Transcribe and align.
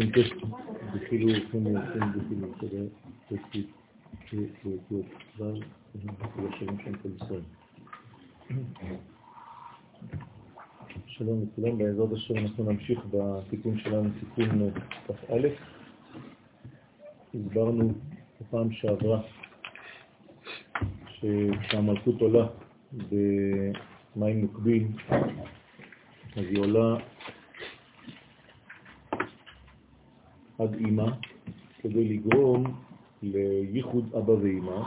הולכים 0.00 1.66
לעצם 1.66 2.00
בכאילו 2.12 2.48
שווה 2.60 2.84
תקציב 3.28 3.66
כבר 5.36 5.54
כל 6.34 6.42
השלום 6.54 6.78
שם 6.84 6.92
כל 7.02 7.08
ישראל. 7.24 7.40
שלום 11.06 11.42
לכולם, 11.42 11.78
בעזרת 11.78 12.12
השם 12.12 12.36
אנחנו 12.36 12.72
נמשיך 12.72 13.00
בתיקון 13.10 13.78
שלנו, 13.78 14.08
תיקון 14.20 14.70
כ"א. 15.06 15.48
הסברנו 17.34 17.92
בפעם 18.40 18.72
שעברה 18.72 19.20
שכשהמלכות 21.08 22.20
עולה 22.20 22.46
במים 24.16 24.40
נוקבים, 24.40 24.92
אז 26.36 26.44
היא 26.44 26.58
עולה 26.58 26.96
עד 30.60 30.74
אימא, 30.74 31.06
כדי 31.78 32.08
לגרום 32.08 32.64
לייחוד 33.22 34.14
אבא 34.18 34.30
ואימא, 34.30 34.82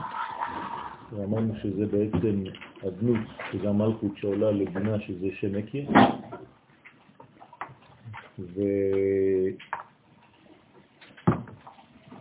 ואמרנו 1.12 1.54
שזה 1.62 1.86
בעצם 1.86 2.44
הדמות, 2.82 3.20
שזה 3.52 3.68
המלכות 3.68 4.16
שעולה 4.16 4.50
לבינה 4.50 5.00
שזה 5.00 5.26
שם 5.40 5.58
מקי, 5.58 5.86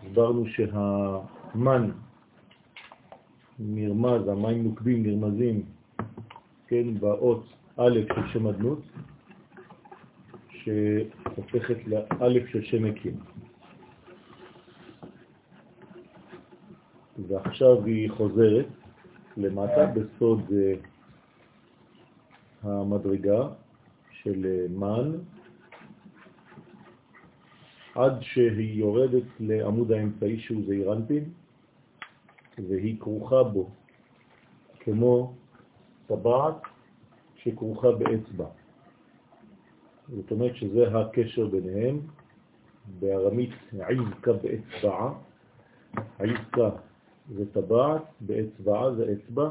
והסברנו 0.04 0.46
שהמן 0.48 1.92
נרמז, 3.60 4.28
המים 4.28 4.64
נוקבים 4.64 5.04
נרמזים, 5.04 5.62
כן, 6.68 7.00
באות 7.00 7.44
א' 7.78 8.00
של 8.16 8.28
שם 8.34 8.48
הדמות, 8.48 8.82
שהופכת 10.50 11.78
לאלף 11.88 12.48
של 12.48 12.64
שם 12.64 12.84
מקים. 12.84 13.33
ועכשיו 17.20 17.86
היא 17.86 18.12
חוזרת 18.12 18.66
למטה 19.38 19.86
בסוד 19.86 20.40
uh, 20.50 20.78
המדרגה 22.64 23.48
של 24.12 24.46
uh, 24.46 24.72
מן, 24.72 25.12
עד 27.96 28.22
שהיא 28.22 28.80
יורדת 28.80 29.24
לעמוד 29.40 29.92
האמצעי 29.92 30.40
שהוא 30.40 30.62
זעירנטין, 30.68 31.24
והיא 32.58 33.00
כרוכה 33.00 33.44
בו 33.44 33.70
כמו 34.80 35.34
טבעת 36.08 36.62
שכרוכה 37.36 37.92
באצבע. 37.92 38.48
זאת 40.10 40.32
אומרת 40.32 40.56
שזה 40.56 40.98
הקשר 40.98 41.48
ביניהם, 41.48 42.00
בארמית 43.00 43.52
עזקה 43.80 44.34
באצבעה, 44.34 45.14
עזקה 46.20 46.70
זה 47.30 47.52
טבעת, 47.54 48.02
באצבעה 48.22 48.96
זה 48.96 49.14
אצבע, 49.14 49.50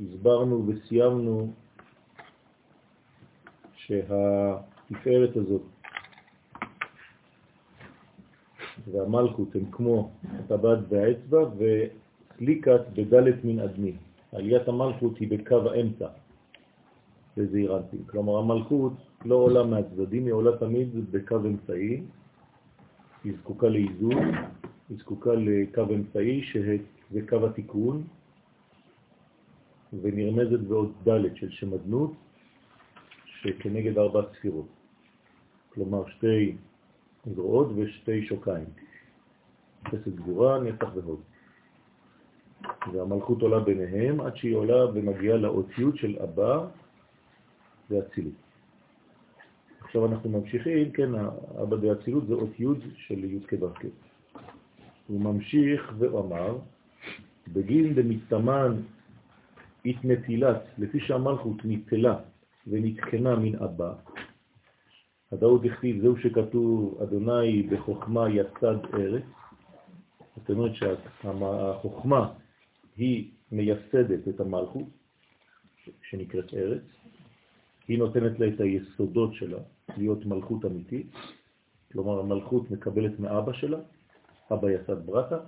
והסברנו 0.00 0.66
וסיימנו 0.66 1.52
שהתפארת 3.76 5.36
הזאת 5.36 5.62
והמלכות 8.92 9.54
הם 9.54 9.70
כמו 9.70 10.10
הטבעת 10.24 10.78
והאצבע 10.88 11.38
וסליקת 11.56 12.80
בדלת 12.94 13.44
מן 13.44 13.58
אדמי. 13.58 13.92
עליית 14.32 14.68
המלכות 14.68 15.18
היא 15.18 15.30
בקו 15.30 15.70
האמצע, 15.70 16.08
בזעירנטים. 17.36 18.04
כלומר 18.06 18.36
המלכות 18.38 18.92
לא 19.26 19.34
עולה 19.34 19.64
מהצדדים, 19.64 20.24
היא 20.24 20.32
עולה 20.32 20.58
תמיד 20.58 21.10
בקו 21.10 21.36
אמצעי, 21.36 22.02
היא 23.24 23.32
זקוקה 23.40 23.68
לאיזון, 23.68 24.34
היא 24.88 24.98
זקוקה 24.98 25.30
לקו 25.34 25.82
אמצעי 25.94 26.42
שזה 26.42 27.26
קו 27.28 27.46
התיקון, 27.46 28.02
ונרמזת 30.02 30.60
בעוד 30.60 30.92
ד' 31.08 31.36
של 31.36 31.50
שם 31.50 31.74
אדנות, 31.74 32.12
שכנגד 33.24 33.98
ארבע 33.98 34.22
ספירות. 34.32 34.66
כלומר 35.74 36.08
שתי 36.08 36.56
זרועות 37.34 37.68
ושתי 37.76 38.26
שוקיים. 38.26 38.66
חסד 39.88 40.16
גבורה, 40.16 40.60
נצח 40.60 40.88
והוד. 40.94 41.20
והמלכות 42.92 43.42
עולה 43.42 43.60
ביניהם 43.60 44.20
עד 44.20 44.36
שהיא 44.36 44.54
עולה 44.54 44.86
ומגיעה 44.86 45.36
לאותיות 45.36 45.96
של 45.96 46.18
אבא 46.22 46.66
ואצילות. 47.90 48.45
עכשיו 49.96 50.12
אנחנו 50.12 50.30
ממשיכים, 50.30 50.92
כן, 50.92 51.14
אבא 51.62 51.76
ואצילות 51.80 52.26
זה 52.26 52.34
אותיות 52.34 52.78
של 52.96 53.24
י' 53.24 53.40
כדרכי. 53.48 53.88
הוא 55.06 55.20
ממשיך 55.20 55.92
ואמר, 55.98 56.58
בגין 57.52 57.94
דמסתמן 57.94 58.82
התנטילת, 59.86 60.62
לפי 60.78 61.00
שהמלכות 61.00 61.64
ניטלה 61.64 62.18
ונתקנה 62.66 63.36
מן 63.36 63.56
אבא, 63.56 63.94
הדאות 65.32 65.64
הכתיב, 65.64 66.02
זהו 66.02 66.18
שכתוב, 66.18 67.02
אדוני 67.02 67.62
בחוכמה 67.62 68.28
יצד 68.30 68.76
ארץ, 68.94 69.24
זאת 70.36 70.50
אומרת 70.50 70.72
שהחוכמה 70.74 72.32
היא 72.96 73.30
מייסדת 73.52 74.28
את 74.28 74.40
המלכות, 74.40 74.88
שנקראת 76.10 76.54
ארץ, 76.54 76.82
היא 77.88 77.98
נותנת 77.98 78.40
לה 78.40 78.48
את 78.48 78.60
היסודות 78.60 79.34
שלה, 79.34 79.58
להיות 79.96 80.26
מלכות 80.26 80.64
אמיתית, 80.64 81.06
כלומר 81.92 82.20
המלכות 82.20 82.70
מקבלת 82.70 83.20
מאבא 83.20 83.52
שלה, 83.52 83.78
אבא 84.52 84.70
יסד 84.70 85.06
ברטה, 85.06 85.38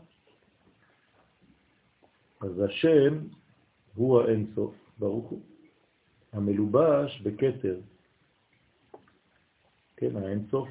אז 2.41 2.60
השם 2.60 3.19
הוא 3.94 4.21
האינסוף, 4.21 4.75
ברוך 4.98 5.31
הוא, 5.31 5.41
המלובש 6.32 7.21
בכתר, 7.21 7.81
כן, 9.97 10.16
האינסוף, 10.16 10.69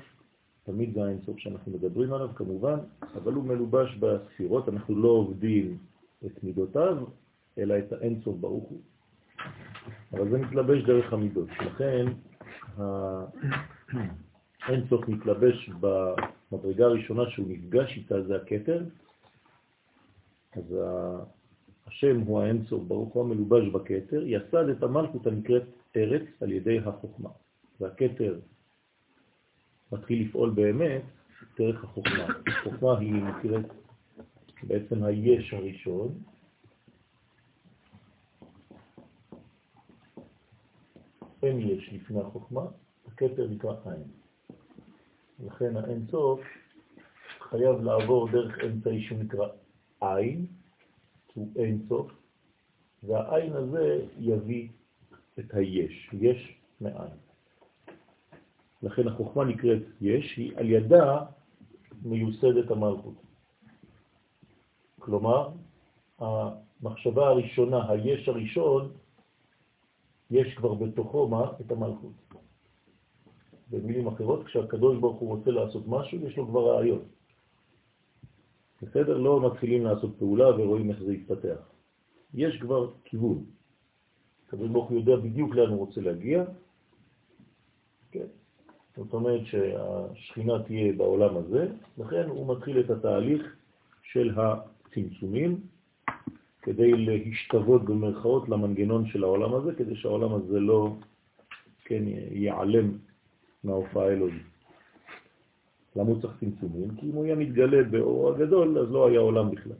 תמיד 0.63 0.93
זה 0.93 1.05
האינסוף 1.05 1.39
שאנחנו 1.39 1.71
מדברים 1.71 2.13
עליו 2.13 2.29
כמובן, 2.35 2.79
אבל 3.01 3.33
הוא 3.33 3.43
מלובש 3.43 3.95
בספירות, 3.95 4.69
אנחנו 4.69 4.95
לא 4.95 5.07
עובדים 5.07 5.77
את 6.25 6.43
מידותיו, 6.43 6.97
אלא 7.57 7.79
את 7.79 7.91
האינסוף 7.91 8.35
ברוך 8.37 8.69
הוא. 8.69 8.81
אבל 10.13 10.29
זה 10.29 10.37
מתלבש 10.37 10.83
דרך 10.83 11.13
המידות, 11.13 11.49
לכן 11.49 12.05
האינסוף 14.61 15.07
מתלבש 15.07 15.69
במדרגה 15.79 16.85
הראשונה 16.85 17.29
שהוא 17.29 17.45
נפגש 17.49 17.97
איתה, 17.97 18.21
זה 18.21 18.35
הכתר, 18.35 18.83
אז 20.53 20.75
השם 21.87 22.19
הוא 22.19 22.41
האינסוף 22.41 22.83
ברוך 22.83 23.13
הוא 23.13 23.23
המלובש 23.23 23.67
בכתר, 23.67 24.23
יסד 24.25 24.69
את 24.69 24.83
המלכות 24.83 25.27
הנקראת 25.27 25.63
ארץ 25.95 26.23
על 26.41 26.51
ידי 26.51 26.79
החוכמה. 26.79 27.29
והכתר 27.79 28.39
מתחיל 29.91 30.27
לפעול 30.27 30.49
באמת 30.49 31.01
דרך 31.59 31.83
החוכמה. 31.83 32.27
החוכמה 32.47 32.99
היא 32.99 33.13
נקראת 33.13 33.65
בעצם 34.63 35.03
היש 35.03 35.53
הראשון, 35.53 36.13
אין 41.47 41.59
יש 41.59 41.89
לפני 41.93 42.21
החוכמה, 42.21 42.61
הכתר 43.07 43.47
נקרא 43.47 43.73
עין. 43.85 44.03
לכן 45.45 45.77
האין 45.77 46.05
סוף 46.11 46.41
חייב 47.39 47.81
לעבור 47.81 48.29
דרך 48.31 48.59
אמצעי 48.63 49.01
שהוא 49.01 49.19
נקרא 49.19 49.47
עין, 50.01 50.45
שהוא 51.31 51.47
אין 51.55 51.85
סוף, 51.89 52.11
והעין 53.03 53.53
הזה 53.53 54.05
יביא 54.19 54.67
את 55.39 55.53
היש, 55.53 56.09
יש 56.13 56.57
מעין. 56.81 57.17
לכן 58.83 59.07
החוכמה 59.07 59.45
נקראת 59.45 59.81
יש, 60.01 60.37
היא 60.37 60.57
על 60.57 60.69
ידה 60.69 61.25
מיוסדת 62.03 62.71
המלכות. 62.71 63.15
כלומר, 64.99 65.49
המחשבה 66.19 67.27
הראשונה, 67.27 67.91
היש 67.91 68.29
הראשון, 68.29 68.91
יש 70.31 70.55
כבר 70.55 70.73
בתוכו 70.73 71.27
מה? 71.27 71.51
את 71.61 71.71
המלכות. 71.71 72.13
במילים 73.69 74.07
אחרות, 74.07 74.45
כשהקדוש 74.45 74.97
ברוך 74.97 75.19
הוא 75.19 75.29
רוצה 75.29 75.51
לעשות 75.51 75.83
משהו, 75.87 76.17
יש 76.27 76.37
לו 76.37 76.47
כבר 76.47 76.75
רעיון. 76.75 77.03
בסדר? 78.81 79.17
לא 79.17 79.51
מתחילים 79.51 79.85
לעשות 79.85 80.15
פעולה 80.19 80.49
ורואים 80.49 80.89
איך 80.89 81.03
זה 81.03 81.13
יתפתח. 81.13 81.59
יש 82.33 82.59
כבר 82.61 82.91
כיוון. 83.03 83.45
הקדוש 84.47 84.69
ברוך 84.69 84.89
הוא 84.89 84.99
יודע 84.99 85.15
בדיוק 85.15 85.55
לאן 85.55 85.69
הוא 85.69 85.77
רוצה 85.77 86.01
להגיע. 86.01 86.43
כן. 88.11 88.27
זאת 88.97 89.13
אומרת 89.13 89.45
שהשכינה 89.45 90.63
תהיה 90.63 90.93
בעולם 90.93 91.37
הזה, 91.37 91.67
לכן 91.97 92.29
הוא 92.29 92.55
מתחיל 92.55 92.79
את 92.79 92.89
התהליך 92.89 93.55
של 94.03 94.35
הצמצומים, 94.39 95.61
כדי 96.67 96.91
להשתוות 96.91 97.85
במרכאות 97.85 98.49
למנגנון 98.49 99.07
של 99.07 99.23
העולם 99.23 99.53
הזה, 99.53 99.75
כדי 99.75 99.95
שהעולם 99.95 100.33
הזה 100.33 100.59
לא 100.59 100.95
כן, 101.85 102.03
ייעלם 102.31 102.97
מההופעה 103.63 104.07
האלוהית. 104.07 104.43
למה 105.95 106.09
הוא 106.09 106.21
צריך 106.21 106.33
צמצומים? 106.39 106.95
כי 106.95 107.05
אם 107.09 107.11
הוא 107.11 107.25
היה 107.25 107.35
מתגלה 107.35 107.83
באור 107.83 108.29
הגדול, 108.29 108.79
אז 108.79 108.91
לא 108.91 109.07
היה 109.07 109.19
עולם 109.19 109.51
בכלל. 109.51 109.79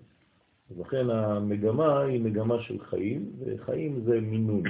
אז 0.72 0.80
לכן 0.80 1.10
המגמה 1.10 2.00
היא 2.00 2.22
מגמה 2.22 2.62
של 2.62 2.80
חיים, 2.80 3.32
וחיים 3.46 4.02
זה 4.06 4.22
מינון, 4.22 4.64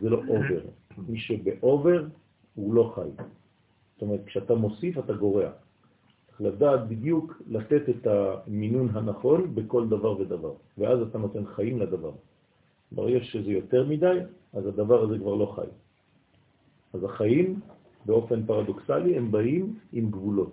זה 0.00 0.10
לא 0.10 0.16
over. 0.28 0.60
מי 1.08 1.18
שב 1.18 1.55
over 1.55 2.04
הוא 2.54 2.74
לא 2.74 2.92
חי. 2.94 3.22
זאת 3.94 4.02
אומרת, 4.02 4.20
כשאתה 4.26 4.54
מוסיף 4.54 4.98
אתה 4.98 5.12
גורע. 5.12 5.50
לדעת 6.40 6.88
בדיוק 6.88 7.42
לתת 7.48 7.88
את 7.88 8.06
המינון 8.06 8.88
הנכון 8.92 9.54
בכל 9.54 9.88
דבר 9.88 10.20
ודבר, 10.20 10.52
ואז 10.78 11.00
אתה 11.00 11.18
נותן 11.18 11.46
חיים 11.46 11.80
לדבר. 11.80 12.12
ברגע 12.92 13.24
שזה 13.24 13.52
יותר 13.52 13.86
מדי, 13.86 14.18
אז 14.52 14.66
הדבר 14.66 15.02
הזה 15.02 15.18
כבר 15.18 15.34
לא 15.34 15.46
חי. 15.56 15.70
אז 16.92 17.04
החיים 17.04 17.60
באופן 18.06 18.46
פרדוקסלי 18.46 19.16
הם 19.16 19.30
באים 19.30 19.78
עם 19.92 20.10
גבולות. 20.10 20.52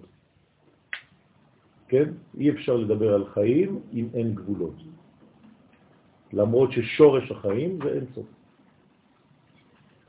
כן? 1.88 2.10
אי 2.38 2.50
אפשר 2.50 2.76
לדבר 2.78 3.14
על 3.14 3.26
חיים 3.26 3.80
אם 3.94 4.08
אין 4.14 4.36
גבולות. 4.36 4.76
למרות 6.34 6.72
ששורש 6.72 7.32
החיים 7.32 7.80
זה 7.84 7.90
אין 7.90 8.06
סוף. 8.16 8.26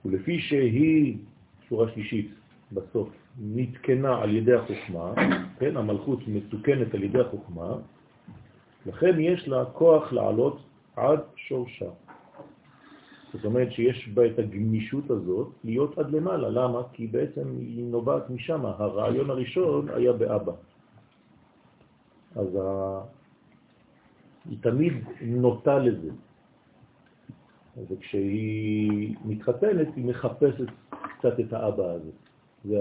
ולפי 0.05 0.41
שהיא, 0.41 1.19
שורה 1.69 1.93
שלישית 1.93 2.31
בסוף, 2.73 3.09
נתקנה 3.41 4.23
על 4.23 4.37
ידי 4.37 4.53
החוכמה, 4.53 5.15
כן, 5.59 5.77
המלכות 5.77 6.19
מתוקנת 6.29 6.95
על 6.95 7.03
ידי 7.03 7.21
החוכמה, 7.21 7.75
לכן 8.87 9.21
יש 9.21 9.49
לה 9.49 9.65
כוח 9.65 10.13
לעלות 10.13 10.59
עד 10.97 11.21
שורשה. 11.37 11.91
זאת 13.33 13.45
אומרת 13.45 13.73
שיש 13.73 14.09
בה 14.09 14.27
את 14.27 14.39
הגמישות 14.39 15.11
הזאת 15.11 15.49
להיות 15.65 15.99
עד 15.99 16.11
למעלה. 16.11 16.49
למה? 16.49 16.83
כי 16.93 17.07
בעצם 17.07 17.57
היא 17.59 17.85
נובעת 17.85 18.31
משם. 18.31 18.67
הרעיון 18.67 19.31
הראשון 19.31 19.89
היה 19.89 20.13
באבא. 20.13 20.53
אז 22.37 22.57
ה... 22.57 23.01
היא 24.49 24.59
תמיד 24.61 24.93
נוטה 25.21 25.79
לזה. 25.79 26.11
וכשהיא 27.89 29.17
מתחתנת 29.25 29.89
היא 29.97 30.05
מחפשת 30.05 30.69
קצת 31.19 31.41
את 31.41 31.53
האבא 31.53 31.85
הזה. 31.85 32.11
זה 32.65 32.81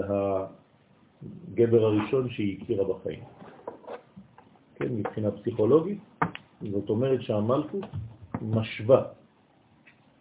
הגבר 1.52 1.84
הראשון 1.84 2.30
שהיא 2.30 2.62
הכירה 2.62 2.84
בחיים. 2.84 3.20
כן, 4.74 4.88
מבחינה 4.88 5.30
פסיכולוגית, 5.30 5.98
זאת 6.70 6.90
אומרת 6.90 7.22
שהמלכות 7.22 7.84
משווה 8.42 9.02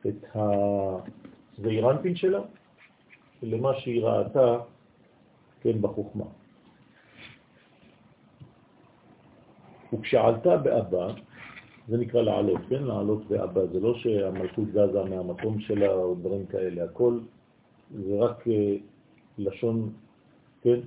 את 0.07 0.25
הזעירנטין 0.35 2.15
שלה 2.15 2.41
למה 3.43 3.73
שהיא 3.79 4.03
ראתה 4.03 4.57
כן, 5.61 5.81
בחוכמה. 5.81 6.25
וכשעלתה 9.93 10.57
באבא, 10.57 11.07
זה 11.87 11.97
נקרא 11.97 12.21
לעלות, 12.21 12.61
כן? 12.69 12.83
לעלות 12.83 13.27
באבא, 13.27 13.65
זה 13.65 13.79
לא 13.79 13.95
שהמלכות 13.95 14.67
זזה 14.67 15.03
מהמקום 15.09 15.59
שלה 15.59 15.93
או 15.93 16.15
דברים 16.15 16.45
כאלה, 16.45 16.83
הכל 16.83 17.19
זה 17.91 18.19
רק 18.19 18.47
אה, 18.47 18.75
לשון, 19.37 19.89
כן? 20.61 20.79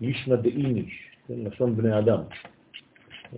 לישנא 0.00 0.36
דאיניש, 0.36 0.92
כן? 1.28 1.34
לשון 1.38 1.76
בני 1.76 1.98
אדם. 1.98 2.20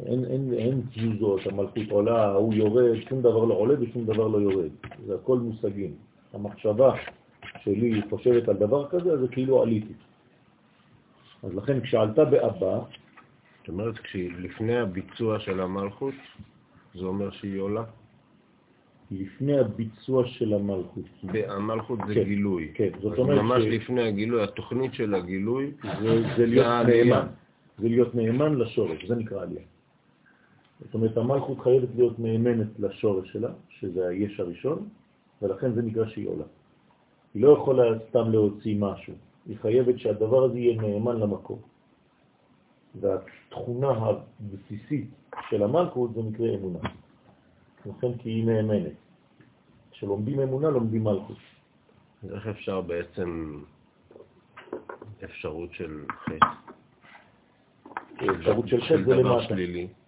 אין, 0.06 0.25
אין, 0.25 0.52
אין 0.52 0.82
תזוזות, 0.94 1.46
המלכות 1.46 1.90
עולה, 1.90 2.32
הוא 2.32 2.55
יורד, 2.55 3.00
שום 3.08 3.22
דבר 3.22 3.44
לא 3.44 3.55
עולה 3.55 3.75
ושום 3.81 4.05
דבר 4.05 4.28
לא 4.28 4.38
יורד. 4.38 4.70
זה 5.06 5.14
הכל 5.14 5.38
מושגים. 5.38 5.94
המחשבה 6.32 6.94
שלי 7.62 8.00
חושבת 8.11 8.49
על 8.49 8.56
דבר 8.56 8.88
כזה, 8.88 9.19
זה 9.19 9.28
כאילו 9.28 9.62
עליתי. 9.62 9.93
אז 11.43 11.55
לכן 11.55 11.81
כשעלתה 11.81 12.25
באבא... 12.25 12.81
זאת 13.64 13.69
אומרת, 13.69 13.94
לפני 14.38 14.76
הביצוע 14.76 15.40
של 15.40 15.60
המלכות, 15.60 16.14
זה 16.94 17.05
אומר 17.05 17.31
שהיא 17.31 17.60
עולה? 17.60 17.84
לפני 19.11 19.59
הביצוע 19.59 20.27
של 20.27 20.55
המלכות. 20.55 21.05
המלכות 21.49 21.99
זה 22.09 22.15
כן, 22.15 22.23
גילוי. 22.23 22.71
כן, 22.75 22.89
זאת 23.03 23.19
אומרת 23.19 23.39
ממש 23.39 23.62
ש... 23.62 23.67
לפני 23.67 24.03
הגילוי, 24.03 24.43
התוכנית 24.43 24.95
של 24.95 25.15
הגילוי 25.15 25.73
זה, 25.83 26.23
זה 26.37 26.47
להיות 26.47 26.67
נאמן. 26.87 27.27
זה 27.79 27.89
להיות 27.89 28.15
נאמן 28.15 28.55
לשורש, 28.55 29.05
זה 29.05 29.15
נקרא 29.15 29.43
עלייה. 29.43 29.62
זאת 30.81 30.95
אומרת, 30.95 31.17
המלכות 31.17 31.61
חייבת 31.61 31.89
להיות 31.95 32.19
נאמנת 32.19 32.69
לשורש 32.79 33.33
שלה, 33.33 33.51
שזה 33.69 34.09
היש 34.09 34.41
הראשון, 34.41 34.89
ולכן 35.43 35.75
זה 35.75 35.83
נקרא 35.83 36.06
שהיא 36.06 36.29
עולה. 36.29 36.45
היא 37.35 37.43
לא 37.43 37.49
יכולה 37.49 37.99
סתם 38.09 38.31
להוציא 38.31 38.77
משהו, 38.79 39.15
היא 39.47 39.56
חייבת 39.62 39.99
שהדבר 39.99 40.45
הזה 40.45 40.59
יהיה 40.59 40.83
נאמן 40.83 41.21
למקור. 41.21 41.59
והתכונה 43.01 43.89
הבסיסית 43.89 45.09
של 45.51 45.62
המלכות 45.62 46.15
זה 46.15 46.23
נקרא 46.23 46.47
אמונה. 46.55 46.79
לכן 47.86 48.19
כי 48.19 48.31
היא 48.31 48.46
נאמנת. 48.46 48.93
כשלומדים 49.91 50.41
אמונה, 50.41 50.70
לומדים 50.70 51.05
מלכות. 51.05 51.36
איך 52.31 52.46
אפשר 52.46 52.81
בעצם 52.81 53.60
אפשרות 55.24 55.72
של 55.72 56.05
חטא? 56.24 56.46
אפשרות 58.31 58.69
של 58.69 58.81
חטא 58.81 59.05
זה 59.06 59.14
למטה. 59.14 59.55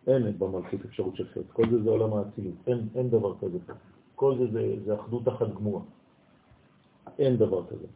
אין 0.06 0.38
במלכות 0.38 0.80
אפשרות 0.84 1.16
של 1.16 1.28
חטא. 1.28 1.52
כל 1.52 1.70
זה 1.70 1.82
זה 1.82 1.90
עולם 1.90 2.12
האצילות. 2.12 2.54
אין, 2.66 2.88
אין 2.94 3.10
דבר 3.10 3.38
כזה. 3.38 3.58
כל 4.14 4.38
זה 4.38 4.46
זה, 4.52 4.76
זה 4.84 4.94
אחדות 4.94 5.28
אחת 5.28 5.54
גמורה. 5.54 5.82
אין 7.18 7.36
דבר 7.36 7.66
כזה. 7.66 7.86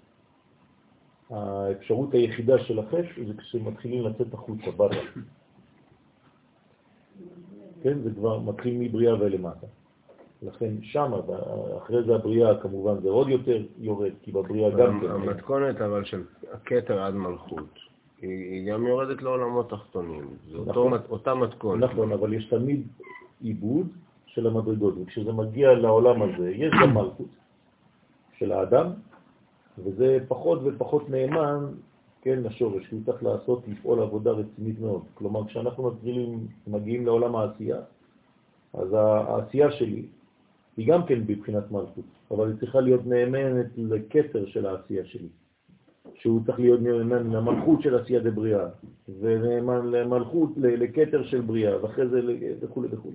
האפשרות 1.31 2.15
היחידה 2.15 2.59
של 2.59 2.79
החטא 2.79 3.25
זה 3.27 3.35
כשמתחילים 3.39 4.05
לצאת 4.05 4.35
החוצה, 4.35 4.71
ברה. 4.71 4.97
כן, 7.83 7.99
זה 8.03 8.11
כבר 8.11 8.39
מתחיל 8.39 8.79
מבריאה 8.79 9.15
ולמטה. 9.21 9.67
לכן 10.43 10.75
שם, 10.83 11.13
אחרי 11.79 12.03
זה 12.03 12.15
הבריאה 12.15 12.61
כמובן 12.61 13.01
זה 13.01 13.09
עוד 13.09 13.29
יותר 13.29 13.63
יורד, 13.79 14.13
כי 14.23 14.33
בבריאה 14.33 14.71
גם 14.71 15.01
כן... 15.01 15.11
המתכונת 15.11 15.81
אבל 15.81 16.05
של 16.05 16.23
הכתר 16.53 17.03
עד 17.03 17.15
מלכות, 17.15 17.79
היא 18.23 18.73
גם 18.73 18.87
יורדת 18.87 19.23
לעולמות 19.23 19.71
תחתונים, 19.71 20.25
זה 20.51 20.59
נכון, 20.67 20.93
אותה 21.11 21.35
מתכונת. 21.35 21.91
נכון, 21.91 22.13
אבל 22.13 22.33
יש 22.33 22.49
תמיד 22.49 22.87
עיבוד 23.41 23.87
של 24.27 24.47
המדרגות, 24.47 24.95
וכשזה 25.03 25.33
מגיע 25.33 25.73
לעולם 25.73 26.23
הזה, 26.23 26.51
יש 26.51 26.73
גם 26.83 26.95
מלכות 26.95 27.29
של 28.39 28.53
האדם, 28.53 28.87
וזה 29.79 30.19
פחות 30.29 30.61
ופחות 30.65 31.11
נאמן, 31.11 31.67
כן, 32.23 32.43
לשורש, 32.43 32.91
הוא 32.91 33.01
צריך 33.07 33.23
לעשות, 33.23 33.69
לפעול 33.69 34.03
עבודה 34.03 34.31
רצינית 34.31 34.81
מאוד. 34.81 35.03
כלומר, 35.15 35.47
כשאנחנו 35.47 35.91
מתחילים, 35.91 36.47
מגיעים 36.67 37.07
לעולם 37.07 37.37
העשייה, 37.37 37.81
אז 38.75 38.93
העשייה 38.93 39.71
שלי 39.73 40.07
היא 40.77 40.89
גם 40.89 41.07
כן 41.07 41.27
בבחינת 41.27 41.71
מלכות, 41.71 42.05
אבל 42.31 42.49
היא 42.49 42.57
צריכה 42.61 42.81
להיות 42.81 43.07
נאמנת 43.07 43.67
לקטר 43.77 44.47
של 44.47 44.67
העשייה 44.67 45.05
שלי. 45.05 45.29
שהוא 46.15 46.41
צריך 46.47 46.61
להיות 46.61 46.81
נאמן 46.81 47.31
למלכות 47.31 47.83
של 47.83 47.95
עשייה 47.95 48.21
דבריאה, 48.21 48.67
ונאמן 49.21 49.87
למלכות, 49.87 50.51
לקטר 50.57 51.25
של 51.25 51.41
בריאה, 51.41 51.85
ואחרי 51.85 52.09
זה 52.09 52.21
וכו' 52.61 52.83
וכו'. 52.91 53.11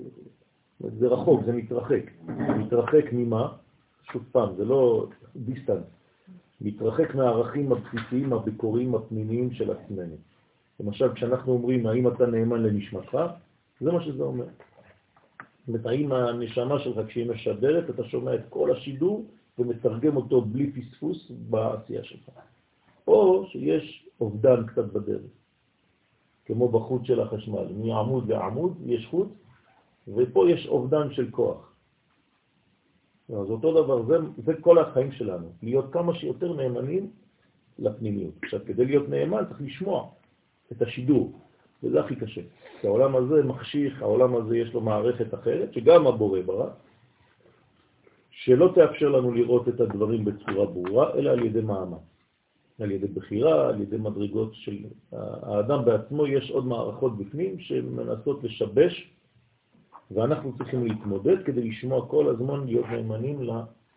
זה 0.79 1.07
רחוק, 1.07 1.41
זה 1.45 1.51
מתרחק. 1.53 2.11
מתרחק 2.59 3.05
ממה? 3.11 3.53
שוב 4.11 4.23
פעם, 4.31 4.55
זה 4.57 4.65
לא 4.65 5.07
דיסטנס. 5.35 5.83
מתרחק 6.65 7.15
מהערכים 7.15 7.71
הבסיסיים, 7.71 8.33
הביקוריים, 8.33 8.95
הפנימיים 8.95 9.51
של 9.51 9.71
עצמנו. 9.71 10.15
למשל, 10.79 11.13
כשאנחנו 11.13 11.53
אומרים, 11.53 11.85
האם 11.85 12.07
אתה 12.07 12.25
נאמן 12.25 12.63
לנשמתך? 12.63 13.17
זה 13.81 13.91
מה 13.91 14.03
שזה 14.03 14.23
אומר. 14.23 14.45
זאת 14.45 15.67
אומרת, 15.67 15.85
האם 15.85 16.11
הנשמה 16.11 16.79
שלך, 16.79 17.07
כשהיא 17.07 17.29
משדרת, 17.29 17.89
אתה 17.89 18.03
שומע 18.03 18.35
את 18.35 18.41
כל 18.49 18.71
השידור 18.71 19.25
ומתרגם 19.59 20.15
אותו 20.15 20.41
בלי 20.41 20.71
פספוס 20.71 21.31
בעשייה 21.49 22.03
שלך. 22.03 22.29
או 23.07 23.45
שיש 23.47 24.07
אובדן 24.21 24.65
קצת 24.67 24.85
בדרך. 24.85 25.31
כמו 26.45 26.69
בחוט 26.69 27.05
של 27.05 27.19
החשמל. 27.19 27.67
מעמוד 27.77 28.29
לעמוד 28.29 28.77
יש 28.85 29.07
חוט, 29.09 29.27
ופה 30.07 30.49
יש 30.49 30.67
אובדן 30.67 31.13
של 31.13 31.31
כוח. 31.31 31.74
אז 33.29 33.49
אותו 33.49 33.83
דבר, 33.83 34.05
זה, 34.05 34.17
זה 34.45 34.53
כל 34.61 34.77
החיים 34.77 35.11
שלנו, 35.11 35.47
להיות 35.63 35.93
כמה 35.93 36.15
שיותר 36.15 36.53
נאמנים 36.53 37.09
לפנימיות. 37.79 38.33
עכשיו, 38.43 38.59
כדי 38.65 38.85
להיות 38.85 39.09
נאמן 39.09 39.43
צריך 39.49 39.61
לשמוע 39.61 40.09
את 40.71 40.81
השידור, 40.81 41.39
וזה 41.83 41.99
הכי 41.99 42.15
קשה. 42.15 42.41
כי 42.81 42.87
העולם 42.87 43.15
הזה 43.15 43.43
מחשיך, 43.43 44.01
העולם 44.01 44.35
הזה 44.35 44.57
יש 44.57 44.73
לו 44.73 44.81
מערכת 44.81 45.33
אחרת, 45.33 45.73
שגם 45.73 46.07
הבורא 46.07 46.41
ברא, 46.41 46.69
שלא 48.31 48.71
תאפשר 48.75 49.09
לנו 49.09 49.31
לראות 49.31 49.69
את 49.69 49.79
הדברים 49.79 50.25
בצורה 50.25 50.65
ברורה, 50.65 51.13
אלא 51.13 51.29
על 51.29 51.43
ידי 51.43 51.61
מאמץ. 51.61 51.99
על 52.79 52.91
ידי 52.91 53.07
בחירה, 53.07 53.69
על 53.69 53.81
ידי 53.81 53.97
מדרגות 53.97 54.53
של 54.53 54.77
האדם 55.41 55.85
בעצמו, 55.85 56.27
יש 56.27 56.51
עוד 56.51 56.65
מערכות 56.65 57.17
בפנים 57.17 57.59
שמנסות 57.59 58.43
לשבש, 58.43 59.14
ואנחנו 60.11 60.57
צריכים 60.57 60.85
להתמודד 60.85 61.45
כדי 61.45 61.69
לשמוע 61.69 62.07
כל 62.09 62.29
הזמן 62.29 62.65
להיות 62.65 62.85
נאמנים 62.85 63.49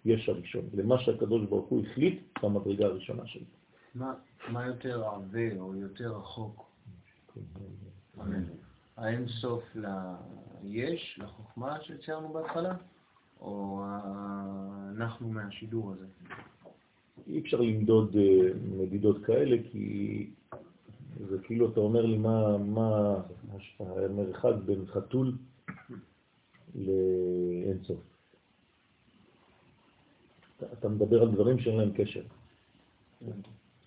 ליש 0.04 0.28
הראשון, 0.28 0.64
למה 0.74 0.98
שהקדוש 0.98 1.46
ברוך 1.46 1.68
הוא 1.68 1.82
החליט 1.86 2.20
במדרגה 2.42 2.86
הראשונה 2.86 3.26
שלו. 3.26 3.44
מה, 3.94 4.14
מה 4.48 4.66
יותר 4.66 5.04
עבה 5.04 5.58
או 5.58 5.76
יותר 5.76 6.16
רחוק? 6.16 6.68
האין 8.96 9.28
סוף 9.28 9.62
ליש, 10.64 11.20
לחוכמה 11.22 11.76
שציירנו 11.82 12.28
בהתחלה, 12.28 12.74
או 13.40 13.84
אנחנו 14.96 15.28
מהשידור 15.28 15.92
הזה? 15.92 16.06
אי 17.26 17.40
אפשר 17.40 17.60
למדוד 17.60 18.16
אה, 18.16 18.50
מדידות 18.78 19.24
כאלה, 19.24 19.56
כי 19.72 20.26
זה 21.28 21.38
כאילו 21.42 21.72
אתה 21.72 21.80
אומר 21.80 22.06
לי 22.06 22.18
מה, 22.18 22.58
מה 22.58 23.14
המרחק 23.78 24.54
בין 24.64 24.86
חתול 24.86 25.32
לאינסוף. 26.86 28.00
אתה 30.72 30.88
מדבר 30.88 31.22
על 31.22 31.30
דברים 31.30 31.58
שאין 31.58 31.76
להם 31.76 31.90
קשר. 31.92 32.22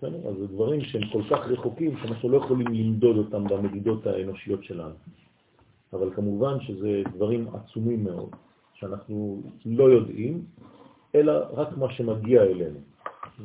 אז 0.02 0.36
זה 0.40 0.48
דברים 0.48 0.82
שהם 0.82 1.02
כל 1.12 1.22
כך 1.30 1.48
רחוקים 1.48 1.98
שאנחנו 1.98 2.30
לא 2.30 2.38
יכולים 2.38 2.68
למדוד 2.68 3.18
אותם 3.18 3.44
במדידות 3.44 4.08
האנושיות 4.08 4.64
שלנו. 4.64 4.96
אבל 5.94 6.14
כמובן 6.16 6.60
שזה 6.62 7.02
דברים 7.14 7.48
עצומים 7.56 8.04
מאוד, 8.04 8.30
שאנחנו 8.74 9.42
לא 9.66 9.84
יודעים, 9.84 10.46
אלא 11.16 11.34
רק 11.54 11.78
מה 11.78 11.94
שמגיע 11.94 12.44
אלינו. 12.44 12.80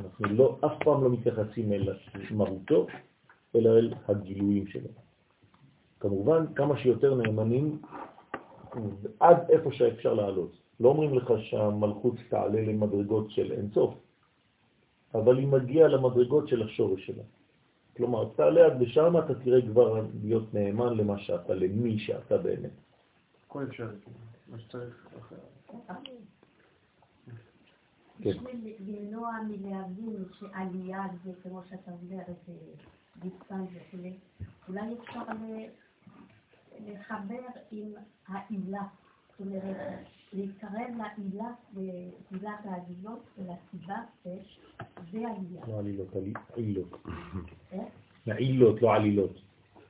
אנחנו 0.01 0.27
לא, 0.27 0.59
אף 0.67 0.73
פעם 0.85 1.05
לא 1.05 1.11
מתייחסים 1.11 1.73
אל 1.73 1.93
מהותו, 2.31 2.87
אלא 3.55 3.71
אל 3.79 3.95
הגילויים 4.09 4.67
שלו. 4.67 4.89
כמובן, 6.01 6.45
כמה 6.55 6.79
שיותר 6.79 7.15
נאמנים 7.15 7.79
עד 9.21 9.51
איפה 9.51 9.73
שאפשר 9.73 10.15
לעלות. 10.15 10.53
לא 10.81 10.89
אומרים 10.89 11.15
לך 11.15 11.33
שהמלכות 11.39 12.15
תעלה 12.29 12.61
למדרגות 12.61 13.31
של 13.31 13.53
אינסוף, 13.53 13.95
אבל 15.15 15.39
היא 15.39 15.49
מגיעה 15.49 15.89
למדרגות 15.89 16.49
של 16.49 16.63
השורש 16.63 17.07
שלה. 17.07 17.23
כלומר, 17.97 18.29
תעלה 18.37 18.67
עד 18.67 18.81
לשם, 18.81 19.19
אתה 19.19 19.35
תראה 19.35 19.63
כבר 19.63 20.07
להיות 20.23 20.55
נאמן 20.55 20.97
למה 20.97 21.19
שאתה, 21.19 21.55
למי 21.55 21.99
שאתה 21.99 22.39
באמת. 22.39 22.71
הכל 23.47 23.65
אפשר, 23.65 23.89
מה 24.49 24.59
שצריך 24.59 25.09
אחר. 25.21 25.37
כן. 28.23 28.31
בשביל 28.31 28.75
למנוע 28.81 29.33
מלהבין 29.49 30.25
שעלייה 30.39 31.03
זה, 31.25 31.31
כמו 31.43 31.61
שאתה 31.71 31.91
אומר, 31.91 32.25
זה 32.47 32.53
דיסטנס 33.17 33.69
וכו', 33.75 34.09
אולי 34.69 34.95
אפשר 35.01 35.21
לחבר 36.87 37.41
עם 37.71 37.93
העילה, 38.27 38.83
זאת 39.31 39.41
אומרת, 39.41 39.77
להתקרב 40.33 40.73
לעילה, 40.99 41.51
לעילת 41.75 42.61
העלילות 42.65 43.21
ולסיבה 43.39 43.97
שיש, 44.23 44.61
זה 45.13 45.19
עלייה. 45.19 45.67
לא 45.69 45.79
עלילות, 45.79 46.09
עילות. 46.55 47.07
אה? 47.73 48.35
עילות, 48.37 48.83
לא 48.83 48.95
עלילות. 48.95 49.41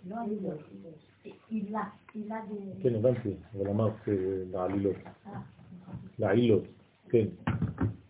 לא 0.09 0.17
עלילות, 0.21 0.61
עילה, 1.49 1.85
עילה 2.15 2.41
זה... 2.49 2.83
כן, 2.83 2.95
הבנתי, 2.95 3.35
אבל 3.55 3.69
אמרת 3.69 4.09
אה, 4.09 4.15
לעלילות. 4.51 4.97
אה, 5.27 5.41
לעילות, 6.19 6.65
כן. 7.09 7.27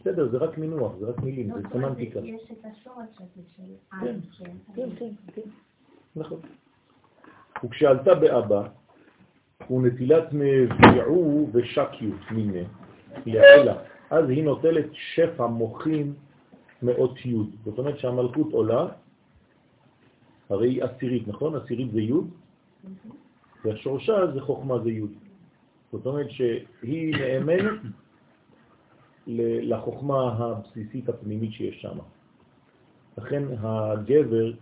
בסדר, 0.01 0.31
זה 0.31 0.37
רק 0.37 0.59
מינוח, 0.59 0.97
זה 0.97 1.07
רק 1.07 1.19
מילים, 1.19 1.53
זה 1.53 1.63
לא, 1.63 1.69
סמנטיקה. 1.69 2.21
יש 2.21 2.51
את 2.51 2.65
השורש 2.65 3.09
הזה 3.21 3.43
של 3.57 3.63
כן, 3.91 4.07
עם, 4.07 4.21
כן, 4.75 4.91
כן, 4.97 5.11
כן, 5.33 5.51
נכון. 6.17 6.41
וכשעלתה 7.65 8.15
באבא, 8.15 8.63
ונטילת 9.71 10.25
מביעו 10.33 11.49
ושקיות 11.53 12.31
מיני, 12.31 12.65
לעילה, 13.27 13.75
אז 14.11 14.29
היא 14.29 14.45
נוטלת 14.45 14.87
שפע 14.93 15.47
מוחים 15.47 16.15
מאות 16.83 17.27
י'. 17.27 17.35
זאת 17.65 17.79
אומרת 17.79 17.99
שהמלכות 17.99 18.53
עולה, 18.53 18.87
הרי 20.51 20.69
היא 20.69 20.85
עשירית, 20.85 21.29
נכון? 21.29 21.57
עשירית 21.57 21.93
זה 21.93 22.01
י', 22.01 22.13
והשורשה 23.65 24.33
זה 24.35 24.41
חוכמה 24.41 24.79
זה 24.79 24.91
י'. 24.91 25.03
זאת 25.93 26.07
אומרת 26.07 26.31
שהיא 26.31 27.17
נאמנת 27.17 27.81
לחוכמה 29.27 30.33
הבסיסית 30.39 31.09
הפנימית 31.09 31.53
שיש 31.53 31.83
שם. 31.83 31.99
לכן 33.19 33.43
הגבר, 33.59 34.53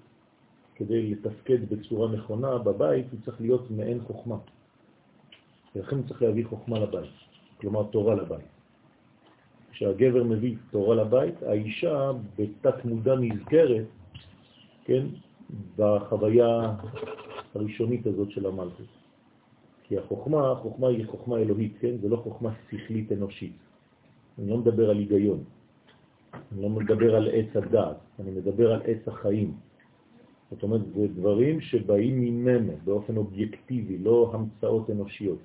כדי 0.77 1.11
לתפקד 1.11 1.69
בצורה 1.71 2.09
נכונה 2.13 2.59
בבית, 2.59 3.07
הוא 3.13 3.21
צריך 3.25 3.41
להיות 3.41 3.71
מעין 3.71 4.01
חוכמה. 4.01 4.37
ולכן 5.77 6.03
צריך 6.03 6.23
להביא 6.23 6.45
חוכמה 6.47 6.79
לבית, 6.79 7.11
כלומר 7.61 7.83
תורה 7.83 8.15
לבית. 8.15 8.55
כשהגבר 9.73 10.25
מביא 10.25 10.57
תורה 10.71 10.95
לבית, 10.97 11.43
האישה 11.43 12.11
בתת 12.39 12.85
מודע 12.85 13.15
נזכרת, 13.15 13.87
כן, 14.85 15.07
בחוויה 15.77 16.75
הראשונית 17.55 18.07
הזאת 18.07 18.31
של 18.31 18.47
המלכות. 18.47 18.87
כי 19.85 19.99
החוכמה, 19.99 20.53
החוכמה 20.53 20.89
היא 20.89 21.07
חוכמה 21.07 21.39
אלוהית, 21.39 21.73
כן? 21.81 21.97
זה 22.03 22.09
לא 22.09 22.17
חוכמה 22.17 22.51
שכלית 22.71 23.13
אנושית. 23.13 23.53
אני 24.39 24.51
לא 24.51 24.57
מדבר 24.57 24.91
על 24.91 24.99
היגיון, 24.99 25.45
אני 26.53 26.63
לא 26.63 26.69
מדבר 26.69 27.17
על 27.17 27.29
עץ 27.33 27.57
הדעת, 27.57 27.97
אני 28.21 28.31
מדבר 28.31 28.73
על 28.73 28.83
עץ 28.85 29.09
החיים. 29.09 29.55
זאת 30.55 30.63
אומרת, 30.63 30.81
זה 30.95 31.09
דברים 31.09 31.61
שבאים 31.61 32.21
ממנו 32.21 32.73
באופן 32.85 33.17
אובייקטיבי, 33.17 33.99
לא 33.99 34.31
המצאות 34.35 34.91
אנושיות. 34.91 35.39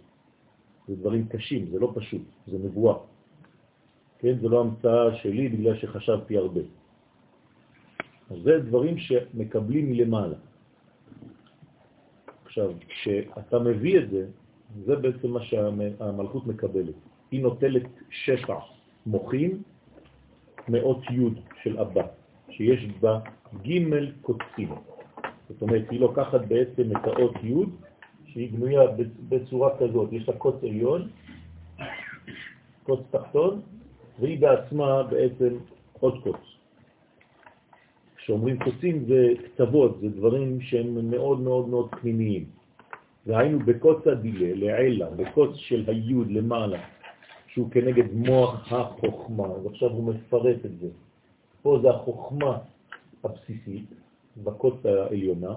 זה 0.87 0.95
דברים 0.95 1.27
קשים, 1.27 1.65
זה 1.71 1.79
לא 1.79 1.91
פשוט, 1.95 2.21
זה 2.47 2.57
נבואה. 2.57 2.95
כן, 4.19 4.39
זה 4.41 4.47
לא 4.47 4.61
המצאה 4.61 5.15
שלי 5.15 5.49
בגלל 5.49 5.75
שחשבתי 5.77 6.37
הרבה. 6.37 6.61
אז 8.29 8.37
זה 8.43 8.59
דברים 8.59 8.97
שמקבלים 8.97 9.89
מלמעלה. 9.89 10.37
עכשיו, 12.45 12.71
כשאתה 12.87 13.59
מביא 13.59 13.99
את 13.99 14.09
זה, 14.09 14.27
זה 14.85 14.95
בעצם 14.95 15.29
מה 15.29 15.41
שהמלכות 15.41 16.47
מקבלת. 16.47 16.95
היא 17.31 17.41
נוטלת 17.41 17.89
שפע 18.09 18.59
מוחים 19.05 19.63
מאות 20.69 21.01
י' 21.09 21.41
של 21.63 21.79
אבא, 21.79 22.05
שיש 22.49 22.85
בה 23.01 23.19
ג' 23.65 23.81
קוצים. 24.21 24.69
זאת 25.49 25.61
אומרת, 25.61 25.89
היא 25.89 25.99
לוקחת 25.99 26.41
בעצם 26.47 26.91
את 26.91 27.05
האות 27.07 27.35
י' 27.43 27.53
שהיא 28.25 28.53
בנויה 28.53 28.81
בצורה 29.29 29.77
כזאת, 29.77 30.13
יש 30.13 30.29
לה 30.29 30.35
קוץ 30.37 30.55
עליון, 30.63 31.09
קוץ 32.83 32.99
תחתון, 33.11 33.61
והיא 34.19 34.39
בעצמה 34.39 35.03
בעצם 35.03 35.57
עוד 35.99 36.23
קוץ. 36.23 36.41
כשאומרים 38.15 38.59
קוצים 38.59 39.05
זה 39.07 39.33
כתבות, 39.45 39.97
זה 40.01 40.09
דברים 40.09 40.61
שהם 40.61 41.11
מאוד 41.11 41.39
מאוד 41.39 41.67
מאוד 41.69 41.89
פנימיים. 42.01 42.45
והיינו 43.25 43.59
בקוץ 43.59 44.07
הדילה, 44.07 44.55
לעילה, 44.55 45.09
בקוץ 45.09 45.55
של 45.55 45.83
היוד 45.87 46.31
למעלה, 46.31 46.79
שהוא 47.47 47.71
כנגד 47.71 48.13
מוח 48.13 48.73
החוכמה, 48.73 49.45
אז 49.45 49.65
עכשיו 49.65 49.89
הוא 49.89 50.13
מפרט 50.13 50.65
את 50.65 50.79
זה. 50.79 50.87
פה 51.61 51.79
זה 51.81 51.89
החוכמה 51.89 52.57
הבסיסית, 53.23 53.85
בקוץ 54.43 54.85
העליונה, 54.85 55.53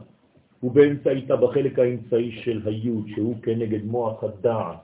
ובאמצעיתה 0.62 1.36
בחלק 1.36 1.78
האמצעי 1.78 2.32
של 2.44 2.62
היוד, 2.64 3.06
שהוא 3.14 3.36
כנגד 3.42 3.84
מוח 3.84 4.24
הדעת. 4.24 4.78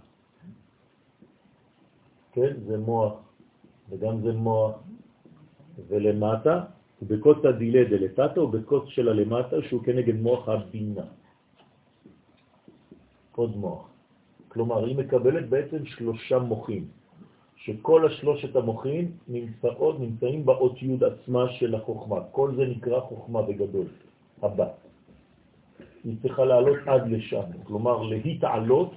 כן, 2.32 2.52
זה 2.66 2.78
מוח, 2.78 3.12
וגם 3.90 4.20
זה 4.20 4.32
מוח, 4.32 4.74
ולמטה, 5.88 6.64
ובקוץ 7.02 7.44
הדילה 7.44 7.84
דלתתא, 7.84 8.40
ובקוץ 8.40 8.84
של 8.88 9.08
הלמטה, 9.08 9.56
שהוא 9.68 9.82
כנגד 9.82 10.14
מוח 10.14 10.48
הבינה. 10.48 11.06
עוד 13.34 13.56
מוח. 13.56 13.88
כלומר, 14.48 14.84
היא 14.84 14.96
מקבלת 14.96 15.48
בעצם 15.48 15.86
שלושה 15.86 16.38
מוחים. 16.38 16.97
שכל 17.68 18.06
השלושת 18.06 18.56
המוחים 18.56 19.12
נמצאות, 19.28 20.00
נמצאים 20.00 20.46
באות 20.46 20.82
י' 20.82 20.96
עצמה 21.04 21.52
של 21.60 21.74
החוכמה. 21.74 22.16
כל 22.32 22.54
זה 22.56 22.64
נקרא 22.64 23.00
חוכמה 23.00 23.42
בגדול, 23.42 23.86
הבת. 24.42 24.72
היא 26.04 26.16
צריכה 26.22 26.44
לעלות 26.44 26.78
עד 26.86 27.08
לשם, 27.10 27.44
כלומר 27.64 28.02
להתעלות, 28.02 28.92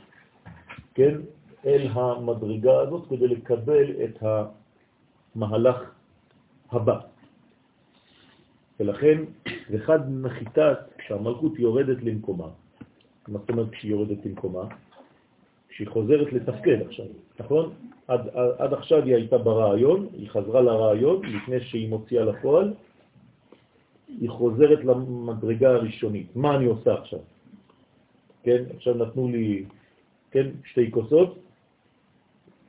כן, 0.94 1.16
אל 1.66 1.88
המדרגה 1.92 2.80
הזאת 2.80 3.08
כדי 3.10 3.28
לקבל 3.28 3.88
את 4.04 4.24
המהלך 5.36 5.78
הבא. 6.72 7.00
ולכן 8.80 9.18
אחד 9.76 10.12
מחיטת 10.12 10.80
שהמלכות 11.08 11.60
יורדת 11.60 12.04
למקומה. 12.04 12.48
מה 13.28 13.40
זאת 13.40 13.50
אומרת 13.50 13.70
כשהיא 13.70 13.92
יורדת 13.92 14.26
למקומה? 14.26 14.64
כשהיא 15.72 15.88
חוזרת 15.88 16.34
לתפקד 16.34 16.82
עכשיו, 16.88 17.06
נכון? 17.40 17.74
עד, 18.08 18.22
עד 18.58 18.74
עכשיו 18.74 19.04
היא 19.04 19.16
הייתה 19.16 19.38
ברעיון, 19.38 20.08
היא 20.14 20.30
חזרה 20.30 20.62
לרעיון 20.62 21.22
לפני 21.26 21.62
שהיא 21.62 21.90
מוציאה 21.90 22.26
לפועל, 22.26 22.74
היא 24.08 24.30
חוזרת 24.30 24.84
למדרגה 24.84 25.70
הראשונית. 25.70 26.36
מה 26.36 26.56
אני 26.56 26.66
עושה 26.66 26.94
עכשיו? 26.94 27.20
כן, 28.44 28.64
עכשיו 28.76 28.94
נתנו 28.94 29.28
לי, 29.28 29.66
כן, 30.32 30.48
שתי 30.64 30.92
כוסות, 30.92 31.40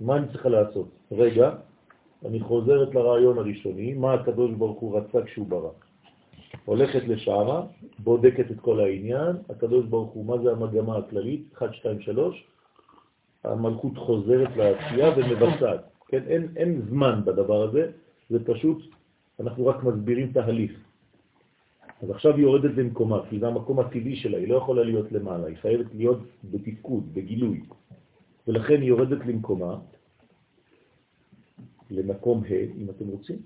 מה 0.00 0.16
אני 0.16 0.26
צריכה 0.28 0.48
לעשות? 0.48 0.88
רגע, 1.12 1.50
אני 2.24 2.40
חוזרת 2.40 2.94
לרעיון 2.94 3.38
הראשוני, 3.38 3.94
מה 3.94 4.14
הקדוש 4.14 4.50
ברוך 4.50 4.80
הוא 4.80 4.98
רצה 4.98 5.22
כשהוא 5.22 5.46
ברא. 5.46 5.70
הולכת 6.64 7.08
לשערה, 7.08 7.62
בודקת 7.98 8.50
את 8.50 8.60
כל 8.60 8.80
העניין, 8.80 9.36
הקדוש 9.48 9.84
ברוך 9.86 10.10
הוא, 10.10 10.26
מה 10.26 10.38
זה 10.38 10.52
המגמה 10.52 10.98
הכללית? 10.98 11.42
1, 11.58 11.74
2, 11.74 12.00
3, 12.00 12.46
המלכות 13.44 13.98
חוזרת 13.98 14.56
לעשייה 14.56 15.10
ומבצעת. 15.16 15.80
כן, 16.08 16.22
אין, 16.26 16.48
אין 16.56 16.82
זמן 16.88 17.20
בדבר 17.24 17.62
הזה, 17.62 17.90
זה 18.30 18.44
פשוט, 18.44 18.78
אנחנו 19.40 19.66
רק 19.66 19.82
מסבירים 19.84 20.32
תהליך. 20.32 20.72
אז 22.02 22.10
עכשיו 22.10 22.36
היא 22.36 22.42
יורדת 22.42 22.76
למקומה, 22.76 23.18
כי 23.30 23.38
זה 23.38 23.46
המקום 23.48 23.80
הטבעי 23.80 24.16
שלה, 24.16 24.38
היא 24.38 24.48
לא 24.48 24.56
יכולה 24.56 24.82
להיות 24.84 25.12
למעלה, 25.12 25.46
היא 25.46 25.56
חייבת 25.56 25.94
להיות 25.94 26.18
בתפקוד, 26.44 27.14
בגילוי. 27.14 27.60
ולכן 28.46 28.80
היא 28.80 28.88
יורדת 28.88 29.26
למקומה, 29.26 29.78
למקום 31.90 32.42
ה', 32.44 32.82
אם 32.82 32.90
אתם 32.90 33.06
רוצים. 33.08 33.38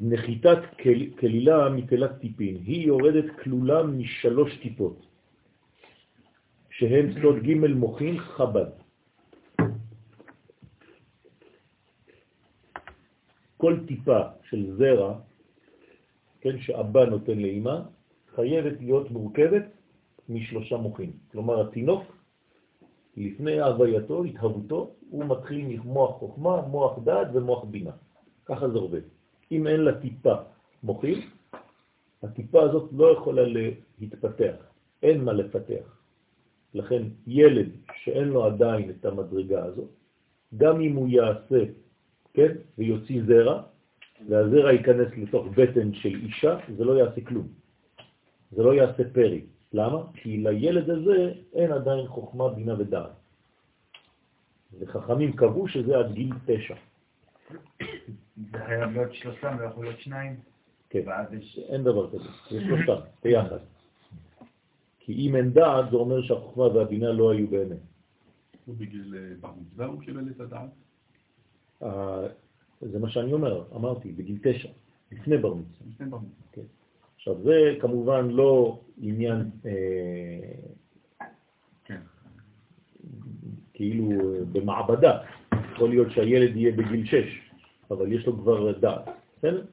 נחיתת 0.00 0.58
כלילה 1.18 1.70
מתלת 1.70 2.18
טיפין, 2.20 2.56
היא 2.66 2.86
יורדת 2.86 3.24
כלולה 3.42 3.82
משלוש 3.82 4.56
טיפות, 4.56 5.06
שהם 6.78 7.06
סוד 7.22 7.36
ג' 7.42 7.74
מוחין 7.74 8.18
חב"ד. 8.18 8.70
כל 13.56 13.74
טיפה 13.86 14.20
של 14.42 14.76
זרע, 14.78 15.18
כן, 16.40 16.58
שאבא 16.58 17.04
נותן 17.04 17.38
לאמא, 17.38 17.76
חייבת 18.34 18.80
להיות 18.80 19.10
מורכבת 19.10 19.66
משלושה 20.28 20.76
מוחים. 20.76 21.12
כלומר, 21.32 21.68
התינוק, 21.68 22.02
לפני 23.16 23.60
הווייתו, 23.60 24.24
התהוותו, 24.24 24.90
הוא 25.10 25.24
מתחיל 25.24 25.64
ממוח 25.66 26.10
חוכמה, 26.18 26.60
מוח 26.60 26.98
דעת 27.04 27.28
ומוח 27.34 27.64
בינה. 27.64 27.92
ככה 28.44 28.68
זה 28.68 28.78
עובד. 28.78 29.02
אם 29.52 29.66
אין 29.66 29.80
לה 29.80 30.00
טיפה 30.00 30.34
מוחים, 30.82 31.18
הטיפה 32.22 32.62
הזאת 32.62 32.90
לא 32.92 33.12
יכולה 33.12 33.42
להתפתח, 33.98 34.54
אין 35.02 35.24
מה 35.24 35.32
לפתח. 35.32 35.97
לכן 36.74 37.02
ילד 37.26 37.68
שאין 38.04 38.28
לו 38.28 38.44
עדיין 38.44 38.90
את 38.90 39.04
המדרגה 39.04 39.64
הזאת, 39.64 39.88
גם 40.56 40.80
אם 40.80 40.96
הוא 40.96 41.08
יעשה, 41.08 41.64
כן, 42.34 42.52
ויוציא 42.78 43.22
זרע, 43.26 43.62
והזרע 44.28 44.72
ייכנס 44.72 45.08
לתוך 45.16 45.46
בטן 45.46 45.94
של 45.94 46.14
אישה, 46.14 46.58
זה 46.76 46.84
לא 46.84 46.98
יעשה 46.98 47.20
כלום. 47.20 47.48
זה 48.50 48.62
לא 48.62 48.74
יעשה 48.74 49.02
פרי. 49.12 49.42
למה? 49.72 50.02
כי 50.14 50.36
לילד 50.36 50.90
הזה 50.90 51.32
אין 51.54 51.72
עדיין 51.72 52.06
חוכמה, 52.06 52.48
בינה 52.48 52.80
ודעת. 52.80 53.10
וחכמים 54.80 55.32
קבעו 55.32 55.68
שזה 55.68 55.98
עד 55.98 56.12
גיל 56.12 56.32
תשע. 56.46 56.74
זה 58.36 58.58
חייב 58.66 58.90
להיות 58.92 59.14
שלושה 59.14 59.56
ויכול 59.58 59.84
להיות 59.84 60.00
שניים? 60.00 60.36
כן, 60.90 61.02
אין 61.68 61.84
דבר 61.84 62.10
כזה, 62.10 62.28
זה 62.50 62.60
שלושה, 62.60 63.00
ביחד. 63.24 63.58
כי 65.08 65.14
אם 65.14 65.36
אין 65.36 65.50
דעת, 65.52 65.90
זה 65.90 65.96
אומר 65.96 66.22
שהחוכמה 66.22 66.64
והבינה 66.64 67.12
לא 67.12 67.32
היו 67.32 67.48
באמת. 67.48 67.78
בגיל 68.68 69.14
אה, 69.16 69.34
בר 69.40 69.52
מצווה 69.60 69.86
הוא 69.86 70.00
קיבל 70.00 70.28
את 70.30 70.40
הדעת? 70.40 70.70
אה, 71.82 72.26
זה 72.80 72.98
מה 72.98 73.10
שאני 73.10 73.32
אומר, 73.32 73.64
אמרתי, 73.76 74.12
בגיל 74.12 74.38
תשע, 74.42 74.68
לפני 75.12 75.38
בר 75.38 75.54
מצווה. 75.54 75.86
לפני 75.94 76.06
בר 76.06 76.18
מצווה. 76.18 76.46
כן. 76.52 76.62
עכשיו, 77.16 77.42
זה 77.42 77.76
כמובן 77.80 78.30
לא 78.30 78.80
עניין, 79.00 79.50
אה, 79.66 80.50
כן. 81.84 82.00
כאילו 83.74 84.08
במעבדה. 84.52 85.18
יכול 85.72 85.88
להיות 85.88 86.10
שהילד 86.10 86.56
יהיה 86.56 86.72
בגיל 86.72 87.04
שש, 87.04 87.50
אבל 87.90 88.12
יש 88.12 88.26
לו 88.26 88.38
כבר 88.38 88.78
דעת, 88.78 89.08
בסדר? 89.38 89.64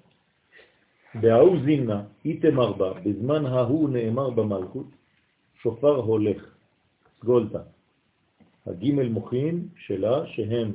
בהאו 1.21 1.63
זימנה, 1.65 2.03
איתמר 2.25 2.73
בה, 2.73 2.93
בזמן 3.05 3.45
ההוא 3.45 3.89
נאמר 3.89 4.29
במלכות, 4.29 4.87
שופר 5.65 5.95
הולך, 5.95 6.55
סגולתה. 7.19 7.59
הגימל 8.65 9.09
מוחים 9.09 9.67
שלה 9.77 10.27
שהם 10.27 10.71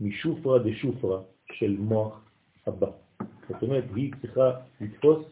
משופרה 0.00 0.58
דשופרה 0.58 1.20
של 1.52 1.76
מוח 1.78 2.24
הבא. 2.66 2.86
זאת 3.48 3.62
אומרת, 3.62 3.84
היא 3.94 4.12
צריכה 4.20 4.50
לתפוס 4.80 5.26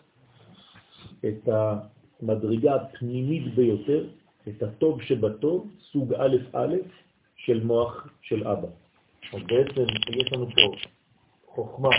את 1.25 1.49
המדרגה 1.49 2.75
הפנימית 2.75 3.55
ביותר, 3.55 4.09
את 4.49 4.63
הטוב 4.63 5.03
שבטוב, 5.03 5.71
סוג 5.93 6.15
א' 6.15 6.37
א' 6.53 6.77
של 7.37 7.65
מוח 7.65 8.09
של 8.23 8.49
אבא. 8.49 8.69
אז 9.33 9.41
בעצם 9.47 9.87
יש 10.09 10.33
לנו 10.33 10.47
פה 10.47 10.77
חוכמה, 11.47 11.97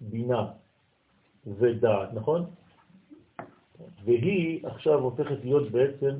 בינה 0.00 0.46
ודעת, 1.46 2.14
נכון? 2.14 2.44
והיא 4.04 4.66
עכשיו 4.66 4.98
הופכת 4.98 5.44
להיות 5.44 5.70
בעצם 5.70 6.14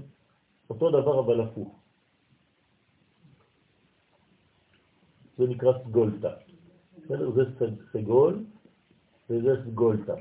אותו 0.71 0.91
דבר 0.91 1.21
אבל 1.21 1.41
הפוך. 1.41 1.81
זה 5.39 5.47
נקרא 5.47 5.73
סגולטה. 5.85 6.31
בסדר? 7.05 7.31
זה 7.31 7.43
סגול 7.93 8.45
וזה 9.31 9.51
סגולטה. 9.67 10.15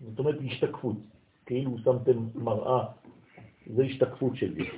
זאת 0.00 0.18
אומרת 0.18 0.38
השתקפות, 0.44 0.96
כאילו 1.46 1.78
שמתם 1.78 2.28
מראה, 2.34 2.86
זה 3.66 3.82
השתקפות 3.82 4.36
שלי. 4.36 4.70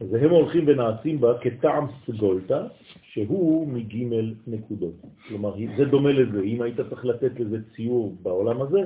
אז 0.00 0.14
הם 0.14 0.30
הולכים 0.30 0.64
ונעשים 0.66 1.20
בה 1.20 1.38
כטעם 1.40 1.86
סגולטה, 2.06 2.66
שהוא 3.02 3.68
מגימל 3.68 4.34
נקודות. 4.46 4.94
כלומר, 5.28 5.54
זה 5.76 5.84
דומה 5.84 6.12
לזה. 6.12 6.40
אם 6.40 6.62
היית 6.62 6.80
צריך 6.80 7.04
לתת 7.04 7.40
לזה 7.40 7.58
ציור 7.76 8.16
בעולם 8.22 8.62
הזה, 8.62 8.80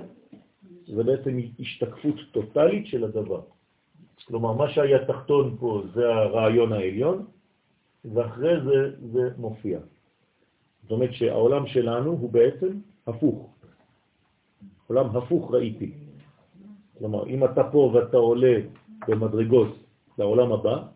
זה 0.87 1.03
בעצם 1.03 1.38
השתקפות 1.61 2.14
טוטלית 2.33 2.87
של 2.87 3.05
הדבר. 3.05 3.40
כלומר, 4.25 4.53
מה 4.53 4.70
שהיה 4.70 5.07
תחתון 5.07 5.57
פה 5.61 5.83
זה 5.94 6.09
הרעיון 6.09 6.72
העליון, 6.72 7.27
ואחרי 8.05 8.61
זה 8.64 8.79
זה 9.12 9.31
מופיע. 9.38 9.79
זאת 10.83 10.90
אומרת 10.90 11.12
שהעולם 11.12 11.66
שלנו 11.66 12.11
הוא 12.11 12.31
בעצם 12.31 12.68
הפוך. 13.07 13.55
עולם 14.87 15.16
הפוך 15.16 15.55
ראיתי. 15.55 15.92
כלומר, 16.98 17.27
אם 17.27 17.44
אתה 17.44 17.64
פה 17.72 17.90
ואתה 17.94 18.16
עולה 18.16 18.57
במדרגות 19.09 19.77
לעולם 20.18 20.53
הבא, 20.53 20.91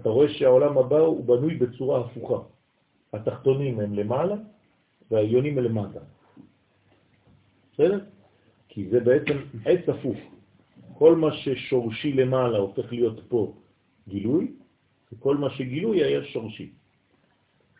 אתה 0.00 0.08
רואה 0.08 0.28
שהעולם 0.28 0.78
הבא 0.78 0.98
הוא 0.98 1.24
בנוי 1.24 1.54
בצורה 1.54 2.00
הפוכה. 2.00 2.38
התחתונים 3.12 3.80
הם 3.80 3.94
למעלה 3.94 4.34
והעליונים 5.10 5.58
הם 5.58 5.64
למטה. 5.64 6.00
בסדר? 7.72 8.00
כי 8.68 8.88
זה 8.90 9.00
בעצם 9.00 9.36
עץ 9.64 9.88
הפוך. 9.88 10.16
כל 10.98 11.16
מה 11.16 11.32
ששורשי 11.32 12.12
למעלה 12.12 12.58
הופך 12.58 12.92
להיות 12.92 13.20
פה 13.28 13.54
גילוי, 14.08 14.52
וכל 15.12 15.36
מה 15.36 15.50
שגילוי 15.50 16.04
היה 16.04 16.24
שורשי. 16.24 16.70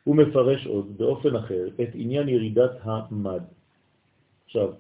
הוא 0.05 0.17
מפרש 0.17 0.67
עוד 0.67 0.99
באופן 0.99 1.37
אחר 1.37 1.69
את 1.83 1.89
עניין 1.95 2.29
ירידת 2.29 2.71
המד. 2.83 3.43
עכשיו, 4.45 4.73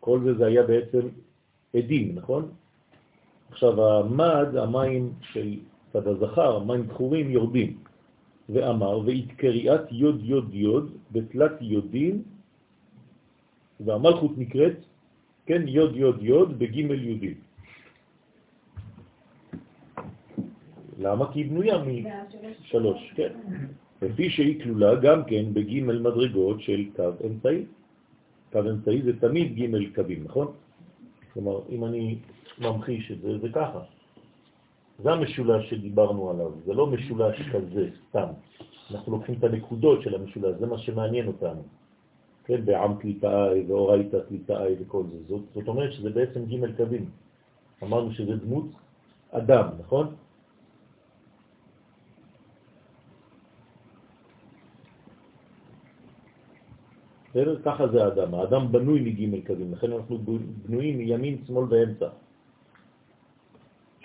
כל 0.00 0.20
זה 0.24 0.34
זה 0.34 0.46
היה 0.46 0.62
בעצם 0.62 1.08
עדים, 1.74 2.14
נכון? 2.14 2.50
עכשיו, 3.50 3.88
המד, 3.88 4.56
המים 4.56 5.12
של 5.32 5.58
צד 5.94 6.06
הזכר, 6.08 6.58
מים 6.58 6.82
דחורים 6.86 7.30
יורדים. 7.30 7.78
ואמר, 8.48 8.98
ואת 9.06 9.30
קריאת 9.36 9.86
יוד 9.90 10.18
יוד 10.24 10.54
יוד 10.54 10.86
בתלת 11.12 11.52
יודין, 11.60 12.22
והמלכות 13.80 14.38
נקראת, 14.38 14.76
כן, 15.46 15.62
יוד 15.68 15.96
יוד 15.96 16.18
יוד 16.22 16.58
בגימל 16.58 17.00
יודין. 17.04 17.34
למה? 20.98 21.32
כי 21.32 21.40
היא 21.40 21.50
בנויה 21.50 21.78
משלוש, 21.78 23.00
כן. 23.14 23.32
לפי 24.02 24.30
שהיא 24.30 24.62
כלולה 24.62 24.94
גם 24.94 25.24
כן 25.24 25.54
בגימל 25.54 25.98
מדרגות 26.02 26.60
של 26.60 26.90
קו 26.96 27.10
אמצעי. 27.26 27.64
קו 28.52 28.60
אמצעי 28.60 29.02
זה 29.02 29.12
תמיד 29.20 29.54
גימל 29.54 29.94
קווים, 29.94 30.24
נכון? 30.24 30.48
כלומר, 31.32 31.58
אם 31.70 31.84
אני 31.84 32.18
ממחיש 32.58 33.10
את 33.10 33.20
זה, 33.20 33.38
זה 33.38 33.48
ככה. 33.54 33.93
זה 34.98 35.12
המשולש 35.12 35.70
שדיברנו 35.70 36.30
עליו, 36.30 36.52
זה 36.66 36.72
לא 36.74 36.86
משולש 36.86 37.42
כזה 37.52 37.88
סתם. 38.08 38.28
אנחנו 38.90 39.12
לוקחים 39.12 39.34
את 39.38 39.44
הנקודות 39.44 40.02
של 40.02 40.14
המשולש, 40.14 40.56
זה 40.60 40.66
מה 40.66 40.78
שמעניין 40.78 41.26
אותנו. 41.26 41.62
כן, 42.44 42.64
בעם 42.64 42.96
קליטאי 42.96 43.64
ואורייתא 43.66 44.18
קליטאי 44.28 44.74
וכל 44.80 45.02
זה. 45.12 45.16
זאת, 45.28 45.42
זאת 45.54 45.68
אומרת 45.68 45.92
שזה 45.92 46.10
בעצם 46.10 46.44
ג' 46.44 46.76
קווים. 46.76 47.10
אמרנו 47.82 48.12
שזה 48.12 48.36
דמות 48.36 48.66
אדם, 49.30 49.68
נכון? 49.78 50.14
בסדר? 57.30 57.62
ככה 57.64 57.88
זה 57.88 58.04
האדם. 58.04 58.34
האדם 58.34 58.72
בנוי 58.72 59.00
מג' 59.00 59.46
קווים, 59.46 59.72
לכן 59.72 59.92
אנחנו 59.92 60.18
בנויים 60.68 60.98
מימין, 60.98 61.42
שמאל 61.46 61.64
ואמצע. 61.70 62.08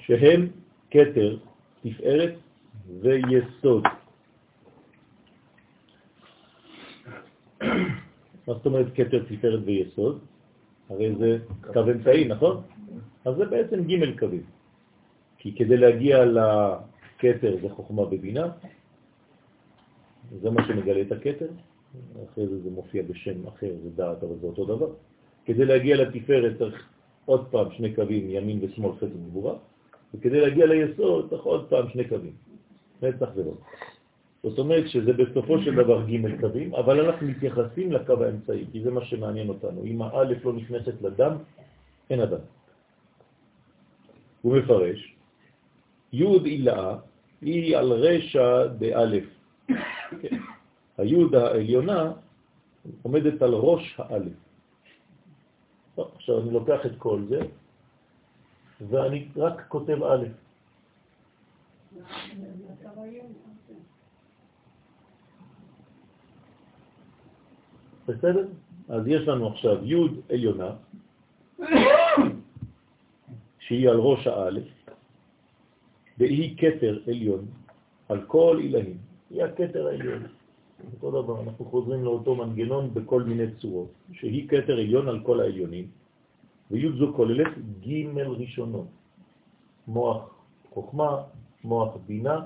שהם 0.01 0.47
כתר, 0.91 1.37
תפארת 1.81 2.33
ויסוד. 3.01 3.83
מה 8.47 8.53
זאת 8.53 8.65
אומרת 8.65 8.85
כתר, 8.95 9.23
תפארת 9.29 9.59
ויסוד? 9.65 10.19
הרי 10.89 11.15
זה 11.15 11.37
קו 11.73 11.83
אמצעי, 11.91 12.27
נכון? 12.27 12.61
אז 13.25 13.35
זה 13.35 13.45
בעצם 13.45 13.83
ג' 13.83 14.19
קווים. 14.19 14.43
כי 15.37 15.55
כדי 15.55 15.77
להגיע 15.77 16.25
לכתר 16.25 17.57
זה 17.61 17.69
חוכמה 17.69 18.05
בבינה, 18.05 18.47
זה 20.41 20.49
מה 20.49 20.67
שמגלה 20.67 21.01
את 21.01 21.11
הכתר, 21.11 21.47
אחרי 22.31 22.47
זה 22.47 22.61
זה 22.61 22.69
מופיע 22.69 23.03
בשם 23.03 23.47
אחר, 23.47 23.71
זה 23.83 23.89
דעת, 23.89 24.23
אבל 24.23 24.35
זה 24.41 24.47
אותו 24.47 24.65
דבר. 24.65 24.89
כדי 25.45 25.65
להגיע 25.65 25.95
לתפארת 25.95 26.57
צריך 26.57 26.89
עוד 27.25 27.47
פעם 27.51 27.71
שני 27.71 27.95
קווים, 27.95 28.29
ימין 28.29 28.59
ושמאל, 28.61 28.95
חסד 28.97 29.15
וגבורה, 29.15 29.53
וכדי 30.13 30.41
להגיע 30.41 30.65
ליסוד 30.65 31.29
צריך 31.29 31.43
עוד 31.43 31.69
פעם 31.69 31.89
שני 31.89 32.07
קווים, 32.07 32.33
נצח 33.01 33.29
ועוד. 33.35 33.57
זאת 34.43 34.59
אומרת 34.59 34.89
שזה 34.89 35.13
בסופו 35.13 35.61
של 35.61 35.75
דבר 35.75 36.05
ג' 36.05 36.39
קווים, 36.41 36.75
אבל 36.75 37.05
אנחנו 37.05 37.27
מתייחסים 37.27 37.91
לקו 37.91 38.23
האמצעי, 38.23 38.65
כי 38.71 38.81
זה 38.81 38.91
מה 38.91 39.05
שמעניין 39.05 39.49
אותנו. 39.49 39.83
אם 39.83 40.01
האלף 40.01 40.45
לא 40.45 40.53
נכנסת 40.53 41.01
לדם, 41.01 41.33
אין 42.09 42.19
אדם. 42.21 42.43
הוא 44.41 44.57
מפרש, 44.57 45.15
י' 46.13 46.23
אילאה 46.45 46.95
היא 47.41 47.77
על 47.77 47.91
רשע 47.91 48.67
באלף. 48.67 49.23
כן. 50.21 50.37
היוד 50.97 51.35
העליונה 51.35 52.11
עומדת 53.01 53.41
על 53.41 53.53
ראש 53.53 53.95
האלף. 53.97 54.37
עכשיו 55.97 56.41
אני 56.41 56.51
לוקח 56.51 56.85
את 56.85 56.91
כל 56.97 57.21
זה, 57.29 57.39
ואני 58.87 59.27
רק 59.35 59.67
כותב 59.67 60.03
א'. 60.03 60.25
בסדר? 68.07 68.47
אז 68.89 69.07
יש 69.07 69.27
לנו 69.27 69.47
עכשיו 69.47 69.85
י' 69.85 69.95
עליונה, 70.29 70.71
שהיא 73.59 73.89
על 73.89 73.97
ראש 73.97 74.27
האלף, 74.27 74.67
והיא 76.17 76.57
כתר 76.57 76.99
עליון 77.07 77.45
על 78.09 78.21
כל 78.27 78.59
אילהים. 78.59 78.97
היא 79.29 79.43
הכתר 79.43 79.87
העליון. 79.87 80.23
אותו 80.93 81.21
דבר, 81.21 81.43
אנחנו 81.43 81.65
חוזרים 81.65 82.03
לאותו 82.03 82.35
מנגנון 82.35 82.93
בכל 82.93 83.23
מיני 83.23 83.51
צורות, 83.61 83.91
שהיא 84.13 84.49
כתר 84.49 84.73
עליון 84.73 85.07
על 85.07 85.19
כל 85.23 85.39
העליונים, 85.39 85.87
וי' 86.71 86.97
זו 86.97 87.13
כוללת 87.15 87.53
ג' 87.57 88.17
ראשונות, 88.17 88.87
מוח 89.87 90.39
חוכמה, 90.69 91.23
מוח 91.63 91.97
בינה 92.07 92.39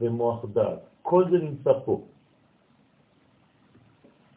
ומוח 0.00 0.44
דעת. 0.44 0.78
כל 1.02 1.24
זה 1.30 1.38
נמצא 1.38 1.72
פה. 1.84 2.04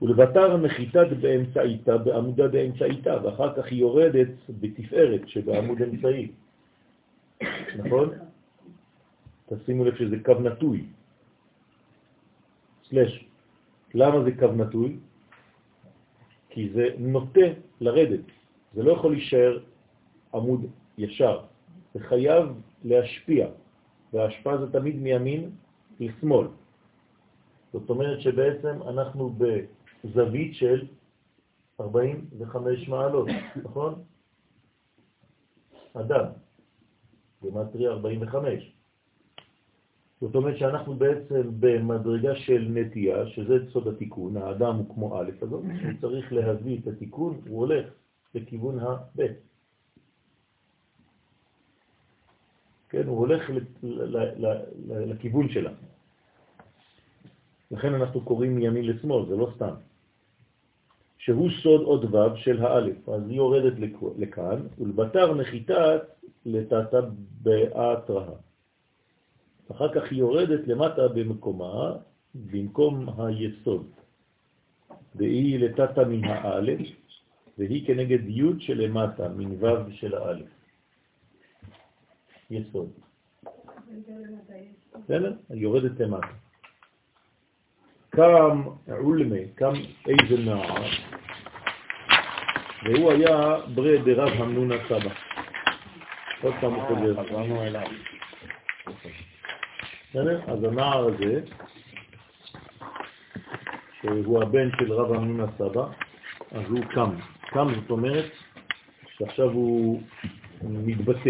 ולבטר 0.01 0.57
מחיתת 0.57 1.07
באמצעיתה, 1.21 1.97
בעמודה 1.97 2.47
באמצעיתה, 2.47 3.13
ואחר 3.23 3.55
כך 3.55 3.65
היא 3.71 3.79
יורדת 3.79 4.27
בתפארת 4.49 5.27
שבעמוד 5.27 5.81
אמצעי. 5.81 6.31
נכון? 7.77 8.09
תשימו 9.49 9.85
לב 9.85 9.95
שזה 9.95 10.15
קו 10.25 10.33
נטוי. 10.33 10.85
סלש. 12.89 13.25
למה 13.93 14.23
זה 14.23 14.31
קו 14.39 14.47
נטוי? 14.47 14.97
כי 16.49 16.69
זה 16.73 16.85
נוטה 16.97 17.47
לרדת. 17.81 18.36
זה 18.77 18.83
לא 18.83 18.91
יכול 18.91 19.11
להישאר 19.11 19.59
עמוד 20.33 20.65
ישר. 20.97 21.39
זה 21.93 21.99
חייב 21.99 22.45
להשפיע, 22.83 23.47
וההשפעה 24.13 24.57
זה 24.57 24.71
תמיד 24.71 24.95
מימין 24.95 25.49
לשמאל. 25.99 26.47
זאת 27.73 27.89
אומרת 27.89 28.21
שבעצם 28.21 28.81
אנחנו 28.87 29.33
בזווית 30.03 30.55
של 30.55 30.87
45 31.81 32.89
מעלות, 32.89 33.27
נכון? 33.63 33.93
אדם, 35.93 36.25
במטרי 37.41 37.87
45. 37.87 38.73
זאת 40.21 40.35
אומרת 40.35 40.57
שאנחנו 40.57 40.95
בעצם 40.95 41.41
במדרגה 41.59 42.35
של 42.35 42.67
נטייה, 42.69 43.27
שזה 43.27 43.71
סוד 43.71 43.87
התיקון, 43.87 44.37
האדם 44.37 44.75
הוא 44.75 44.95
כמו 44.95 45.21
א', 45.21 45.29
הזאת, 45.41 45.63
הוא 45.63 45.91
צריך 46.01 46.33
להביא 46.33 46.79
את 46.79 46.87
התיקון, 46.87 47.41
הוא 47.47 47.59
הולך 47.59 47.85
לכיוון 48.37 48.79
הב'. 48.79 49.21
כן, 52.89 53.07
הוא 53.07 53.17
הולך 53.17 53.41
לכיוון 54.89 55.49
שלה. 55.49 55.71
לכן 57.71 57.93
אנחנו 57.93 58.21
קוראים 58.21 58.55
מימין 58.55 58.85
לשמאל, 58.85 59.25
זה 59.29 59.35
לא 59.35 59.51
סתם. 59.55 59.73
שהוא 61.17 61.49
סוד 61.63 61.81
עוד 61.81 62.15
ו' 62.15 62.37
של 62.37 62.65
האלף, 62.65 63.09
אז 63.09 63.21
היא 63.29 63.37
יורדת 63.37 63.73
לכאן, 64.17 64.67
ולבטר 64.77 65.33
נחיתת 65.33 66.01
לטאטה 66.45 66.97
באתרהה. 67.41 68.35
אחר 69.71 69.93
כך 69.93 70.11
היא 70.11 70.19
יורדת 70.19 70.67
למטה 70.67 71.07
במקומה, 71.07 71.93
במקום 72.35 73.09
היסוד. 73.17 73.87
והיא 75.15 75.59
לטאטה 75.59 76.03
מן 76.05 76.23
האלף, 76.23 76.87
והיא 77.57 77.87
כנגד 77.87 78.29
י' 78.29 78.59
שלמטה, 78.59 79.29
מן 79.29 79.63
ו' 79.63 79.91
של 79.91 80.15
האלף. 80.15 80.47
יסוד. 82.51 82.91
בסדר? 85.03 85.33
יורדת 85.49 85.99
למטה. 85.99 86.27
קם 88.09 88.63
עולמי, 88.87 89.47
קם 89.55 89.73
איזה 90.07 90.43
נער, 90.45 90.83
והוא 92.85 93.11
היה 93.11 93.57
ברי 93.75 93.97
דרב 93.97 94.29
המנון 94.41 94.71
הסבא. 94.71 95.13
עוד 96.41 96.53
פעם 96.61 96.73
הוא 96.73 96.83
חוזר. 96.83 97.23
חזרנו 97.23 97.63
אליו. 97.63 97.87
בסדר? 100.09 100.41
אז 100.47 100.63
הנער 100.63 101.07
הזה, 101.07 101.41
שהוא 104.01 104.43
הבן 104.43 104.69
של 104.79 104.93
רב 104.93 105.13
המנון 105.13 105.49
הסבא, 105.49 105.85
אז 106.51 106.69
הוא 106.69 106.85
קם. 106.85 107.36
קם 107.57 107.67
זאת 107.81 107.89
אומרת 107.89 108.31
שעכשיו 109.17 109.49
הוא 109.51 110.01
מתבטא. 110.61 111.29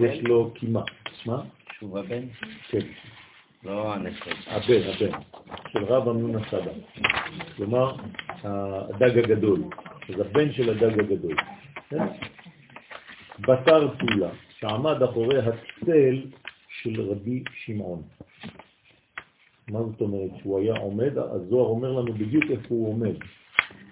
יש 0.00 0.22
לו 0.22 0.50
קימה. 0.54 0.82
מה? 1.26 1.42
שוב 1.78 1.96
הבן? 1.96 2.22
כן. 2.68 2.78
לא 3.64 3.94
הנכד. 3.94 4.32
הבן, 4.46 4.82
הבן, 4.82 5.18
של 5.72 5.84
רב 5.84 6.08
אמנון 6.08 6.36
הסבא. 6.36 6.72
כלומר, 7.56 7.96
הדג 8.44 9.18
הגדול. 9.18 9.60
אז 10.08 10.20
הבן 10.20 10.52
של 10.52 10.70
הדג 10.70 11.00
הגדול. 11.00 11.36
כן? 11.88 12.06
בתר 13.38 13.94
פעולה, 13.98 14.30
שעמד 14.58 15.02
אחורי 15.02 15.38
הצל 15.38 16.22
של 16.68 17.10
רבי 17.10 17.44
שמעון. 17.64 18.02
מה 19.68 19.82
זאת 19.82 20.00
אומרת? 20.00 20.30
שהוא 20.40 20.60
היה 20.60 20.74
עומד, 20.74 21.18
הזוהר 21.18 21.66
אומר 21.66 21.92
לנו 21.92 22.12
בדיוק 22.12 22.44
איפה 22.50 22.66
הוא 22.68 22.88
עומד. 22.88 23.14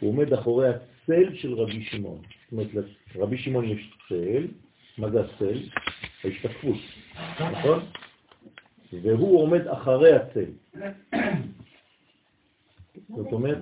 הוא 0.01 0.11
עומד 0.11 0.33
אחורי 0.33 0.69
הצל 1.03 1.35
של 1.35 1.55
רבי 1.55 1.85
שמעון. 1.85 2.19
זאת 2.19 2.53
אומרת, 2.53 2.87
לרבי 3.15 3.39
שמעון 3.39 3.65
יש 3.65 3.93
צל, 4.09 4.47
מה 4.99 5.11
זה 5.11 5.21
הצל? 5.21 5.59
ההשתקפות, 6.25 6.77
נכון? 7.41 7.83
והוא 9.03 9.43
עומד 9.43 9.67
אחרי 9.67 10.13
הצל. 10.13 10.51
זאת 13.09 13.33
אומרת... 13.33 13.59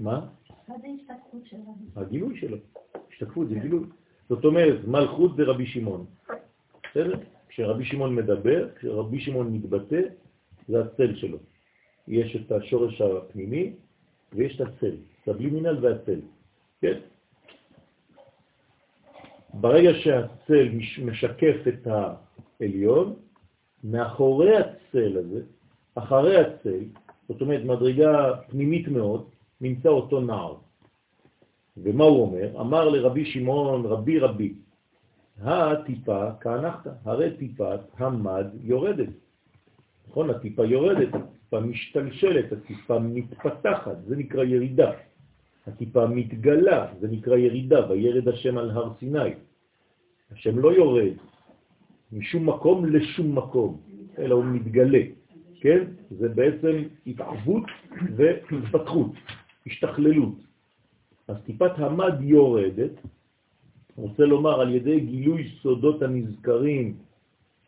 מה? 0.00 0.26
הגילוי 1.96 2.40
שלו. 2.40 2.56
השתקפות 3.12 3.48
זה 3.48 3.54
גילוי. 3.54 3.84
זאת 4.28 4.44
אומרת, 4.44 4.84
מלכות 4.84 5.36
זה 5.36 5.42
רבי 5.42 5.66
שמעון. 5.66 6.06
בסדר? 6.90 7.18
כשרבי 7.48 7.84
שמעון 7.84 8.14
מדבר, 8.14 8.68
כשרבי 8.76 9.20
שמעון 9.20 9.52
מתבטא, 9.52 10.00
זה 10.68 10.80
הצל 10.80 11.16
שלו. 11.16 11.38
יש 12.08 12.36
את 12.36 12.52
השורש 12.52 13.00
הפנימי 13.00 13.72
ויש 14.32 14.60
את 14.60 14.66
הצל, 14.66 14.96
סבלימינל 15.26 15.78
והצל. 15.84 16.20
כן? 16.80 16.98
ברגע 19.54 19.90
שהצל 19.94 20.68
מש- 20.72 20.98
משקף 20.98 21.56
את 21.68 21.86
העליון, 22.60 23.14
מאחורי 23.84 24.56
הצל 24.56 25.16
הזה, 25.18 25.40
אחרי 25.94 26.36
הצל, 26.40 26.80
זאת 27.28 27.40
אומרת 27.40 27.64
מדרגה 27.64 28.32
פנימית 28.48 28.88
מאוד, 28.88 29.28
נמצא 29.60 29.88
אותו 29.88 30.20
נער. 30.20 30.54
ומה 31.76 32.04
הוא 32.04 32.22
אומר? 32.22 32.60
אמר 32.60 32.88
לרבי 32.88 33.24
שמעון, 33.24 33.86
רבי 33.86 34.18
רבי, 34.18 34.54
הטיפה 35.42 36.28
כאנחת, 36.40 36.86
הרי 37.04 37.36
טיפת 37.36 37.80
המד 37.98 38.46
יורדת. 38.62 39.08
נכון? 40.08 40.30
הטיפה 40.30 40.64
יורדת, 40.64 41.14
הטיפה 41.14 41.60
משתלשלת, 41.60 42.52
הטיפה 42.52 42.98
מתפתחת, 42.98 43.96
זה 44.06 44.16
נקרא 44.16 44.44
ירידה. 44.44 44.92
הטיפה 45.66 46.06
מתגלה, 46.06 46.86
זה 47.00 47.08
נקרא 47.08 47.36
ירידה, 47.36 47.90
וירד 47.90 48.28
השם 48.28 48.58
על 48.58 48.70
הר 48.70 48.92
סיני. 48.98 49.30
השם 50.32 50.58
לא 50.58 50.72
יורד 50.72 51.12
משום 52.12 52.48
מקום 52.48 52.86
לשום 52.86 53.38
מקום, 53.38 53.80
אלא 54.18 54.34
הוא 54.34 54.44
מתגלה, 54.44 55.02
כן? 55.60 55.84
זה 56.10 56.28
בעצם 56.28 56.82
התערבות 57.06 57.64
והתפתחות, 58.16 59.12
השתכללות. 59.66 60.38
אז 61.28 61.36
טיפת 61.44 61.72
המד 61.78 62.14
יורדת, 62.20 62.92
רוצה 63.96 64.24
לומר 64.24 64.60
על 64.60 64.74
ידי 64.74 65.00
גילוי 65.00 65.50
סודות 65.62 66.02
הנזכרים 66.02 66.94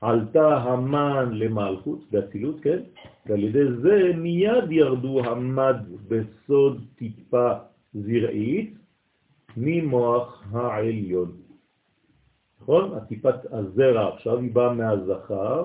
עלתה 0.01 0.57
המן 0.57 1.29
למלכות, 1.33 1.99
באצילות, 2.11 2.61
כן? 2.61 2.79
ועל 3.27 3.45
ידי 3.45 3.65
זה 3.83 4.13
מיד 4.17 4.71
ירדו 4.71 5.25
המד 5.25 5.77
בסוד 6.09 6.85
טיפה 6.97 7.53
זרעית 7.95 8.75
ממוח 9.57 10.45
העליון. 10.53 11.37
נכון? 12.61 12.95
הטיפת 12.97 13.53
הזרע 13.53 14.15
עכשיו 14.15 14.39
היא 14.39 14.53
באה 14.53 14.73
מהזכר, 14.73 15.65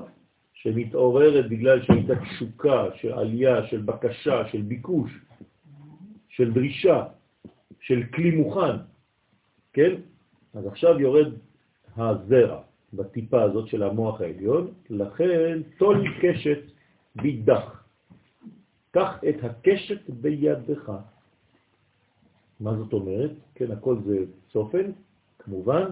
שמתעוררת 0.53 1.49
בגלל 1.49 1.81
שהייתה 1.81 2.13
תשוקה 2.15 2.85
של 2.95 3.13
עלייה, 3.13 3.67
של 3.67 3.81
בקשה, 3.81 4.47
של 4.47 4.61
ביקוש, 4.61 5.11
של 6.29 6.53
דרישה, 6.53 7.03
של 7.79 8.03
כלי 8.13 8.31
מוכן, 8.31 8.75
כן? 9.73 9.95
אז 10.53 10.67
עכשיו 10.67 10.99
יורד 10.99 11.33
הזרע 11.97 12.61
בטיפה 12.93 13.41
הזאת 13.41 13.67
של 13.67 13.83
המוח 13.83 14.21
העליון, 14.21 14.73
לכן 14.89 15.61
תול 15.77 16.05
קשת 16.21 16.59
בידך. 17.15 17.83
קח 18.91 19.19
את 19.29 19.43
הקשת 19.43 20.09
בידך. 20.09 20.91
מה 22.63 22.75
זאת 22.77 22.93
אומרת? 22.93 23.31
כן, 23.55 23.71
הכל 23.71 23.95
זה 24.05 24.17
צופן, 24.51 24.91
כמובן. 25.39 25.83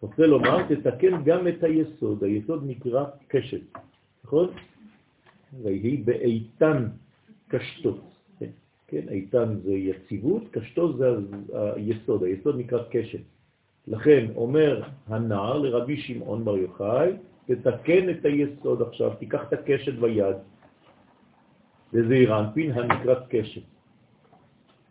רוצה 0.00 0.26
לומר, 0.26 0.62
תתקן 0.68 1.24
גם 1.24 1.48
את 1.48 1.64
היסוד. 1.64 2.24
היסוד 2.24 2.62
נקרא 2.66 3.04
קשת, 3.28 3.60
נכון? 4.24 4.48
והיא 5.62 6.06
באיתן 6.06 6.88
קשתות. 7.48 8.00
כן, 8.38 8.50
כן, 8.86 9.08
איתן 9.08 9.56
זה 9.64 9.72
יציבות, 9.72 10.42
קשתות 10.50 10.98
זה 10.98 11.06
היסוד. 11.52 12.22
היסוד 12.22 12.58
נקרא 12.58 12.82
קשת. 12.90 13.20
לכן 13.86 14.26
אומר 14.36 14.82
הנער 15.06 15.58
לרבי 15.58 15.96
שמעון 15.96 16.44
בר 16.44 16.56
יוחאי, 16.56 17.12
תתקן 17.46 18.10
את 18.10 18.24
היסוד 18.24 18.82
עכשיו, 18.82 19.14
תיקח 19.18 19.42
את 19.48 19.52
הקשת 19.52 19.94
ביד, 19.94 20.36
לזעיר 21.92 22.38
אנפין 22.38 22.72
הנקראת 22.72 23.22
קשת. 23.28 23.75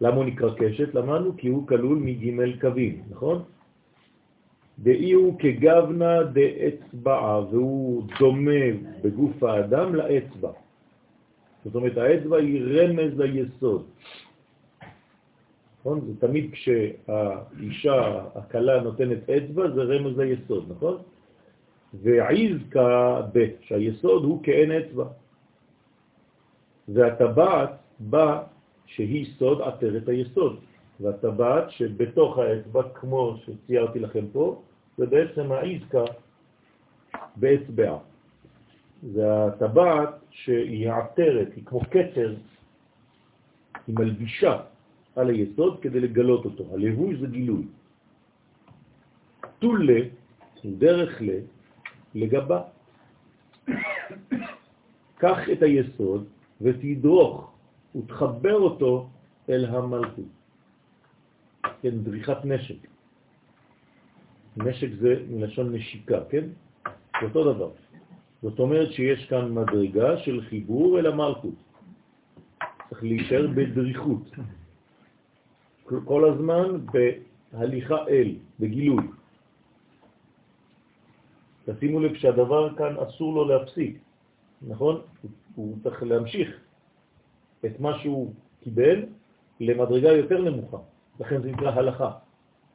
למה 0.01 0.15
הוא 0.15 0.25
נקרא 0.25 0.49
קשת? 0.57 0.95
למדנו 0.95 1.37
כי 1.37 1.47
הוא 1.47 1.67
כלול 1.67 1.97
מג' 1.97 2.61
קווים, 2.61 3.03
נכון? 3.09 3.43
דאי 4.79 5.11
הוא 5.11 5.39
כגוונה 5.39 6.23
דאצבעה, 6.23 7.39
והוא 7.39 8.03
דומה 8.19 8.65
בגוף 9.03 9.43
האדם 9.43 9.95
לאצבע. 9.95 10.51
זאת 11.65 11.75
אומרת, 11.75 11.97
האצבע 11.97 12.37
היא 12.37 12.61
רמז 12.63 13.19
ליסוד. 13.19 13.83
נכון? 15.79 16.01
זה 16.01 16.27
תמיד 16.27 16.51
כשהאישה, 16.51 18.21
הקלה 18.35 18.81
נותנת 18.81 19.29
אצבע, 19.29 19.69
זה 19.71 19.81
רמז 19.83 20.17
ליסוד, 20.17 20.65
נכון? 20.69 20.97
ועיז 21.93 22.57
כב', 22.71 23.45
שהיסוד 23.61 24.23
הוא 24.23 24.43
כאין 24.43 24.71
אצבע. 24.71 25.05
והטבעת 26.87 27.69
בא 27.99 28.43
שהיא 28.85 29.25
סוד 29.37 29.61
עטרת 29.61 30.07
היסוד. 30.07 30.59
והטבעת 30.99 31.71
שבתוך 31.71 32.37
האצבע, 32.37 32.83
כמו 32.93 33.35
שציירתי 33.45 33.99
לכם 33.99 34.25
פה, 34.31 34.61
זה 34.97 35.05
בעצם 35.05 35.51
העיזקה 35.51 36.03
באצבעה. 37.35 37.97
זה 39.03 39.45
הטבעת 39.45 40.09
שהיא 40.29 40.91
עטרת, 40.91 41.47
היא 41.55 41.65
כמו 41.65 41.79
קטר, 41.79 42.35
היא 43.87 43.95
מלבישה 43.95 44.57
על 45.15 45.29
היסוד 45.29 45.79
כדי 45.81 45.99
לגלות 45.99 46.45
אותו. 46.45 46.63
הלבוי 46.73 47.15
זה 47.15 47.27
גילוי. 47.27 47.63
תולה, 49.59 49.99
דרך 50.65 51.21
ל, 51.21 51.29
לגבה. 52.15 52.61
קח 55.17 55.49
את 55.51 55.61
היסוד 55.63 56.25
ותדרוך 56.61 57.54
ותחבר 57.95 58.53
אותו 58.53 59.09
אל 59.49 59.65
המלכות. 59.65 60.25
כן, 61.81 62.03
דריכת 62.03 62.45
נשק. 62.45 62.77
נשק 64.57 64.89
זה 64.99 65.23
מלשון 65.29 65.75
נשיקה, 65.75 66.19
כן? 66.29 66.45
זה 67.21 67.25
אותו 67.25 67.53
דבר. 67.53 67.71
זאת 68.41 68.59
אומרת 68.59 68.91
שיש 68.91 69.25
כאן 69.25 69.53
מדרגה 69.53 70.17
של 70.17 70.41
חיבור 70.49 70.99
אל 70.99 71.05
המלכות. 71.05 71.53
צריך 72.89 73.03
להישאר 73.03 73.47
בדריכות. 73.55 74.23
כל 76.05 76.29
הזמן 76.29 76.85
בהליכה 76.91 78.07
אל, 78.07 78.35
בגילוי. 78.59 79.03
תשימו 81.65 81.99
לב 81.99 82.15
שהדבר 82.15 82.75
כאן 82.75 82.93
אסור 82.97 83.33
לו 83.33 83.43
להפסיק, 83.45 83.97
נכון? 84.61 85.01
הוא 85.55 85.77
צריך 85.83 86.03
להמשיך 86.03 86.64
את 87.65 87.79
מה 87.79 87.99
שהוא 87.99 88.33
קיבל 88.63 89.03
למדרגה 89.59 90.11
יותר 90.11 90.41
נמוכה. 90.41 90.77
לכן 91.19 91.41
זה 91.41 91.51
נקרא 91.51 91.71
הלכה. 91.71 92.11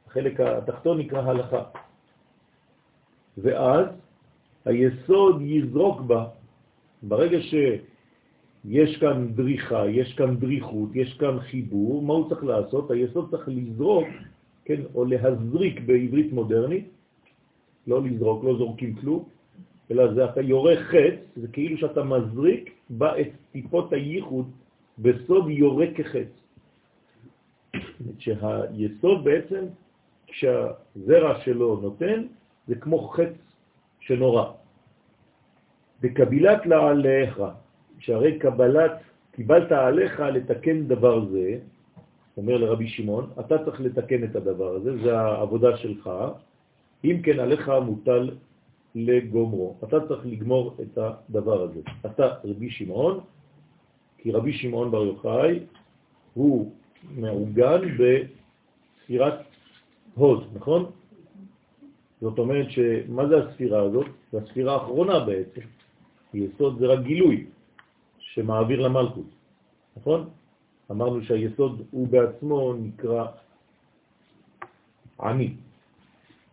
החלק 0.07 0.39
התחתון 0.39 0.99
נקרא 0.99 1.21
הלכה. 1.21 1.63
ואז 3.37 3.85
היסוד 4.65 5.41
יזרוק 5.41 6.01
בה, 6.01 6.25
ברגע 7.03 7.37
שיש 7.41 8.97
כאן 8.97 9.27
דריכה, 9.33 9.89
יש 9.89 10.13
כאן 10.13 10.35
דריכות, 10.37 10.89
יש 10.95 11.13
כאן 11.13 11.39
חיבור, 11.39 12.01
מה 12.01 12.13
הוא 12.13 12.29
צריך 12.29 12.43
לעשות? 12.43 12.91
היסוד 12.91 13.31
צריך 13.31 13.47
לזרוק, 13.47 14.07
כן, 14.65 14.81
או 14.95 15.05
להזריק 15.05 15.79
בעברית 15.85 16.33
מודרנית, 16.33 16.89
לא 17.87 18.03
לזרוק, 18.03 18.43
לא 18.43 18.57
זורקים 18.57 18.95
כלום, 18.95 19.23
אלא 19.91 20.13
זה 20.13 20.25
אתה 20.25 20.41
יורה 20.41 20.75
חץ, 20.75 21.17
זה 21.35 21.47
כאילו 21.47 21.77
שאתה 21.77 22.03
מזריק 22.03 22.71
בה 22.89 23.19
את 23.21 23.27
טיפות 23.51 23.93
הייחוד 23.93 24.51
בסוד 25.01 25.49
יורה 25.49 25.85
כחץ. 25.95 26.27
שהיסוד 28.19 29.23
בעצם, 29.23 29.65
כשהזרע 30.27 31.39
שלו 31.43 31.79
נותן, 31.81 32.23
זה 32.67 32.75
כמו 32.75 33.07
חץ 33.07 33.33
שנורא. 33.99 34.51
בקבילת 36.01 36.65
לעליך, 36.65 37.41
שהרי 37.99 38.39
קבלת, 38.39 38.91
קיבלת 39.31 39.71
עליך 39.71 40.19
לתקן 40.19 40.87
דבר 40.87 41.25
זה, 41.25 41.59
אומר 42.37 42.57
לרבי 42.57 42.87
שמעון, 42.87 43.29
אתה 43.39 43.65
צריך 43.65 43.81
לתקן 43.81 44.23
את 44.23 44.35
הדבר 44.35 44.75
הזה, 44.75 44.97
זה 44.97 45.19
העבודה 45.19 45.77
שלך, 45.77 46.09
אם 47.03 47.21
כן 47.23 47.39
עליך 47.39 47.71
מוטל 47.85 48.29
לגומרו. 48.95 49.75
אתה 49.83 50.07
צריך 50.07 50.25
לגמור 50.25 50.75
את 50.81 50.97
הדבר 50.97 51.61
הזה. 51.61 51.79
אתה 52.05 52.27
רבי 52.43 52.69
שמעון, 52.69 53.19
כי 54.21 54.31
רבי 54.31 54.53
שמעון 54.53 54.91
בר 54.91 55.05
יוחאי 55.05 55.59
הוא 56.33 56.71
מעוגן 57.15 57.81
בספירת 57.97 59.33
הוד, 60.13 60.47
נכון? 60.53 60.85
זאת 62.21 62.39
אומרת 62.39 62.71
שמה 62.71 63.27
זה 63.27 63.37
הספירה 63.37 63.81
הזאת? 63.81 64.05
זה 64.31 64.37
הספירה 64.37 64.73
האחרונה 64.73 65.19
בעצם. 65.19 65.61
יסוד 66.33 66.79
זה 66.79 66.87
רק 66.87 66.99
גילוי 66.99 67.45
שמעביר 68.19 68.81
למלכות, 68.81 69.25
נכון? 69.97 70.29
אמרנו 70.91 71.23
שהיסוד 71.23 71.81
הוא 71.91 72.07
בעצמו 72.07 72.73
נקרא 72.73 73.25
עני, 75.21 75.53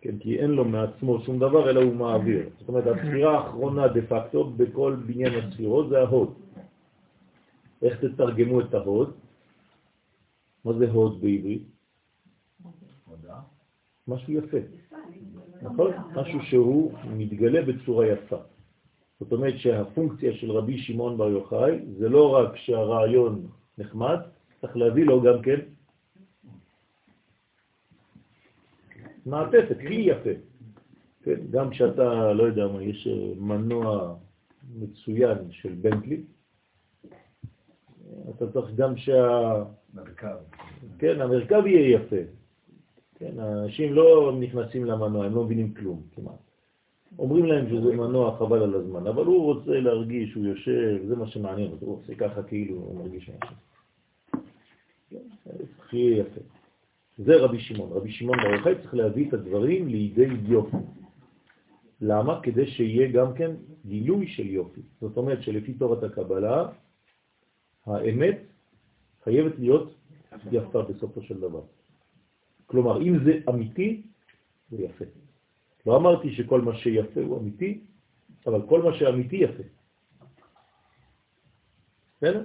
כן, 0.00 0.18
כי 0.18 0.38
אין 0.38 0.50
לו 0.50 0.64
מעצמו 0.64 1.20
שום 1.20 1.38
דבר 1.38 1.70
אלא 1.70 1.82
הוא 1.82 1.94
מעביר. 1.94 2.48
זאת 2.58 2.68
אומרת, 2.68 2.86
הספירה 2.86 3.38
האחרונה 3.38 3.88
דה 3.88 4.02
פקטו 4.02 4.44
בכל 4.44 4.96
בניין 5.06 5.34
הספירות 5.34 5.88
זה 5.88 5.98
ההוד. 5.98 6.34
איך 7.82 8.04
תתרגמו 8.04 8.60
את 8.60 8.74
ההוד? 8.74 9.16
מה 10.64 10.72
זה 10.72 10.90
הוד 10.90 11.20
בעברית? 11.20 11.62
משהו 14.08 14.32
יפה. 14.32 14.56
נכון? 15.62 15.92
משהו 16.14 16.42
שהוא 16.42 16.92
מתגלה 17.16 17.62
בצורה 17.62 18.06
יפה. 18.06 18.36
זאת 19.20 19.32
אומרת 19.32 19.58
שהפונקציה 19.58 20.32
של 20.34 20.50
רבי 20.50 20.78
שמעון 20.78 21.18
בר 21.18 21.28
יוחאי 21.28 21.78
זה 21.98 22.08
לא 22.08 22.34
רק 22.34 22.56
שהרעיון 22.56 23.46
נחמד, 23.78 24.18
צריך 24.60 24.76
להביא 24.76 25.04
לו 25.04 25.22
גם 25.22 25.42
כן 25.42 25.60
מעטפת, 29.26 29.76
כלי 29.80 29.94
יפה. 29.94 30.30
כן, 31.22 31.40
גם 31.50 31.70
כשאתה, 31.70 32.32
לא 32.32 32.42
יודע 32.42 32.66
מה, 32.66 32.82
יש 32.82 33.08
מנוע 33.36 34.16
מצוין 34.74 35.38
של 35.50 35.74
בנטלי, 35.74 36.22
אתה 38.30 38.52
צריך 38.52 38.74
גם 38.74 38.96
שה... 38.96 39.62
מרכב. 39.94 40.36
כן, 40.98 41.20
המרכב 41.20 41.66
יהיה 41.66 41.96
יפה. 41.96 42.16
כן, 43.14 43.40
האנשים 43.40 43.94
לא 43.94 44.36
נכנסים 44.40 44.84
למנוע, 44.84 45.26
הם 45.26 45.34
לא 45.34 45.44
מבינים 45.44 45.74
כלום 45.74 46.02
כמעט. 46.14 46.34
אומרים 47.18 47.44
להם 47.44 47.68
שזה 47.68 47.96
מנוע 47.96 48.36
חבל 48.38 48.62
על 48.62 48.74
הזמן, 48.74 49.06
אבל 49.06 49.24
הוא 49.24 49.44
רוצה 49.44 49.80
להרגיש, 49.80 50.34
הוא 50.34 50.44
יושב, 50.44 51.06
זה 51.08 51.16
מה 51.16 51.26
שמעניין 51.26 51.70
אותו, 51.70 51.86
הוא 51.86 51.96
עושה 51.96 52.14
ככה 52.14 52.42
כאילו 52.42 52.76
הוא 52.76 52.98
מרגיש 52.98 53.30
משהו. 53.30 53.56
כן, 55.10 55.52
הכי 55.78 55.96
יפה. 55.96 56.40
זה 57.18 57.36
רבי 57.36 57.60
שמעון. 57.60 57.92
רבי 57.92 58.10
שמעון 58.10 58.38
בר 58.38 58.54
יוחאי 58.54 58.74
צריך 58.82 58.94
להביא 58.94 59.28
את 59.28 59.34
הדברים 59.34 59.88
לידי 59.88 60.26
יופי. 60.42 60.76
למה? 62.00 62.40
כדי 62.42 62.66
שיהיה 62.66 63.12
גם 63.12 63.34
כן 63.34 63.50
גילוי 63.86 64.26
של 64.26 64.46
יופי. 64.46 64.80
זאת 65.00 65.16
אומרת 65.16 65.42
שלפי 65.42 65.72
תורת 65.72 66.02
הקבלה, 66.02 66.66
האמת 67.88 68.38
חייבת 69.24 69.58
להיות 69.58 69.94
יפה 70.52 70.82
בסופו 70.82 71.22
של 71.22 71.40
דבר. 71.40 71.62
כלומר, 72.66 73.02
אם 73.02 73.24
זה 73.24 73.32
אמיתי, 73.48 74.02
זה 74.70 74.82
יפה. 74.82 75.04
לא 75.86 75.96
אמרתי 75.96 76.34
שכל 76.34 76.60
מה 76.60 76.76
שיפה 76.76 77.20
הוא 77.20 77.38
אמיתי, 77.38 77.80
אבל 78.46 78.62
כל 78.68 78.82
מה 78.82 78.98
שאמיתי 78.98 79.36
יפה. 79.36 79.62
בסדר? 82.16 82.44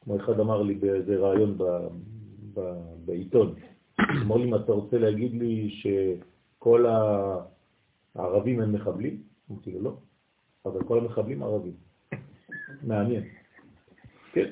כמו 0.00 0.16
אחד 0.16 0.40
אמר 0.40 0.62
לי 0.62 0.74
באיזה 0.74 1.16
רעיון 1.16 1.58
בעיתון, 3.04 3.54
אמר 4.22 4.36
לי, 4.36 4.44
אם 4.44 4.54
אתה 4.54 4.72
רוצה 4.72 4.98
להגיד 4.98 5.34
לי 5.34 5.70
שכל 5.70 6.86
הערבים 8.14 8.60
הם 8.60 8.72
מחבלים? 8.72 9.22
אמרתי 9.50 9.70
לו, 9.72 9.80
לא, 9.80 9.96
אבל 10.66 10.84
כל 10.84 10.98
המחבלים 10.98 11.42
ערבים. 11.42 11.74
מעניין. 12.88 13.22
כן. 14.32 14.50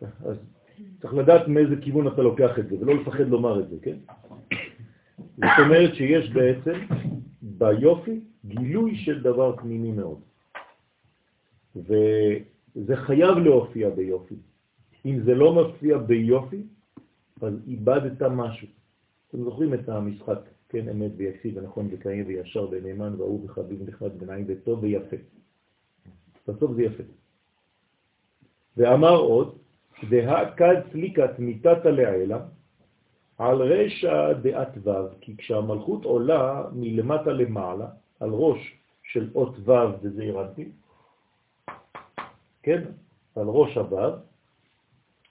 אז 0.00 0.36
צריך 1.00 1.14
לדעת 1.14 1.48
מאיזה 1.48 1.76
כיוון 1.80 2.08
אתה 2.08 2.22
לוקח 2.22 2.58
את 2.58 2.68
זה, 2.68 2.76
ולא 2.80 2.94
לפחד 2.94 3.28
לומר 3.28 3.60
את 3.60 3.68
זה, 3.68 3.76
כן? 3.82 3.96
זאת 5.36 5.58
אומרת 5.64 5.94
שיש 5.94 6.30
בעצם 6.30 6.72
ביופי 7.42 8.20
גילוי 8.44 8.96
של 8.96 9.22
דבר 9.22 9.56
פנימי 9.56 9.92
מאוד. 9.92 10.20
וזה 11.76 12.96
חייב 12.96 13.38
להופיע 13.38 13.90
ביופי. 13.90 14.34
אם 15.06 15.20
זה 15.24 15.34
לא 15.34 15.52
מופיע 15.52 15.98
ביופי, 15.98 16.62
אז 17.42 17.54
איבדת 17.66 18.22
משהו. 18.22 18.68
אתם 19.28 19.44
זוכרים 19.44 19.74
את 19.74 19.88
המשחק, 19.88 20.38
כן, 20.68 20.88
אמת 20.88 21.10
ויציב 21.16 21.56
ונכון 21.56 21.88
וקיים 21.90 22.26
וישר 22.26 22.68
ונאמן 22.70 23.14
ואהוב 23.20 23.44
וחביב 23.44 23.88
נחמד 23.88 24.22
ונעים 24.22 24.44
וטוב 24.48 24.82
ויפה. 24.82 25.16
בסוף 26.48 26.72
זה 26.72 26.82
יפה. 26.82 27.02
ואמר 28.76 29.16
עוד, 29.16 29.58
דהכד 30.10 30.74
סליקת 30.92 31.38
מיתתא 31.38 31.88
לעילה, 31.88 32.38
על 33.38 33.62
רשע 33.62 34.32
דעת 34.32 34.68
ו', 34.84 34.90
כי 35.20 35.36
כשהמלכות 35.36 36.04
עולה 36.04 36.62
מלמטה 36.72 37.30
למעלה, 37.30 37.86
על 38.20 38.30
ראש 38.30 38.74
של 39.02 39.30
אות 39.34 39.68
ו' 39.68 39.72
וזה 40.02 40.22
אירנטי, 40.22 40.68
כן, 42.62 42.84
על 43.36 43.46
ראש 43.46 43.76
הו', 43.76 43.98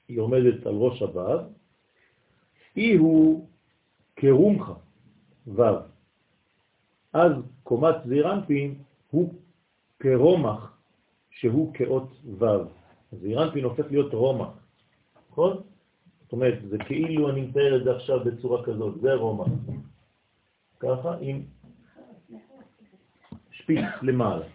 היא 0.08 0.20
עומדת 0.20 0.66
על 0.66 0.76
ראש 0.76 1.02
הו', 1.02 1.22
אי 2.78 2.96
הוא 2.96 3.48
כרומחה 4.16 4.74
ו', 5.48 5.62
אז 7.14 7.32
קומת 7.64 7.96
זירנפין 8.06 8.76
הוא 9.12 9.34
כרומח 10.00 10.77
שהוא 11.40 11.74
כאות 11.74 12.10
ו'. 12.40 12.46
אז 13.12 13.26
אירנפין 13.26 13.64
הופך 13.64 13.86
להיות 13.92 14.14
רומח, 14.14 14.48
נכון? 15.32 15.58
זאת 16.24 16.32
אומרת, 16.32 16.60
זה 16.70 16.78
כאילו 16.78 17.30
אני 17.30 17.42
מתאר 17.42 17.78
את 17.78 17.84
זה 17.84 17.96
עכשיו 17.96 18.20
בצורה 18.24 18.64
כזאת, 18.64 19.02
זה 19.02 19.14
רומח. 19.14 19.48
ככה, 20.80 21.16
עם 21.22 21.42
שפיץ 23.52 23.86
למעלה. 24.02 24.46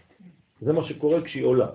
זה 0.60 0.72
מה 0.72 0.84
שקורה 0.84 1.22
כשהיא 1.22 1.44
עולה. 1.44 1.70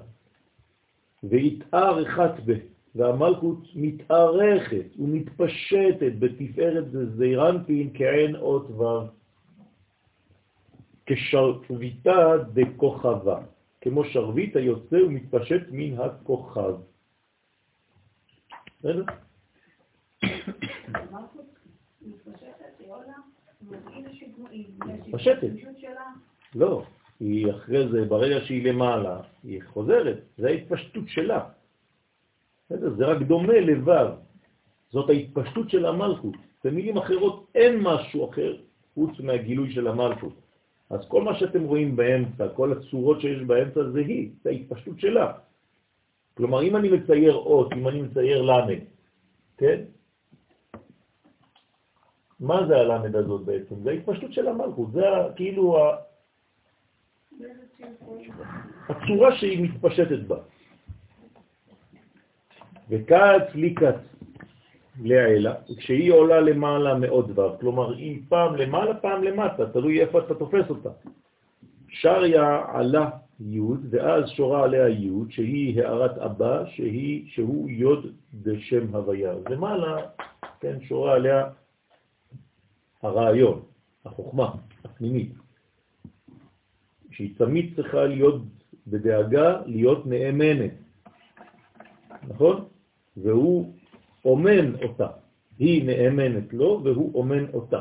והתאר 1.23 2.07
אחת 2.07 2.33
ב, 2.45 2.53
והמלכות 2.95 3.59
מתארכת 3.75 4.85
ומתפשטת 4.99 6.11
בתפארת 6.19 6.85
זעירנטין 7.17 7.89
כעין 7.93 8.35
אות 8.35 8.71
ו', 8.71 9.07
כשרביטה 11.05 12.37
דכוכבה. 12.53 13.41
כמו 13.89 14.05
שרביט 14.05 14.55
היוצא 14.55 14.95
ומתפשט 14.95 15.61
מן 15.71 15.99
הכוכב. 15.99 16.75
בסדר? 18.79 19.03
מתפשטת. 24.85 25.51
לא, 26.55 26.83
היא 27.19 27.51
אחרי 27.51 27.87
זה, 27.89 28.05
ברגע 28.05 28.45
שהיא 28.45 28.69
למעלה, 28.69 29.21
היא 29.43 29.61
חוזרת, 29.63 30.17
זה 30.37 30.47
ההתפשטות 30.47 31.03
שלה. 31.07 31.49
זה 32.69 33.05
רק 33.05 33.21
דומה 33.21 33.53
לבב. 33.53 34.09
זאת 34.89 35.09
ההתפשטות 35.09 35.69
של 35.69 35.85
המלכות. 35.85 36.35
במילים 36.63 36.97
אחרות, 36.97 37.47
אין 37.55 37.79
משהו 37.81 38.29
אחר 38.29 38.57
חוץ 38.93 39.19
מהגילוי 39.19 39.73
של 39.73 39.87
המלכות. 39.87 40.46
אז 40.89 40.99
כל 41.07 41.21
מה 41.21 41.35
שאתם 41.39 41.63
רואים 41.63 41.95
באמצע, 41.95 42.49
כל 42.55 42.71
הצורות 42.71 43.21
שיש 43.21 43.41
באמצע 43.41 43.83
זה 43.93 43.99
היא, 43.99 44.31
זה 44.43 44.49
ההתפשטות 44.49 44.99
שלה. 44.99 45.33
כלומר, 46.37 46.63
אם 46.63 46.75
אני 46.75 46.89
מצייר 46.89 47.35
אות, 47.35 47.73
אם 47.73 47.87
אני 47.87 48.01
מצייר 48.01 48.41
למד, 48.41 48.79
כן? 49.57 49.81
מה 52.39 52.67
זה 52.67 52.75
הלמד 52.77 53.15
הזאת 53.15 53.45
בעצם? 53.45 53.75
זה 53.83 53.89
ההתפשטות 53.89 54.33
של 54.33 54.47
המלכות, 54.47 54.91
זה 54.91 55.05
כאילו 55.35 55.77
ה... 55.77 55.97
הצורה 58.89 59.35
שהיא 59.35 59.63
מתפשטת 59.63 60.19
בה. 60.27 60.37
וקץ 62.89 63.55
לי 63.55 63.73
קץ 63.73 64.16
לעילה, 65.01 65.53
כשהיא 65.77 66.11
עולה 66.11 66.39
למעלה 66.39 66.97
מאוד 66.97 67.39
ו', 67.39 67.59
כלומר 67.59 67.93
היא 67.93 68.21
פעם 68.29 68.55
למעלה, 68.55 68.93
פעם 68.93 69.23
למטה, 69.23 69.69
תלוי 69.69 70.01
איפה 70.01 70.19
אתה 70.19 70.35
תופס 70.35 70.69
אותה. 70.69 70.89
שריה 71.89 72.63
עלה 72.67 73.09
י' 73.39 73.59
ואז 73.89 74.29
שורה 74.29 74.63
עליה 74.63 74.89
י' 74.89 75.09
שהיא 75.29 75.81
הערת 75.81 76.17
אבא, 76.17 76.65
שהיא, 76.65 77.29
שהוא 77.29 77.69
יוד 77.69 78.07
בשם 78.33 78.95
הוויה. 78.95 79.33
למעלה, 79.49 79.97
כן, 80.59 80.77
שורה 80.81 81.13
עליה 81.13 81.49
הרעיון, 83.01 83.61
החוכמה, 84.05 84.51
הפנימית, 84.85 85.33
שהיא 87.11 87.37
תמיד 87.37 87.75
צריכה 87.75 88.05
להיות 88.05 88.41
בדאגה, 88.87 89.61
להיות 89.65 90.05
נאמנת, 90.05 90.71
נכון? 92.27 92.65
והוא 93.17 93.73
אומן 94.27 94.75
אותה. 94.83 95.07
היא 95.59 95.85
נאמנת 95.85 96.53
לו 96.53 96.81
והוא 96.83 97.11
אומן 97.13 97.45
אותה. 97.53 97.79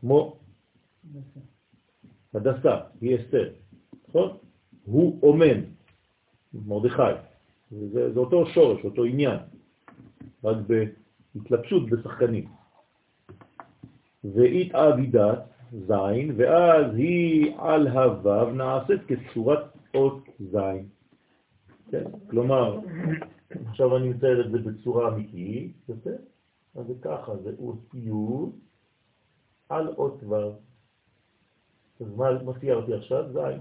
כמו 0.00 0.36
הדסה, 2.34 2.76
היא 3.00 3.16
אסתר, 3.16 3.52
נכון? 4.08 4.36
הוא 4.84 5.18
אומן, 5.22 5.60
מרדכי. 6.54 7.12
זה, 7.70 8.12
זה 8.12 8.20
אותו 8.20 8.46
שורש, 8.46 8.84
אותו 8.84 9.04
עניין, 9.04 9.38
רק 10.44 10.56
בהתלבשות 10.66 11.90
בשחקנים. 11.90 12.48
ואית 14.24 14.74
אבידת 14.74 15.38
זין, 15.72 16.34
ואז 16.36 16.94
היא 16.96 17.54
על 17.58 17.88
הוו 17.88 18.50
נעשית 18.50 19.00
כצורת 19.06 19.64
אות 19.94 20.24
זין. 20.38 20.86
כן? 21.90 22.04
כלומר, 22.30 22.78
עכשיו 23.68 23.96
אני 23.96 24.08
מתאר 24.08 24.46
את 24.46 24.50
זה 24.50 24.58
בצורה 24.58 25.08
אמיתית, 25.08 25.72
בסדר? 25.88 26.16
אז 26.74 26.86
זה 26.86 26.94
ככה, 27.02 27.36
זה 27.36 27.50
אות 27.58 27.94
י' 27.94 28.10
על 29.68 29.88
אות 29.88 30.24
ו'. 30.24 30.34
אז 32.00 32.16
מה, 32.16 32.42
מה 32.42 32.52
סיירתי 32.60 32.94
עכשיו? 32.94 33.32
זין. 33.32 33.60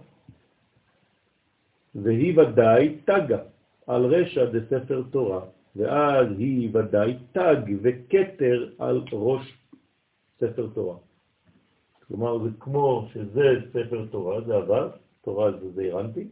והיא 1.95 2.39
ודאי 2.39 2.97
תגה 3.05 3.43
על 3.87 4.05
רשע 4.05 4.45
דספר 4.45 5.03
תורה, 5.11 5.41
ואז 5.75 6.27
היא 6.37 6.69
ודאי 6.73 7.17
תג 7.31 7.61
וכתר 7.81 8.69
על 8.79 9.03
ראש 9.13 9.57
ספר 10.39 10.67
תורה. 10.73 10.97
כלומר, 12.07 12.43
זה 12.43 12.49
כמו 12.59 13.07
שזה 13.13 13.47
ספר 13.69 14.05
תורה, 14.11 14.41
זה 14.41 14.55
עבר, 14.55 14.89
תורה 15.21 15.51
זה 15.51 15.71
זעירנטי, 15.71 16.27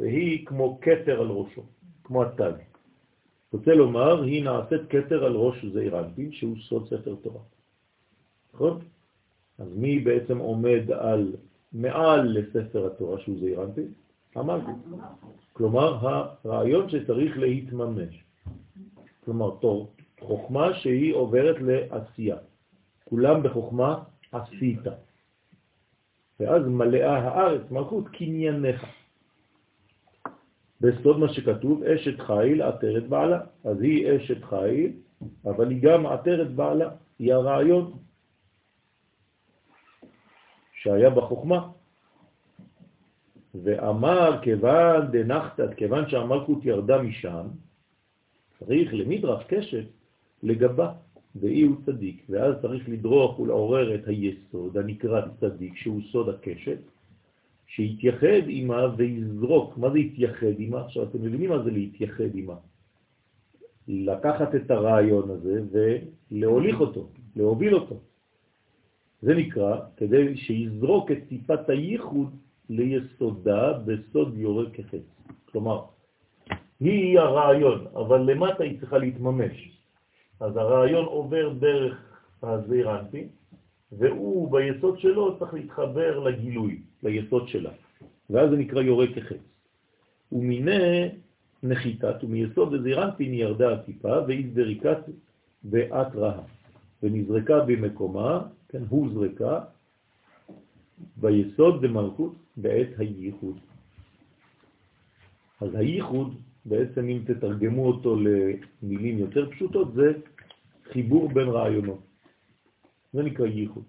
והיא 0.00 0.46
כמו 0.46 0.78
כתר 0.80 1.20
על 1.20 1.28
ראשו, 1.28 1.62
כמו 2.04 2.22
התג. 2.22 2.52
רוצה 3.56 3.74
לומר, 3.74 4.22
היא 4.22 4.44
נעשית 4.44 4.80
כתר 4.88 5.24
על 5.24 5.32
ראש 5.32 5.64
זעירנטי, 5.64 6.28
שהוא 6.32 6.56
סוד 6.68 6.86
ספר 6.86 7.14
תורה. 7.22 7.40
נכון? 8.54 8.80
אז 9.58 9.68
מי 9.76 9.98
בעצם 9.98 10.38
עומד 10.38 10.90
על 10.90 11.32
מעל 11.72 12.38
לספר 12.38 12.86
התורה 12.86 13.20
שהוא 13.20 13.38
זעירנטי? 13.40 13.84
אמרתי. 14.36 14.70
כלומר, 15.52 15.98
הרעיון 16.44 16.90
שצריך 16.90 17.38
להתממש. 17.38 18.24
כלומר, 19.24 19.50
תור, 19.60 19.92
חוכמה 20.20 20.74
שהיא 20.74 21.14
עוברת 21.14 21.56
לעשייה. 21.60 22.36
כולם 23.04 23.42
בחוכמה 23.42 24.02
עשית. 24.32 24.84
ואז 26.40 26.62
מלאה 26.66 27.18
הארץ, 27.18 27.70
מלכות 27.70 28.08
קנייניך. 28.08 28.84
בסוד 30.80 31.18
מה 31.18 31.28
שכתוב, 31.32 31.84
אשת 31.84 32.20
חיל 32.20 32.62
עטרת 32.62 33.08
בעלה. 33.08 33.40
אז 33.64 33.80
היא 33.80 34.16
אשת 34.16 34.44
חיל, 34.44 34.92
אבל 35.44 35.70
היא 35.70 35.82
גם 35.82 36.06
עטרת 36.06 36.54
בעלה. 36.54 36.90
היא 37.18 37.32
הרעיון 37.32 37.92
שהיה 40.72 41.10
בחוכמה. 41.10 41.68
ואמר, 43.64 44.38
כיוון 44.42 45.06
דנחתת, 45.10 45.74
כיוון 45.76 46.08
שהמלכות 46.08 46.64
ירדה 46.64 47.02
משם, 47.02 47.46
צריך 48.58 48.94
למדרש 48.94 49.44
קשת 49.48 49.84
לגבה, 50.42 50.92
ואי 51.36 51.62
הוא 51.62 51.76
צדיק, 51.86 52.26
ואז 52.28 52.54
צריך 52.62 52.88
לדרוך 52.88 53.38
ולעורר 53.38 53.94
את 53.94 54.08
היסוד 54.08 54.76
הנקרא 54.76 55.20
צדיק, 55.40 55.76
שהוא 55.76 56.00
סוד 56.12 56.28
הקשת, 56.28 56.78
שיתייחד 57.66 58.46
עימה 58.46 58.86
ויזרוק. 58.96 59.78
מה 59.78 59.90
זה 59.90 59.98
יתייחד 59.98 60.58
עימה? 60.58 60.80
עכשיו 60.84 61.02
אתם 61.02 61.18
מבינים 61.22 61.50
מה 61.50 61.62
זה 61.62 61.70
להתייחד 61.70 62.34
עימה. 62.34 62.54
לקחת 63.88 64.54
את 64.54 64.70
הרעיון 64.70 65.30
הזה 65.30 65.60
ולהוליך 65.72 66.80
אותו, 66.80 67.08
להוביל 67.36 67.74
אותו. 67.74 68.00
זה 69.22 69.34
נקרא 69.34 69.80
כדי 69.96 70.36
שיזרוק 70.36 71.10
את 71.10 71.18
טיפת 71.28 71.68
הייחוד 71.68 72.36
ליסודה 72.70 73.72
בסוד 73.84 74.34
יורק 74.38 74.68
כחץ. 74.72 75.06
כלומר, 75.44 75.82
היא 76.80 77.18
הרעיון, 77.18 77.86
אבל 77.94 78.30
למטה 78.30 78.64
היא 78.64 78.80
צריכה 78.80 78.98
להתממש. 78.98 79.78
אז 80.40 80.56
הרעיון 80.56 81.04
עובר 81.04 81.52
דרך 81.52 82.22
הזעיר 82.42 82.88
והוא 83.92 84.52
ביסוד 84.52 84.98
שלו 84.98 85.38
צריך 85.38 85.54
להתחבר 85.54 86.18
לגילוי, 86.18 86.82
ליסוד 87.02 87.48
שלה. 87.48 87.70
ואז 88.30 88.50
זה 88.50 88.56
נקרא 88.56 88.82
יורק 88.82 89.10
כחץ. 89.14 89.42
ומיני 90.32 91.08
נחיתת 91.62 92.24
ומיסוד 92.24 92.74
הזעיר 92.74 93.04
אנפין 93.04 93.34
ירדה 93.34 93.72
הטיפה 93.72 94.20
והיא 94.26 94.46
זריקת 94.54 94.98
ואת 95.70 96.14
רעה, 96.14 96.40
ונזרקה 97.02 97.60
במקומה, 97.60 98.42
כן, 98.68 98.82
הוא 98.88 99.08
זרקה, 99.14 99.60
ביסוד 101.16 101.82
במלכות 101.82 102.34
בעת 102.56 102.88
הייחוד. 102.98 103.58
אז 105.60 105.74
הייחוד, 105.74 106.34
בעצם 106.64 107.08
אם 107.08 107.18
תתרגמו 107.26 107.86
אותו 107.86 108.16
למילים 108.16 109.18
יותר 109.18 109.50
פשוטות, 109.50 109.94
זה 109.94 110.12
חיבור 110.92 111.28
בין 111.28 111.48
רעיונות. 111.48 112.00
זה 113.12 113.22
נקרא 113.22 113.46
ייחוד. 113.46 113.84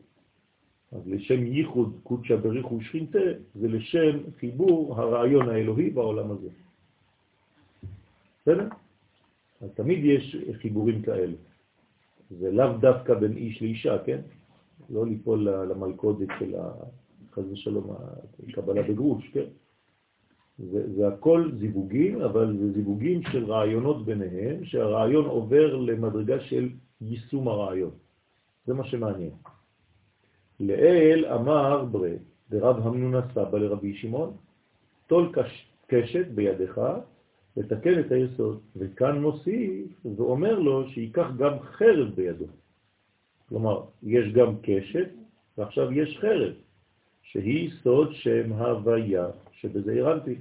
אז 0.91 1.01
לשם 1.07 1.45
ייחוד 1.45 1.99
קודשא 2.03 2.35
בריחו 2.35 2.81
שכינתה, 2.81 3.19
זה 3.55 3.67
לשם 3.67 4.17
חיבור 4.39 4.99
הרעיון 4.99 5.49
האלוהי 5.49 5.89
בעולם 5.89 6.31
הזה. 6.31 6.49
בסדר? 8.41 8.67
אז 9.61 9.69
תמיד 9.75 10.05
יש 10.05 10.35
חיבורים 10.61 11.01
כאלה. 11.01 11.35
זה 12.29 12.51
לאו 12.51 12.77
דווקא 12.79 13.13
בין 13.13 13.38
איש 13.38 13.61
לאישה, 13.61 13.97
כן? 14.05 14.21
לא 14.89 15.05
ליפול 15.05 15.49
למלכודת 15.49 16.27
של 16.39 16.55
חס 17.31 17.43
ושלום, 17.51 17.95
קבלה 18.51 18.83
בגרוש, 18.83 19.29
כן? 19.33 19.45
זה, 20.57 20.95
זה 20.95 21.07
הכל 21.07 21.51
זיווגים, 21.59 22.21
אבל 22.21 22.57
זה 22.57 22.71
זיווגים 22.71 23.21
של 23.31 23.45
רעיונות 23.45 24.05
ביניהם, 24.05 24.65
שהרעיון 24.65 25.25
עובר 25.25 25.75
למדרגה 25.75 26.39
של 26.39 26.69
יישום 27.01 27.47
הרעיון. 27.47 27.91
זה 28.65 28.73
מה 28.73 28.83
שמעניין. 28.83 29.31
לאל 30.60 31.26
אמר 31.26 31.86
ברי, 31.86 32.16
דרב 32.49 32.88
המנונה 32.88 33.22
סבא 33.34 33.58
לרבי 33.58 33.93
שמעון, 33.93 34.34
תול 35.08 35.32
קשת 35.88 36.28
בידך 36.28 36.82
ותקן 37.58 37.99
את 37.99 38.12
היסוד. 38.12 38.60
וכאן 38.76 39.22
מוסיף 39.22 40.05
ואומר 40.18 40.60
לו 40.60 40.89
שייקח 40.89 41.28
גם 41.38 41.60
חרב 41.60 42.16
בידו. 42.16 42.45
כלומר, 43.49 43.84
יש 44.03 44.34
גם 44.34 44.55
קשת 44.62 45.10
ועכשיו 45.58 45.93
יש 45.93 46.18
חרב. 46.22 46.53
שהיא 47.22 47.72
סוד 47.84 48.14
שם 48.14 48.53
הוויה 48.53 49.28
שבזה 49.51 49.99
הרנתי. 49.99 50.36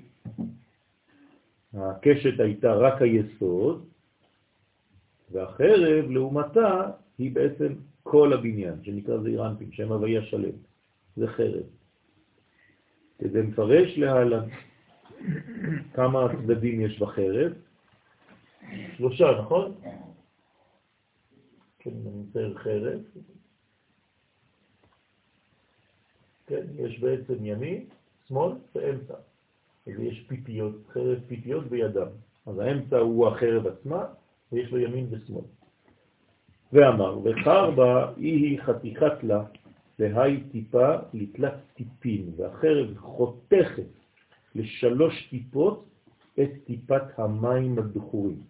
הקשת 1.74 2.40
הייתה 2.40 2.74
רק 2.74 3.02
היסוד, 3.02 3.84
והחרב, 5.32 6.10
לעומתה, 6.10 6.90
היא 7.18 7.34
בעצם 7.34 7.74
כל 8.10 8.32
הבניין, 8.32 8.74
שנקרא 8.82 9.18
זעירנטים, 9.18 9.72
שם 9.72 9.92
הוויה 9.92 10.22
שלם. 10.22 10.56
זה 11.16 11.26
חרב. 11.28 11.62
כדי 13.18 13.42
מפרש 13.42 13.98
להלן 13.98 14.48
כמה 15.94 16.28
צדדים 16.36 16.80
יש 16.80 16.98
בחרב. 16.98 17.52
שלושה, 18.96 19.24
נכון? 19.40 19.74
כן, 21.78 21.90
אני 21.90 22.22
מצייר 22.22 22.58
חרב. 22.58 23.00
כן, 26.46 26.64
יש 26.74 27.00
בעצם 27.00 27.44
ימין, 27.44 27.86
שמאל 28.28 28.52
ואמצע. 28.74 29.14
אז 29.86 29.92
יש 30.00 30.24
פיפיות, 30.28 30.74
חרב 30.92 31.18
פיפיות 31.28 31.64
בידם. 31.64 32.08
אז 32.46 32.58
האמצע 32.58 32.98
הוא 32.98 33.28
החרב 33.28 33.66
עצמה, 33.66 34.04
ויש 34.52 34.70
לו 34.70 34.78
ימין 34.78 35.06
ושמאל. 35.10 35.55
ואמר, 36.72 37.18
וחרבה 37.24 38.12
היא 38.16 38.60
חתיכת 38.60 39.22
לה, 39.22 39.42
והי 39.98 40.42
טיפה 40.52 40.94
לתלת 41.14 41.54
טיפין, 41.74 42.32
והחרב 42.36 42.98
חותכת 42.98 43.90
לשלוש 44.54 45.26
טיפות 45.30 45.84
את 46.42 46.50
טיפת 46.66 47.18
המים 47.18 47.78
הדחורים. 47.78 48.40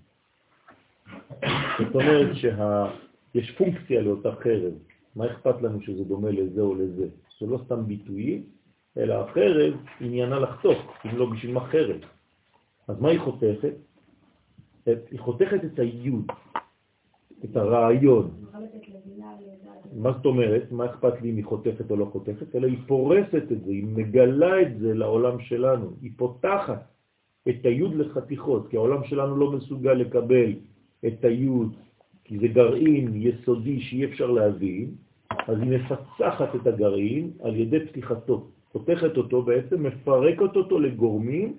זאת 1.79 1.95
אומרת 1.95 2.37
שיש 2.37 3.51
פונקציה 3.51 4.01
לאותה 4.03 4.33
חרב. 4.33 4.73
מה 5.17 5.27
אכפת 5.27 5.63
לנו 5.63 5.81
שזה 5.83 6.05
דומה 6.05 6.31
לזה 6.31 6.61
או 6.61 6.75
לזה? 6.75 7.09
זה 7.41 7.47
לא 7.47 7.59
סתם 7.65 7.87
ביטויים, 7.87 8.43
אלא 8.97 9.15
החרב 9.15 9.75
עניינה 10.01 10.39
לחתוך, 10.39 10.79
אם 11.05 11.17
לא 11.17 11.27
בשביל 11.27 11.53
מה 11.53 11.67
חרב. 11.67 12.01
אז 12.89 13.01
מה 13.01 13.09
היא 13.09 13.21
חותכת? 13.21 13.75
היא 14.87 15.21
חותכת 15.21 15.65
את 15.65 15.79
היוד, 15.79 16.27
את 17.51 17.57
הרעיון. 17.57 18.31
מה 19.93 20.13
זאת 20.13 20.27
אומרת? 20.27 20.73
מה 20.73 20.85
אכפת 20.87 21.23
לי 21.23 21.31
אם 21.31 21.37
היא 21.37 21.45
חותכת 21.45 21.91
או 21.91 21.97
לא 21.97 22.05
חותכת? 22.05 22.57
אלא 22.57 22.67
היא 22.67 22.79
פורסת 22.87 23.45
את 23.53 23.65
זה, 23.65 23.71
היא 23.71 23.85
מגלה 23.85 24.63
את 24.63 24.79
זה 24.79 24.95
לעולם 24.95 25.41
שלנו, 25.41 25.91
היא 26.03 26.11
פותחת 26.17 26.85
את 27.49 27.65
היוד 27.65 27.95
לחתיכות, 27.95 28.69
כי 28.69 28.77
העולם 28.77 29.05
שלנו 29.05 29.37
לא 29.37 29.53
מסוגל 29.53 29.93
לקבל 29.93 30.53
את 31.07 31.25
היוד, 31.25 31.77
כי 32.25 32.39
זה 32.39 32.49
גרעין 32.49 33.13
יסודי 33.15 33.81
שאי 33.81 34.05
אפשר 34.05 34.31
להבין, 34.31 34.91
אז 35.31 35.61
היא 35.61 35.71
מפצחת 35.79 36.55
את 36.55 36.67
הגרעין 36.67 37.31
על 37.43 37.57
ידי 37.57 37.87
פתיחתו, 37.87 38.47
פותחת 38.73 39.17
אותו 39.17 39.43
בעצם, 39.43 39.83
מפרקת 39.83 40.57
אותו 40.57 40.79
לגורמים 40.79 41.57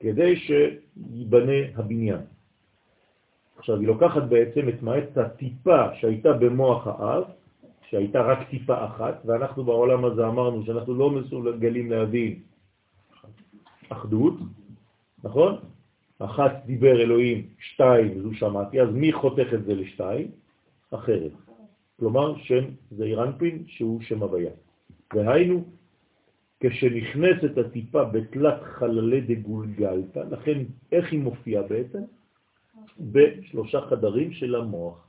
כדי 0.00 0.36
שיבנה 0.36 1.60
הבניין. 1.74 2.33
עכשיו, 3.58 3.80
היא 3.80 3.86
לוקחת 3.88 4.22
בעצם 4.22 4.68
את 4.68 4.82
מעט 4.82 5.18
הטיפה 5.18 5.94
שהייתה 5.94 6.32
במוח 6.32 6.86
האב, 6.86 7.24
שהייתה 7.88 8.22
רק 8.22 8.48
טיפה 8.50 8.84
אחת, 8.86 9.22
ואנחנו 9.24 9.64
בעולם 9.64 10.04
הזה 10.04 10.26
אמרנו 10.26 10.66
שאנחנו 10.66 10.94
לא 10.94 11.10
מסוגלים 11.10 11.90
להבין 11.90 12.38
אחדות, 13.88 14.34
נכון? 15.24 15.56
אחת 16.18 16.52
דיבר 16.66 17.00
אלוהים, 17.00 17.46
שתיים 17.58 18.22
זו 18.22 18.34
שמעתי, 18.34 18.80
אז 18.80 18.88
מי 18.92 19.12
חותך 19.12 19.54
את 19.54 19.64
זה 19.64 19.74
לשתיים? 19.74 20.30
אחרת. 20.90 21.32
כלומר 21.98 22.38
שם 22.38 22.64
זעירנפין 22.90 23.64
שהוא 23.66 24.00
שם 24.02 24.22
הוויה. 24.22 24.50
והיינו, 25.14 25.64
כשנכנסת 26.60 27.58
הטיפה 27.58 28.04
בתלת 28.04 28.62
חללי 28.62 29.20
דגולגלתא, 29.20 30.18
לכן 30.30 30.58
איך 30.92 31.12
היא 31.12 31.20
מופיעה 31.20 31.62
בעצם? 31.62 32.02
בשלושה 33.00 33.80
חדרים 33.80 34.32
של 34.32 34.54
המוח. 34.54 35.06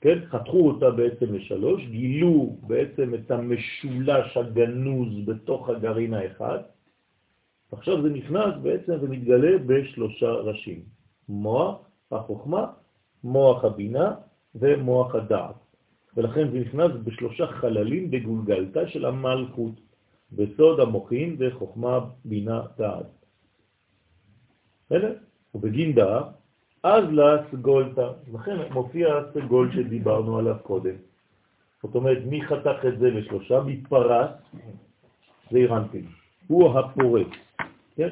כן, 0.00 0.18
חתכו 0.30 0.68
אותה 0.68 0.90
בעצם 0.90 1.34
לשלוש, 1.34 1.82
גילו 1.86 2.56
בעצם 2.62 3.14
את 3.14 3.30
המשולש 3.30 4.36
הגנוז 4.36 5.26
בתוך 5.26 5.68
הגרעין 5.68 6.14
האחד, 6.14 6.58
עכשיו 7.72 8.02
זה 8.02 8.08
נכנס 8.10 8.54
בעצם 8.62 8.92
ומתגלה 9.00 9.58
בשלושה 9.66 10.30
ראשים, 10.30 10.82
מוח 11.28 11.76
החוכמה, 12.12 12.66
מוח 13.24 13.64
הבינה 13.64 14.14
ומוח 14.54 15.14
הדעת. 15.14 15.54
ולכן 16.16 16.50
זה 16.50 16.60
נכנס 16.60 16.92
בשלושה 17.04 17.46
חללים 17.46 18.10
בגולגלתה 18.10 18.88
של 18.88 19.04
המלכות, 19.06 19.74
בסוד 20.32 20.80
המוחין 20.80 21.36
וחוכמה, 21.38 22.00
בינה, 22.24 22.62
דעת. 22.78 23.06
בסדר? 24.86 25.14
ובגין 25.54 25.94
דעת, 25.94 26.26
אז 26.82 27.04
לסגולתא, 27.12 28.08
לכן 28.34 28.56
מופיע 28.72 29.16
הסגול 29.16 29.72
שדיברנו 29.72 30.38
עליו 30.38 30.56
קודם. 30.62 30.94
זאת 31.82 31.94
אומרת, 31.94 32.18
מי 32.26 32.42
חתך 32.42 32.84
את 32.88 32.98
זה 32.98 33.10
לשלושה? 33.10 33.60
מתפרס, 33.66 34.30
זה 35.50 35.58
אירנטין. 35.58 36.06
הוא 36.46 36.78
הפורץ, 36.78 37.28
כן? 37.96 38.08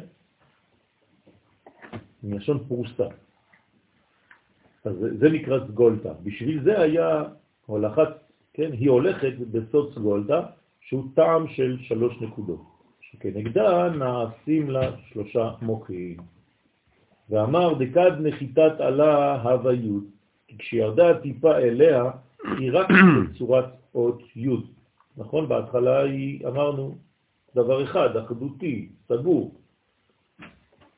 מלשון 2.22 2.64
פרוסה. 2.68 3.06
אז 4.84 4.96
זה 5.18 5.28
נקרא 5.28 5.66
סגולתא. 5.68 6.12
בשביל 6.22 6.62
זה 6.64 6.80
היה 6.80 7.24
הולכת, 7.66 8.08
כן, 8.52 8.72
היא 8.72 8.90
הולכת 8.90 9.32
בסוד 9.50 9.94
סגולתא, 9.94 10.40
שהוא 10.80 11.04
טעם 11.14 11.48
של 11.48 11.78
שלוש 11.80 12.20
נקודות, 12.20 12.62
שכנגדה 13.00 13.88
נעשים 13.88 14.70
לה 14.70 14.90
שלושה 15.08 15.50
מוחים. 15.62 16.35
ואמר 17.30 17.74
דקד 17.74 18.12
נחיתת 18.20 18.80
עלה 18.80 19.42
הוויות, 19.42 20.04
כשירדה 20.58 21.18
טיפה 21.20 21.56
אליה, 21.56 22.10
היא 22.58 22.70
רק 22.72 22.88
בצורת 23.30 23.64
אות 23.94 24.22
י'. 24.36 24.48
נכון? 25.16 25.48
בהתחלה 25.48 26.02
היא, 26.02 26.46
אמרנו, 26.46 26.94
דבר 27.54 27.84
אחד, 27.84 28.16
אחדותי, 28.16 28.88
סגור. 29.08 29.54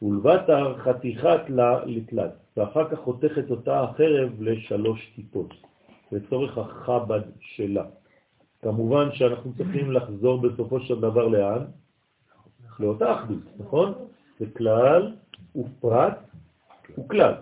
ולבטר 0.02 0.78
חתיכת 0.78 1.40
לה 1.48 1.84
לתלת, 1.86 2.32
ואחר 2.56 2.90
כך 2.90 2.98
חותכת 2.98 3.50
אותה 3.50 3.80
החרב 3.80 4.42
לשלוש 4.42 5.12
טיפות, 5.16 5.54
לצורך 6.12 6.58
החבד 6.58 7.20
שלה. 7.40 7.84
כמובן 8.62 9.08
שאנחנו 9.12 9.52
צריכים 9.56 9.92
לחזור 9.92 10.40
בסופו 10.40 10.80
של 10.80 11.00
דבר 11.00 11.28
לאן? 11.28 11.64
לאותה 12.80 13.14
אחדות, 13.14 13.42
נכון? 13.58 13.92
זה 14.38 14.46
כלל 14.56 15.12
ופרט 15.56 16.18
וכלל. 16.98 17.34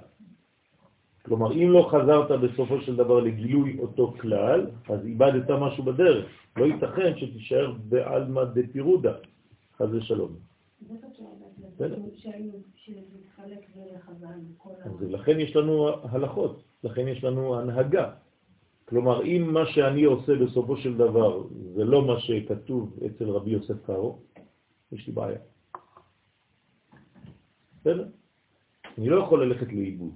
כלומר, 1.23 1.53
אם 1.53 1.71
לא 1.71 1.89
חזרת 1.91 2.31
בסופו 2.41 2.81
של 2.81 2.97
דבר 2.97 3.21
לגילוי 3.21 3.79
אותו 3.79 4.15
כלל, 4.21 4.67
אז 4.89 5.07
איבדת 5.07 5.51
משהו 5.51 5.85
בדרך. 5.85 6.27
לא 6.57 6.65
ייתכן 6.65 7.17
שתישאר 7.17 7.73
בעלמא 7.89 8.45
דפירודה, 8.45 9.13
חז 9.77 9.95
ושלום. 9.95 10.37
לכן 15.01 15.41
יש 15.41 15.57
לנו 15.57 15.89
הלכות, 16.03 16.63
לכן 16.85 17.09
יש 17.09 17.25
לנו 17.25 17.59
הנהגה. 17.59 18.11
כלומר, 18.85 19.23
אם 19.23 19.51
מה 19.53 19.67
שאני 19.67 20.05
עושה 20.05 20.35
בסופו 20.35 20.77
של 20.77 20.97
דבר 20.97 21.43
זה 21.75 21.85
לא 21.85 22.07
מה 22.07 22.21
שכתוב 22.21 22.99
אצל 23.07 23.31
רבי 23.31 23.51
יוסף 23.51 23.87
קארו, 23.87 24.19
יש 24.93 25.07
לי 25.07 25.13
בעיה. 25.13 25.39
בסדר? 27.87 28.07
אני 28.99 29.09
לא 29.09 29.17
יכול 29.23 29.45
ללכת 29.45 29.73
לאיבוד. 29.73 30.15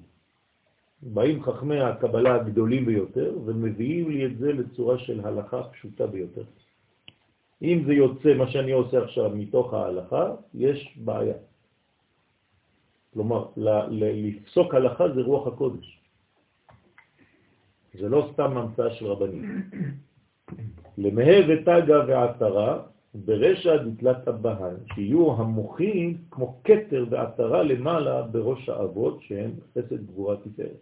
באים 1.02 1.42
חכמי 1.42 1.80
הקבלה 1.80 2.34
הגדולים 2.34 2.86
ביותר 2.86 3.38
ומביאים 3.44 4.10
לי 4.10 4.26
את 4.26 4.38
זה 4.38 4.52
לצורה 4.52 4.98
של 4.98 5.20
הלכה 5.26 5.62
פשוטה 5.62 6.06
ביותר. 6.06 6.42
אם 7.62 7.82
זה 7.86 7.92
יוצא 7.92 8.34
מה 8.34 8.50
שאני 8.50 8.72
עושה 8.72 9.02
עכשיו 9.04 9.30
מתוך 9.30 9.74
ההלכה, 9.74 10.34
יש 10.54 10.98
בעיה. 11.04 11.34
כלומר, 13.12 13.46
לפסוק 13.90 14.74
הלכה 14.74 15.08
זה 15.14 15.20
רוח 15.20 15.46
הקודש. 15.46 16.00
זה 17.94 18.08
לא 18.08 18.30
סתם 18.32 18.56
המצאה 18.56 18.94
של 18.94 19.06
רבנים. 19.06 19.70
למהה 20.98 21.38
ותגה 21.48 21.98
ועטרה, 22.08 22.82
ברשע 23.14 23.76
דתלת 23.76 24.28
הבהן, 24.28 24.76
שיהיו 24.94 25.32
המוחים 25.32 26.18
כמו 26.30 26.60
קטר 26.62 27.04
ועטרה 27.10 27.62
למעלה 27.62 28.22
בראש 28.22 28.68
האבות, 28.68 29.22
שהם 29.22 29.50
חסד 29.72 30.06
גבורה 30.06 30.36
תפארת. 30.36 30.80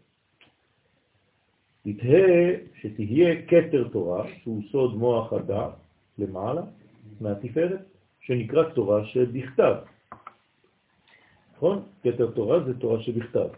תתהה 1.82 2.54
שתהיה 2.80 3.42
קטר 3.42 3.88
תורה, 3.92 4.26
שהוא 4.42 4.62
סוד 4.72 4.94
מוח 4.96 5.32
הדעת, 5.32 5.72
למעלה, 6.18 6.62
מהתפארת, 7.20 7.80
שנקרא 8.20 8.62
תורה 8.62 9.04
שבכתב. 9.04 9.74
נכון? 11.56 11.82
קטר 12.00 12.30
תורה 12.30 12.64
זה 12.64 12.78
תורה 12.78 13.00
שבכתב. 13.02 13.48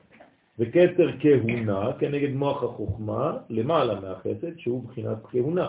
וכתר 0.59 1.11
כהונה 1.21 1.93
כנגד 1.99 2.35
מוח 2.35 2.63
החוכמה 2.63 3.39
למעלה 3.49 4.01
מהחסד, 4.01 4.59
שהוא 4.59 4.85
בחינת 4.85 5.19
כהונה. 5.31 5.69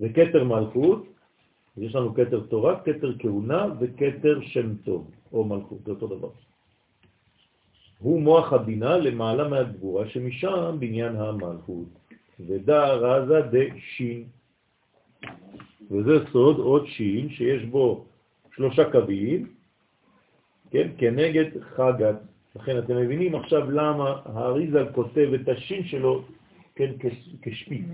וכתר 0.00 0.44
מלכות, 0.44 1.11
יש 1.76 1.94
לנו 1.94 2.14
כתר 2.14 2.40
תורה, 2.40 2.80
כתר 2.80 3.12
כהונה 3.18 3.66
וכתר 3.80 4.40
שם 4.40 4.76
טוב, 4.76 5.10
או 5.32 5.44
מלכות, 5.44 5.78
זה 5.84 5.90
אותו 5.90 6.06
דבר. 6.06 6.28
הוא 7.98 8.22
מוח 8.22 8.52
הבינה 8.52 8.96
למעלה 8.96 9.48
מהגבורה, 9.48 10.08
שמשם 10.08 10.76
בניין 10.78 11.16
המלכות. 11.16 11.88
ודא 12.40 12.84
רזה 12.84 13.40
דשין. 13.40 14.24
וזה 15.90 16.26
סוד 16.32 16.58
עוד 16.58 16.86
שין 16.86 17.28
שיש 17.28 17.64
בו 17.64 18.04
שלושה 18.54 18.90
קווים, 18.90 19.48
כן, 20.70 20.88
כנגד 20.98 21.60
חגת. 21.60 22.16
לכן 22.56 22.78
אתם 22.78 22.96
מבינים 22.96 23.34
עכשיו 23.34 23.70
למה 23.70 24.20
האריזל 24.24 24.92
כותב 24.92 25.30
את 25.34 25.48
השין 25.48 25.84
שלו, 25.84 26.24
כן, 26.74 26.92
כשפיץ. 27.42 27.86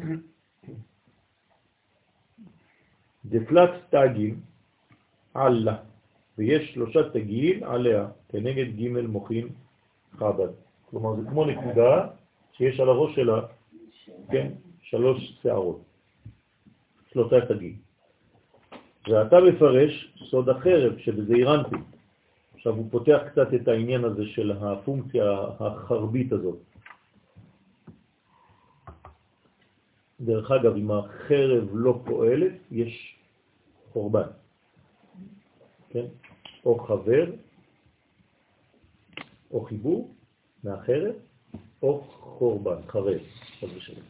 דפלת 3.28 3.70
תגים 3.90 4.40
עלה, 5.34 5.76
ויש 6.38 6.74
שלושה 6.74 7.10
תגים 7.10 7.64
עליה, 7.64 8.06
כנגד 8.28 8.76
ג' 8.76 9.06
מוחין 9.06 9.48
חב"ד. 10.16 10.52
כלומר, 10.90 11.16
זה 11.16 11.28
כמו 11.28 11.44
נקודה 11.44 12.06
שיש 12.52 12.80
על 12.80 12.88
הראש 12.88 13.14
שלה, 13.14 13.40
כן, 14.30 14.52
שלוש 14.82 15.38
שערות, 15.42 15.82
שלושה 17.12 17.46
תגים. 17.46 17.76
ואתה 19.08 19.36
מפרש 19.40 20.14
סוד 20.30 20.48
החרב 20.48 20.98
שבזעירנטי. 20.98 21.76
עכשיו 22.54 22.74
הוא 22.74 22.86
פותח 22.90 23.18
קצת 23.32 23.54
את 23.54 23.68
העניין 23.68 24.04
הזה 24.04 24.26
של 24.26 24.52
הפונקציה 24.52 25.24
החרבית 25.60 26.32
הזאת. 26.32 26.58
דרך 30.20 30.50
אגב, 30.50 30.76
אם 30.76 30.90
החרב 30.90 31.68
לא 31.72 32.00
פועלת, 32.04 32.52
יש 32.70 33.17
חורבן. 33.92 34.28
כן? 35.88 36.04
או 36.64 36.78
חבר, 36.78 37.32
או 39.50 39.64
חיבור 39.64 40.14
מהחרב, 40.64 41.14
או 41.82 42.00
חורבן, 42.00 42.82
חרב, 42.88 43.18
חס 43.60 43.68
ושלום. 43.76 44.04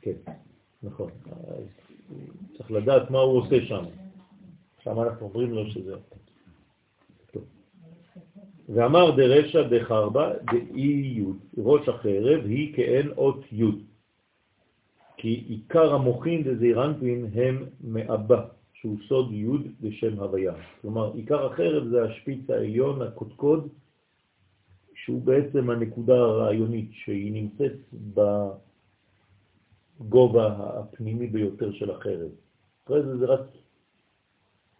כן, 0.00 0.16
נכון. 0.82 1.10
צריך 2.56 2.70
לדעת 2.70 3.10
מה 3.10 3.18
הוא 3.18 3.38
עושה 3.38 3.66
שם. 3.66 3.84
שם 4.82 5.00
אנחנו 5.00 5.26
אומרים 5.26 5.50
לו 5.50 5.70
שזה... 5.70 5.94
ואמר 8.68 9.16
דרשע 9.16 9.62
דחרבה 9.62 10.32
דאי 10.52 10.82
י', 10.82 11.24
ראש 11.58 11.88
החרב 11.88 12.44
היא 12.44 12.74
כאין 12.76 13.10
אות 13.16 13.52
י', 13.52 13.64
כי 15.22 15.44
עיקר 15.48 15.94
המוחין 15.94 16.42
דזעירנטין 16.42 17.26
הם 17.34 17.64
מאבא, 17.84 18.46
שהוא 18.74 18.96
סוד 19.08 19.32
י' 19.32 19.46
בשם 19.80 20.18
הוויה. 20.18 20.54
כלומר, 20.80 21.14
עיקר 21.14 21.46
החרב 21.46 21.88
זה 21.88 22.04
השפיץ 22.04 22.50
העליון, 22.50 23.02
הקודקוד, 23.02 23.68
שהוא 24.94 25.22
בעצם 25.22 25.70
הנקודה 25.70 26.14
הרעיונית, 26.14 26.90
שהיא 26.92 27.32
נמצאת 27.32 27.72
בגובה 30.00 30.56
הפנימי 30.58 31.26
ביותר 31.26 31.72
של 31.72 31.90
החרב. 31.90 32.30
אחרי 32.86 33.02
זה 33.02 33.18
זה 33.18 33.26
רק 33.26 33.40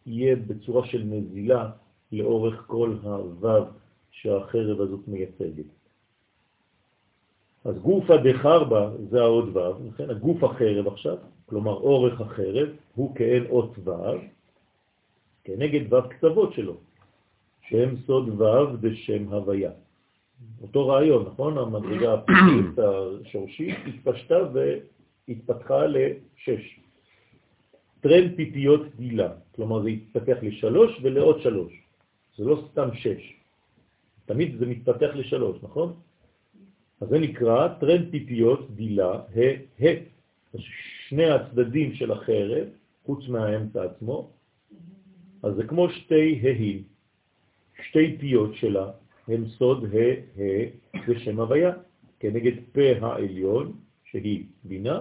יהיה 0.07 0.36
בצורה 0.36 0.86
של 0.86 1.03
נזילה 1.05 1.70
לאורך 2.12 2.64
כל 2.66 2.97
הוו 3.03 3.64
שהחרב 4.11 4.80
הזאת 4.80 5.01
מייצגת. 5.09 5.82
אז 7.64 7.78
גופה 7.78 8.16
דחרבה 8.16 8.90
זה 9.10 9.20
העוד 9.20 9.56
ו', 9.56 9.88
לכן 9.88 10.10
הגוף 10.10 10.44
החרב 10.44 10.86
עכשיו, 10.86 11.16
כלומר 11.46 11.72
אורך 11.72 12.20
החרב, 12.20 12.68
הוא 12.94 13.14
כאין 13.14 13.46
אות 13.50 13.78
ו', 13.78 13.90
כנגד 15.44 15.92
ו' 15.92 16.08
קצוות 16.08 16.52
שלו, 16.52 16.76
שהם 17.68 17.96
סוד 18.06 18.40
ו' 18.40 18.76
בשם 18.80 19.28
הוויה. 19.28 19.70
אותו 20.62 20.88
רעיון, 20.88 21.26
נכון? 21.26 21.58
המדרגה 21.58 22.14
הפנימית 22.14 22.78
השורשית 22.78 23.76
התפשטה 23.86 24.38
והתפתחה 24.52 25.86
לשש. 25.86 26.80
טרן 28.00 28.34
פיפיות 28.36 28.80
דילה, 28.96 29.32
כלומר 29.54 29.82
זה 29.82 29.88
התפתח 29.88 30.36
לשלוש 30.42 31.00
ולעוד 31.02 31.40
שלוש. 31.40 31.72
זה 32.36 32.44
לא 32.44 32.62
סתם 32.70 32.88
שש. 32.94 33.36
תמיד 34.26 34.58
זה 34.58 34.66
מתפתח 34.66 35.10
לשלוש, 35.14 35.58
נכון? 35.62 35.94
אז 37.03 37.09
זה 37.09 37.18
נקרא 37.18 37.68
טרן 37.68 38.11
פיפיות 38.11 38.70
דילה, 38.76 39.12
ה' 39.12 39.84
ה'. 39.84 40.12
שני 41.09 41.30
הצדדים 41.30 41.94
של 41.94 42.12
החרב, 42.12 42.66
חוץ 43.05 43.28
מהאמצע 43.28 43.84
עצמו, 43.84 44.30
אז 45.42 45.55
זה 45.55 45.64
כמו 45.64 45.90
שתי 45.90 46.40
ה'ים, 46.42 46.82
שתי 47.88 48.16
פיות 48.18 48.55
שלה, 48.55 48.90
הם 49.28 49.48
סוד 49.48 49.84
ה' 49.84 50.40
ה' 50.40 51.00
ושם 51.09 51.40
הוויה, 51.40 51.72
כנגד 52.20 52.53
פה 52.72 52.80
העליון, 53.00 53.72
שהיא 54.05 54.44
בינה, 54.64 55.00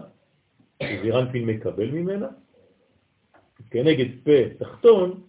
שזירנפין 0.84 1.45
מקבל 1.45 1.91
ממנה, 1.91 2.28
כנגד 3.72 4.08
פה 4.24 4.56
תחתון, 4.58 5.22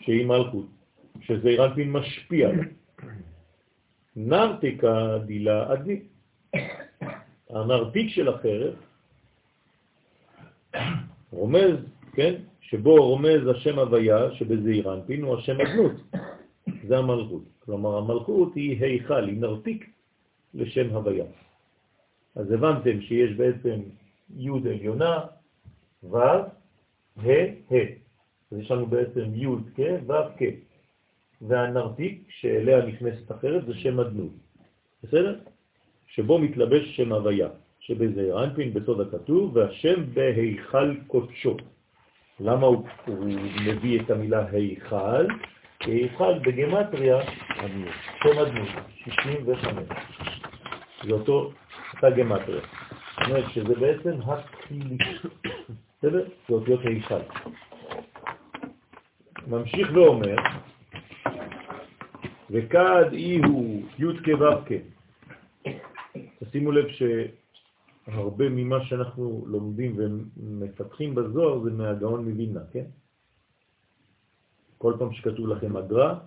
שהיא 0.00 0.26
מלכות, 0.26 0.66
שזירנפין 1.20 1.92
משפיע. 1.92 2.50
נרתיקה 4.16 5.18
דילה 5.26 5.72
אדמי. 5.72 6.15
הנרתיק 7.50 8.08
של 8.10 8.28
החרב 8.28 8.74
רומז, 11.32 11.76
כן, 12.12 12.34
שבו 12.60 12.94
רומז 12.94 13.46
השם 13.50 13.78
הוויה, 13.78 14.34
שבזעיר 14.34 14.90
הוא 15.22 15.38
השם 15.38 15.60
אדנות. 15.60 15.92
זה 16.88 16.98
המלכות. 16.98 17.42
כלומר, 17.58 17.96
המלכות 17.98 18.54
היא 18.54 18.84
היכל, 18.84 19.28
היא 19.28 19.40
נרתיק 19.40 19.90
לשם 20.54 20.90
הוויה. 20.90 21.24
אז 22.36 22.52
הבנתם 22.52 23.00
שיש 23.00 23.36
בעצם 23.36 23.80
י' 24.36 24.48
עליונה, 24.48 25.18
ו', 26.02 26.16
ה', 26.16 27.30
ה'. 27.70 27.76
אז 28.52 28.58
יש 28.58 28.70
לנו 28.70 28.86
בעצם 28.86 29.34
י' 29.34 29.46
כ', 29.76 29.80
ו' 30.06 30.12
כ'. 30.38 30.42
והנרתיק 31.42 32.24
שאליה 32.28 32.86
נכנסת 32.86 33.32
אחרת 33.32 33.66
זה 33.66 33.74
שם 33.74 34.00
אדנות. 34.00 34.32
בסדר? 35.02 35.38
שבו 36.16 36.38
מתלבש 36.38 36.96
שם 36.96 37.12
הוויה. 37.12 37.48
שבזה 37.80 38.32
רנפין 38.32 38.74
בסוד 38.74 39.00
הכתוב, 39.00 39.56
והשם 39.56 40.14
בהיכל 40.14 40.94
קודשו. 41.06 41.56
למה 42.40 42.66
הוא, 42.66 42.86
הוא 43.06 43.26
מביא 43.66 44.00
את 44.00 44.10
המילה 44.10 44.46
היכל? 44.52 45.26
כי 45.78 45.90
היכל 45.90 46.38
בגמטריה, 46.38 47.18
שם 48.22 48.38
אדמות, 48.38 48.68
65. 49.04 49.72
זה 51.04 51.12
אותו, 51.12 51.52
אותה 51.94 52.10
גמטריה. 52.10 52.60
זאת 52.60 53.28
אומרת 53.28 53.44
שזה 53.52 53.74
בעצם 53.74 54.18
הכלי, 54.22 54.96
בסדר? 55.98 56.24
זה 56.48 56.54
אותיות 56.54 56.80
היכל. 56.84 57.20
ממשיך 59.46 59.90
ואומר, 59.94 60.36
וכד 62.50 63.12
אי 63.12 63.38
הוא 63.38 63.82
י' 63.98 64.04
כו' 64.24 64.95
תשימו 66.56 66.72
לב 66.72 66.88
ש... 66.88 67.02
הרבה 68.06 68.48
ממה 68.48 68.84
שאנחנו 68.84 69.44
לומדים 69.46 69.96
ומפתחים 69.96 71.14
בזוהר 71.14 71.64
זה 71.64 71.70
מהגאון 71.70 72.28
מווילנה, 72.28 72.60
כן? 72.72 72.84
כל 74.78 74.94
פעם 74.98 75.12
שכתוב 75.12 75.48
לכם 75.48 75.76
אגרה, 75.76 76.18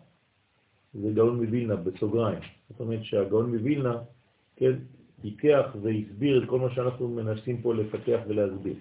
זה 0.94 1.10
גאון 1.14 1.36
מווילנה 1.36 1.76
בסוגריים. 1.76 2.40
זאת 2.70 2.80
אומרת 2.80 3.04
שהגאון 3.04 3.56
מווילנה, 3.56 3.98
כן, 4.56 4.72
פיקח 5.22 5.66
והסביר 5.82 6.44
את 6.44 6.50
כל 6.50 6.60
מה 6.60 6.70
שאנחנו 6.76 7.08
מנסים 7.08 7.62
פה 7.62 7.74
לפתח 7.74 8.20
ולהסביר. 8.28 8.76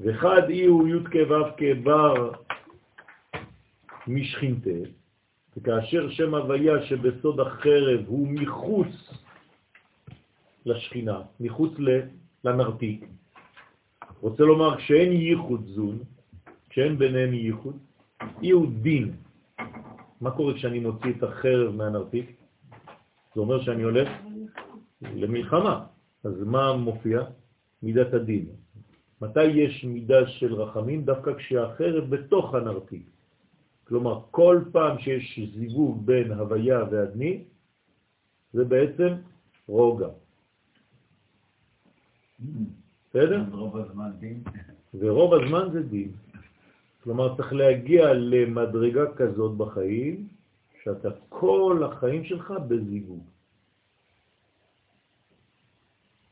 וחד 0.00 0.42
אי 0.48 0.64
הוא 0.64 0.88
י' 0.88 1.04
כו' 1.12 1.56
כבר 1.56 2.30
משכינתה, 4.06 4.80
וכאשר 5.56 6.10
שם 6.10 6.34
הוויה 6.34 6.82
שבסוד 6.82 7.40
החרב 7.40 8.00
הוא 8.06 8.28
מחוץ 8.28 9.21
לשכינה, 10.66 11.22
מחוץ 11.40 11.72
לנרתיק. 12.44 13.04
רוצה 14.20 14.42
לומר, 14.42 14.76
כשאין 14.76 15.12
ייחוד 15.12 15.66
זון, 15.66 15.98
כשאין 16.68 16.98
ביניהם 16.98 17.34
ייחוד, 17.34 17.78
הוא 18.42 18.66
דין. 18.82 19.12
מה 20.20 20.30
קורה 20.30 20.54
כשאני 20.54 20.78
מוציא 20.78 21.10
את 21.18 21.22
החרב 21.22 21.74
מהנרתיק? 21.74 22.36
זה 23.34 23.40
אומר 23.40 23.62
שאני 23.62 23.82
הולך 23.82 24.08
למלחמה. 25.02 25.84
אז 26.24 26.42
מה 26.46 26.76
מופיע? 26.76 27.22
מידת 27.82 28.14
הדין. 28.14 28.46
מתי 29.20 29.44
יש 29.44 29.84
מידה 29.84 30.26
של 30.26 30.54
רחמים? 30.54 31.04
דווקא 31.04 31.34
כשהחרב 31.34 32.04
בתוך 32.10 32.54
הנרתיק. 32.54 33.10
כלומר, 33.84 34.20
כל 34.30 34.60
פעם 34.72 34.98
שיש 34.98 35.40
זיווג 35.54 36.06
בין 36.06 36.32
הוויה 36.32 36.84
והדני, 36.90 37.44
זה 38.52 38.64
בעצם 38.64 39.14
רוגע. 39.68 40.08
בסדר? 43.10 43.44
רוב 43.52 43.76
הזמן 43.76 44.10
דין. 44.18 44.42
ורוב 44.94 45.34
הזמן 45.34 45.68
זה 45.72 45.82
דין. 45.82 46.12
כלומר, 47.02 47.36
צריך 47.36 47.52
להגיע 47.52 48.12
למדרגה 48.12 49.12
כזאת 49.16 49.56
בחיים, 49.56 50.28
שאתה 50.84 51.08
כל 51.28 51.82
החיים 51.86 52.24
שלך 52.24 52.54
בזיווג. 52.68 53.24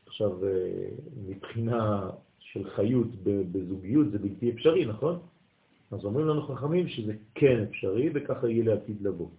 עכשיו, 0.05 0.45
אה, 0.45 0.89
מבחינה 1.27 2.09
של 2.39 2.69
חיות 2.69 3.07
בזוגיות 3.23 4.11
זה 4.11 4.19
בלתי 4.19 4.51
אפשרי, 4.51 4.85
נכון? 4.85 5.19
אז 5.91 6.05
אומרים 6.05 6.27
לנו 6.27 6.41
חכמים 6.41 6.87
שזה 6.87 7.13
כן 7.35 7.63
אפשרי 7.69 8.09
וככה 8.13 8.49
יהיה 8.49 8.63
לעתיד 8.63 9.01
לבוא. 9.01 9.29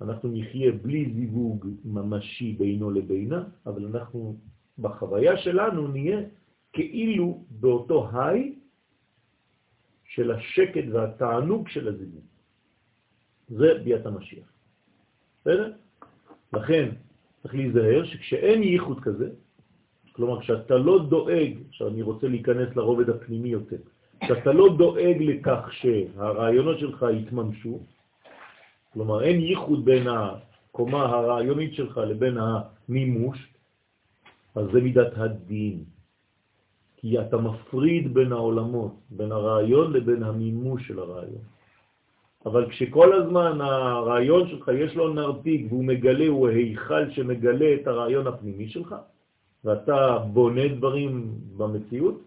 אנחנו 0.00 0.30
נחיה 0.32 0.72
בלי 0.72 1.12
זיווג 1.14 1.66
ממשי 1.84 2.52
בינו 2.52 2.90
לבינה, 2.90 3.44
אבל 3.66 3.86
אנחנו 3.86 4.36
בחוויה 4.78 5.36
שלנו 5.36 5.88
נהיה 5.88 6.20
כאילו 6.72 7.44
באותו 7.50 8.08
היי 8.12 8.54
של 10.04 10.30
השקט 10.30 10.84
והתענוג 10.92 11.68
של 11.68 11.88
הזיווג. 11.88 12.24
זה 13.48 13.74
ביאת 13.84 14.06
המשיח. 14.06 14.46
בסדר? 15.40 15.72
לכן 16.52 16.88
צריך 17.42 17.54
להיזהר 17.54 18.04
שכשאין 18.04 18.62
ייחוד 18.62 19.00
כזה, 19.00 19.30
כלומר 20.12 20.40
כשאתה 20.40 20.74
לא 20.74 21.06
דואג, 21.08 21.52
עכשיו 21.68 21.88
אני 21.88 22.02
רוצה 22.02 22.28
להיכנס 22.28 22.76
לרובד 22.76 23.10
הפנימי 23.10 23.48
יותר, 23.48 23.76
כשאתה 24.20 24.52
לא 24.52 24.76
דואג 24.78 25.16
לכך 25.20 25.72
שהרעיונות 25.72 26.78
שלך 26.78 27.06
יתממשו, 27.12 27.80
כלומר 28.92 29.22
אין 29.22 29.40
ייחוד 29.40 29.84
בין 29.84 30.06
הקומה 30.08 31.02
הרעיונית 31.04 31.74
שלך 31.74 31.96
לבין 31.98 32.38
המימוש, 32.38 33.53
אז 34.54 34.66
זה 34.72 34.80
מידת 34.80 35.12
הדין. 35.16 35.84
כי 36.96 37.20
אתה 37.20 37.36
מפריד 37.36 38.14
בין 38.14 38.32
העולמות, 38.32 38.94
בין 39.10 39.32
הרעיון 39.32 39.92
לבין 39.92 40.22
המימוש 40.22 40.88
של 40.88 40.98
הרעיון. 40.98 41.44
אבל 42.46 42.70
כשכל 42.70 43.12
הזמן 43.12 43.60
הרעיון 43.60 44.48
שלך 44.48 44.70
יש 44.74 44.96
לו 44.96 45.14
נרתיק 45.14 45.66
והוא 45.68 45.84
מגלה, 45.84 46.28
הוא 46.28 46.48
היכל 46.48 47.10
שמגלה 47.10 47.74
את 47.74 47.86
הרעיון 47.86 48.26
הפנימי 48.26 48.68
שלך, 48.68 48.94
ואתה 49.64 50.18
בונה 50.32 50.68
דברים 50.68 51.34
במציאות, 51.56 52.20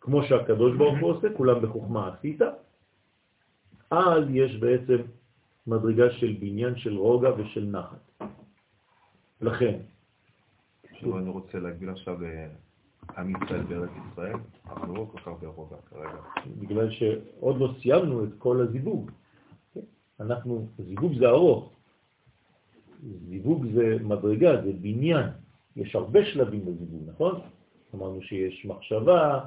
כמו 0.00 0.22
שהקדוש 0.22 0.76
ברוך 0.76 0.98
הוא 1.00 1.10
עושה, 1.10 1.28
כולם 1.36 1.62
בחוכמה 1.62 2.08
עשית, 2.08 2.40
אז 3.90 4.24
יש 4.30 4.56
בעצם 4.56 4.96
מדרגה 5.66 6.10
של 6.10 6.36
בניין 6.40 6.76
של 6.76 6.96
רוגע 6.96 7.30
ושל 7.36 7.64
נחת. 7.64 8.20
לכן, 9.40 9.74
שוב, 11.00 11.16
אני 11.16 11.30
רוצה 11.30 11.58
להגביל 11.58 11.90
עכשיו 11.90 12.24
אה, 12.24 12.48
עם 13.18 13.32
ישראל 13.36 13.62
בארץ 13.62 13.90
ישראל, 14.12 14.36
אנחנו 14.66 14.94
לא 14.94 15.06
כל 15.12 15.18
כך 15.18 15.28
ברוגע 15.40 15.76
כרגע. 15.90 16.20
בגלל 16.58 16.90
שעוד 16.90 17.60
לא 17.60 17.74
סיימנו 17.82 18.24
את 18.24 18.30
כל 18.38 18.60
הזיווג. 18.60 19.10
אנחנו, 20.20 20.66
זיווג 20.78 21.18
זה 21.18 21.28
ארוך. 21.28 21.72
זיווג 23.28 23.66
זה 23.74 23.96
מדרגה, 24.04 24.62
זה 24.62 24.72
בניין. 24.72 25.26
יש 25.76 25.94
הרבה 25.94 26.24
שלבים 26.24 26.60
בזיווג, 26.60 27.02
נכון? 27.06 27.40
אמרנו 27.94 28.22
שיש 28.22 28.66
מחשבה, 28.66 29.40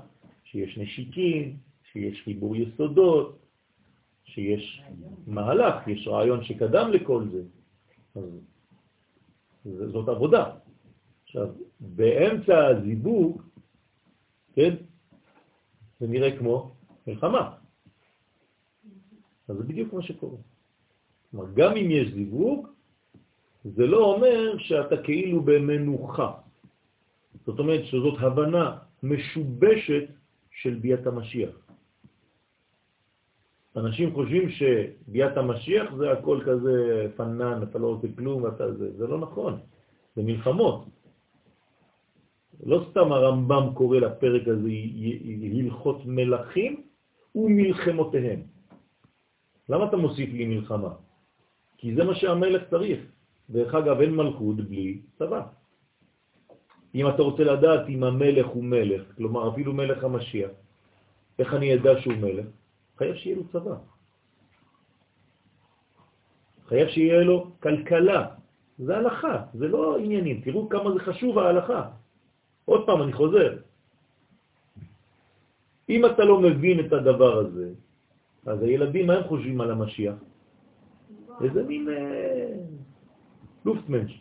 שיש 0.43 0.77
נשיקים, 0.77 1.57
שיש 1.91 2.21
חיבור 2.23 2.55
יסודות, 2.55 3.39
שיש 4.23 4.83
מהלך, 5.27 5.87
יש 5.87 6.07
רעיון 6.07 6.43
שקדם 6.43 6.91
לכל 6.91 7.25
זה. 7.31 7.43
אז 8.15 8.23
זאת 9.91 10.09
עבודה. 10.09 10.51
עכשיו, 11.29 11.47
באמצע 11.79 12.67
הזיווג, 12.67 13.41
כן, 14.53 14.75
זה 15.99 16.07
נראה 16.07 16.37
כמו 16.37 16.71
מלחמה. 17.07 17.55
אז 19.47 19.57
זה 19.57 19.63
בדיוק 19.63 19.93
מה 19.93 20.01
שקורה. 20.01 20.37
כלומר, 21.31 21.45
גם 21.53 21.77
אם 21.77 21.91
יש 21.91 22.07
זיווג, 22.13 22.67
זה 23.63 23.87
לא 23.87 24.13
אומר 24.13 24.57
שאתה 24.57 24.97
כאילו 25.03 25.41
במנוחה. 25.41 26.33
זאת 27.45 27.59
אומרת 27.59 27.85
שזאת 27.85 28.19
הבנה 28.19 28.77
משובשת 29.03 30.09
של 30.51 30.75
ביאת 30.81 31.07
המשיח. 31.07 31.55
אנשים 33.75 34.13
חושבים 34.13 34.49
שביאת 34.49 35.37
המשיח 35.37 35.93
זה 35.93 36.11
הכל 36.11 36.41
כזה 36.45 37.07
פנן, 37.15 37.63
אתה 37.63 37.77
לא 37.79 37.87
עושה 37.87 38.07
כלום, 38.17 38.47
אתה 38.47 38.73
זה, 38.73 38.97
זה 38.97 39.07
לא 39.07 39.19
נכון, 39.19 39.59
זה 40.15 40.21
מלחמות. 40.23 40.98
לא 42.63 42.85
סתם 42.91 43.11
הרמב"ם 43.11 43.73
קורא 43.73 43.97
לפרק 43.97 44.47
הזה 44.47 44.69
הלכות 45.59 46.05
מלכים 46.05 46.83
ומלחמותיהם. 47.35 48.41
למה 49.69 49.85
אתה 49.85 49.97
מוסיף 49.97 50.29
לי 50.33 50.45
מלחמה? 50.45 50.93
כי 51.77 51.95
זה 51.95 52.03
מה 52.03 52.15
שהמלך 52.15 52.63
צריך. 52.69 52.99
דרך 53.49 53.75
אגב, 53.75 54.01
אין 54.01 54.15
מלכות 54.15 54.55
בלי 54.55 55.01
צבא. 55.17 55.41
אם 56.95 57.07
אתה 57.07 57.21
רוצה 57.21 57.43
לדעת 57.43 57.89
אם 57.89 58.03
המלך 58.03 58.47
הוא 58.47 58.63
מלך, 58.63 59.01
כלומר 59.15 59.49
אפילו 59.49 59.73
מלך 59.73 60.03
המשיח, 60.03 60.51
איך 61.39 61.53
אני 61.53 61.73
אדע 61.73 62.01
שהוא 62.01 62.13
מלך? 62.13 62.45
חייב 62.97 63.15
שיהיה 63.15 63.35
לו 63.35 63.47
צבא. 63.47 63.75
חייב 66.67 66.87
שיהיה 66.87 67.23
לו 67.23 67.51
כלכלה. 67.59 68.27
זה 68.77 68.97
הלכה, 68.97 69.35
זה 69.53 69.67
לא 69.67 69.97
עניינים. 69.97 70.41
תראו 70.41 70.69
כמה 70.69 70.93
זה 70.93 70.99
חשוב 70.99 71.39
ההלכה. 71.39 71.89
עוד 72.69 72.85
פעם, 72.85 73.01
אני 73.01 73.13
חוזר. 73.13 73.57
אם 75.89 76.05
אתה 76.05 76.21
לא 76.25 76.35
מבין 76.41 76.77
את 76.85 76.93
הדבר 76.93 77.33
הזה, 77.37 77.67
אז 78.45 78.57
הילדים, 78.61 79.07
מה 79.07 79.13
הם 79.13 79.23
חושבים 79.23 79.61
על 79.61 79.71
המשיח? 79.71 80.15
איזה 81.41 81.63
מין 81.63 81.89
אה, 81.89 82.53
לופטמנש. 83.65 84.11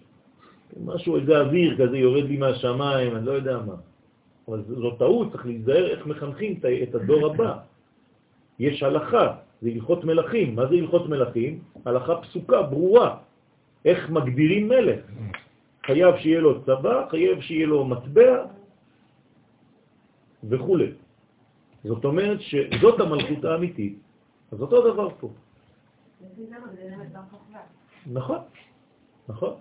משהו, 0.85 1.17
איזה 1.17 1.41
אוויר 1.41 1.77
כזה 1.77 1.97
יורד 1.99 2.25
לי 2.25 2.37
מהשמיים, 2.37 3.17
אני 3.17 3.27
לא 3.27 3.33
יודע 3.33 3.59
מה. 3.67 3.77
אבל 4.49 4.65
זו 4.65 4.91
טעות, 4.97 5.33
צריך 5.33 5.47
להיזהר 5.47 5.87
איך 5.87 6.07
מחנכים 6.07 6.61
את 6.83 6.95
הדור 6.95 7.27
הבא. 7.27 7.53
יש 8.59 8.83
הלכה, 8.83 9.27
זה 9.63 9.69
הלכות 9.69 10.05
מלכים. 10.05 10.57
מה 10.57 10.67
זה 10.67 10.75
הלכות 10.75 11.09
מלכים? 11.09 11.85
הלכה 11.85 12.15
פסוקה, 12.17 12.63
ברורה. 12.63 13.17
איך 13.85 14.11
מגדירים 14.11 14.69
מלך. 14.69 15.01
חייב 15.89 16.17
שיהיה 16.17 16.41
לו 16.41 16.65
צבא, 16.65 17.09
חייב 17.11 17.41
שיהיה 17.41 17.67
לו 17.67 17.85
מטבע 17.85 18.47
וכו'. 20.45 20.77
זאת 21.85 22.05
אומרת 22.05 22.39
שזאת 22.41 23.01
המלכות 23.01 23.45
האמיתית. 23.45 23.99
אז 24.53 24.61
אותו 24.61 24.93
דבר 24.93 25.09
פה. 25.21 25.29
נכון, 28.07 28.39
נכון. 29.29 29.55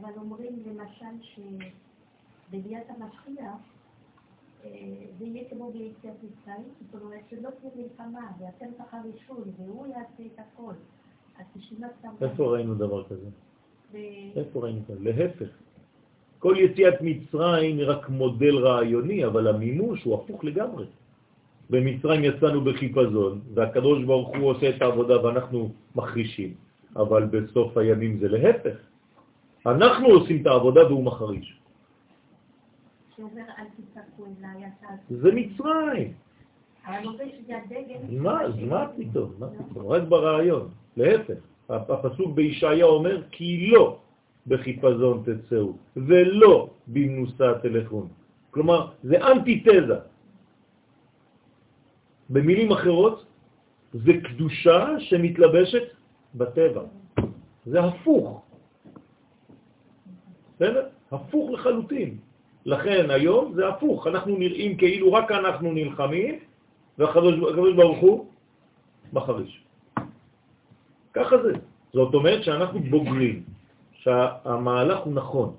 אבל 0.00 0.12
אומרים 0.16 0.62
למשל 0.66 1.14
שבביאת 1.22 2.86
המשיח 2.88 3.60
אה, 4.64 4.70
זה 5.18 5.24
יהיה 5.24 5.50
כמו 5.50 5.72
ביציאת 5.72 6.14
מצרים, 6.22 6.68
זאת 6.92 7.02
אומרת 7.02 7.22
שלא 7.30 7.50
תהיה 7.60 7.72
מלחמה, 7.76 8.30
ואתם 8.40 8.66
תחרישו, 8.76 9.34
והוא 9.56 9.86
יעשה 9.86 10.22
את 10.34 10.38
הכל. 10.38 10.72
איפה 12.22 12.44
ראינו 12.44 12.74
דבר 12.74 13.04
כזה? 13.08 13.26
איפה 14.36 14.60
ראינו 14.60 14.80
כזה? 14.88 15.00
להפך. 15.00 15.48
כל 16.38 16.54
יציאת 16.58 16.94
מצרים 17.00 17.78
היא 17.78 17.86
רק 17.86 18.08
מודל 18.08 18.56
רעיוני, 18.58 19.26
אבל 19.26 19.48
המימוש 19.48 20.04
הוא 20.04 20.14
הפוך 20.14 20.44
לגמרי. 20.44 20.86
במצרים 21.70 22.24
יצאנו 22.24 22.60
בחיפזון, 22.64 23.40
והקדוש 23.54 24.04
ברוך 24.04 24.28
הוא 24.36 24.50
עושה 24.50 24.68
את 24.76 24.82
העבודה 24.82 25.24
ואנחנו 25.24 25.70
מחרישים, 25.94 26.54
אבל 26.96 27.24
בסוף 27.24 27.76
הימים 27.76 28.18
זה 28.18 28.28
להפך. 28.28 28.76
אנחנו 29.66 30.06
עושים 30.06 30.42
את 30.42 30.46
העבודה 30.46 30.86
והוא 30.86 31.04
מחריש. 31.04 31.60
זה 35.10 35.30
מצרים. 35.34 36.12
מה, 38.22 38.38
מה 38.68 38.86
פתאום, 38.96 39.30
מה 39.38 39.46
פתאום, 39.50 39.86
רק 39.86 40.02
ברעיון, 40.02 40.68
להפך. 40.96 41.40
הפסוק 41.70 42.34
בישעיה 42.34 42.84
אומר, 42.84 43.22
כי 43.30 43.70
לא 43.70 43.98
בחיפזון 44.46 45.22
תצאו, 45.26 45.72
ולא 45.96 46.70
במנוסה 46.86 47.52
תלכון. 47.62 48.08
כלומר, 48.50 48.90
זה 49.02 49.16
אנטיתזה. 49.26 49.98
במילים 52.30 52.72
אחרות, 52.72 53.24
זה 53.92 54.12
קדושה 54.24 55.00
שמתלבשת 55.00 55.82
בטבע. 56.34 56.82
זה 57.66 57.80
הפוך. 57.80 58.42
בסדר? 60.56 60.86
הפוך 61.12 61.50
לחלוטין. 61.50 62.16
לכן 62.66 63.10
היום 63.10 63.54
זה 63.54 63.68
הפוך, 63.68 64.06
אנחנו 64.06 64.36
נראים 64.36 64.76
כאילו 64.76 65.12
רק 65.12 65.30
אנחנו 65.30 65.72
נלחמים, 65.72 66.34
והקדוש 66.98 67.74
ברוך 67.76 67.98
הוא 67.98 68.26
מחריש. 69.12 69.65
ככה 71.16 71.42
זה. 71.42 71.52
זאת 71.92 72.14
אומרת 72.14 72.44
שאנחנו 72.44 72.78
בוגרים, 72.92 73.42
שהמהלך 74.04 74.98
הוא 74.98 75.14
נכון. 75.14 75.50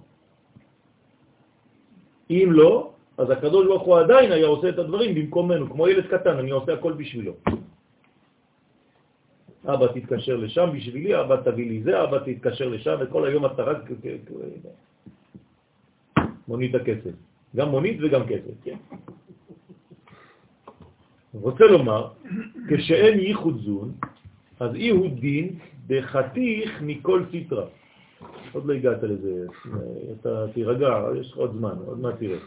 אם 2.29 2.47
לא, 2.51 2.93
אז 3.17 3.27
הקדוש 3.29 3.65
ברוך 3.65 3.83
הוא 3.83 3.97
עדיין 3.97 4.31
היה 4.31 4.47
עושה 4.47 4.69
את 4.69 4.77
הדברים 4.79 5.15
במקומנו, 5.15 5.69
כמו 5.69 5.87
ילד 5.87 6.05
קטן, 6.07 6.37
אני 6.37 6.51
עושה 6.51 6.73
הכל 6.73 6.93
בשבילו. 6.93 7.33
אבא 9.65 9.87
תתקשר 9.87 10.35
לשם 10.37 10.69
בשבילי, 10.73 11.11
אבא 11.19 11.35
תביא 11.43 11.67
לי 11.69 11.83
זה, 11.83 12.03
אבא 12.03 12.17
תתקשר 12.25 12.67
לשם, 12.69 12.95
וכל 12.99 13.25
היום 13.25 13.45
אתה 13.45 13.61
רק 13.63 13.79
מונית 16.47 16.75
הכסף. 16.75 17.15
גם 17.55 17.67
מונית 17.69 17.97
וגם 18.01 18.23
כסף, 18.29 18.55
כן. 18.63 18.77
רוצה 21.33 21.65
לומר, 21.65 22.13
כשאין 22.69 23.19
ייחוד 23.19 23.57
זון, 23.65 23.91
אז 24.59 24.75
אי 24.75 24.89
הוא 24.89 25.09
דין 25.19 25.59
בחתיך 25.87 26.81
מכל 26.81 27.23
סיטרה. 27.31 27.65
עוד 28.53 28.65
לא 28.65 28.73
הגעת 28.73 29.03
לזה, 29.03 29.45
אתה 30.19 30.45
תירגע, 30.53 30.87
יש 31.19 31.33
עוד 31.35 31.53
זמן, 31.53 31.75
עוד 31.85 31.99
מעט 31.99 32.15
תראה. 32.19 32.39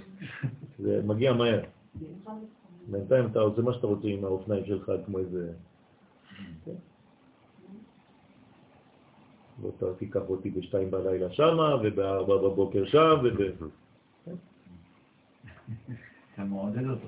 זה 0.79 1.03
מגיע 1.07 1.33
מהר. 1.33 1.61
בינתיים 2.89 3.27
אתה 3.27 3.39
עושה 3.39 3.63
מה 3.63 3.73
שאתה 3.73 3.87
רוצה 3.87 4.09
עם 4.09 4.25
האופניים 4.25 4.65
שלך, 4.65 4.93
כמו 5.07 5.19
איזה... 5.19 5.53
ואתה 9.63 9.95
תיקח 9.99 10.21
אותי 10.29 10.51
בשתיים 10.51 10.91
בלילה 10.91 11.33
שמה, 11.33 11.77
ובארבע 11.83 12.37
בבוקר 12.37 12.85
שם, 12.87 13.17
וב... 13.25 13.69
אתה 16.35 16.45
מעודד 16.45 16.87
אותו. 16.87 17.07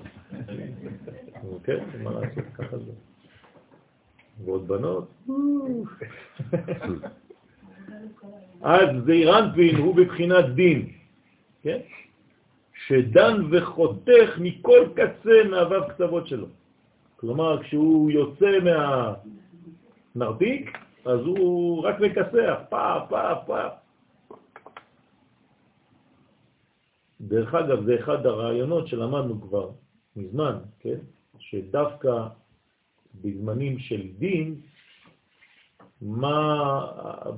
כן, 1.63 1.85
מה 2.03 2.11
לעשות, 2.11 2.43
ככה 2.53 2.77
זה. 2.77 2.91
ועוד 4.45 4.67
בנות. 4.67 5.07
אז 8.61 8.89
זעירנטבין 9.05 9.75
הוא 9.75 9.95
בבחינת 9.95 10.45
דין, 10.55 10.89
כן? 11.61 11.79
שדן 12.87 13.41
וחותך 13.51 14.37
מכל 14.37 14.87
קצה 14.95 15.43
מהוו 15.49 15.87
קצוות 15.89 16.27
שלו. 16.27 16.47
כלומר, 17.15 17.63
כשהוא 17.63 18.11
יוצא 18.11 18.51
מהנרתיק, 20.15 20.77
אז 21.05 21.19
הוא 21.19 21.83
רק 21.83 21.99
מקסח, 21.99 22.59
פה, 22.69 22.99
פה, 23.09 23.35
פה. 23.45 23.67
דרך 27.21 27.53
אגב, 27.53 27.85
זה 27.85 27.95
אחד 27.99 28.25
הרעיונות 28.25 28.87
שלמדנו 28.87 29.41
כבר 29.41 29.69
מזמן, 30.15 30.57
כן? 30.79 30.97
שדווקא 31.39 32.27
בזמנים 33.21 33.79
של 33.79 34.07
דין, 34.17 34.61
מה 36.01 36.51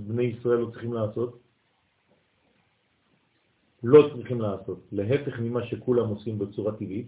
בני 0.08 0.24
ישראל 0.24 0.58
לא 0.58 0.72
צריכים 0.72 0.94
לעשות? 0.94 1.40
לא 3.84 4.10
צריכים 4.16 4.42
לעשות, 4.42 4.80
להפך 4.92 5.40
ממה 5.40 5.66
שכולם 5.68 6.08
עושים 6.08 6.40
בצורה 6.40 6.72
טבעית. 6.76 7.08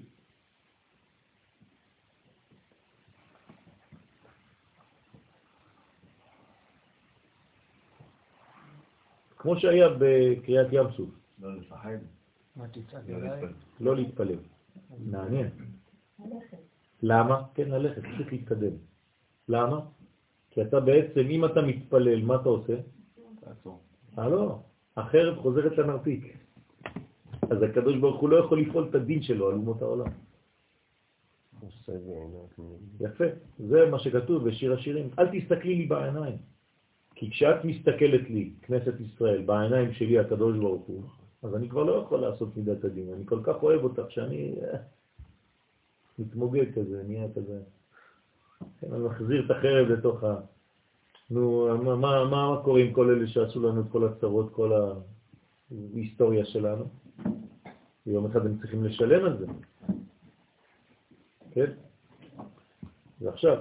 כמו 9.37 9.59
שהיה 9.59 9.87
בקריאת 9.99 10.67
ים 10.71 10.87
סוף. 10.97 11.09
לא 11.39 11.55
לפחד. 11.55 11.97
לא 13.79 13.95
להתפלל. 13.95 14.39
מעניין. 14.99 15.49
למה? 17.03 17.41
כן, 17.53 17.69
ללכת, 17.69 18.01
פשוט 18.01 18.31
להתקדם. 18.31 18.75
למה? 19.49 19.79
כי 20.49 20.61
אתה 20.61 20.79
בעצם, 20.79 21.19
אם 21.29 21.45
אתה 21.45 21.61
מתפלל, 21.61 22.21
מה 22.25 22.35
אתה 22.35 22.49
עושה? 22.49 22.75
אה, 24.19 24.29
לא. 24.29 24.59
החרב 24.97 25.37
חוזרת 25.37 25.77
לנרתיק. 25.77 26.37
אז 27.49 27.61
הקדוש 27.61 27.95
ברוך 27.97 28.21
הוא 28.21 28.29
לא 28.29 28.37
יכול 28.45 28.61
לפעול 28.61 28.87
את 28.89 28.95
הדין 28.95 29.21
שלו 29.21 29.49
על 29.49 29.53
אומות 29.53 29.81
העולם. 29.81 30.11
לי. 32.59 33.05
יפה, 33.05 33.25
זה 33.59 33.89
מה 33.91 33.99
שכתוב 33.99 34.49
בשיר 34.49 34.73
השירים. 34.73 35.09
אל 35.19 35.27
תסתכלי 35.39 35.75
לי 35.75 35.85
בעיניים. 35.85 36.37
כי 37.15 37.31
כשאת 37.31 37.65
מסתכלת 37.65 38.29
לי, 38.29 38.51
כנסת 38.61 38.93
ישראל, 38.99 39.41
בעיניים 39.41 39.93
שלי, 39.93 40.19
הקדוש 40.19 40.57
ברוך 40.57 40.85
הוא, 40.85 41.03
אז 41.43 41.55
אני 41.55 41.69
כבר 41.69 41.83
לא 41.83 41.91
יכול 41.91 42.19
לעשות 42.19 42.57
מידת 42.57 42.83
הדין. 42.83 43.13
אני 43.13 43.25
כל 43.25 43.39
כך 43.43 43.63
אוהב 43.63 43.83
אותך 43.83 44.05
שאני 44.09 44.53
אה, 44.61 44.77
מתמוגג 46.19 46.73
כזה, 46.73 47.03
נהיה 47.07 47.27
כזה. 47.35 47.59
כן, 48.79 48.93
אני 48.93 49.03
מחזיר 49.03 49.45
את 49.45 49.51
החרב 49.51 49.87
לתוך 49.87 50.23
ה... 50.23 50.35
נו, 51.29 51.67
מה, 51.83 51.95
מה, 51.95 52.25
מה, 52.25 52.61
קורה 52.63 52.79
עם 52.81 52.93
כל 52.93 53.09
אלה 53.09 53.27
שעשו 53.27 53.61
לנו 53.69 53.81
את 53.81 53.85
כל 53.91 54.07
הצרות, 54.07 54.53
כל 54.53 54.71
ההיסטוריה 55.71 56.45
שלנו? 56.45 56.85
ויום 58.07 58.25
אחד 58.25 58.45
הם 58.45 58.57
צריכים 58.57 58.83
לשלם 58.83 59.25
על 59.25 59.37
זה. 59.37 59.45
כן? 61.51 61.71
ועכשיו, 63.21 63.57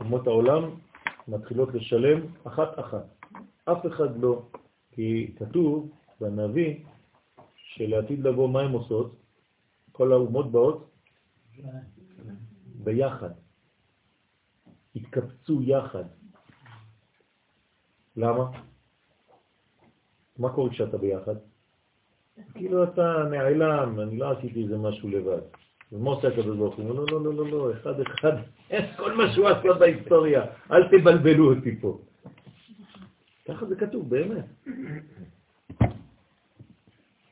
אומות 0.00 0.26
העולם 0.26 0.70
מתחילות 1.28 1.74
לשלם 1.74 2.20
אחת-אחת. 2.44 3.04
אף 3.64 3.86
אחד 3.86 4.20
לא, 4.20 4.42
כי 4.92 5.34
כתוב 5.38 5.90
בנביא 6.20 6.76
שלעתיד 7.56 8.26
לבוא 8.26 8.48
מה 8.48 8.60
הן 8.60 8.72
עושות? 8.72 9.23
כל 9.94 10.12
האומות 10.12 10.52
באות 10.52 10.90
ביחד. 12.84 13.30
התקבצו 14.96 15.62
יחד. 15.62 16.04
למה? 18.16 18.50
מה 20.38 20.52
קורה 20.52 20.70
כשאתה 20.70 20.98
ביחד? 20.98 21.34
כאילו 22.54 22.84
אתה 22.84 23.24
נעלם, 23.30 24.00
אני 24.00 24.18
לא 24.18 24.38
עשיתי 24.38 24.62
איזה 24.62 24.78
משהו 24.78 25.08
לבד. 25.08 25.40
ומה 25.92 26.10
עושה 26.10 26.28
הקדוש 26.28 26.56
ברוך 26.56 26.76
הוא? 26.76 26.94
לא, 26.94 27.06
לא, 27.10 27.24
לא, 27.24 27.34
לא, 27.34 27.50
לא, 27.50 27.72
אחד 27.72 28.00
אחד, 28.00 28.32
כל 28.98 29.14
מה 29.14 29.32
שהוא 29.34 29.48
עשה 29.48 29.72
בהיסטוריה, 29.78 30.42
אל 30.70 30.82
תבלבלו 30.88 31.54
אותי 31.54 31.80
פה. 31.80 31.98
ככה 33.48 33.66
זה 33.66 33.76
כתוב, 33.76 34.10
באמת. 34.10 34.44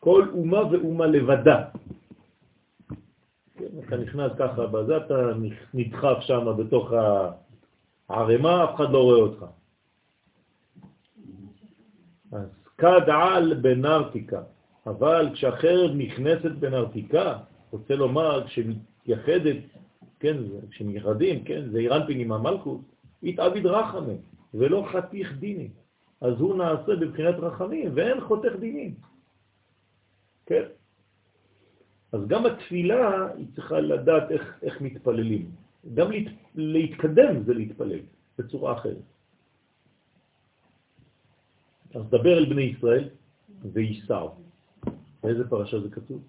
כל 0.01 0.29
אומה 0.33 0.67
ואומה 0.67 1.07
לבדה. 1.07 1.65
כן, 3.63 3.79
אתה 3.87 3.97
נכנס 3.97 4.33
ככה 4.39 4.67
בזה, 4.67 4.97
אתה 4.97 5.33
נדחף 5.75 6.17
שם 6.21 6.55
בתוך 6.59 6.93
הערימה, 8.09 8.65
אף 8.65 8.75
אחד 8.75 8.91
לא 8.91 9.03
רואה 9.03 9.19
אותך. 9.19 9.45
אז 12.33 12.49
כד 12.79 13.11
על 13.11 13.55
בנרתיקה, 13.55 14.43
אבל 14.87 15.31
כשהחרב 15.33 15.91
נכנסת 15.95 16.51
בנרתיקה, 16.51 17.39
רוצה 17.71 17.95
לומר, 17.95 18.47
כשמתייחדת, 18.47 19.57
כן, 20.21 20.37
כשמייחדים, 20.71 21.45
כן, 21.45 21.71
זה 21.71 21.79
אירנפין 21.79 22.21
עם 22.21 22.33
המלכות, 22.33 22.81
התעביד 23.23 23.67
רחמה, 23.67 24.13
ולא 24.55 24.87
חתיך 24.93 25.33
דיני. 25.39 25.69
אז 26.21 26.41
הוא 26.41 26.57
נעשה 26.57 26.97
בבחינת 26.97 27.35
רחמים, 27.35 27.91
ואין 27.95 28.21
חותך 28.21 28.53
דינים. 28.61 28.95
כן? 30.47 30.63
אז 32.13 32.21
גם 32.29 32.47
התפילה, 32.47 33.27
היא 33.37 33.47
צריכה 33.55 33.81
לדעת 33.81 34.31
איך, 34.31 34.59
איך 34.63 34.81
מתפללים. 34.81 35.51
גם 35.95 36.11
להת, 36.11 36.33
להתקדם 36.55 37.43
זה 37.43 37.55
להתפלל 37.55 38.01
בצורה 38.39 38.73
אחרת. 38.73 39.07
אז 41.95 42.03
דבר 42.09 42.39
אל 42.39 42.45
בני 42.45 42.63
ישראל 42.63 43.09
וייסעו. 43.73 44.31
באיזה 45.23 45.49
פרשה 45.49 45.81
זה 45.81 45.91
כתוב? 45.91 46.23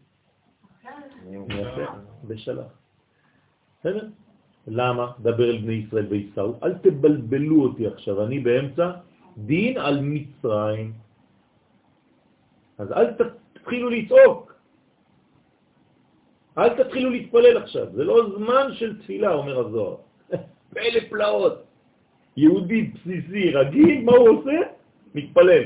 בשלח. 2.27 2.71
בסדר? 3.79 4.07
למה? 4.67 5.11
דבר 5.19 5.49
אל 5.49 5.57
בני 5.57 5.73
ישראל 5.73 6.07
וייסעו. 6.09 6.59
אל 6.63 6.73
תבלבלו 6.77 7.63
אותי 7.63 7.87
עכשיו, 7.87 8.25
אני 8.25 8.39
באמצע 8.39 8.91
דין 9.37 9.77
על 9.77 9.99
מצרים. 10.01 10.93
אז 12.77 12.91
אל 12.91 13.07
תתחילו 13.13 13.89
לצעוק. 13.89 14.52
אל 16.57 16.83
תתחילו 16.83 17.09
להתפלל 17.09 17.57
עכשיו, 17.57 17.85
זה 17.93 18.03
לא 18.03 18.29
זמן 18.37 18.67
של 18.73 18.99
תפילה, 18.99 19.33
אומר 19.33 19.59
הזוהר. 19.59 19.95
פלא 20.73 20.99
פלאות. 21.09 21.63
יהודי 22.37 22.81
בסיסי, 22.81 23.51
רגיל, 23.51 24.03
מה 24.03 24.11
הוא 24.11 24.29
עושה? 24.29 24.57
מתפלל. 25.15 25.63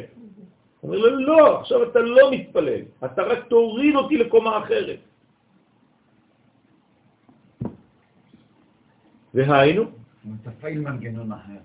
הוא 0.81 0.95
אומר 0.95 0.97
לו, 0.97 1.19
לא, 1.19 1.59
עכשיו 1.59 1.83
אתה 1.83 1.99
לא 1.99 2.31
מתפלל, 2.31 2.81
אתה 3.05 3.21
רק 3.23 3.47
תוריד 3.47 3.95
אותי 3.95 4.17
לקומה 4.17 4.57
אחרת. 4.57 4.99
והיינו? 9.33 9.83
תפעיל 10.43 10.79
מנגנון 10.79 11.31
אחר. 11.31 11.61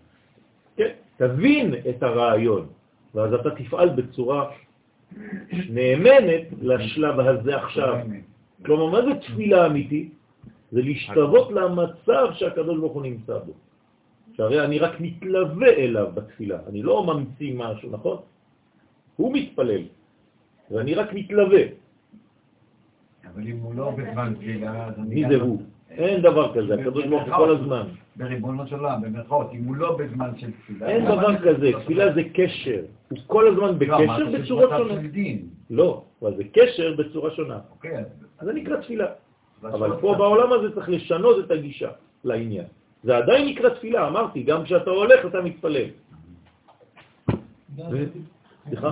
כן, 0.76 0.92
תבין 1.16 1.74
את 1.74 2.02
הרעיון, 2.02 2.66
ואז 3.14 3.34
אתה 3.34 3.50
תפעל 3.50 3.88
בצורה 3.88 4.50
נאמנת 5.70 6.42
לשלב 6.62 7.20
הזה 7.20 7.56
עכשיו. 7.56 7.98
כלומר, 8.64 8.86
מה 8.90 9.00
זה 9.02 9.20
תפילה 9.20 9.66
אמיתית? 9.66 10.12
זה 10.72 10.82
להשתוות 10.82 11.52
למצב 11.52 12.26
שהקדוש 12.32 12.78
ברוך 12.78 12.92
הוא 12.92 13.02
נמצא 13.02 13.38
בו. 13.38 13.52
שהרי 14.36 14.64
אני 14.64 14.78
רק 14.78 15.00
מתלווה 15.00 15.68
אליו 15.68 16.08
בתפילה, 16.14 16.58
אני 16.68 16.82
לא 16.82 17.06
ממציא 17.06 17.54
משהו, 17.56 17.90
נכון? 17.90 18.16
הוא 19.16 19.32
מתפלל, 19.32 19.82
ואני 20.70 20.94
רק 20.94 21.12
מתלווה. 21.12 21.62
אבל 23.34 23.42
אם 23.48 23.56
הוא 23.56 23.74
לא 23.74 23.90
בזמן 23.90 24.34
תפילה, 24.34 24.86
אז 24.86 24.94
אני... 24.98 25.14
מי 25.14 25.28
זה 25.28 25.42
הוא? 25.42 25.62
אין 25.90 26.22
דבר 26.22 26.54
כזה, 26.54 26.74
הקדוש 26.74 27.04
ברוך 27.06 27.22
הוא 27.22 27.34
כל 27.36 27.50
הזמן. 27.56 27.86
בריבונו 28.16 28.66
של 28.66 28.74
עולם, 28.74 29.02
במרכאות, 29.02 29.50
אם 29.52 29.64
הוא 29.64 29.76
לא 29.76 29.96
בזמן 29.96 30.30
של 30.36 30.50
תפילה... 30.50 30.88
אין 30.88 31.04
דבר 31.04 31.36
כזה, 31.38 31.70
תפילה 31.84 32.12
זה 32.14 32.22
קשר. 32.34 32.80
הוא 33.08 33.18
כל 33.26 33.48
הזמן 33.48 33.68
לא, 33.68 33.72
בקשר. 33.72 34.30
של 34.88 35.06
דין. 35.06 35.48
לא, 35.70 36.04
אבל 36.22 36.36
זה 36.36 36.44
קשר 36.52 36.94
בצורה 36.98 37.30
שונה. 37.30 37.58
אוקיי, 37.70 38.04
אז- 38.42 38.46
זה 38.46 38.52
נקרא 38.52 38.76
תפילה. 38.76 39.06
אבל 39.62 39.90
פה. 40.00 40.14
בעולם 40.18 40.52
הזה 40.52 40.74
צריך 40.74 40.88
לשנות 40.88 41.44
את 41.46 41.50
הגישה 41.50 41.90
לעניין. 42.24 42.66
זה 43.02 43.16
עדיין 43.16 43.48
נקרא 43.48 43.68
תפילה, 43.68 44.08
אמרתי, 44.08 44.42
גם 44.42 44.64
כשאתה 44.64 44.90
הולך 44.90 45.26
אתה 45.26 45.40
מתפלל. 45.42 45.88
סליחה? 48.68 48.90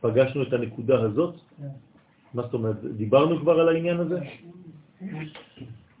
פגשנו 0.00 0.42
את 0.42 0.52
הנקודה 0.52 1.00
הזאת? 1.00 1.34
כן. 1.58 1.68
מה 2.34 2.42
זאת 2.42 2.54
אומרת, 2.54 2.84
דיברנו 2.84 3.40
כבר 3.40 3.60
על 3.60 3.68
העניין 3.68 4.00
הזה? 4.00 4.18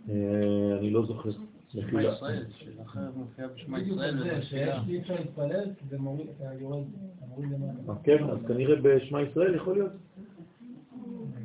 אה, 0.08 0.78
אני 0.78 0.90
לא 0.90 1.06
זוכר. 1.06 1.30
שמע 1.72 1.82
מחילה. 1.82 2.12
ישראל, 2.12 2.44
שלחרב 2.50 3.16
מופיע 3.16 3.46
בשמע 3.48 3.80
ישראל 3.80 4.18
זה. 4.18 4.42
שאי 4.42 5.00
אפשר 5.00 5.14
להתפלל, 5.14 5.70
זה 5.90 5.98
מוריד, 5.98 6.26
יורד, 6.60 6.84
מוריד 7.28 7.50
למטה. 7.52 7.92
כן, 8.04 8.24
אז 8.24 8.38
כנראה 8.48 8.76
בשמע 8.82 9.22
ישראל 9.22 9.54
יכול 9.54 9.74
להיות. 9.74 9.92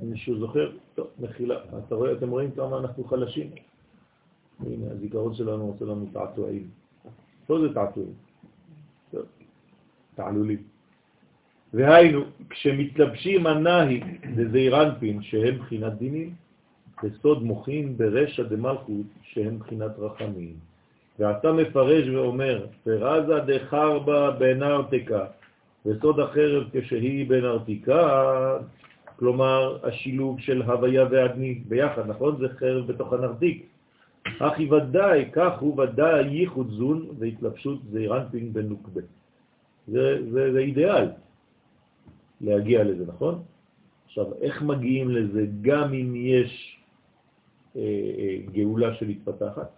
מישהו 0.01 0.39
זוכר? 0.39 0.71
טוב, 0.95 1.07
מחילה. 1.19 1.55
אתה 1.87 1.95
רואה, 1.95 2.11
אתם 2.11 2.29
רואים 2.29 2.51
כמה 2.51 2.77
אנחנו 2.77 3.03
חלשים? 3.03 3.51
הנה, 4.59 4.91
הזיכרון 4.91 5.35
שלנו 5.35 5.63
עושה 5.63 5.85
לנו 5.85 6.05
תעתועים. 6.13 6.69
לא 7.49 7.61
זה 7.61 7.73
תעתועים. 7.73 8.13
תעלולים. 10.15 10.63
והיינו, 11.73 12.21
כשמתלבשים 12.49 13.47
הנהי 13.47 14.01
לזעירנפין 14.35 15.23
שהם 15.23 15.57
בחינת 15.57 15.93
דינים, 15.93 16.33
בסוד 17.03 17.43
מוחין 17.43 17.97
ברשע 17.97 18.43
דמלכות 18.43 19.05
שהם 19.23 19.59
בחינת 19.59 19.91
רחמים. 19.99 20.53
ואתה 21.19 21.51
מפרש 21.51 22.07
ואומר, 22.09 22.65
פרזה 22.83 23.39
דחרבה 23.39 24.31
בנרתקה, 24.31 25.25
וסוד 25.85 26.19
החרב 26.19 26.63
כשהיא 26.73 27.29
בנרתיקה, 27.29 28.57
כלומר 29.15 29.77
השילוב 29.83 30.39
של 30.39 30.61
הוויה 30.61 31.05
ועדני 31.11 31.53
ביחד, 31.67 32.07
נכון? 32.07 32.37
זה 32.39 32.47
חרב 32.59 32.87
בתוך 32.87 33.13
הנרתיק. 33.13 33.65
אחי 34.39 34.71
ודאי, 34.71 35.25
כך 35.31 35.59
הוא 35.59 35.81
ודאי 35.81 36.27
ייחוד 36.27 36.69
זון 36.69 37.05
והתלבשות 37.19 37.79
זעירנפין 37.91 38.53
בנוקבה. 38.53 39.01
זה, 39.87 40.31
זה, 40.31 40.53
זה 40.53 40.59
אידיאל 40.59 41.07
להגיע 42.41 42.83
לזה, 42.83 43.03
נכון? 43.07 43.41
עכשיו, 44.05 44.25
איך 44.41 44.61
מגיעים 44.61 45.09
לזה 45.09 45.45
גם 45.61 45.93
אם 45.93 46.15
יש 46.15 46.74
גאולה 48.51 48.95
שמתפתחת? 48.95 49.69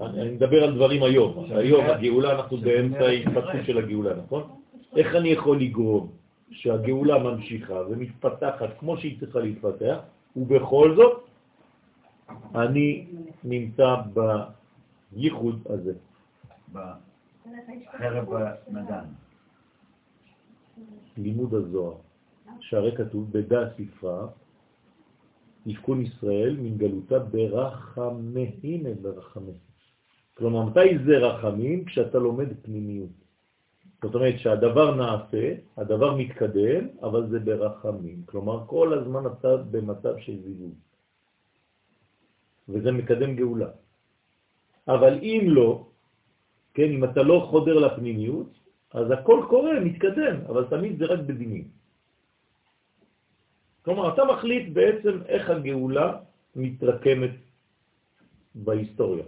אני 0.00 0.20
אני 0.22 0.30
מדבר 0.30 0.64
על 0.64 0.74
דברים 0.74 1.02
היום. 1.02 1.44
היום, 1.50 1.84
הגאולה, 1.84 2.32
אנחנו 2.32 2.56
באמצע 2.56 3.04
ההתפתחות 3.04 3.64
של 3.66 3.78
הגאולה, 3.78 4.14
נכון? 4.16 4.42
איך 4.96 5.14
אני 5.16 5.28
יכול 5.28 5.60
לגרום 5.60 6.10
שהגאולה 6.50 7.18
ממשיכה 7.18 7.80
ומתפתחת 7.90 8.68
כמו 8.78 8.96
שהיא 8.96 9.20
צריכה 9.20 9.38
להתפתח, 9.38 9.98
ובכל 10.36 10.96
זאת 10.96 11.24
אני 12.54 13.06
נמצא 13.44 13.94
בייחוד 15.12 15.58
הזה. 15.68 15.92
ב- 16.72 16.78
חרב 17.98 18.28
נדן. 18.68 19.04
לימוד 21.18 21.54
הזוהר, 21.54 21.96
שהרי 22.60 22.96
כתוב 22.96 23.32
בדה 23.32 23.68
ספרה, 23.76 24.26
יפקון 25.66 26.02
ישראל 26.02 26.56
מן 26.60 26.78
גלותה 26.78 27.18
ברחמי, 27.18 28.50
הנה 28.62 28.90
ברחמי. 29.02 29.52
כלומר, 30.34 30.62
מתי 30.64 30.98
זה 31.06 31.18
רחמים? 31.18 31.84
כשאתה 31.84 32.18
לומד 32.18 32.48
פנימיות. 32.62 33.10
זאת 34.02 34.14
אומרת 34.14 34.38
שהדבר 34.38 34.94
נעשה, 34.94 35.54
הדבר 35.76 36.14
מתקדם, 36.16 36.82
אבל 37.02 37.28
זה 37.28 37.38
ברחמים. 37.40 38.22
כלומר, 38.26 38.64
כל 38.66 38.98
הזמן 38.98 39.26
אתה 39.26 39.56
במצב 39.56 40.18
של 40.18 40.36
זיווג. 40.42 40.74
וזה 42.68 42.92
מקדם 42.92 43.36
גאולה. 43.36 43.70
אבל 44.88 45.18
אם 45.22 45.42
לא, 45.46 45.86
כן, 46.74 46.88
אם 46.90 47.04
אתה 47.04 47.22
לא 47.22 47.46
חודר 47.50 47.76
לפנימיות, 47.78 48.50
אז 48.94 49.10
הכל 49.10 49.44
קורה, 49.48 49.80
מתקדם, 49.80 50.36
אבל 50.48 50.64
תמיד 50.70 50.98
זה 50.98 51.04
רק 51.04 51.20
בדינים. 51.28 51.79
כלומר, 53.84 54.14
אתה 54.14 54.24
מחליט 54.24 54.72
בעצם 54.72 55.18
איך 55.26 55.50
הגאולה 55.50 56.16
מתרקמת 56.56 57.30
בהיסטוריה. 58.54 59.24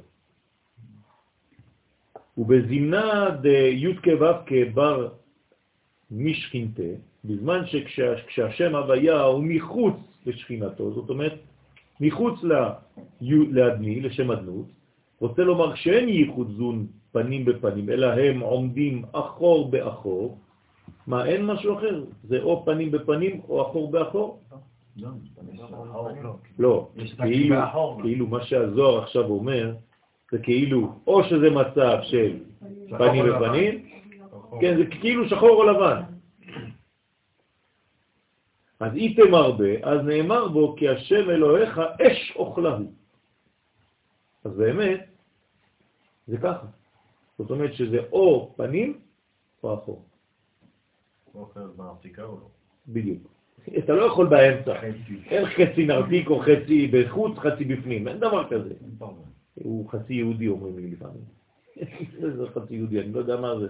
ובזימנה 2.39 3.31
די"ק 3.43 4.07
ו"ק 4.21 4.53
בר 4.75 5.09
משכינתה, 6.11 6.93
בזמן 7.25 7.67
שכשהשם 7.67 8.77
הוויה 8.77 9.23
הוא 9.23 9.45
מחוץ 9.45 9.97
לשכינתו, 10.27 10.93
זאת 10.93 11.11
אומרת, 11.11 11.35
מחוץ 12.01 12.41
לאדני, 13.51 14.01
לשם 14.01 14.31
אדנות, 14.31 14.67
רוצה 15.21 15.43
לומר 15.43 15.75
שאין 15.75 16.09
ייחוד 16.09 16.55
זון 16.57 16.87
פנים 17.13 17.45
בפנים, 17.45 17.91
אלא 17.91 18.07
הם 18.07 18.41
עומדים 18.41 19.05
אחור 19.13 19.71
באחור. 19.71 20.39
מה, 21.07 21.27
אין 21.27 21.47
משהו 21.47 21.79
אחר? 21.79 22.05
זה 22.25 22.43
או 22.43 22.65
פנים 22.65 22.91
בפנים 22.91 23.41
או 23.49 23.63
אחור 23.63 23.91
באחור? 23.91 24.41
לא, 26.59 26.89
כאילו, 28.03 28.27
מה 28.27 28.45
שהזוהר 28.45 29.03
עכשיו 29.03 29.25
אומר, 29.25 29.75
זה 30.31 30.39
כאילו, 30.39 30.93
או 31.07 31.25
שזה 31.25 31.51
מצב 31.51 31.99
של 32.03 32.39
פנים 32.99 33.25
בפנים, 33.25 33.89
כן, 34.61 34.77
זה 34.77 34.87
כאילו 35.01 35.29
שחור 35.29 35.51
או 35.51 35.65
לבן. 35.65 36.03
אז 38.81 38.95
איתם 38.95 39.35
הרבה, 39.35 39.71
אז 39.83 40.01
נאמר 40.07 40.49
בו 40.49 40.75
כי 40.79 40.89
השם 40.89 41.31
אלוהיך 41.31 41.81
אש 42.03 42.33
אוכלהו. 42.37 42.93
אז 44.45 44.57
באמת, 44.57 45.07
זה 46.27 46.39
ככה. 46.39 46.67
זאת 47.39 47.51
אומרת 47.51 47.75
שזה 47.75 47.99
או 48.13 48.53
פנים 48.57 49.01
או 49.63 49.75
אחור. 49.75 50.03
אוכל 50.03 50.03
בארטיקה 50.03 50.11
או 50.83 51.22
לא? 51.22 51.22
בדיוק. 52.89 53.29
אתה 53.79 53.93
לא 53.93 54.03
יכול 54.03 54.27
באמצע. 54.27 54.83
אין 55.27 55.47
חצי 55.47 55.87
נרתיק 55.87 56.31
או 56.31 56.41
חצי 56.41 56.89
בחוץ, 56.93 57.39
חצי 57.39 57.65
בפנים, 57.65 58.09
אין 58.09 58.19
דבר 58.19 58.51
כזה. 58.51 58.75
הוא 59.55 59.89
חצי 59.91 60.15
יהודי, 60.15 60.49
אומרים 60.49 60.79
לי 60.79 60.91
לפעמים. 60.91 61.25
זה 62.37 62.47
חצי 62.55 62.75
יהודי, 62.75 63.01
אני 63.01 63.13
לא 63.13 63.19
יודע 63.19 63.37
מה 63.37 63.59
זה. 63.59 63.69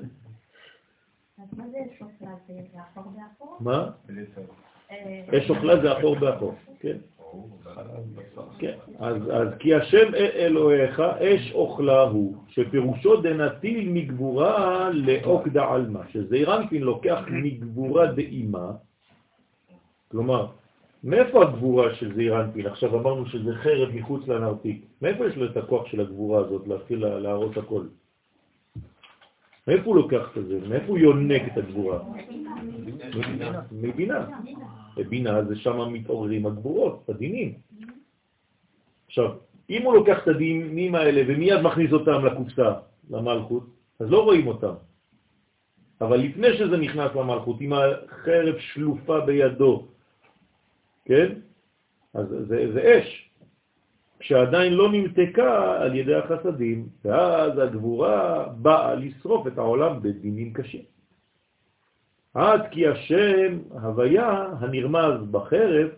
אז 1.38 1.58
מה 1.58 1.64
זה 1.68 1.78
שופלה? 1.98 2.30
זה 2.46 2.78
אחור 2.92 3.12
באחור? 3.16 3.56
מה? 3.60 3.90
אש 5.38 5.50
אוכלה 5.50 5.80
זה 5.82 5.98
אחור 5.98 6.18
באחור, 6.18 6.54
כן. 6.80 6.96
כן, 8.58 8.76
אז, 8.98 9.16
אז 9.32 9.48
כי 9.58 9.74
השם 9.74 10.14
אלוהיך 10.14 11.00
אש 11.00 11.52
אוכלה 11.52 12.02
הוא, 12.02 12.36
שפירושו 12.48 13.20
דנטיל 13.20 13.88
מגבורה 13.88 14.90
לאוק 14.90 15.48
דעלמה, 15.48 16.00
שזעיר 16.08 16.56
אנפין 16.56 16.82
לוקח 16.82 17.20
מגבורה 17.30 18.06
דאימה, 18.06 18.72
כלומר, 20.10 20.46
מאיפה 21.04 21.42
הגבורה 21.42 21.94
של 21.94 22.14
זעיר 22.14 22.40
אנפין? 22.40 22.66
עכשיו 22.66 23.00
אמרנו 23.00 23.26
שזה 23.26 23.54
חרב 23.54 23.88
מחוץ 23.94 24.28
לנרתיק, 24.28 24.86
מאיפה 25.02 25.26
יש 25.26 25.36
לו 25.36 25.46
את 25.46 25.56
הכוח 25.56 25.86
של 25.86 26.00
הגבורה 26.00 26.40
הזאת 26.40 26.68
להתחיל 26.68 27.06
להראות 27.06 27.56
הכל? 27.56 27.82
מאיפה 29.68 29.84
הוא 29.84 29.96
לוקח 29.96 30.38
את 30.38 30.46
זה? 30.46 30.58
מאיפה 30.68 30.86
הוא 30.86 30.98
יונק 30.98 31.42
את 31.52 31.58
הגבורה? 31.58 31.98
מבינה. 33.72 34.26
בבינה 34.96 35.44
זה 35.44 35.56
שם 35.56 35.92
מתעוררים 35.92 36.46
הגבורות, 36.46 37.08
הדינים. 37.08 37.54
עכשיו, 39.06 39.30
אם 39.70 39.82
הוא 39.82 39.94
לוקח 39.94 40.22
את 40.22 40.28
הדינים 40.28 40.94
האלה 40.94 41.22
ומיד 41.28 41.60
מכניס 41.60 41.92
אותם 41.92 42.24
לקופסה, 42.24 42.72
למלכות, 43.10 43.66
אז 44.00 44.10
לא 44.10 44.24
רואים 44.24 44.46
אותם. 44.46 44.74
אבל 46.00 46.16
לפני 46.16 46.56
שזה 46.56 46.76
נכנס 46.76 47.14
למלכות, 47.14 47.60
עם 47.60 47.72
החרב 47.72 48.54
שלופה 48.58 49.20
בידו, 49.20 49.86
כן? 51.04 51.28
אז 52.14 52.26
זה, 52.28 52.72
זה 52.72 52.80
אש, 52.98 53.30
כשעדיין 54.18 54.72
לא 54.72 54.92
נמתקה 54.92 55.82
על 55.82 55.96
ידי 55.96 56.14
החסדים, 56.14 56.88
ואז 57.04 57.58
הגבורה 57.58 58.46
באה 58.56 58.94
לשרוף 58.94 59.46
את 59.46 59.58
העולם 59.58 60.02
בדינים 60.02 60.52
קשים. 60.52 60.91
עד 62.34 62.60
כי 62.70 62.86
השם 62.86 63.58
הוויה 63.70 64.46
הנרמז 64.60 65.30
בחרב, 65.30 65.88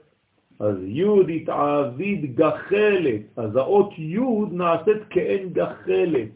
אז 0.60 0.76
י' 0.82 1.36
התעביד 1.36 2.36
גחלת, 2.36 3.38
אז 3.38 3.56
האות 3.56 3.98
י' 3.98 4.18
נעשית 4.50 5.02
כאין 5.10 5.52
גחלת. 5.52 6.28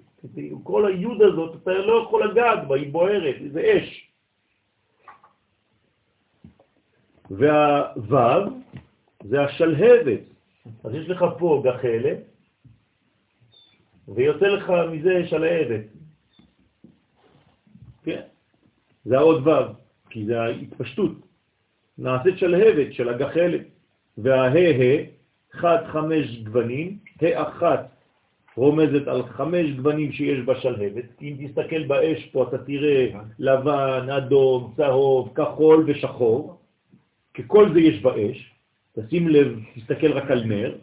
כל 0.62 0.86
היוד 0.86 1.22
הזאת, 1.22 1.62
אתה 1.62 1.70
לא 1.70 2.02
יכול 2.02 2.30
לגעת 2.30 2.68
בה, 2.68 2.76
היא 2.76 2.92
בוערת, 2.92 3.34
זה 3.52 3.72
אש. 3.76 4.10
והו' 7.30 8.50
זה 9.24 9.42
השלהבת. 9.42 10.20
אז 10.84 10.94
יש 10.94 11.08
לך 11.08 11.24
פה 11.38 11.62
גחלת, 11.64 12.18
ויוצא 14.08 14.46
לך 14.46 14.72
מזה 14.92 15.26
שלהבת. 15.26 15.84
כן? 18.04 18.20
זה 19.04 19.18
העוד 19.18 19.46
ו'. 19.46 19.87
כי 20.10 20.26
זה 20.26 20.40
ההתפשטות. 20.40 21.12
נעשית 21.98 22.38
שלהבת 22.38 22.92
של 22.92 23.08
הגחלת, 23.08 23.60
והה-ה, 24.18 25.04
חד 25.52 25.78
חמש 25.92 26.38
גוונים, 26.42 26.98
ה-אחת 27.22 27.88
רומזת 28.56 29.08
על 29.08 29.22
חמש 29.22 29.70
גוונים 29.76 30.12
שיש 30.12 30.38
בשלהבת. 30.38 31.22
אם 31.22 31.34
תסתכל 31.40 31.82
באש 31.86 32.26
פה 32.26 32.42
אתה 32.48 32.58
תראה 32.58 33.10
לבן, 33.38 34.06
אדום, 34.10 34.72
צהוב, 34.76 35.32
כחול 35.34 35.84
ושחור, 35.86 36.58
ככל 37.34 37.72
זה 37.72 37.80
יש 37.80 38.02
באש. 38.02 38.52
תשים 38.98 39.28
לב, 39.28 39.60
תסתכל 39.74 40.12
רק 40.12 40.30
על 40.30 40.44
נר, 40.44 40.74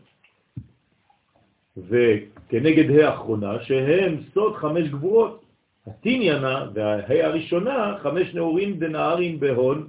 וכנגד 1.78 3.00
האחרונה, 3.00 3.64
שהם 3.64 4.18
סוד 4.34 4.56
חמש 4.56 4.90
גבורות. 4.90 5.45
התניאנה 5.88 6.70
והה 6.74 7.26
הראשונה, 7.26 7.98
חמש 8.02 8.34
נעורים 8.34 8.80
דנערים 8.80 9.40
בהון, 9.40 9.88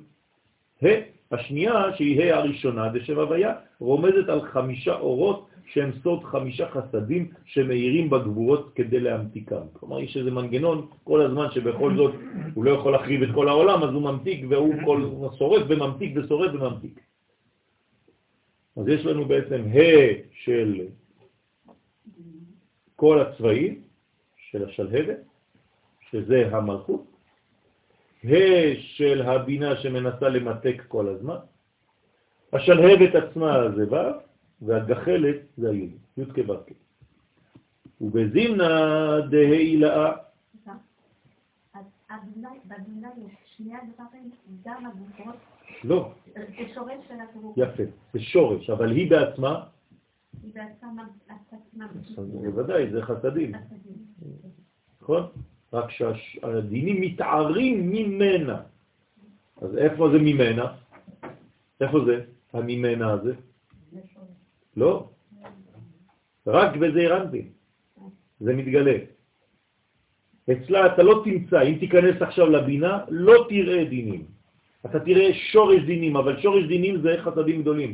ה 0.83 0.87
השנייה, 1.33 1.97
שהיא 1.97 2.33
ה 2.33 2.37
הראשונה 2.37 2.89
דשב 2.89 3.19
הוויה, 3.19 3.55
רומזת 3.81 4.29
על 4.29 4.41
חמישה 4.43 4.95
אורות 4.99 5.49
שהם 5.73 5.91
סוד 6.03 6.25
חמישה 6.25 6.69
חסדים 6.69 7.31
שמאירים 7.45 8.11
בגבורות 8.11 8.73
כדי 8.75 9.01
להמתיקם. 9.01 9.67
כלומר, 9.73 10.01
יש 10.01 10.17
איזה 10.17 10.31
מנגנון 10.31 10.87
כל 11.05 11.21
הזמן 11.21 11.47
שבכל 11.51 11.97
זאת 11.97 12.15
הוא 12.55 12.65
לא 12.65 12.71
יכול 12.71 12.93
להחריב 12.93 13.23
את 13.23 13.29
כל 13.35 13.49
העולם, 13.49 13.83
אז 13.83 13.91
הוא 13.91 14.03
ממתיק 14.03 14.45
והוא 14.49 14.75
כל 14.85 15.03
שורף 15.39 15.63
וממתיק 15.69 16.13
ושורף 16.17 16.55
וממתיק. 16.55 17.01
אז 18.77 18.89
יש 18.89 19.07
לנו 19.07 19.25
בעצם 19.25 19.63
ה' 19.75 20.13
של 20.45 20.81
כל 22.97 23.21
הצבעים 23.21 23.81
של 24.51 24.65
השלהבת, 24.69 25.19
שזה 26.17 26.57
המלכות, 26.57 27.05
ה' 28.25 28.75
של 28.79 29.23
הבינה 29.23 29.77
שמנסה 29.77 30.29
למתק 30.29 30.83
כל 30.89 31.09
הזמן, 31.09 31.37
השלהבת 32.53 33.15
עצמה 33.15 33.71
זה 33.77 33.85
ו', 33.91 33.97
והגחלת 34.63 35.37
זה 35.57 35.71
הי', 35.71 35.91
י' 36.17 36.25
כו' 36.25 36.55
ובזימנה 38.01 39.21
דהילאה. 39.31 40.13
בבינה 42.65 43.09
יש 43.27 43.33
שני 43.57 43.73
הדברים, 43.75 44.31
גם 44.65 44.87
הגבורות. 44.87 45.37
לא. 45.85 46.13
זה 46.35 46.43
שורש 46.75 46.99
של 47.09 47.15
הגבורות. 47.21 47.57
יפה, 47.57 47.83
זה 48.13 48.21
שורש, 48.21 48.71
אבל 48.71 48.91
היא 48.91 49.11
בעצמה? 49.11 49.65
היא 50.43 50.53
בעצמה 50.55 51.07
עצמה. 51.29 51.87
בוודאי, 52.17 52.91
זה 52.91 53.03
חסדים. 53.03 53.53
נכון? 55.03 55.27
רק 55.77 55.91
שהדינים 55.91 57.01
מתערים 57.01 57.91
ממנה. 57.91 58.59
אז 59.63 59.79
איפה 59.79 60.11
זה 60.13 60.19
ממנה? 60.19 60.67
איפה 61.81 61.99
זה, 62.05 62.25
הממנה 62.53 63.13
הזה? 63.13 63.35
לא. 64.77 65.09
רק 66.47 66.77
בזה 66.77 67.01
הרנתי. 67.01 67.43
זה 68.41 68.55
מתגלה. 68.55 68.97
אצלה 70.53 70.81
אתה 70.87 71.03
לא 71.03 71.23
תמצא, 71.25 71.63
אם 71.63 71.77
תיכנס 71.81 72.23
עכשיו 72.23 72.47
לבינה, 72.47 73.05
לא 73.09 73.47
תראה 73.49 73.85
דינים. 73.85 74.25
אתה 74.87 75.01
תראה 75.01 75.35
שורש 75.35 75.83
דינים, 75.83 76.17
אבל 76.17 76.41
שורש 76.41 76.65
דינים 76.65 77.01
זה 77.01 77.17
חסדים 77.19 77.61
גדולים. 77.63 77.93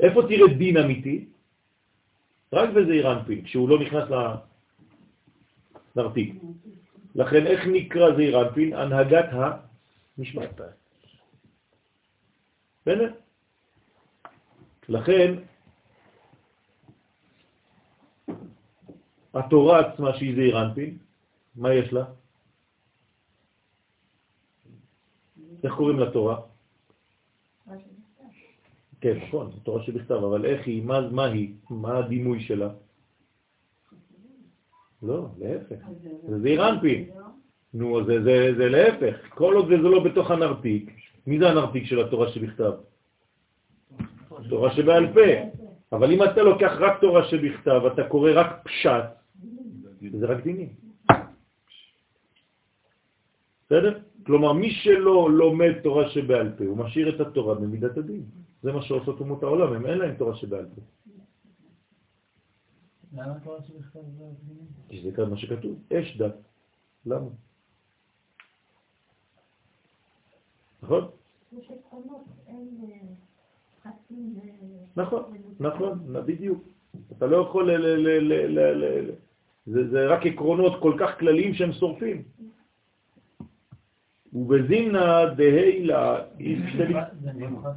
איפה 0.00 0.22
תראה 0.28 0.48
דין 0.58 0.76
אמיתי? 0.76 1.24
רק 2.52 2.68
בזעיר 2.70 3.12
אנפין, 3.12 3.44
כשהוא 3.44 3.68
לא 3.68 3.76
נכנס 3.80 4.08
לנרתיק. 5.96 6.34
לכן 7.14 7.46
איך 7.46 7.60
נקרא 7.72 8.16
זעיר 8.16 8.42
אנפין? 8.42 8.72
הנהגת 8.72 9.26
המשפט. 10.18 10.60
בסדר? 12.82 13.12
לכן 14.88 15.34
התורה 19.34 19.80
עצמה 19.80 20.18
שהיא 20.18 20.34
זעיר 20.36 20.62
אנפין, 20.62 20.98
מה 21.56 21.74
יש 21.74 21.92
לה? 21.92 22.04
איך 25.64 25.74
קוראים 25.74 26.00
לתורה? 26.00 26.40
כן, 29.00 29.16
נכון, 29.28 29.52
תורה 29.62 29.84
שבכתב, 29.84 30.14
אבל 30.14 30.44
איך 30.44 30.66
היא, 30.66 30.82
מה, 30.82 31.08
מה 31.10 31.24
היא, 31.24 31.54
מה 31.70 31.98
הדימוי 31.98 32.40
שלה? 32.40 32.68
לא, 35.04 35.26
להפך, 35.38 35.86
זה 36.28 36.40
זעיר 36.40 36.68
אנפין. 36.68 37.04
נו, 37.74 38.04
זה, 38.04 38.22
זה, 38.22 38.54
זה 38.56 38.68
להפך, 38.68 39.16
כל 39.28 39.54
עוד 39.54 39.68
זה 39.68 39.76
לא 39.76 40.04
בתוך 40.04 40.30
הנרתיק, 40.30 40.90
מי 41.26 41.38
זה 41.38 41.50
הנרתיק 41.50 41.84
של 41.84 42.00
התורה 42.00 42.28
שבכתב? 42.28 42.72
תורה 44.48 44.74
שבעל 44.74 45.12
פה. 45.12 45.20
אבל 45.92 46.12
אם 46.12 46.22
אתה 46.22 46.42
לוקח 46.42 46.72
רק 46.80 47.00
תורה 47.00 47.24
שבכתב, 47.24 47.80
אתה 47.92 48.04
קורא 48.04 48.30
רק 48.34 48.60
פשט, 48.64 49.04
זה 50.18 50.26
רק 50.26 50.44
דינים. 50.44 50.68
בסדר? 53.66 53.98
כלומר, 54.26 54.52
מי 54.52 54.70
שלא 54.70 55.30
לומד 55.30 55.72
תורה 55.82 56.08
שבעל 56.08 56.52
פה, 56.58 56.64
הוא 56.64 56.76
משאיר 56.76 57.14
את 57.14 57.20
התורה 57.20 57.54
במידת 57.54 57.96
הדין. 57.96 58.22
זה 58.62 58.72
מה 58.72 58.82
שעושות 58.82 59.20
אומות 59.20 59.42
העולם, 59.42 59.72
הם 59.72 59.86
אין 59.86 59.98
להם 59.98 60.14
תורה 60.14 60.34
שבעל 60.34 60.66
פה. 60.74 60.80
למה 63.14 63.34
זה 63.38 64.24
דינים? 64.46 64.66
כי 64.88 65.02
זה 65.02 65.16
כאן 65.16 65.30
מה 65.30 65.36
שכתוב, 65.36 65.78
אש 65.92 66.16
דת. 66.16 66.34
למה? 67.06 67.28
נכון? 70.82 71.08
אה, 72.48 72.54
נכון, 74.96 75.22
נכון, 75.60 75.98
בדיוק. 76.26 76.64
אתה 77.12 77.26
לא 77.26 77.36
יכול, 77.36 77.72
ל- 77.72 77.76
ל- 77.76 77.96
ל- 77.96 78.32
ל- 78.32 78.58
ל- 78.58 78.84
ל- 79.10 79.14
זה 79.66 79.90
זה 79.90 80.06
רק 80.06 80.26
עקרונות 80.26 80.82
כל 80.82 80.96
כך 81.00 81.18
כלליים 81.18 81.54
שהם 81.54 81.72
שורפים. 81.72 82.22
ובזימנה 84.32 85.34
דהילה, 85.36 86.24
זה 87.22 87.32
מיוחס 87.32 87.76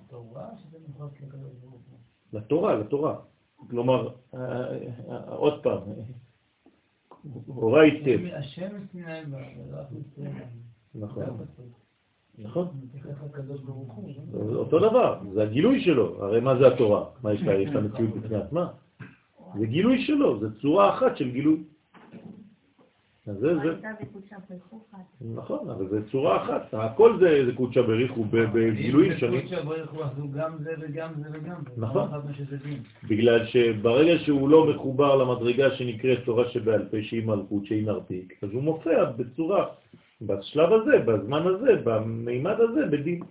לתורה 0.00 0.50
או 0.50 0.56
שזה 0.58 0.78
מיוחס 0.88 1.20
לקדוש 1.20 1.52
ברוך 1.60 1.72
הוא? 1.90 1.98
לתורה, 2.32 2.74
לתורה. 2.74 3.20
כלומר, 3.70 4.08
אה, 4.34 4.40
אה, 5.10 5.34
עוד 5.34 5.62
פעם, 5.62 5.80
ולא 9.68 9.82
אף 9.82 9.86
ישראל. 9.92 10.30
נכון. 10.94 11.24
נכון. 12.38 12.68
זה 14.32 14.56
אותו 14.56 14.78
דבר, 14.78 15.20
זה 15.34 15.42
הגילוי 15.42 15.84
שלו, 15.84 16.24
הרי 16.24 16.40
מה 16.40 16.56
זה 16.58 16.66
התורה? 16.66 17.04
מה 17.22 17.32
יש 17.32 17.42
לה? 17.42 17.54
יש 17.54 17.70
לה 17.70 17.80
מציאות 17.80 18.14
בפני 18.14 18.36
עצמה? 18.36 18.68
זה 19.58 19.66
גילוי 19.66 20.06
שלו, 20.06 20.40
זה 20.40 20.60
צורה 20.60 20.94
אחת 20.94 21.16
של 21.16 21.30
גילוי. 21.30 21.62
אז 23.26 23.36
זה, 23.38 23.54
זה, 23.54 23.74
וקודשה 24.02 24.36
ברכוחה. 24.50 24.96
נכון, 25.34 25.70
אבל 25.70 25.88
זה 25.88 26.10
צורה 26.10 26.44
אחת, 26.44 26.74
הכל 26.74 27.18
זה, 27.20 27.46
זה 27.46 27.52
קודשא 27.52 27.82
בריחו 27.82 28.24
ב- 28.24 28.36
בגילויים 28.52 29.18
שונים, 29.18 29.40
קודשא 29.40 29.62
בריך 29.62 29.90
הוא 29.90 30.32
גם 30.32 30.52
זה 30.58 30.74
וגם 30.80 31.12
זה 31.22 31.28
וגם 31.32 31.56
זה. 31.74 31.80
נכון. 31.80 32.08
לא. 32.12 32.18
בגלל 33.08 33.46
שברגע 33.46 34.18
שהוא 34.18 34.48
לא 34.48 34.66
מחובר 34.66 35.16
למדרגה 35.16 35.76
שנקראת 35.76 36.18
תורה 36.24 36.48
שבעל 36.48 36.84
פה, 36.90 36.96
שהיא 37.02 37.26
מלכות, 37.26 37.66
שהיא 37.66 37.86
נרתיק, 37.86 38.38
אז 38.42 38.48
הוא 38.52 38.62
מופיע 38.62 39.04
בצורה, 39.04 39.66
בשלב 40.22 40.72
הזה, 40.72 40.98
בזמן 40.98 41.46
הזה, 41.46 41.80
במימד 41.84 42.60
הזה, 42.60 42.86
בדין. 42.86 43.22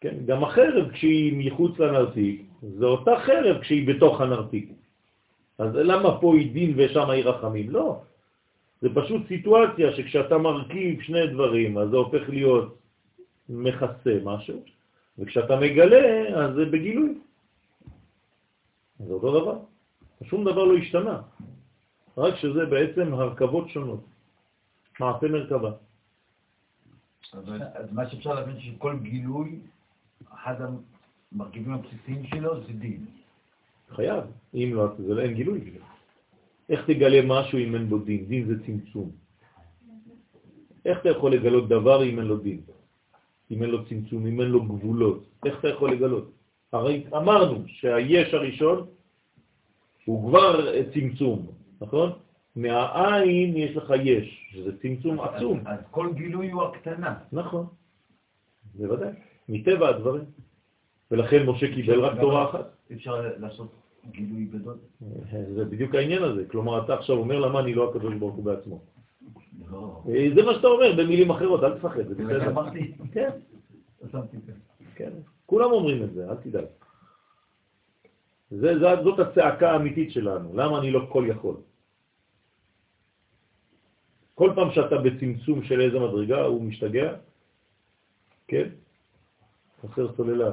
כן, 0.00 0.14
גם 0.26 0.44
החרב 0.44 0.90
כשהיא 0.90 1.46
מחוץ 1.46 1.78
לנרתיק, 1.78 2.42
זה 2.62 2.84
אותה 2.84 3.12
חרב 3.18 3.58
כשהיא 3.60 3.88
בתוך 3.88 4.20
הנרתיק. 4.20 4.72
אז 5.58 5.74
למה 5.74 6.20
פה 6.20 6.34
היא 6.36 6.52
דין 6.52 6.72
ושם 6.76 7.10
היא 7.10 7.24
רחמים? 7.24 7.70
לא. 7.70 8.02
זה 8.80 8.88
פשוט 8.94 9.28
סיטואציה 9.28 9.92
שכשאתה 9.96 10.38
מרכיב 10.38 11.00
שני 11.00 11.26
דברים, 11.26 11.78
אז 11.78 11.88
זה 11.90 11.96
הופך 11.96 12.28
להיות 12.28 12.78
מכסה 13.48 14.18
משהו, 14.24 14.62
וכשאתה 15.18 15.56
מגלה, 15.56 16.04
אז 16.36 16.54
זה 16.54 16.64
בגילוי. 16.64 17.18
זה 18.98 19.12
אותו 19.12 19.40
דבר. 19.40 19.58
שום 20.22 20.44
דבר 20.44 20.64
לא 20.64 20.76
השתנה, 20.76 21.22
רק 22.18 22.34
שזה 22.36 22.66
בעצם 22.66 23.14
הרכבות 23.14 23.68
שונות. 23.68 24.04
מעשה 25.00 25.28
מרכבה. 25.28 25.72
אבל 27.34 27.62
אז 27.74 27.92
מה 27.92 28.10
שאפשר 28.10 28.34
להבין 28.34 28.60
שכל 28.60 28.96
גילוי, 29.02 29.58
אחד 30.34 30.54
המרכיבים 31.32 31.72
הבסיסיים 31.72 32.26
שלו 32.26 32.60
זה 32.60 32.72
דין. 32.72 33.06
חייב. 33.90 34.24
אם 34.54 34.70
לא, 34.74 34.82
אז 34.84 34.90
זה 35.06 35.22
אין 35.22 35.34
גילוי. 35.34 35.60
איך 36.68 36.86
תגלה 36.86 37.20
משהו 37.26 37.58
אם 37.58 37.74
אין 37.74 37.88
בו 37.88 37.98
דין? 37.98 38.26
דין 38.26 38.46
זה 38.46 38.54
צמצום. 38.66 39.10
איך 40.84 41.00
אתה 41.00 41.08
יכול 41.08 41.32
לגלות 41.32 41.68
דבר 41.68 42.04
אם 42.04 42.18
אין 42.18 42.26
לו 42.26 42.36
דין? 42.36 42.60
אם 43.50 43.62
אין 43.62 43.70
לו 43.70 43.84
צמצום, 43.84 44.26
אם 44.26 44.40
אין 44.40 44.48
לו 44.48 44.62
גבולות? 44.62 45.24
איך 45.44 45.58
אתה 45.58 45.68
יכול 45.68 45.92
לגלות? 45.92 46.30
הרי 46.72 47.04
אמרנו 47.16 47.64
שהיש 47.66 48.34
הראשון 48.34 48.86
הוא 50.04 50.28
כבר 50.28 50.82
צמצום, 50.92 51.46
נכון? 51.80 52.12
מהעין 52.56 53.56
יש 53.56 53.76
לך 53.76 53.92
יש, 54.04 54.48
שזה 54.52 54.78
צמצום 54.82 55.20
עצום. 55.20 55.60
אז 55.66 55.78
אז 55.78 55.84
כל 55.90 56.12
גילוי 56.14 56.50
הוא 56.50 56.62
הקטנה. 56.62 57.14
נכון, 57.32 57.66
בוודאי, 58.74 59.12
מטבע 59.48 59.88
הדברים. 59.88 60.24
ולכן 61.10 61.46
משה 61.46 61.74
קיבל 61.74 62.00
רק 62.00 62.20
תורה 62.20 62.50
אחת. 62.50 62.73
אפשר 62.92 63.30
לעשות 63.38 63.72
גילוי 64.10 64.44
גדול. 64.44 64.76
זה 65.54 65.64
בדיוק 65.64 65.94
העניין 65.94 66.22
הזה. 66.22 66.44
כלומר, 66.48 66.84
אתה 66.84 66.94
עכשיו 66.94 67.16
אומר 67.16 67.38
למה 67.40 67.60
אני 67.60 67.74
לא 67.74 67.90
הקדוש 67.90 68.14
ברוך 68.14 68.34
הוא 68.34 68.44
בעצמו. 68.44 68.80
לא. 69.70 70.02
זה 70.34 70.42
מה 70.42 70.54
שאתה 70.54 70.66
אומר 70.66 70.92
במילים 70.98 71.30
אחרות, 71.30 71.64
אל 71.64 71.78
תפחד, 71.78 72.08
זה 72.08 72.14
בסדר. 72.14 72.50
אמרתי. 72.50 72.92
כן, 73.12 73.30
לא. 74.12 74.20
כן. 74.94 75.10
כולם 75.46 75.70
אומרים 75.70 76.02
את 76.02 76.12
זה, 76.14 76.30
אל 76.30 76.36
תדאג. 76.36 76.64
זה, 78.50 78.78
זה, 78.78 79.02
זאת 79.04 79.18
הצעקה 79.18 79.70
האמיתית 79.72 80.12
שלנו, 80.12 80.54
למה 80.54 80.78
אני 80.78 80.90
לא 80.90 81.06
כל 81.12 81.24
יכול? 81.28 81.56
כל 84.34 84.52
פעם 84.54 84.70
שאתה 84.72 84.96
בצמצום 84.98 85.62
של 85.62 85.80
איזה 85.80 85.98
מדרגה, 85.98 86.42
הוא 86.44 86.62
משתגע, 86.62 87.14
כן? 88.48 88.68
חסר 89.82 90.16
סוללה, 90.16 90.50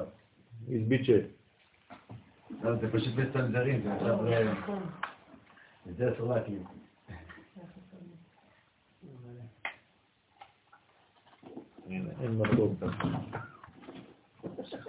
איזביצ'ה. 0.71 1.17
לא, 2.63 2.75
זה 2.75 2.91
פשוט 2.91 3.13
בסטנדרים, 3.15 3.81
זה 3.83 3.93
עכשיו... 3.93 4.27
אה, 4.27 4.51
את 5.89 5.95
זה 5.97 6.11
אסור 6.15 6.33
להקליט. 6.33 6.61
אין 11.89 12.37
מקום. 12.37 12.75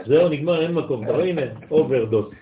זהו, 0.07 0.29
נגמר, 0.29 0.63
אין 0.63 0.75
מקום. 0.75 1.05
אתה 1.05 1.13
רואה, 1.13 1.25
הנה, 1.25 1.43
אוברדוז. 1.71 2.35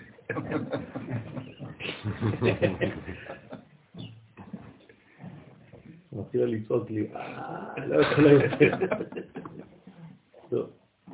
מתחילה 6.13 6.45
לצעוק 6.45 6.89
לי, 6.89 7.07
"אה, 7.15 7.85
לא 7.87 8.01
יכולה 8.01 8.31
יותר. 8.31 8.71
טוב, 10.49 10.69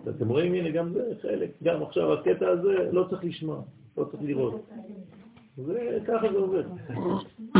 אתם 0.09 0.27
רואים, 0.27 0.53
הנה, 0.53 0.69
גם 0.71 0.93
זה 0.93 1.01
חלק, 1.21 1.49
גם 1.63 1.83
עכשיו 1.83 2.13
הקטע 2.13 2.47
הזה 2.47 2.89
לא 2.91 3.07
צריך 3.09 3.23
לשמוע, 3.23 3.61
לא 3.97 4.03
צריך 4.03 4.23
לראות. 4.23 4.69
זה, 5.57 5.99
ככה 6.07 6.31
זה 6.31 6.37
עובד. 6.37 6.63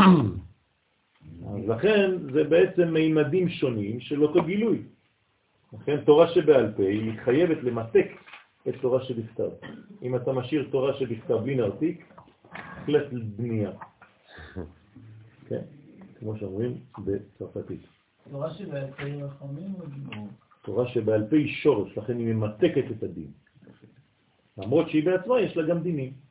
אז 1.50 1.68
לכן 1.68 2.12
זה 2.34 2.44
בעצם 2.44 2.94
מימדים 2.94 3.50
שונים 3.50 4.00
של 4.00 4.24
אותו 4.24 4.44
גילוי. 4.44 4.84
לכן 5.74 6.02
תורה 6.06 6.28
שבעל 6.28 6.74
פה 6.76 6.84
היא 6.84 7.14
חייבת 7.24 7.64
למתק 7.64 8.08
את 8.68 8.74
תורה 8.82 9.04
שבכתב. 9.04 9.50
אם 10.04 10.16
אתה 10.16 10.34
משאיר 10.34 10.68
תורה 10.72 10.94
שבכתב 10.94 11.34
בלי 11.34 11.56
נרתיק, 11.56 12.14
החלט 12.52 13.06
בנייה. 13.12 13.72
כן, 15.48 15.62
כמו 16.20 16.38
שאומרים 16.38 16.78
בצרפתית. 16.98 17.82
תורה 18.32 18.54
שבעל 18.54 18.92
פה 18.92 19.04
היא 19.04 19.24
רחמים? 19.24 19.74
תורה 20.62 20.88
שבעל 20.88 21.28
פה 21.30 21.36
היא 21.36 21.54
שורש, 21.54 21.98
לכן 21.98 22.18
היא 22.18 22.34
ממתקת 22.34 22.92
את 22.92 23.04
הדין. 23.04 23.32
למרות 24.58 24.90
שהיא 24.90 25.06
בעצמה 25.06 25.42
יש 25.42 25.58
לה 25.58 25.68
גם 25.68 25.80
דינים. 25.80 26.27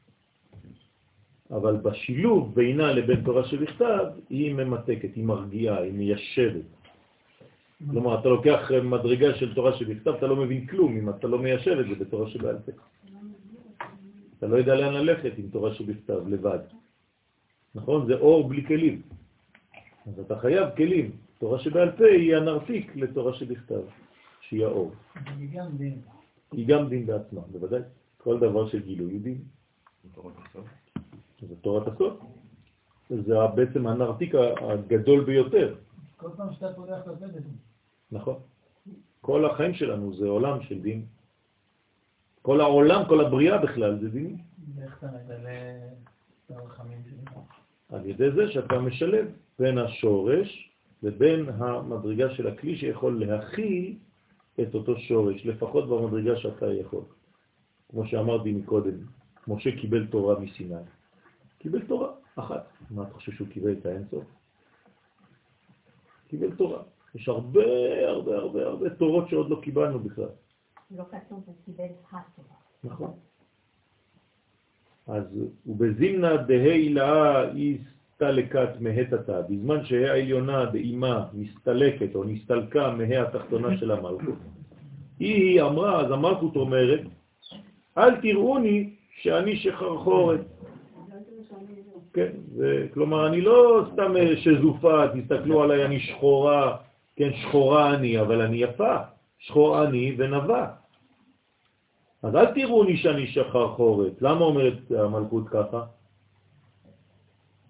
אבל 1.50 1.76
בשילוב 1.76 2.54
בינה 2.54 2.92
לבין 2.92 3.20
תורה 3.24 3.44
שבכתב, 3.44 4.04
היא 4.30 4.54
ממתקת, 4.54 5.14
היא 5.14 5.24
מרגיעה, 5.24 5.78
היא 5.82 5.92
מיישבת. 5.92 6.64
כלומר, 7.90 8.20
אתה 8.20 8.28
לוקח 8.28 8.70
מדרגה 8.82 9.34
של 9.34 9.54
תורה 9.54 9.76
שבכתב, 9.76 10.10
אתה 10.10 10.26
לא 10.26 10.36
מבין 10.36 10.66
כלום 10.66 10.96
אם 10.96 11.10
אתה 11.10 11.26
לא 11.26 11.38
מיישב 11.38 11.76
את 11.78 11.86
זה 11.86 12.04
בתורה 12.04 12.30
שבעל 12.30 12.58
פה. 12.58 12.72
אתה 14.38 14.46
לא 14.46 14.56
יודע 14.56 14.74
לאן 14.74 14.94
ללכת 14.94 15.32
עם 15.38 15.48
תורה 15.48 15.74
שבכתב, 15.74 16.28
לבד. 16.28 16.58
נכון? 17.74 18.06
זה 18.06 18.14
אור 18.14 18.48
בלי 18.48 18.64
כלים. 18.66 19.02
אז 20.06 20.20
אתה 20.20 20.38
חייב 20.38 20.68
כלים. 20.76 21.10
תורה 21.38 21.58
שבעל 21.58 21.90
פה 21.92 22.04
היא 22.04 22.36
הנרתיק 22.36 22.96
לתורה 22.96 23.34
שבכתב, 23.34 23.80
שהיא 24.40 24.64
האור. 24.64 24.92
היא 25.38 25.48
גם 25.52 25.76
דין. 25.76 26.00
היא 26.52 26.66
גם 26.68 26.88
דין 26.88 27.06
בעצמה, 27.06 27.40
בוודאי. 27.52 27.80
כל 28.18 28.38
דבר 28.38 28.68
של 28.68 28.82
גילוי 28.82 29.12
הוא 29.12 29.20
דין. 29.22 29.38
זה 31.40 31.54
תורת 31.60 31.86
הסוד. 31.88 32.18
זה 33.10 33.34
בעצם 33.54 33.86
הנרתיק 33.86 34.34
הגדול 34.60 35.24
ביותר. 35.24 35.74
כל 36.16 36.28
פעם 36.36 36.52
שאתה 36.52 36.72
פותח 36.72 37.00
את 37.12 37.18
זה. 37.18 37.40
נכון. 38.12 38.34
כל 39.20 39.46
החיים 39.46 39.74
שלנו 39.74 40.14
זה 40.16 40.26
עולם 40.28 40.62
של 40.62 40.80
דין. 40.80 41.04
כל 42.42 42.60
העולם, 42.60 43.02
כל 43.08 43.20
הבריאה 43.20 43.58
בכלל 43.58 43.98
זה 44.00 44.08
דין. 44.08 44.36
ואיך 44.74 44.98
אתה 44.98 45.06
מגלה 45.06 45.76
את 46.46 46.50
הרחמים? 46.50 47.02
על 47.92 48.06
ידי 48.06 48.30
זה 48.30 48.52
שאתה 48.52 48.78
משלב 48.78 49.26
בין 49.58 49.78
השורש 49.78 50.70
לבין 51.02 51.48
המדרגה 51.48 52.34
של 52.34 52.46
הכלי 52.46 52.76
שיכול 52.78 53.24
להכיל 53.24 53.94
את 54.60 54.74
אותו 54.74 54.98
שורש, 54.98 55.46
לפחות 55.46 55.88
במדרגה 55.88 56.36
שאתה 56.36 56.72
יכול. 56.72 57.04
כמו 57.90 58.06
שאמרתי 58.06 58.52
מקודם, 58.52 58.98
משה 59.48 59.70
קיבל 59.80 60.06
תורה 60.06 60.40
מסיני. 60.40 60.74
קיבל 61.58 61.86
תורה 61.86 62.08
אחת. 62.36 62.68
מה 62.90 63.02
אתה 63.02 63.14
חושב 63.14 63.32
שהוא 63.32 63.48
קיבל 63.48 63.72
את 63.72 63.86
האינסוף? 63.86 64.24
קיבל 66.28 66.56
תורה. 66.56 66.82
יש 67.14 67.28
הרבה 67.28 67.62
הרבה 68.08 68.36
הרבה 68.36 68.66
הרבה 68.66 68.90
תורות 68.90 69.28
שעוד 69.28 69.50
לא 69.50 69.60
קיבלנו 69.62 69.98
בכלל. 69.98 70.28
לא 70.90 71.04
כתוב, 71.10 71.42
הוא 71.46 71.54
קיבל 71.64 71.84
התורה. 71.84 72.56
נכון. 72.84 73.12
אז 75.06 75.24
ובזימנה 75.66 76.36
דהילה 76.36 77.42
הסתלקת 77.52 78.68
מהתתה, 78.80 79.42
בזמן 79.42 79.84
שהה 79.84 80.12
העליונה 80.12 80.64
דאימה 80.64 81.28
מסתלקת 81.32 82.14
או 82.14 82.24
נסתלקה 82.24 82.90
מה 82.90 83.22
התחתונה 83.22 83.78
של 83.78 83.90
המלכות, 83.90 84.38
היא 85.18 85.62
אמרה, 85.62 86.00
אז 86.00 86.12
המלכות 86.12 86.56
אומרת, 86.56 87.00
אל 87.98 88.20
תראוני 88.20 88.94
שאני 89.10 89.56
שחרחורת. 89.56 90.40
כן, 92.16 92.32
זה, 92.56 92.86
כלומר, 92.94 93.26
אני 93.26 93.40
לא 93.40 93.84
סתם 93.92 94.12
שזופה, 94.36 95.04
תסתכלו 95.14 95.62
עליי, 95.62 95.84
אני 95.84 96.00
שחורה, 96.00 96.76
כן, 97.16 97.30
שחורה 97.42 97.94
אני, 97.94 98.20
אבל 98.20 98.40
אני 98.40 98.56
יפה, 98.56 98.96
שחור 99.38 99.84
אני 99.84 100.14
ונבה. 100.18 100.66
אז 102.22 102.34
אל 102.34 102.54
תראוני 102.54 102.96
שאני 102.96 103.26
שחרחורת. 103.26 104.22
למה 104.22 104.40
אומרת 104.40 104.78
המלכות 104.90 105.48
ככה? 105.48 105.84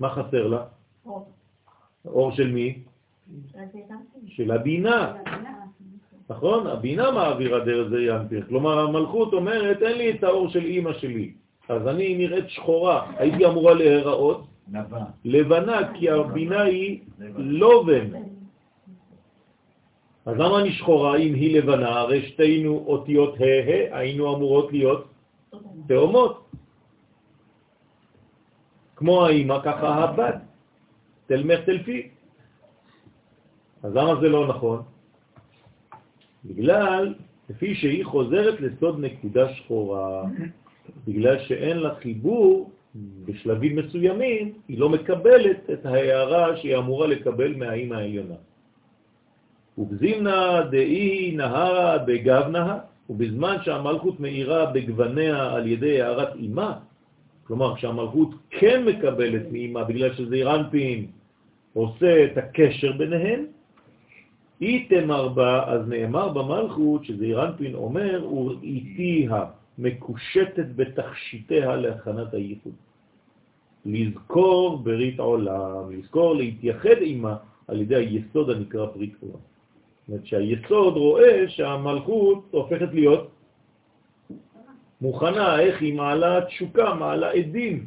מה 0.00 0.10
חסר 0.10 0.46
לה? 0.46 0.64
אור. 1.06 1.28
אור 2.06 2.30
של 2.32 2.52
מי? 2.52 2.78
כן. 3.52 3.66
של 4.26 4.50
הבינה. 4.50 5.14
נכון? 6.30 6.66
הבינה 6.66 7.10
מעבירה 7.10 7.64
דרך 7.64 7.88
זה 7.88 8.02
ינפיר. 8.02 8.46
כלומר, 8.48 8.78
המלכות 8.78 9.32
אומרת, 9.32 9.82
אין 9.82 9.98
לי 9.98 10.10
את 10.10 10.24
האור 10.24 10.48
של 10.48 10.64
אימא 10.64 10.92
שלי, 10.92 11.32
אז 11.68 11.88
אני 11.88 12.16
נראית 12.16 12.50
שחורה. 12.50 13.12
הייתי 13.16 13.46
אמורה 13.46 13.74
להיראות. 13.74 14.46
לבנה, 15.24 15.94
כי 15.94 16.10
הבינה 16.10 16.62
היא 16.62 17.00
לובן. 17.36 18.06
אז 20.26 20.34
למה 20.36 20.60
אני 20.60 20.72
שחורה 20.72 21.16
אם 21.16 21.34
היא 21.34 21.58
לבנה? 21.58 22.00
הרי 22.00 22.28
שתינו 22.28 22.84
אותיות 22.86 23.34
ה' 23.40 23.98
היינו 23.98 24.36
אמורות 24.36 24.72
להיות 24.72 25.08
תאומות. 25.88 26.46
כמו 28.96 29.26
האמא, 29.26 29.58
ככה 29.64 29.94
הבת. 29.94 30.34
תלמך 31.26 31.60
תלפי. 31.60 32.08
אז 33.82 33.94
למה 33.94 34.20
זה 34.20 34.28
לא 34.28 34.48
נכון? 34.48 34.82
בגלל, 36.44 37.14
לפי 37.50 37.74
שהיא 37.74 38.04
חוזרת 38.04 38.60
לסוד 38.60 39.00
נקודה 39.00 39.54
שחורה, 39.54 40.22
בגלל 41.06 41.38
שאין 41.38 41.76
לה 41.76 41.94
חיבור 41.94 42.70
בשלבים 43.24 43.76
מסוימים, 43.76 44.52
היא 44.68 44.78
לא 44.78 44.88
מקבלת 44.88 45.70
את 45.72 45.86
ההערה 45.86 46.56
שהיא 46.56 46.76
אמורה 46.76 47.06
לקבל 47.06 47.54
מהאימא 47.54 47.94
העליונה. 47.94 48.34
ובזימנה 49.78 50.62
דאי 50.70 51.32
נהרה 51.36 51.98
בגבנה, 51.98 52.78
ובזמן 53.10 53.56
שהמלכות 53.62 54.20
מאירה 54.20 54.66
בגווניה 54.66 55.52
על 55.52 55.66
ידי 55.66 56.02
הערת 56.02 56.34
אימה, 56.34 56.72
כלומר 57.44 57.76
כשהמלכות 57.76 58.30
כן 58.50 58.84
מקבלת 58.84 59.52
מאימה 59.52 59.84
בגלל 59.84 60.14
שזה 60.14 60.34
אירנפין 60.34 61.06
עושה 61.74 62.24
את 62.24 62.38
הקשר 62.38 62.92
ביניהן, 62.92 63.44
תמר 64.88 65.28
בה, 65.28 65.64
אז 65.66 65.88
נאמר 65.88 66.28
במלכות 66.28 67.04
שזה 67.04 67.24
אירנפין 67.24 67.74
אומר, 67.74 68.32
וראיתיה 68.32 69.44
מקושטת 69.78 70.66
בתכשיטיה 70.76 71.76
להכנת 71.76 72.34
הייחוד. 72.34 72.72
לזכור 73.86 74.78
ברית 74.78 75.18
עולם, 75.18 75.90
לזכור 75.90 76.34
להתייחד 76.34 76.98
עימה 77.00 77.36
על 77.68 77.80
ידי 77.80 77.94
היסוד 77.96 78.50
הנקרא 78.50 78.86
ברית 78.86 79.14
עולם. 79.20 79.34
זאת 79.34 80.08
אומרת 80.08 80.26
שהיסוד 80.26 80.96
רואה 80.96 81.48
שהמלכות 81.48 82.44
הופכת 82.50 82.88
להיות 82.92 83.30
מוכנה, 85.00 85.60
איך 85.60 85.80
היא 85.80 85.94
מעלה 85.94 86.44
תשוקה, 86.46 86.94
מעלה 86.94 87.30
עדים. 87.30 87.86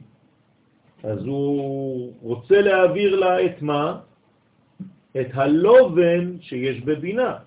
אז 1.04 1.26
הוא 1.26 2.14
רוצה 2.22 2.62
להעביר 2.62 3.16
לה 3.16 3.46
את 3.46 3.62
מה? 3.62 4.00
את 5.22 5.28
הלובן 5.34 6.42
שיש 6.42 6.82
בבינה. 6.82 7.38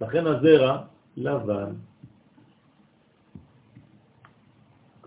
לכן 0.00 0.26
הזרע 0.26 0.82
לבן. 1.16 1.72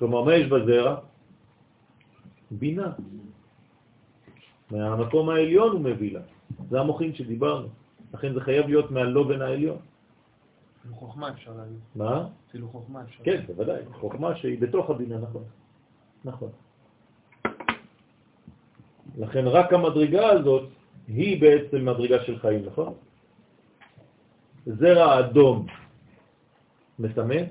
כלומר, 0.03 0.23
מה 0.23 0.35
יש 0.35 0.47
בזרע? 0.47 0.95
בינה. 2.51 2.91
מהמקום 4.71 5.29
העליון 5.29 5.71
הוא 5.71 5.81
מביא 5.81 6.13
לה. 6.13 6.21
זה 6.69 6.79
המוחין 6.79 7.15
שדיברנו. 7.15 7.67
לכן 8.13 8.33
זה 8.33 8.41
חייב 8.41 8.67
להיות 8.67 8.91
מהלובן 8.91 9.41
העליון. 9.41 9.77
אפילו 10.79 10.95
חוכמה 10.95 11.29
אפשר 11.29 11.51
להגיד. 11.55 11.79
מה? 11.95 12.27
אפילו 12.49 12.67
חוכמה 12.67 13.03
אפשר 13.03 13.23
כן, 13.23 13.47
בוודאי. 13.47 13.81
חוכמה 14.03 14.35
שהיא 14.35 14.59
בתוך 14.59 14.89
הבינה, 14.89 15.17
נכון. 15.17 15.43
נכון. 16.25 16.51
לכן 19.17 19.47
רק 19.47 19.73
המדרגה 19.73 20.27
הזאת 20.29 20.69
היא 21.07 21.41
בעצם 21.41 21.79
מדרגה 21.85 22.23
של 22.27 22.39
חיים, 22.39 22.65
נכון? 22.65 22.93
זרע 24.67 25.19
אדום 25.19 25.65
מטמא, 26.99 27.41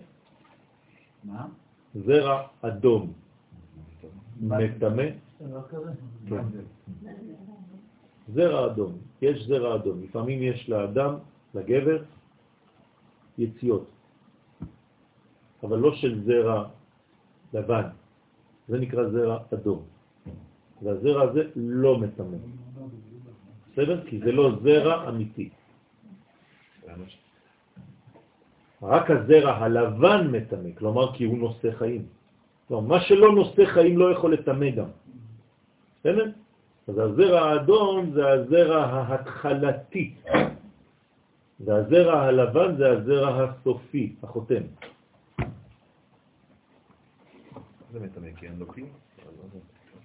מה? 1.24 1.61
זרע 1.94 2.46
אדום 2.62 3.12
מטמא, 4.40 5.02
כזה. 5.68 5.92
כן. 6.28 6.44
זרע 8.34 8.66
אדום, 8.66 8.92
יש 9.22 9.46
זרע 9.46 9.74
אדום. 9.74 10.02
לפעמים 10.02 10.42
יש 10.42 10.68
לאדם, 10.68 11.14
לגבר, 11.54 12.02
יציאות, 13.38 13.86
אבל 15.62 15.78
לא 15.78 15.94
של 15.94 16.24
זרע 16.24 16.68
לבן, 17.54 17.86
זה 18.68 18.78
נקרא 18.78 19.08
זרע 19.08 19.38
אדום. 19.54 19.82
והזרע 20.82 21.22
הזה 21.22 21.42
לא 21.56 21.98
מטמא. 21.98 22.36
בסדר? 23.72 24.06
כי 24.06 24.18
זה 24.18 24.32
לא 24.32 24.58
זרע 24.62 25.08
אמיתי. 25.08 25.48
רק 28.82 29.10
הזרע 29.10 29.52
הלבן 29.52 30.30
מטמא, 30.32 30.70
כלומר 30.78 31.12
כי 31.12 31.24
הוא 31.24 31.38
נושא 31.38 31.70
חיים. 31.70 32.06
כלומר, 32.68 32.88
מה 32.88 33.00
שלא 33.00 33.32
נושא 33.34 33.64
חיים 33.64 33.98
לא 33.98 34.12
יכול 34.12 34.32
לטמא 34.32 34.70
גם. 34.70 34.88
בסדר? 36.00 36.30
אז 36.88 36.98
הזרע 36.98 37.40
האדום 37.40 38.10
זה 38.12 38.28
הזרע 38.28 38.84
ההתחלתי, 38.84 40.14
והזרע 41.60 42.22
הלבן 42.22 42.76
זה 42.76 42.90
הזרע 42.90 43.44
הסופי, 43.44 44.14
החותם. 44.22 44.62
זה 47.92 48.00
מטמא, 48.00 48.28
כי 48.36 48.46
אין 48.46 48.58
לו 48.58 48.68
כלי. 48.68 48.84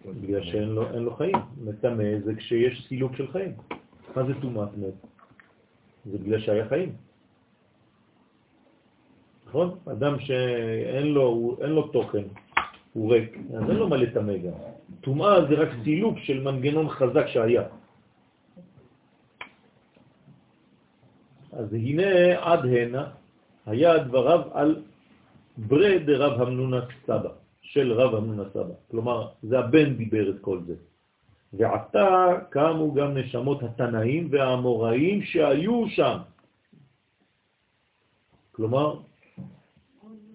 בגלל 0.05 0.43
שאין 0.43 0.69
לו, 0.69 0.93
אין 0.93 1.03
לו 1.03 1.15
חיים. 1.15 1.35
מטמא 1.63 2.03
זה 2.25 2.35
כשיש 2.35 2.87
סילוק 2.87 3.15
של 3.15 3.27
חיים. 3.31 3.51
מה 4.15 4.23
זה 4.23 4.33
טומאת 4.41 4.69
מת? 4.77 4.93
זה 6.05 6.17
בגלל 6.17 6.39
שהיה 6.39 6.69
חיים. 6.69 7.06
נכון? 9.47 9.79
אדם 9.91 10.19
שאין 10.19 11.07
לו, 11.07 11.23
הוא- 11.23 11.63
אין 11.63 11.71
לו 11.71 11.87
תוכן, 11.87 12.23
הוא 12.93 13.13
ריק, 13.13 13.37
אז 13.55 13.63
אין 13.69 13.77
לו 13.77 13.87
מה 13.89 13.97
לטמא 13.97 14.37
גם. 14.37 14.51
טומאה 15.01 15.45
זה 15.45 15.53
רק 15.55 15.69
סילוק 15.83 16.17
של 16.19 16.43
מנגנון 16.43 16.89
חזק 16.89 17.27
שהיה. 17.27 17.63
אז 21.51 21.73
הנה 21.73 22.03
עד 22.43 22.65
הנה 22.65 23.03
היה 23.65 23.97
דבריו 23.97 24.41
על 24.53 24.83
ברי 25.57 25.99
דרב 25.99 26.41
המנונה 26.41 26.79
סבא, 27.07 27.29
של 27.61 27.93
רב 27.93 28.15
המנונה 28.15 28.49
סבא. 28.53 28.73
כלומר, 28.91 29.27
זה 29.43 29.59
הבן 29.59 29.93
דיבר 29.97 30.29
את 30.29 30.39
כל 30.41 30.59
זה. 30.67 30.75
ועתה 31.53 32.07
קמו 32.49 32.93
גם 32.93 33.17
נשמות 33.17 33.63
התנאים 33.63 34.27
והאמוראים 34.31 35.21
שהיו 35.21 35.89
שם. 35.89 36.17
כלומר, 38.51 38.99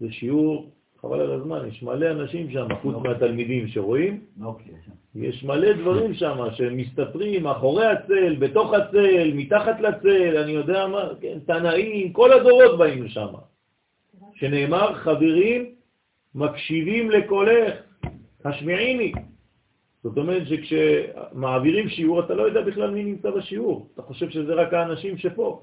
זה 0.02 0.12
שיעור, 0.12 0.70
חבל 1.00 1.20
על 1.20 1.32
הזמן, 1.32 1.68
יש 1.68 1.82
מלא 1.82 2.10
אנשים 2.10 2.50
שם, 2.50 2.66
חוץ 2.82 2.96
מהתלמידים 3.04 3.68
שרואים, 3.68 4.20
יש 5.14 5.44
מלא 5.44 5.72
דברים 5.72 6.14
שם 6.14 6.38
שמסתתרים 6.54 7.42
מאחורי 7.42 7.86
הצל, 7.86 8.36
בתוך 8.38 8.74
הצל, 8.74 9.30
מתחת 9.34 9.80
לצל, 9.80 10.36
אני 10.36 10.52
יודע 10.52 10.86
מה, 10.86 11.08
כן, 11.20 11.38
תנאים, 11.46 12.12
כל 12.12 12.32
הדורות 12.32 12.78
באים 12.78 13.02
לשם. 13.02 13.26
שנאמר, 14.34 14.94
חברים 14.94 15.74
מקשיבים 16.34 17.10
לקולך, 17.10 17.74
השמיעיני. 18.44 19.12
זאת 20.02 20.18
אומרת 20.18 20.42
שכשמעבירים 20.46 21.88
שיעור 21.88 22.20
אתה 22.20 22.34
לא 22.34 22.42
יודע 22.42 22.60
בכלל 22.60 22.90
מי 22.90 23.04
נמצא 23.04 23.30
בשיעור, 23.30 23.88
אתה 23.94 24.02
חושב 24.02 24.30
שזה 24.30 24.54
רק 24.54 24.74
האנשים 24.74 25.18
שפה. 25.18 25.62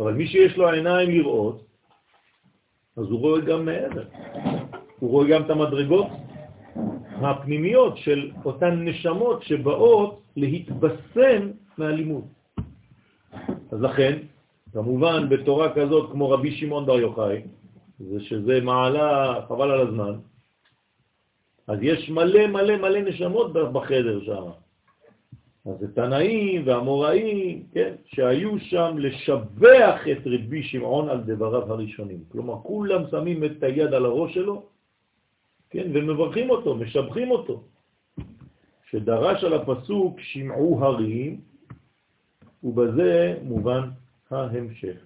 אבל 0.00 0.12
מי 0.12 0.26
שיש 0.26 0.56
לו 0.56 0.68
עיניים 0.68 1.10
לראות, 1.10 1.73
אז 2.96 3.04
הוא 3.10 3.20
רואה 3.20 3.40
גם 3.40 3.64
מעבר. 3.64 4.04
הוא 4.98 5.10
רואה 5.10 5.28
גם 5.28 5.42
את 5.42 5.50
המדרגות 5.50 6.06
הפנימיות 7.22 7.96
של 7.96 8.30
אותן 8.44 8.84
נשמות 8.84 9.42
שבאות 9.42 10.20
להתבשם 10.36 11.50
מהלימוד. 11.78 12.24
אז 13.72 13.80
לכן, 13.82 14.18
כמובן 14.72 15.28
בתורה 15.28 15.74
כזאת 15.74 16.12
כמו 16.12 16.30
רבי 16.30 16.52
שמעון 16.56 16.86
בר 16.86 16.98
יוחאי, 16.98 17.42
זה 17.98 18.20
שזה 18.20 18.60
מעלה, 18.60 19.40
חבל 19.48 19.70
על 19.70 19.80
הזמן, 19.80 20.14
אז 21.66 21.78
יש 21.82 22.10
מלא 22.10 22.46
מלא 22.46 22.76
מלא 22.76 23.00
נשמות 23.00 23.52
בחדר 23.52 24.20
שם. 24.24 24.63
אז 25.66 25.78
זה 25.80 25.94
תנאים 25.94 26.62
והמוראים, 26.66 27.62
כן, 27.72 27.94
שהיו 28.04 28.58
שם 28.58 28.98
לשבח 28.98 30.00
את 30.12 30.18
רבי 30.26 30.62
שמעון 30.62 31.08
על 31.08 31.20
דבריו 31.20 31.72
הראשונים. 31.72 32.24
כלומר, 32.28 32.54
כולם 32.62 33.02
שמים 33.10 33.44
את 33.44 33.62
היד 33.62 33.94
על 33.94 34.04
הראש 34.04 34.34
שלו, 34.34 34.62
כן, 35.70 35.90
ומברכים 35.94 36.50
אותו, 36.50 36.74
משבחים 36.74 37.30
אותו. 37.30 37.62
שדרש 38.90 39.44
על 39.44 39.52
הפסוק 39.52 40.20
שמעו 40.20 40.84
הרים, 40.84 41.40
ובזה 42.64 43.38
מובן 43.42 43.88
ההמשך. 44.30 44.96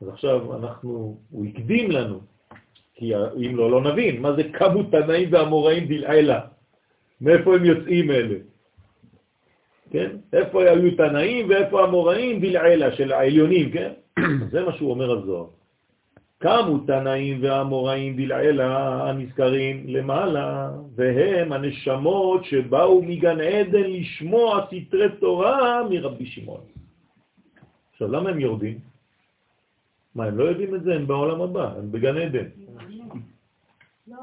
אז 0.00 0.08
עכשיו 0.08 0.56
אנחנו, 0.56 1.18
הוא 1.30 1.46
הקדים 1.46 1.90
לנו, 1.90 2.20
כי 2.94 3.16
אם 3.16 3.56
לא, 3.56 3.70
לא 3.70 3.92
נבין, 3.92 4.22
מה 4.22 4.32
זה 4.36 4.42
כמות 4.52 4.86
תנאים 4.90 5.32
והמוראים 5.32 5.84
דלעילה? 5.88 6.40
מאיפה 7.20 7.54
הם 7.54 7.64
יוצאים 7.64 8.10
אלה? 8.10 8.49
כן? 9.90 10.16
איפה 10.32 10.62
היו 10.62 10.96
תנאים 10.96 11.48
ואיפה 11.48 11.84
המוראים 11.84 12.40
דלעילה 12.40 12.96
של 12.96 13.12
העליונים, 13.12 13.70
כן? 13.70 13.92
זה 14.52 14.64
מה 14.64 14.72
שהוא 14.72 14.90
אומר 14.90 15.10
על 15.10 15.22
זוהר. 15.26 15.46
קמו 16.38 16.78
תנאים 16.78 17.42
והמוראים 17.42 18.16
דלעילה 18.16 18.68
הנזכרים 19.08 19.84
למעלה, 19.86 20.70
והם 20.94 21.52
הנשמות 21.52 22.44
שבאו 22.44 23.02
מגן 23.02 23.40
עדן 23.40 23.90
לשמוע 23.90 24.66
סתרי 24.66 25.08
תורה 25.20 25.88
מרבי 25.90 26.26
שמעון. 26.26 26.60
עכשיו, 27.92 28.08
למה 28.08 28.30
הם 28.30 28.40
יורדים? 28.40 28.78
מה, 30.14 30.24
הם 30.24 30.38
לא 30.38 30.44
יודעים 30.44 30.74
את 30.74 30.82
זה? 30.82 30.94
הם 30.94 31.06
בעולם 31.06 31.40
הבא, 31.40 31.76
הם 31.78 31.92
בגן 31.92 32.16
עדן. 32.16 32.48
לא. 34.06 34.16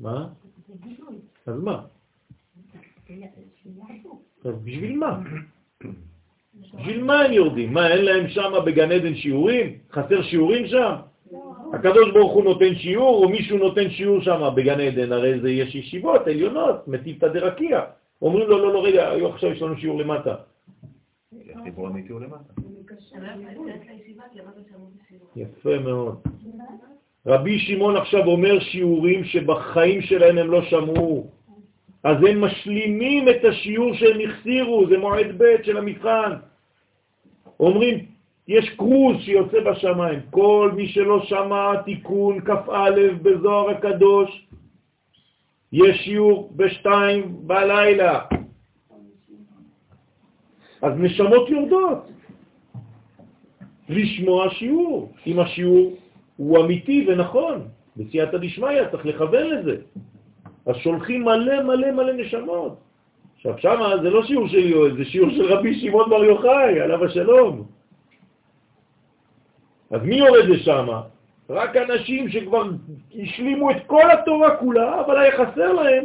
מה? 0.00 0.28
זה 0.68 0.74
גילוי. 0.82 1.16
אז 1.46 1.60
מה? 1.62 1.82
אז 4.44 4.54
בשביל 4.64 4.98
מה? 4.98 5.20
בשביל 6.74 7.04
מה 7.04 7.20
הם 7.20 7.32
יורדים? 7.32 7.72
מה, 7.72 7.88
אין 7.88 8.04
להם 8.04 8.28
שם 8.28 8.52
בגן 8.66 8.92
עדן 8.92 9.14
שיעורים? 9.14 9.78
חסר 9.92 10.22
שיעורים 10.22 10.66
שם? 10.66 10.94
הקדוש 11.72 12.10
ברוך 12.12 12.32
הוא 12.32 12.44
נותן 12.44 12.74
שיעור, 12.74 13.24
או 13.24 13.28
מישהו 13.28 13.58
נותן 13.58 13.90
שיעור 13.90 14.20
שם 14.20 14.40
בגן 14.56 14.80
עדן, 14.80 15.12
הרי 15.12 15.40
זה 15.40 15.50
יש 15.50 15.74
ישיבות 15.74 16.26
עליונות, 16.26 16.88
מטיבתא 16.88 17.28
דרקיע. 17.28 17.80
אומרים 18.22 18.48
לו, 18.48 18.58
לא, 18.58 18.72
לא, 18.72 18.84
רגע, 18.84 19.12
עכשיו 19.32 19.52
יש 19.52 19.62
לנו 19.62 19.76
שיעור 19.76 19.98
למטה. 19.98 20.34
החיבור 21.54 21.86
האמיתי 21.86 22.12
הוא 22.12 22.20
למטה. 22.20 22.52
יפה 25.36 25.78
מאוד. 25.78 26.18
רבי 27.26 27.58
שמעון 27.58 27.96
עכשיו 27.96 28.24
אומר 28.26 28.60
שיעורים 28.60 29.24
שבחיים 29.24 30.02
שלהם 30.02 30.38
הם 30.38 30.50
לא 30.50 30.62
שמעו. 30.62 31.30
אז 32.04 32.16
הם 32.28 32.40
משלימים 32.40 33.28
את 33.28 33.44
השיעור 33.44 33.94
שהם 33.94 34.20
החסירו, 34.20 34.86
זה 34.88 34.98
מועד 34.98 35.26
ב' 35.38 35.62
של 35.62 35.76
המבחן. 35.76 36.32
אומרים, 37.60 38.06
יש 38.48 38.70
קרוז 38.70 39.16
שיוצא 39.20 39.60
בשמיים, 39.60 40.20
כל 40.30 40.72
מי 40.76 40.88
שלא 40.88 41.24
שמע 41.24 41.82
תיקון 41.82 42.40
כ"א 42.40 42.90
בזוהר 43.22 43.70
הקדוש, 43.70 44.46
יש 45.72 45.96
שיעור 46.04 46.52
בשתיים 46.56 47.36
בלילה. 47.46 48.20
אז 50.82 50.92
נשמות 50.96 51.48
יורדות 51.48 52.10
לשמוע 53.88 54.50
שיעור, 54.50 55.12
אם 55.26 55.40
השיעור 55.40 55.96
הוא 56.36 56.64
אמיתי 56.64 57.06
ונכון, 57.08 57.68
בסייעתא 57.96 58.38
דשמיא 58.38 58.88
צריך 58.90 59.06
לכוון 59.06 59.46
לזה. 59.46 59.76
אז 60.70 60.76
שולחים 60.76 61.24
מלא 61.24 61.62
מלא 61.62 61.90
מלא 61.90 62.12
נשמות. 62.12 62.78
עכשיו, 63.36 63.58
שמה 63.58 63.96
זה 64.02 64.10
לא 64.10 64.22
שיעור 64.24 64.48
של 64.48 64.66
יואל, 64.66 64.96
זה 64.96 65.04
שיעור 65.04 65.30
של 65.30 65.44
רבי 65.44 65.80
שמעון 65.80 66.10
בר 66.10 66.24
יוחאי, 66.24 66.80
עליו 66.80 67.04
השלום. 67.04 67.66
אז 69.90 70.02
מי 70.02 70.16
יורד 70.16 70.44
לשם? 70.44 70.86
רק 71.50 71.76
אנשים 71.76 72.28
שכבר 72.28 72.70
השלימו 73.22 73.70
את 73.70 73.76
כל 73.86 74.10
התורה 74.10 74.56
כולה, 74.56 75.00
אבל 75.00 75.18
היה 75.18 75.32
חסר 75.32 75.72
להם 75.72 76.04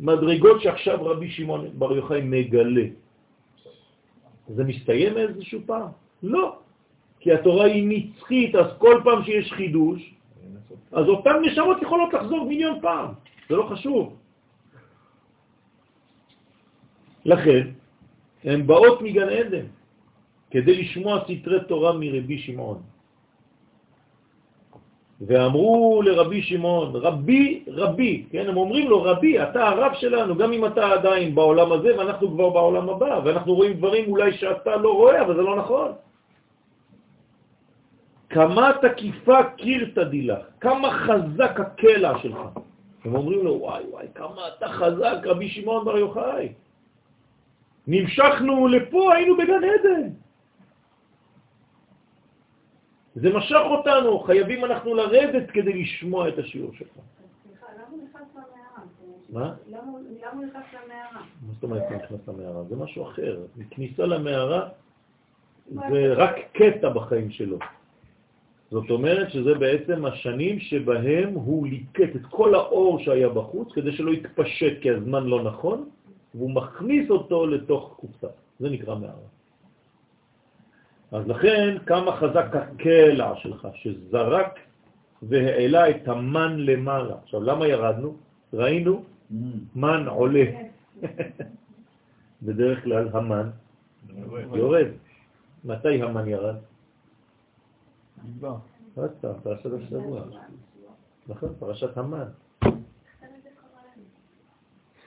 מדרגות 0.00 0.60
שעכשיו 0.60 1.04
רבי 1.04 1.30
שמעון 1.30 1.68
בר 1.74 1.96
יוחאי 1.96 2.20
מגלה. 2.24 2.86
זה 4.48 4.64
מסתיים 4.64 5.16
איזשהו 5.16 5.60
פעם? 5.66 5.88
לא. 6.22 6.56
כי 7.20 7.32
התורה 7.32 7.64
היא 7.64 7.84
נצחית, 7.88 8.54
אז 8.54 8.66
כל 8.78 9.00
פעם 9.04 9.24
שיש 9.24 9.52
חידוש, 9.52 10.19
אז 10.92 11.08
אותן 11.08 11.36
נשמות 11.42 11.82
יכולות 11.82 12.12
לחזור 12.12 12.44
מיליון 12.44 12.80
פעם, 12.80 13.08
זה 13.48 13.56
לא 13.56 13.62
חשוב. 13.62 14.16
לכן, 17.24 17.68
הן 18.44 18.66
באות 18.66 19.02
מגן 19.02 19.28
עדן 19.28 19.66
כדי 20.50 20.74
לשמוע 20.82 21.20
סתרי 21.24 21.60
תורה 21.68 21.92
מרבי 21.92 22.38
שמעון. 22.38 22.82
ואמרו 25.20 26.02
לרבי 26.02 26.42
שמעון, 26.42 26.96
רבי, 26.96 27.64
רבי, 27.68 28.24
כן, 28.30 28.48
הם 28.48 28.56
אומרים 28.56 28.88
לו, 28.88 29.02
רבי, 29.02 29.42
אתה 29.42 29.68
הרב 29.68 29.92
שלנו, 29.94 30.36
גם 30.36 30.52
אם 30.52 30.66
אתה 30.66 30.88
עדיין 30.92 31.34
בעולם 31.34 31.72
הזה 31.72 31.98
ואנחנו 31.98 32.30
כבר 32.30 32.48
בעולם 32.50 32.88
הבא, 32.88 33.20
ואנחנו 33.24 33.54
רואים 33.54 33.72
דברים 33.72 34.10
אולי 34.10 34.32
שאתה 34.32 34.76
לא 34.76 34.92
רואה, 34.92 35.22
אבל 35.22 35.36
זה 35.36 35.42
לא 35.42 35.56
נכון. 35.56 35.92
כמה 38.30 38.70
תקיפה 38.82 39.38
קיר 39.56 39.90
תדילך, 39.94 40.38
כמה 40.60 40.90
חזק 40.90 41.60
הקלע 41.60 42.18
שלך. 42.18 42.38
הם 43.04 43.14
אומרים 43.14 43.44
לו, 43.44 43.52
וואי 43.52 43.84
וואי, 43.90 44.06
כמה 44.14 44.42
אתה 44.48 44.68
חזק, 44.68 45.16
רבי 45.24 45.48
שמעון 45.48 45.84
בר 45.84 45.98
יוחאי. 45.98 46.52
נמשכנו 47.86 48.68
לפה, 48.68 49.14
היינו 49.14 49.36
בגן 49.36 49.64
עדן. 49.64 50.08
זה 53.14 53.34
משך 53.34 53.62
אותנו, 53.64 54.18
חייבים 54.18 54.64
אנחנו 54.64 54.94
לרדת 54.94 55.50
כדי 55.50 55.82
לשמוע 55.82 56.28
את 56.28 56.38
השיעור 56.38 56.72
שלך. 56.74 56.88
סליחה, 56.88 57.66
למה 57.76 57.84
הוא 57.90 58.02
נכנס 58.04 58.28
למערה? 58.34 58.84
מה? 59.30 59.54
למה 59.68 59.92
הוא 60.32 60.44
נכנס 60.44 60.64
למערה? 60.72 61.22
מה 61.46 61.52
זאת 61.52 61.62
אומרת 61.62 61.82
נכנס 61.90 62.28
למערה? 62.28 62.64
זה 62.64 62.76
משהו 62.76 63.02
אחר. 63.02 63.38
כניסה 63.70 64.06
למערה 64.06 64.68
זה 65.74 66.12
רק 66.16 66.34
קטע 66.52 66.88
בחיים 66.88 67.30
שלו. 67.30 67.58
זאת 68.70 68.90
אומרת 68.90 69.30
שזה 69.30 69.54
בעצם 69.54 70.04
השנים 70.04 70.60
שבהם 70.60 71.34
הוא 71.34 71.66
ליקט 71.66 72.16
את 72.16 72.26
כל 72.30 72.54
האור 72.54 72.98
שהיה 72.98 73.28
בחוץ 73.28 73.72
כדי 73.72 73.92
שלא 73.92 74.10
יתפשט 74.10 74.80
כי 74.82 74.90
הזמן 74.90 75.24
לא 75.26 75.42
נכון, 75.42 75.88
והוא 76.34 76.50
מכניס 76.50 77.10
אותו 77.10 77.46
לתוך 77.46 77.94
קופסה. 78.00 78.26
זה 78.60 78.70
נקרא 78.70 78.94
מערה. 78.94 79.30
אז 81.12 81.28
לכן 81.28 81.76
כמה 81.86 82.16
חזק 82.16 82.46
הקלע 82.56 83.36
שלך 83.36 83.68
שזרק 83.74 84.58
והעלה 85.22 85.90
את 85.90 86.08
המן 86.08 86.56
למעלה. 86.58 87.14
עכשיו, 87.22 87.42
למה 87.42 87.66
ירדנו? 87.66 88.16
ראינו 88.54 89.02
Mm. 89.30 89.34
מן 89.74 90.08
עולה. 90.08 90.44
בדרך 92.42 92.84
כלל 92.84 93.08
המן 93.12 93.50
יורד. 94.54 94.86
מתי 95.64 96.02
המן 96.02 96.28
ירד? 96.28 96.56
עוד 98.94 99.10
פעם, 99.20 99.32
פרשת 99.42 99.66
השבוע. 99.82 100.22
נכון, 101.28 101.54
פרשת 101.58 101.96
המן. 101.98 102.28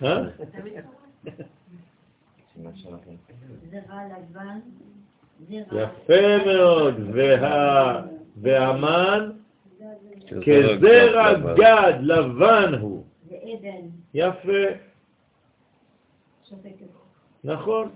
אה? 0.04 0.22
יפה 5.72 6.46
מאוד. 6.46 6.96
וה- 7.14 8.02
והמן 8.42 9.30
כזרע 10.42 11.34
גד 11.56 11.94
לבן 12.02 12.74
הוא. 12.82 13.04
יפה, 14.14 14.52
נכון. 17.44 17.90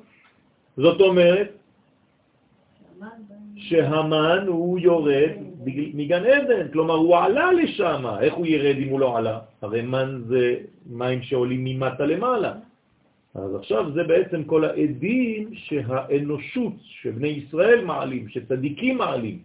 זאת 0.78 1.02
אומרת 1.02 1.48
שהמן 3.68 4.44
הוא 4.48 4.80
יורד 4.80 5.32
מגן 5.94 6.26
עדן, 6.26 6.68
כלומר 6.72 6.94
הוא 6.94 7.18
עלה 7.18 7.52
לשם, 7.52 8.06
איך 8.22 8.34
הוא 8.34 8.46
ירד 8.46 8.76
אם 8.78 8.90
הוא 8.90 9.00
לא 9.00 9.18
עלה? 9.18 9.40
הרי 9.62 9.82
מן 9.82 10.22
זה 10.28 10.56
מים 10.90 11.22
שעולים 11.22 11.64
ממטה 11.64 12.06
למעלה. 12.06 12.54
אז 13.36 13.56
עכשיו 13.56 13.92
זה 13.92 14.04
בעצם 14.04 14.44
כל 14.44 14.66
העדים 14.66 15.50
שהאנושות, 15.54 16.74
שבני 16.80 17.28
ישראל 17.28 17.86
מעלים, 17.86 18.30
שצדיקים 18.30 18.98
מעלים, 18.98 19.40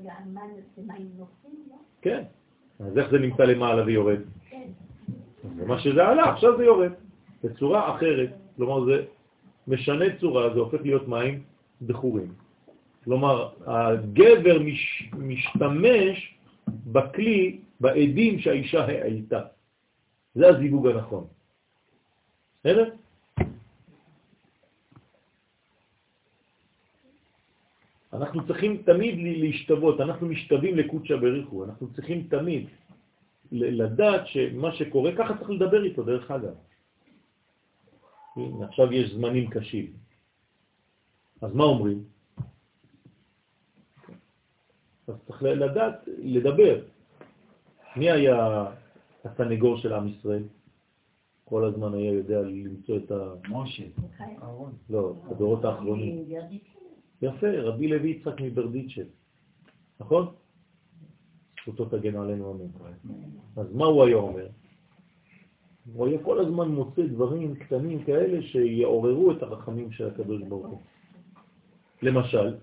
רגע, 0.00 0.12
המן 0.24 0.50
זה 0.76 0.82
מים 0.86 1.08
נופים, 1.18 1.58
לא? 1.70 1.76
כן. 2.02 2.22
אז 2.80 2.98
איך 2.98 3.10
זה 3.10 3.18
נמצא 3.18 3.42
למעלה 3.44 3.84
ויורד? 3.86 4.20
כן. 4.50 4.68
זה 5.56 5.66
מה 5.66 5.80
שזה 5.80 6.06
עלה, 6.06 6.32
עכשיו 6.32 6.56
זה 6.56 6.64
יורד, 6.64 6.92
בצורה 7.44 7.96
אחרת. 7.96 8.30
כלומר 8.56 8.84
זה 8.84 9.02
משנה 9.68 10.04
צורה, 10.20 10.54
זה 10.54 10.60
הופך 10.60 10.80
להיות 10.82 11.08
מים 11.08 11.42
דחורים. 11.82 12.49
כלומר, 13.04 13.48
הגבר 13.66 14.58
מש, 14.58 15.10
משתמש 15.12 16.34
בכלי, 16.68 17.60
בעדים 17.80 18.38
שהאישה 18.38 18.84
העלתה. 18.84 19.40
זה 20.34 20.48
הזיווג 20.48 20.86
הנכון. 20.86 21.26
בסדר? 22.60 22.90
אנחנו 28.12 28.46
צריכים 28.46 28.82
תמיד 28.82 29.14
להשתוות, 29.18 30.00
אנחנו 30.00 30.26
משתווים 30.26 30.76
לקודשא 30.76 31.16
בריחו, 31.16 31.64
אנחנו 31.64 31.92
צריכים 31.94 32.26
תמיד 32.30 32.68
לדעת 33.52 34.26
שמה 34.26 34.72
שקורה, 34.72 35.10
ככה 35.18 35.38
צריך 35.38 35.50
לדבר 35.50 35.84
איתו, 35.84 36.02
דרך 36.02 36.30
אגב. 36.30 36.54
הנה, 38.36 38.66
עכשיו 38.66 38.92
יש 38.92 39.10
זמנים 39.10 39.50
קשים. 39.50 39.86
אז 41.40 41.54
מה 41.54 41.64
אומרים? 41.64 42.04
אז 45.10 45.16
צריך 45.26 45.42
לדעת 45.42 46.08
לדבר. 46.18 46.80
מי 47.96 48.10
היה 48.10 48.66
הסנגור 49.24 49.76
של 49.76 49.92
עם 49.92 50.08
ישראל? 50.08 50.42
כל 51.44 51.64
הזמן 51.64 51.94
היה 51.94 52.12
יודע 52.12 52.40
למצוא 52.40 52.96
את 52.96 53.10
ה... 53.10 53.34
משה. 53.48 53.84
לא, 54.90 55.14
בדורות 55.30 55.64
האחרונים. 55.64 56.24
יפה, 57.22 57.50
רבי 57.50 57.88
לוי 57.88 58.10
יצחק 58.10 58.40
מברדיצ'ב, 58.40 59.04
נכון? 60.00 60.26
זכותו 61.62 61.84
תגן 61.84 62.16
עלינו 62.16 62.52
אמן. 62.52 62.70
אז 63.56 63.74
מה 63.74 63.84
הוא 63.84 64.04
היה 64.04 64.16
אומר? 64.16 64.46
הוא 65.94 66.06
היה 66.06 66.22
כל 66.22 66.40
הזמן 66.40 66.68
מוצא 66.68 67.02
דברים 67.06 67.54
קטנים 67.54 68.04
כאלה 68.04 68.42
שיעוררו 68.42 69.32
את 69.32 69.42
הרחמים 69.42 69.92
של 69.92 70.06
הקדוש 70.06 70.42
ברוך 70.42 70.66
הוא. 70.66 70.80
למשל, 72.02 72.54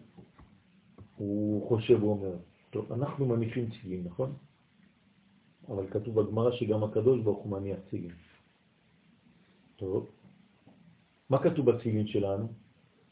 הוא 1.17 1.67
חושב, 1.69 2.01
הוא 2.01 2.11
אומר, 2.11 2.35
טוב, 2.69 2.93
אנחנו 2.93 3.25
מניחים 3.25 3.69
צילים, 3.69 4.03
נכון? 4.05 4.33
אבל 5.67 5.87
כתוב 5.91 6.21
בגמרא 6.21 6.51
שגם 6.51 6.83
הקדוש 6.83 7.21
ברוך 7.21 7.43
הוא 7.43 7.51
מניח 7.51 7.77
צילים. 7.89 8.11
טוב, 9.75 10.09
מה 11.29 11.43
כתוב 11.43 11.71
בצילין 11.71 12.07
שלנו? 12.07 12.47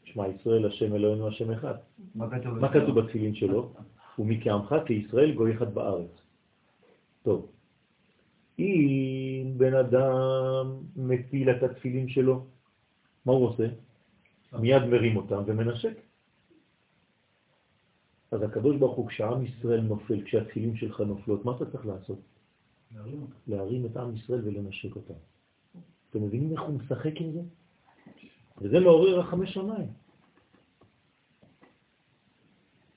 שמע 0.04 0.28
ישראל, 0.28 0.66
השם 0.66 0.94
אלוהינו, 0.94 1.28
השם 1.28 1.50
אחד. 1.50 1.74
מה 2.14 2.30
כתוב? 2.30 2.58
מה 2.58 2.72
כתוב 2.72 3.00
בתפילין 3.00 3.34
שלו? 3.34 3.72
ומי 4.18 4.40
כעמך 4.44 4.74
כישראל 4.86 5.34
גוי 5.34 5.56
אחד 5.56 5.74
בארץ. 5.74 6.10
טוב, 7.22 7.48
אם 8.58 9.54
בן 9.56 9.74
אדם 9.74 10.78
מפיל 10.96 11.50
את 11.50 11.62
התפילין 11.62 12.08
שלו, 12.08 12.46
מה 13.26 13.32
הוא 13.32 13.46
עושה? 13.46 13.66
מיד 14.52 14.84
מרים 14.84 15.16
אותם 15.16 15.42
ומנשק. 15.46 16.05
אז 18.30 18.42
הקדוש 18.42 18.76
ברוך 18.76 18.96
הוא, 18.96 19.08
כשעם 19.08 19.44
ישראל 19.44 19.80
נופל, 19.80 20.24
כשהתפילין 20.24 20.76
שלך 20.76 21.00
נופלות, 21.00 21.44
מה 21.44 21.56
אתה 21.56 21.70
צריך 21.70 21.86
לעשות? 21.86 22.18
להרים 23.46 23.86
את 23.86 23.96
עם 23.96 24.16
ישראל 24.16 24.40
ולנשק 24.44 24.96
אותם. 24.96 25.14
אתם 26.10 26.22
מבינים 26.22 26.52
איך 26.52 26.60
הוא 26.60 26.74
משחק 26.74 27.20
עם 27.20 27.32
זה? 27.32 27.40
וזה 28.58 28.80
מעורר 28.80 29.20
רחמי 29.20 29.46
שמיים. 29.46 29.88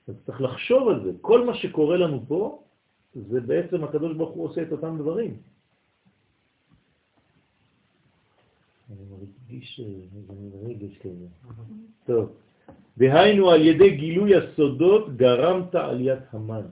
אז 0.08 0.14
צריך 0.26 0.40
לחשוב 0.40 0.88
על 0.88 1.04
זה. 1.04 1.10
כל 1.20 1.46
מה 1.46 1.54
שקורה 1.54 1.96
לנו 1.96 2.26
פה, 2.28 2.62
זה 3.14 3.40
בעצם 3.40 3.84
הקדוש 3.84 4.16
ברוך 4.16 4.34
הוא 4.34 4.44
עושה 4.44 4.62
את 4.62 4.72
אותם 4.72 4.98
דברים. 4.98 5.36
אני 8.90 9.04
מרגיש 9.10 9.80
איזה 9.80 10.32
מין 10.32 10.50
רגש 10.66 10.98
כזה. 10.98 11.26
טוב. 12.06 12.32
והיינו 13.00 13.50
על 13.50 13.60
ידי 13.66 13.90
גילוי 13.96 14.36
הסודות 14.36 15.16
גרמת 15.16 15.74
עליית 15.74 16.18
המן. 16.32 16.68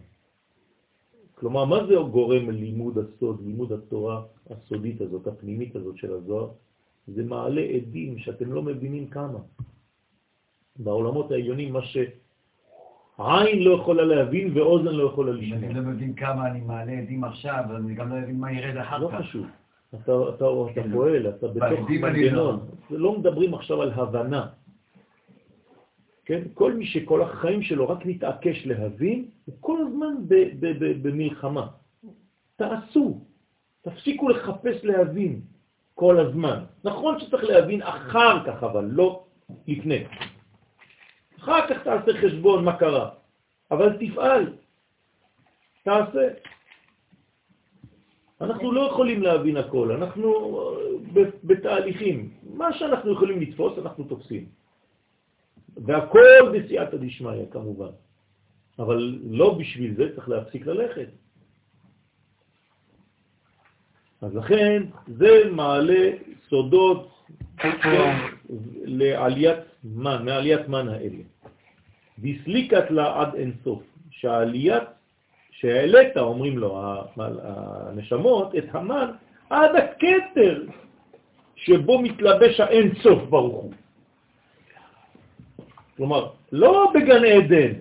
כלומר, 1.35 1.65
מה 1.65 1.87
זה 1.87 1.95
גורם 2.11 2.51
לימוד 2.51 2.99
הסוד, 2.99 3.41
לימוד 3.47 3.73
התורה 3.73 4.23
הסודית 4.51 5.01
הזאת, 5.01 5.27
הפנימית 5.27 5.77
הזאת 5.77 5.97
של 5.97 6.13
הזוהר? 6.13 6.49
זה 7.09 7.25
מעלה 7.25 7.61
עדים 7.61 8.19
שאתם 8.19 8.53
לא 8.53 8.63
מבינים 8.63 9.07
כמה. 9.07 9.39
בעולמות 10.77 11.31
העליונים, 11.33 11.73
מה 11.73 11.83
שעין 11.83 13.59
לא 13.63 13.71
יכולה 13.81 14.05
להבין 14.05 14.59
ואוזן 14.59 14.95
לא 14.95 15.05
יכולה 15.05 15.33
אם 15.33 15.37
אני 15.37 15.47
לשמוע. 15.47 15.73
לא 15.73 15.81
מבין 15.91 16.15
כמה 16.15 16.51
אני 16.51 16.61
מעלה 16.61 16.93
עדים 16.93 17.25
עכשיו, 17.25 17.65
אני 17.77 17.95
גם 17.95 18.11
לא 18.11 18.17
מבין 18.21 18.37
מה 18.37 18.53
ירד 18.53 18.77
אחר 18.77 18.99
לא 18.99 19.09
כך. 19.09 19.25
חשוב. 19.25 19.47
אתה, 19.95 20.13
אתה, 20.29 20.45
אתה 20.45 20.45
כן. 20.75 20.93
פועל, 20.93 21.29
אתה 21.29 21.49
בתוך 21.49 21.91
מנגנון. 21.91 22.61
לא 22.91 23.19
מדברים 23.19 23.55
עכשיו 23.55 23.83
על 23.83 23.93
הבנה. 23.93 24.58
כן? 26.29 26.43
כל 26.55 26.73
מי 26.73 26.87
שכל 26.87 27.23
החיים 27.23 27.63
שלו 27.63 27.89
רק 27.89 28.07
מתעקש 28.07 28.67
להבין, 28.67 29.29
הוא 29.45 29.55
כל 29.61 29.79
הזמן 29.87 30.15
במלחמה. 31.03 31.67
תעשו, 32.57 33.21
תפסיקו 33.83 34.29
לחפש 34.29 34.85
להבין 34.85 35.41
כל 35.95 36.21
הזמן. 36.21 36.65
נכון 36.85 37.21
שצריך 37.21 37.45
להבין 37.45 37.83
אחר 37.83 38.45
כך, 38.47 38.63
אבל 38.63 38.85
לא 38.85 39.25
לפני. 39.69 40.05
אחר 41.41 41.69
כך 41.69 41.83
תעשה 41.83 42.13
חשבון 42.21 42.65
מה 42.65 42.77
קרה, 42.77 43.11
אבל 43.71 43.97
תפעל, 43.97 44.53
תעשה. 45.83 46.29
אנחנו 48.41 48.73
לא 48.73 48.81
יכולים 48.81 49.23
להבין 49.23 49.57
הכל, 49.57 49.91
אנחנו 49.91 50.29
אה, 51.17 51.23
בתהליכים. 51.45 52.31
מה 52.53 52.73
שאנחנו 52.73 53.13
יכולים 53.13 53.41
לתפוס, 53.41 53.79
אנחנו 53.79 54.05
תופסים. 54.05 54.59
והכל 55.85 56.53
בסייעתא 56.53 56.97
דשמיא 56.97 57.47
כמובן. 57.51 57.91
אבל 58.79 59.19
לא 59.25 59.55
בשביל 59.55 59.95
זה 59.95 60.15
צריך 60.15 60.29
להפסיק 60.29 60.67
ללכת. 60.67 61.09
אז 64.23 64.35
לכן 64.35 64.83
זה 65.07 65.51
מעלה 65.51 66.11
סודות 66.49 67.25
לעליית 68.85 69.59
מן, 69.85 70.25
מעליית 70.25 70.69
מן 70.69 70.89
האלה. 70.89 71.23
דיסליקת 72.19 72.91
לה 72.91 73.21
עד 73.21 73.35
אין 73.35 73.53
סוף, 73.65 73.83
שהעליית 74.11 74.83
שהעלית, 75.51 76.17
אומרים 76.17 76.59
לו 76.59 76.83
הנשמות, 77.17 78.55
את 78.55 78.65
המן 78.71 79.11
עד 79.51 79.77
הקטר 79.77 80.63
שבו 81.57 82.03
מתלבש 82.03 82.61
האין 82.61 82.95
סוף 83.03 83.23
ברוך 83.23 83.63
הוא. 83.63 83.73
כלומר, 85.99 86.29
לא 86.53 86.93
בגן 86.95 87.25
עדן. 87.25 87.73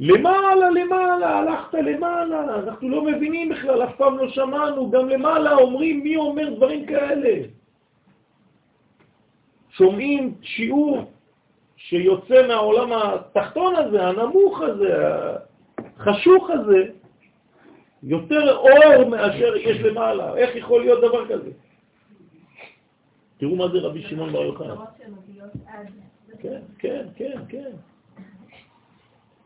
למעלה, 0.00 0.70
למעלה, 0.70 1.38
הלכת 1.38 1.74
למעלה, 1.74 2.44
אנחנו 2.44 2.88
לא 2.88 3.04
מבינים 3.04 3.48
בכלל, 3.48 3.82
אף 3.84 3.96
פעם 3.96 4.18
לא 4.18 4.28
שמענו, 4.28 4.90
גם 4.90 5.08
למעלה 5.08 5.52
אומרים 5.54 6.00
מי 6.00 6.16
אומר 6.16 6.54
דברים 6.54 6.86
כאלה. 6.86 7.46
שומעים 9.70 10.34
שיעור 10.42 11.10
שיוצא 11.76 12.46
מהעולם 12.48 12.92
התחתון 12.92 13.76
הזה, 13.76 14.06
הנמוך 14.06 14.60
הזה, 14.60 14.92
החשוך 15.96 16.50
הזה, 16.50 16.84
יותר 18.02 18.56
אור 18.56 19.08
מאשר 19.08 19.56
יש 19.56 19.80
למעלה. 19.80 20.36
איך 20.36 20.56
יכול 20.56 20.80
להיות 20.80 21.00
דבר 21.00 21.28
כזה? 21.28 21.50
תראו 23.40 23.56
מה 23.56 23.68
זה 23.68 23.78
רבי 23.78 24.02
שמעון 24.02 24.32
בר 24.32 24.42
יוחנן. 24.42 24.74
כן, 26.38 26.60
כן, 26.78 27.06
כן, 27.16 27.38
כן. 27.48 27.70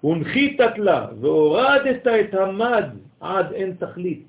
הונחית 0.01 0.61
לה 0.77 1.07
והורדת 1.21 2.07
את 2.07 2.35
המד 2.35 2.85
עד 3.21 3.53
אין 3.53 3.75
תכלית. 3.79 4.23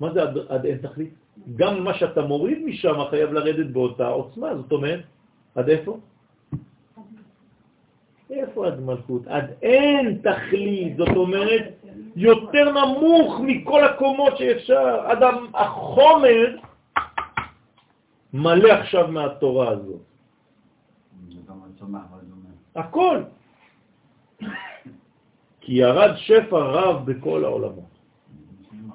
מה 0.00 0.12
זה 0.12 0.22
עד, 0.22 0.38
עד 0.48 0.66
אין 0.66 0.78
תכלית? 0.78 1.14
גם 1.56 1.84
מה 1.84 1.94
שאתה 1.94 2.22
מוריד 2.22 2.58
משם 2.64 2.96
חייב 3.10 3.32
לרדת 3.32 3.66
באותה 3.66 4.08
עוצמה, 4.08 4.56
זאת 4.56 4.72
אומרת, 4.72 5.00
עד 5.54 5.68
איפה? 5.68 5.98
איפה 8.30 8.66
עד 8.66 8.80
מלכות? 8.80 9.22
עד 9.26 9.46
אין 9.62 10.20
תכלית, 10.22 10.96
זאת 10.96 11.16
אומרת, 11.16 11.64
יותר 12.16 12.64
נמוך 12.72 13.40
מכל 13.40 13.84
הקומות 13.84 14.36
שאפשר, 14.36 15.00
עד 15.06 15.22
החומר 15.54 16.56
מלא 18.34 18.72
עכשיו 18.72 19.08
מהתורה 19.08 19.68
הזאת. 19.68 20.00
הכל. 22.74 23.18
כי 25.60 25.72
ירד 25.72 26.10
שפע 26.16 26.58
רב 26.58 27.10
בכל 27.10 27.44
העולמות. 27.44 27.96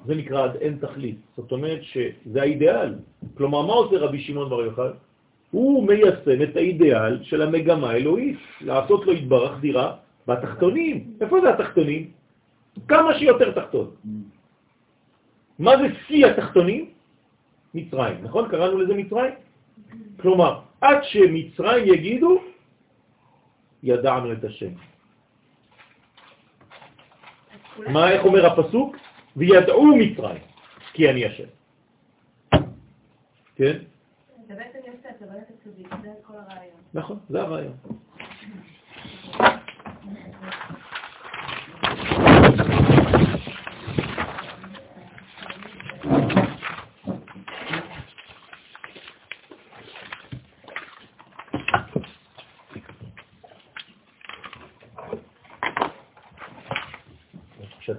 זה 0.06 0.14
נקרא 0.14 0.44
עד 0.44 0.56
אין 0.56 0.78
תכלית. 0.80 1.18
זאת 1.36 1.52
אומרת 1.52 1.82
שזה 1.82 2.40
האידאל. 2.42 2.94
כלומר, 3.36 3.66
מה 3.66 3.72
עושה 3.72 3.98
רבי 3.98 4.20
שמעון 4.20 4.50
בר 4.50 4.62
יוחאי? 4.64 4.90
הוא 5.50 5.86
מיישם 5.86 6.42
את 6.42 6.56
האידאל 6.56 7.22
של 7.22 7.42
המגמה 7.42 7.90
האלוהית, 7.90 8.38
לעשות 8.60 9.06
לו 9.06 9.12
התברך 9.12 9.60
דירה 9.60 9.96
בתחתונים. 10.26 11.14
איפה 11.20 11.40
זה 11.40 11.50
התחתונים? 11.50 12.10
כמה 12.88 13.18
שיותר 13.18 13.52
תחתון. 13.52 13.90
מה 15.58 15.72
זה 15.76 15.86
שיא 16.06 16.26
התחתונים? 16.26 16.90
מצרים, 17.74 18.24
נכון? 18.24 18.48
קראנו 18.48 18.78
לזה 18.78 18.94
מצרים? 18.94 19.34
כלומר, 20.20 20.60
עד 20.80 20.98
שמצרים 21.02 21.84
יגידו, 21.86 22.42
ידענו 23.82 24.32
את 24.32 24.44
השם. 24.44 24.72
מה, 27.78 28.10
איך 28.10 28.24
אומר 28.24 28.46
הפסוק? 28.46 28.96
וידעו 29.36 29.96
מצרים, 29.96 30.42
כי 30.92 31.10
אני 31.10 31.26
השם. 31.26 31.48
כן? 33.56 33.78
זה 34.48 34.54
בעצם 34.54 34.78
בעצם 35.20 35.54
צדיק, 35.64 35.88
זה 36.02 36.08
כל 36.22 36.34
הרעיון. 36.36 36.80
נכון, 36.94 37.18
זה 37.28 37.42
הרעיון. 37.42 37.74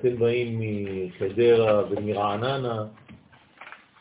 כשאתם 0.04 0.20
באים 0.20 0.60
מחדרה 0.62 1.84
ומרעננה, 1.90 2.86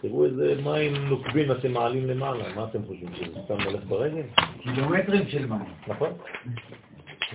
תראו 0.01 0.25
איזה 0.25 0.55
מים 0.65 0.95
נוקבים 1.09 1.53
אתם 1.53 1.73
מעלים 1.73 2.07
למעלה, 2.07 2.55
מה 2.55 2.65
אתם 2.65 2.83
חושבים, 2.87 3.09
שזה 3.15 3.41
סתם 3.45 3.55
הולך 3.65 3.85
ברגל? 3.85 4.23
קילומטרים 4.63 5.29
של 5.29 5.47
מים. 5.47 5.65
נכון? 5.89 6.11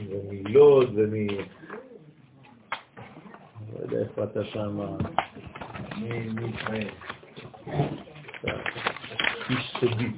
ומלוד 0.10 0.92
ומ... 0.96 1.28
לא 3.74 3.80
יודע 3.82 4.00
איפה 4.00 4.24
אתה 4.24 4.44
שם, 4.44 4.80
מישראל. 6.36 6.90
איש 9.50 9.78
סודי. 9.80 10.12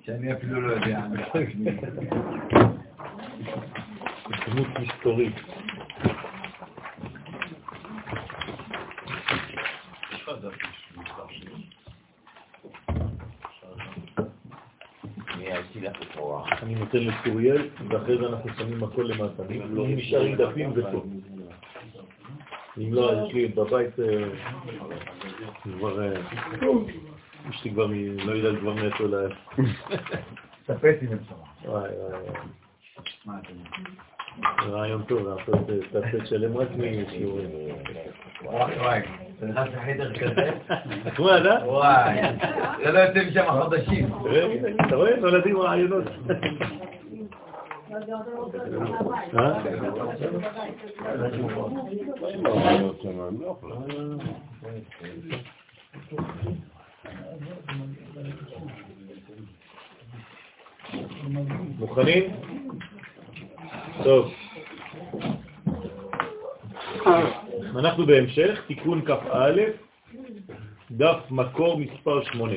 שאני 0.00 0.32
אפילו 0.32 0.60
לא 0.60 0.72
יודע. 0.72 1.06
דמות 4.52 4.68
מסתורית. 4.78 5.34
אני 16.62 16.74
נותן 16.74 16.98
לצוריאל, 16.98 17.68
ואחרי 17.88 18.18
זה 18.18 18.26
אנחנו 18.28 18.50
שמים 18.58 18.84
הכל 18.84 19.02
למטה. 19.02 19.42
אם 19.50 19.96
נשאר 19.96 20.20
עם 20.22 20.34
דפים 20.36 20.74
זה 20.74 20.82
טוב. 20.92 21.06
אם 22.78 22.94
לא, 22.94 23.12
יש 23.28 23.34
לי 23.34 23.48
בבית 23.48 24.00
אה, 24.00 24.28
כבר... 25.62 26.02
אה, 26.02 26.12
אשתי 27.50 27.70
כבר, 27.70 27.86
מ- 27.86 28.18
לא 28.18 28.32
יודעת 28.32 28.60
כבר 28.60 28.74
מאיפה 28.74 29.04
ל... 29.04 29.14
ספסי 30.66 31.06
מבשרה. 31.10 31.36
וואי 31.64 31.90
וואי 31.90 32.20
וואי. 32.20 32.40
מה 33.26 33.38
אתם 33.38 33.52
אומרים? 33.52 33.96
רעיון 34.72 35.02
טוב, 35.02 35.28
לעשות 35.28 35.68
הסט 35.94 36.26
שלם 36.26 36.56
רק 36.56 36.68
משיעורים. 36.76 37.50
וואי 38.42 38.78
וואי, 38.78 39.00
אתה 39.38 39.46
נכנס 39.46 39.68
לחדר 39.68 40.12
כזה? 40.14 40.50
אה? 41.18 41.66
וואי, 41.66 42.20
זה 42.84 42.92
לא 42.92 42.98
יוצא 42.98 43.20
משם 43.28 43.62
חודשים. 43.62 44.10
אתה 44.86 44.96
רואה? 44.96 45.16
נולדים 45.16 45.56
רעיונות. 45.60 46.04
אה? 49.38 49.62
מוכנים? 61.78 62.24
טוב. 64.04 64.32
אנחנו 67.92 68.06
בהמשך, 68.06 68.60
תיקון 68.66 69.04
כ"א, 69.06 69.60
דף 70.90 71.18
מקור 71.30 71.80
מספר 71.80 72.24
8. 72.24 72.54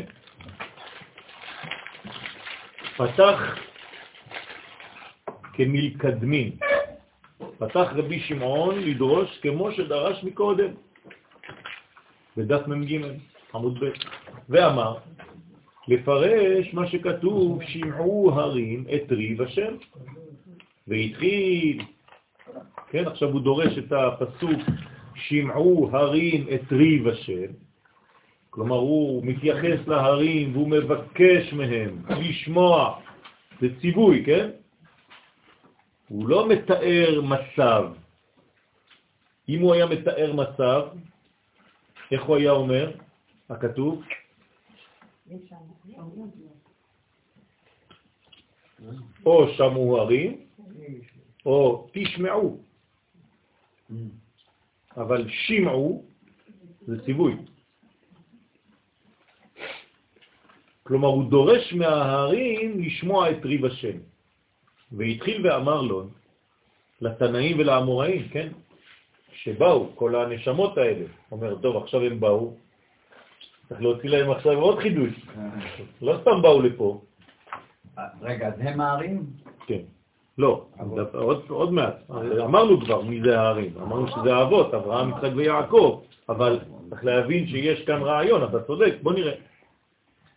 פתח 2.98 3.58
כמלקדמין. 5.54 6.52
פתח 7.58 7.88
רבי 7.96 8.20
שמעון 8.20 8.80
לדרוש 8.80 9.40
כמו 9.42 9.72
שדרש 9.72 10.24
מקודם, 10.24 10.72
בדף 12.38 12.68
מ"ג, 12.68 13.00
עמוד 13.54 13.80
ב', 13.80 13.90
ואמר, 14.50 14.98
לפרש 15.88 16.74
מה 16.74 16.88
שכתוב, 16.88 17.64
שמעו 17.64 18.32
הרים 18.34 18.86
את 18.96 19.12
ריב 19.12 19.42
השם. 19.42 19.74
והתחיל, 20.88 21.82
כן, 22.90 23.08
עכשיו 23.08 23.30
הוא 23.30 23.42
דורש 23.42 23.78
את 23.78 23.92
הפסוק, 23.92 24.62
שמעו 25.28 25.90
הרים 25.94 26.48
את 26.56 26.72
ריב 26.72 27.08
השם, 27.08 27.52
כלומר 28.50 28.76
הוא 28.76 29.26
מתייחס 29.26 29.88
להרים 29.88 30.54
והוא 30.54 30.70
מבקש 30.70 31.54
מהם 31.54 32.04
לשמוע, 32.10 33.00
זה 33.62 33.68
ציווי, 33.82 34.24
כן? 34.26 34.50
הוא 36.08 36.30
לא 36.30 36.50
מתאר 36.50 37.22
מצב. 37.22 37.84
אם 39.50 39.62
הוא 39.62 39.74
היה 39.74 39.86
מתאר 39.86 40.34
מצב, 40.34 40.82
איך 42.12 42.24
הוא 42.24 42.36
היה 42.36 42.52
אומר, 42.52 42.92
הכתוב? 43.50 44.04
או 49.26 49.48
שמעו 49.58 49.98
הרים, 49.98 50.38
או 51.46 51.88
תשמעו. 51.94 52.60
אבל 54.98 55.30
שמעו 55.30 56.04
זה 56.88 57.06
ציווי. 57.06 57.36
כלומר, 60.84 61.08
הוא 61.08 61.30
דורש 61.30 61.74
מההרים 61.74 62.80
לשמוע 62.80 63.32
את 63.32 63.46
ריב 63.46 63.66
השם. 63.66 63.98
והתחיל 64.92 65.48
ואמר 65.48 65.82
לו, 65.82 66.08
לתנאים 67.02 67.60
ולאמוראים, 67.60 68.30
כן? 68.30 68.48
שבאו, 69.34 69.96
כל 69.96 70.16
הנשמות 70.16 70.78
האלה. 70.78 71.06
אומר, 71.32 71.56
טוב, 71.62 71.84
עכשיו 71.84 72.02
הם 72.02 72.20
באו, 72.20 72.54
צריך 73.70 73.82
להוציא 73.82 74.10
להם 74.10 74.32
עכשיו 74.32 74.54
עוד 74.54 74.80
חידוש. 74.80 75.14
לא 76.02 76.18
סתם 76.22 76.42
באו 76.42 76.62
לפה. 76.62 77.02
רגע, 78.22 78.48
אז 78.48 78.54
הם 78.60 78.82
הערים? 78.82 79.26
כן. 79.68 79.95
לא, 80.38 80.66
עוד, 81.50 81.74
מעט. 81.74 81.96
אמרנו 82.44 82.82
כבר 82.82 83.02
מי 83.02 83.22
זה 83.24 83.40
ההרים. 83.40 83.74
אמרנו 83.82 84.08
שזה 84.08 84.36
האבות, 84.36 84.74
אברהם, 84.74 85.10
יצחק 85.10 85.32
ויעקב. 85.36 86.02
אבל 86.30 86.60
צריך 86.90 87.06
להבין 87.06 87.48
שיש 87.48 87.86
כאן 87.86 88.02
רעיון, 88.02 88.44
אתה 88.44 88.64
צודק, 88.64 88.94
בוא 89.02 89.14
נראה. 89.14 89.36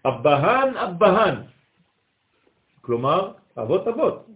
אבהן 0.07 0.77
אבהן. 0.77 1.35
כלומר, 2.81 3.33
אבות 3.59 3.89
אבות. 3.89 4.27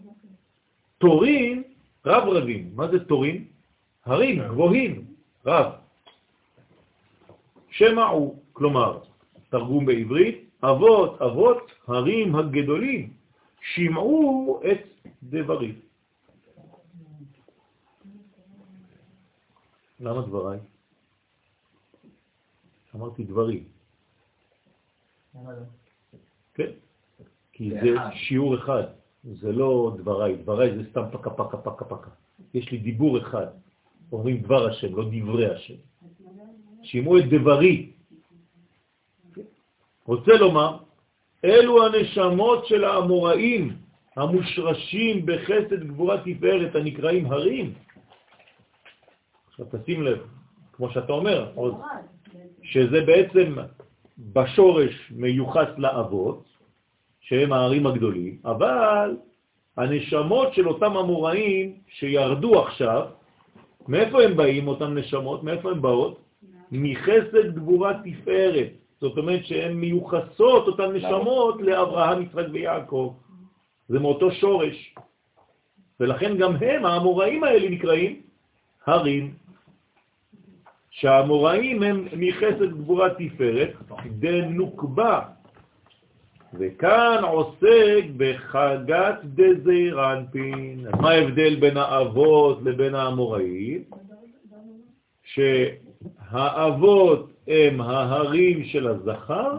תורים 0.99 1.63
רב 2.07 2.29
רבים. 2.29 2.71
מה 2.75 2.89
זה 2.89 3.05
תורים? 3.05 3.45
הרים 4.07 4.43
גבוהים, 4.49 5.05
רב. 5.47 5.67
שמעו, 7.71 8.37
כלומר, 8.53 8.99
תרגום 9.51 9.87
בעברית, 9.87 10.51
אבות 10.63 11.23
אבות 11.23 11.73
הרים 11.89 12.37
הגדולים, 12.37 13.11
שמעו 13.75 14.61
את 14.73 14.91
דברי. 15.23 15.73
למה 20.01 20.23
דבריי? 20.23 20.59
אמרתי 22.94 23.24
דברי. 23.24 23.65
כן, 26.55 26.70
כי 27.53 27.70
זה 27.70 27.97
שיעור 28.15 28.55
אחד, 28.55 28.82
זה 29.24 29.53
לא 29.53 29.97
דבריי, 29.99 30.36
דבריי 30.36 30.77
זה 30.77 30.90
סתם 30.90 31.03
פקה 31.12 31.31
פקה 31.31 31.57
פקה 31.57 31.85
פקה. 31.85 32.11
יש 32.55 32.70
לי 32.70 32.78
דיבור 32.78 33.19
אחד, 33.19 33.47
אומרים 34.12 34.36
דבר 34.40 34.66
השם, 34.70 34.97
לא 34.97 35.05
דברי 35.05 35.47
השם. 35.55 35.74
שימו 36.82 37.19
את 37.19 37.24
דברי. 37.31 37.93
רוצה 40.07 40.32
לומר, 40.32 40.78
אלו 41.44 41.86
הנשמות 41.86 42.66
של 42.66 42.85
האמוראים 42.85 43.82
המושרשים 44.17 45.27
בחסד 45.27 45.85
גבורה 45.85 46.17
תפארת 46.25 46.75
הנקראים 46.75 47.33
הרים. 47.33 47.73
עכשיו 49.51 49.67
תשים 49.71 50.03
לב, 50.03 50.19
כמו 50.73 50.91
שאתה 50.91 51.13
אומר, 51.13 51.51
עוד, 51.55 51.75
שזה 52.63 53.01
בעצם 53.07 53.55
בשורש 54.19 55.13
מיוחס 55.17 55.69
לאבות, 55.77 56.45
שהם 57.21 57.53
הערים 57.53 57.87
הגדולים, 57.87 58.39
אבל 58.45 59.17
הנשמות 59.77 60.55
של 60.55 60.69
אותם 60.69 60.97
אמוראים 60.97 61.75
שירדו 61.89 62.63
עכשיו, 62.63 63.07
מאיפה 63.89 64.23
הם 64.23 64.37
באים, 64.37 64.69
אותם 64.69 64.95
נשמות? 64.95 65.45
מאיפה 65.45 65.71
הם 65.71 65.83
באות? 65.83 66.19
מחסד 66.73 67.55
גבורה 67.55 67.93
תפארת. 68.05 68.69
זאת 69.01 69.19
אומרת 69.19 69.45
שהן 69.45 69.73
מיוחסות, 69.73 70.67
אותן 70.67 70.93
נשמות, 70.93 71.63
לאברהם, 71.63 72.23
יצחק 72.23 72.45
ויעקב. 72.53 73.15
זה 73.89 73.99
מאותו 73.99 74.33
שורש. 74.33 74.95
ולכן 76.01 76.37
גם 76.37 76.57
הם, 76.57 76.87
האמוראים 76.87 77.45
האלה 77.45 77.71
נקראים 77.71 78.21
הרים. 78.87 79.35
שהאמוראים 80.91 81.83
הם 81.83 82.07
מחסד 82.17 82.73
גבורה 82.73 83.09
תפארת, 83.15 83.73
דנוקבה. 84.07 85.21
וכאן 86.55 87.25
עוסק 87.25 88.05
בחגת 88.17 89.19
דזיירנפין. 89.25 90.87
מה 91.01 91.11
ההבדל 91.11 91.61
בין 91.61 91.77
האבות 91.77 92.63
לבין 92.63 92.95
האמוראים? 92.95 93.85
שהאבות 95.23 97.31
הם 97.49 97.81
ההרים 97.81 98.65
של 98.65 98.89
הזכר, 98.89 99.59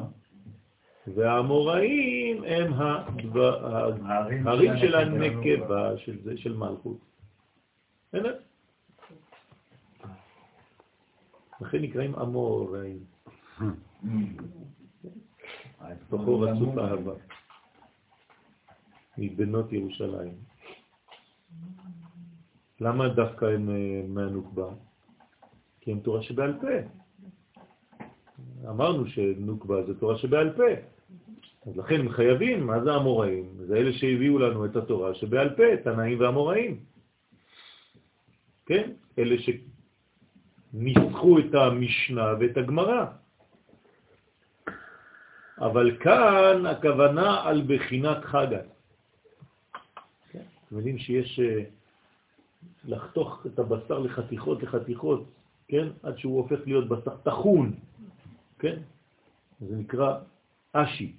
והאמוראים 1.08 2.44
הם 2.44 2.74
ההרים 4.46 4.78
של 4.78 4.96
הנקבה, 4.96 5.98
של, 5.98 6.24
זה, 6.24 6.38
של 6.38 6.58
מלכות. 6.58 6.98
בסדר? 8.08 8.40
לכן 11.62 11.78
נקראים 11.82 12.16
אמוראים. 12.16 13.00
תוכו 16.10 16.40
רצוף 16.40 16.78
אהבה. 16.78 17.14
מבנות 19.18 19.74
ירושלים. 19.74 20.34
למה 22.80 23.10
דווקא 23.10 23.46
הם 23.46 23.70
אה, 23.70 24.02
מהנוקבה? 24.08 24.70
כי 25.82 25.92
הם 25.92 26.00
תורה 26.00 26.24
שבעל 26.24 26.54
פה. 26.62 26.68
אמרנו 28.70 29.08
שנוקבה 29.08 29.84
זה 29.84 30.00
תורה 30.00 30.18
שבעל 30.18 30.54
פה. 30.54 30.93
אז 31.68 31.78
לכן 31.78 32.00
הם 32.00 32.10
חייבים, 32.10 32.68
מה 32.68 32.84
זה 32.84 32.94
המוראים? 32.94 33.50
זה 33.68 33.78
אלה 33.78 33.94
שהביאו 33.94 34.40
לנו 34.40 34.66
את 34.66 34.76
התורה 34.76 35.14
שבעל 35.14 35.50
פה, 35.56 35.64
תנאים 35.84 36.20
והמוראים. 36.20 36.80
כן? 38.66 38.92
אלה 39.20 39.36
שניסחו 40.74 41.40
את 41.40 41.54
המשנה 41.54 42.34
ואת 42.40 42.58
הגמרא. 42.58 43.06
אבל 45.58 45.98
כאן 46.00 46.66
הכוונה 46.66 47.44
על 47.44 47.62
בחינת 47.68 48.26
חגת. 48.26 48.66
כן? 50.32 50.44
אתם 50.68 50.78
יודעים 50.78 50.98
שיש 50.98 51.40
אה, 51.40 51.64
לחתוך 52.86 53.46
את 53.46 53.60
הבשר 53.60 54.00
לחתיכות 54.00 54.64
לחתיכות, 54.64 55.24
כן? 55.68 55.88
עד 56.04 56.18
שהוא 56.18 56.38
הופך 56.38 56.60
להיות 56.66 56.88
בשר 56.88 57.16
תחון, 57.24 57.74
כן? 58.60 58.80
זה 59.60 59.76
נקרא 59.76 60.20
אשי. 60.74 61.14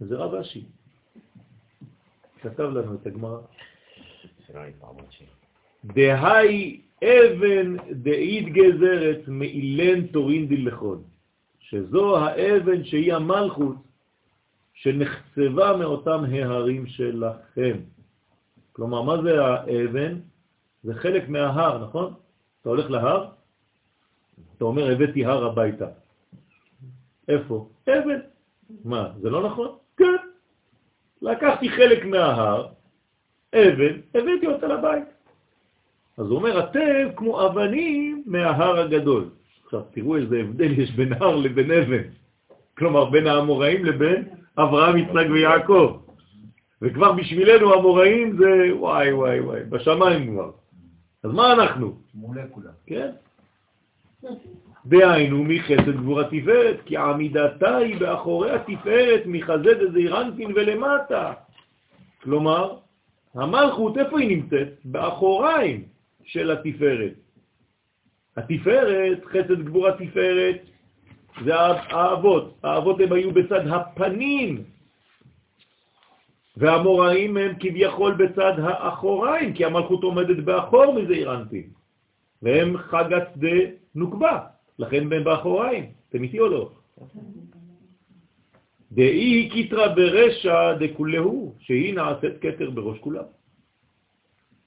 זה 0.00 0.16
רב 0.16 0.34
אשי. 0.34 0.64
כתב 2.40 2.62
לנו 2.62 2.94
את 2.94 3.06
הגמרא. 3.06 3.38
דהי 5.84 6.80
אבן 7.02 7.76
דאית 7.90 8.46
גזרת 8.52 9.28
מאילן 9.28 10.06
תורין 10.06 10.48
דילכון, 10.48 11.02
שזו 11.58 12.18
האבן 12.18 12.84
שהיא 12.84 13.14
המלכות 13.14 13.76
שנחצבה 14.74 15.76
מאותם 15.76 16.24
ההרים 16.24 16.86
שלכם. 16.86 17.76
כלומר, 18.72 19.02
מה 19.02 19.22
זה 19.22 19.44
האבן? 19.44 20.18
זה 20.82 20.94
חלק 20.94 21.28
מההר, 21.28 21.84
נכון? 21.88 22.14
אתה 22.60 22.68
הולך 22.68 22.90
להר, 22.90 23.30
אתה 24.56 24.64
אומר, 24.64 24.90
הבאתי 24.90 25.24
הר 25.24 25.44
הביתה. 25.44 25.86
איפה? 27.28 27.68
אבן. 27.88 28.20
מה, 28.84 29.12
זה 29.20 29.30
לא 29.30 29.46
נכון? 29.46 29.76
כן. 29.96 30.16
לקחתי 31.22 31.68
חלק 31.70 32.04
מההר, 32.04 32.66
אבן, 33.54 33.94
הבאתי 34.14 34.46
אותה 34.46 34.66
לבית. 34.66 35.04
אז 36.18 36.26
הוא 36.26 36.36
אומר, 36.38 36.58
אתם 36.64 37.08
כמו 37.16 37.46
אבנים 37.46 38.22
מההר 38.26 38.80
הגדול. 38.80 39.30
עכשיו, 39.64 39.80
תראו 39.90 40.16
איזה 40.16 40.40
הבדל 40.40 40.78
יש 40.78 40.90
בין 40.90 41.12
הר 41.12 41.36
לבין 41.36 41.70
אבן. 41.70 42.02
כלומר, 42.78 43.04
בין 43.04 43.26
האמוראים 43.26 43.84
לבין 43.84 44.28
אברהם, 44.58 44.96
יצחק 44.96 45.26
ויעקב. 45.30 45.98
וכבר 46.82 47.12
בשבילנו 47.12 47.74
המוראים 47.74 48.36
זה 48.36 48.76
וואי 48.76 49.12
וואי 49.12 49.40
וואי, 49.40 49.60
בשמיים 49.64 50.32
כבר. 50.32 50.50
אז 51.22 51.30
מה 51.30 51.52
אנחנו? 51.52 51.96
מולקולה. 52.14 52.70
כן. 52.86 53.10
דהיינו 54.86 55.44
מחסד 55.44 55.96
גבורה 55.96 56.24
תפארת, 56.24 56.76
כי 56.84 56.96
עמידתה 56.96 57.76
היא 57.76 58.00
באחורי 58.00 58.50
התפארת 58.50 59.22
מחזה 59.26 59.74
דזעירנטין 59.74 60.52
ולמטה. 60.54 61.32
כלומר, 62.22 62.76
המלכות, 63.34 63.98
איפה 63.98 64.20
היא 64.20 64.36
נמצאת? 64.36 64.68
באחוריים 64.84 65.84
של 66.24 66.50
התפארת. 66.50 67.12
התפארת, 68.36 69.24
חסד 69.24 69.62
גבורה 69.64 69.92
תפארת, 69.92 70.58
זה 71.44 71.54
האבות. 71.56 72.58
האבות 72.62 73.00
הם 73.00 73.12
היו 73.12 73.30
בצד 73.30 73.66
הפנים, 73.66 74.62
והמוראים 76.56 77.36
הם 77.36 77.52
כביכול 77.60 78.14
בצד 78.14 78.52
האחוריים, 78.58 79.52
כי 79.52 79.64
המלכות 79.64 80.02
עומדת 80.02 80.44
באחור 80.44 80.94
מזעירנטין, 80.94 81.68
והם 82.42 82.78
חגת 82.78 83.28
דנוקבה. 83.36 84.38
לכן 84.82 85.12
הם 85.12 85.24
באחוריים. 85.24 85.84
אתם 86.08 86.22
איתי 86.22 86.38
או 86.40 86.48
לא? 86.48 86.70
דאי 88.92 89.48
קיטרה 89.52 89.94
ברשע 89.94 90.74
דכולהו, 90.74 91.54
שהיא 91.58 91.94
נעשית 91.94 92.38
קטר 92.40 92.70
בראש 92.70 92.98
כולם. 92.98 93.24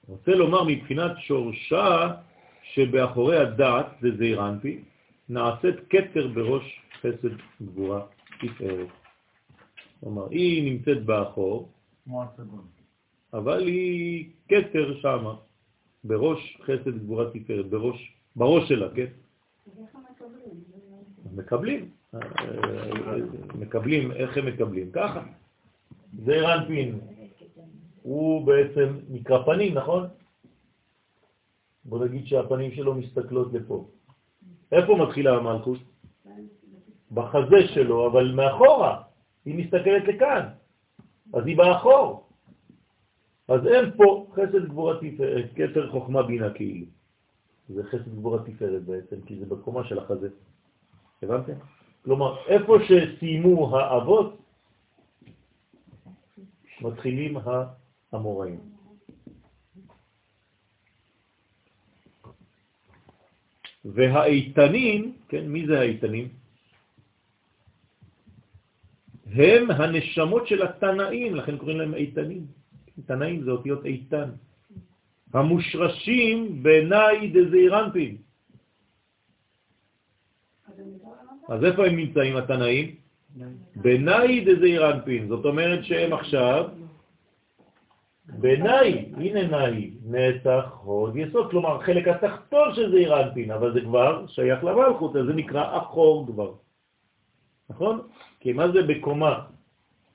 רוצה 0.08 0.30
לומר 0.34 0.64
מבחינת 0.64 1.12
שורשה 1.18 2.14
שבאחורי 2.62 3.36
הדעת, 3.36 3.86
זה 4.00 4.08
זעירנטי, 4.18 4.80
נעשית 5.28 5.76
קטר 5.88 6.28
בראש 6.28 6.80
חסד 7.00 7.34
גבורה 7.62 8.00
תפארת. 8.40 8.88
כלומר, 10.00 10.26
היא 10.30 10.72
נמצאת 10.72 11.04
באחור, 11.04 11.68
אבל 13.32 13.66
היא 13.66 14.30
קטר 14.46 14.98
שמה, 15.02 15.34
בראש 16.04 16.58
חסד 16.62 16.98
גבורה 16.98 17.24
תפארת, 17.30 17.66
בראש, 17.66 18.12
בראש 18.36 18.68
שלה, 18.68 18.88
כן? 18.94 19.10
מקבלים. 21.34 21.90
מקבלים, 23.54 24.12
איך 24.12 24.36
הם 24.36 24.46
מקבלים? 24.46 24.90
ככה. 24.92 25.22
זה 26.24 26.32
רנפין, 26.40 26.98
הוא 28.02 28.46
בעצם 28.46 28.98
נקרא 29.10 29.44
פנים, 29.44 29.74
נכון? 29.74 30.06
בוא 31.84 32.04
נגיד 32.04 32.26
שהפנים 32.26 32.70
שלו 32.70 32.94
מסתכלות 32.94 33.52
לפה. 33.52 33.88
איפה 34.72 34.96
מתחילה 34.96 35.36
המלכות? 35.36 35.78
בחזה 37.12 37.68
שלו, 37.74 38.06
אבל 38.06 38.32
מאחורה. 38.32 39.02
היא 39.44 39.54
מסתכלת 39.54 40.04
לכאן, 40.08 40.48
אז 41.34 41.46
היא 41.46 41.56
באחור. 41.56 42.26
אז 43.48 43.66
אין 43.66 43.90
פה 43.96 44.26
חסד 44.32 44.64
גבורה 44.68 44.94
תפארת, 45.00 45.44
כתר 45.54 45.90
חוכמה 45.90 46.22
בינה 46.22 46.50
כאילו. 46.54 46.86
זה 47.68 47.82
חסד 47.84 48.14
גבורה 48.14 48.42
תפארת 48.42 48.82
בעצם, 48.82 49.16
כי 49.26 49.38
זה 49.38 49.46
בקומה 49.46 49.84
של 49.84 49.98
החזה. 49.98 50.28
הבנתם? 51.22 51.52
כלומר, 52.04 52.46
איפה 52.46 52.76
שסיימו 52.86 53.78
האבות, 53.78 54.38
מתחילים 56.80 57.36
האמוראים. 58.12 58.60
והאיתנים, 63.84 65.16
כן, 65.28 65.48
מי 65.48 65.66
זה 65.66 65.80
האיתנים? 65.80 66.28
הם 69.26 69.70
הנשמות 69.70 70.46
של 70.46 70.62
התנאים, 70.62 71.34
לכן 71.34 71.58
קוראים 71.58 71.78
להם 71.78 71.94
איתנים. 71.94 72.46
תנאים 73.06 73.44
זה 73.44 73.50
אותיות 73.50 73.84
איתן. 73.84 74.30
המושרשים 75.32 76.62
בעיניי 76.62 77.32
דזעירנפין. 77.34 78.16
אז 81.48 81.64
איפה 81.64 81.86
הם 81.86 81.96
נמצאים 81.96 82.36
התנאים? 82.36 82.94
בעיניי 83.76 84.44
דזעירנפין. 84.44 85.28
זאת 85.28 85.44
אומרת 85.44 85.84
שהם 85.84 86.12
עכשיו 86.12 86.68
בעיניי, 88.28 89.12
הנה 89.16 89.46
נאי, 89.46 89.90
נצח, 90.04 90.64
הוד, 90.82 91.16
יסוד, 91.16 91.50
כלומר 91.50 91.80
חלק 91.80 92.08
התחתון 92.08 92.74
של 92.74 92.90
זעירנפין, 92.90 93.50
אבל 93.50 93.72
זה 93.72 93.80
כבר 93.80 94.26
שייך 94.26 94.64
למלכות, 94.64 95.16
אז 95.16 95.26
זה 95.26 95.32
נקרא 95.32 95.78
אחור 95.78 96.26
כבר. 96.26 96.52
נכון? 97.70 98.08
כי 98.40 98.52
מה 98.52 98.68
זה 98.68 98.82
בקומה? 98.82 99.40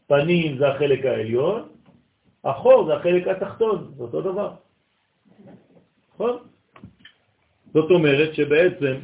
פנים 0.07 0.57
זה 0.57 0.67
החלק 0.67 1.05
העליון, 1.05 1.69
אחור 2.43 2.85
זה 2.85 2.95
החלק 2.95 3.27
התחתון, 3.27 3.91
זה 3.97 4.03
אותו 4.03 4.21
דבר. 4.21 4.51
נכון? 6.13 6.37
זאת 7.73 7.91
אומרת 7.91 8.35
שבעצם, 8.35 8.95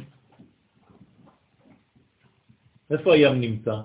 איפה 2.90 3.14
הים 3.14 3.40
נמצא? 3.40 3.80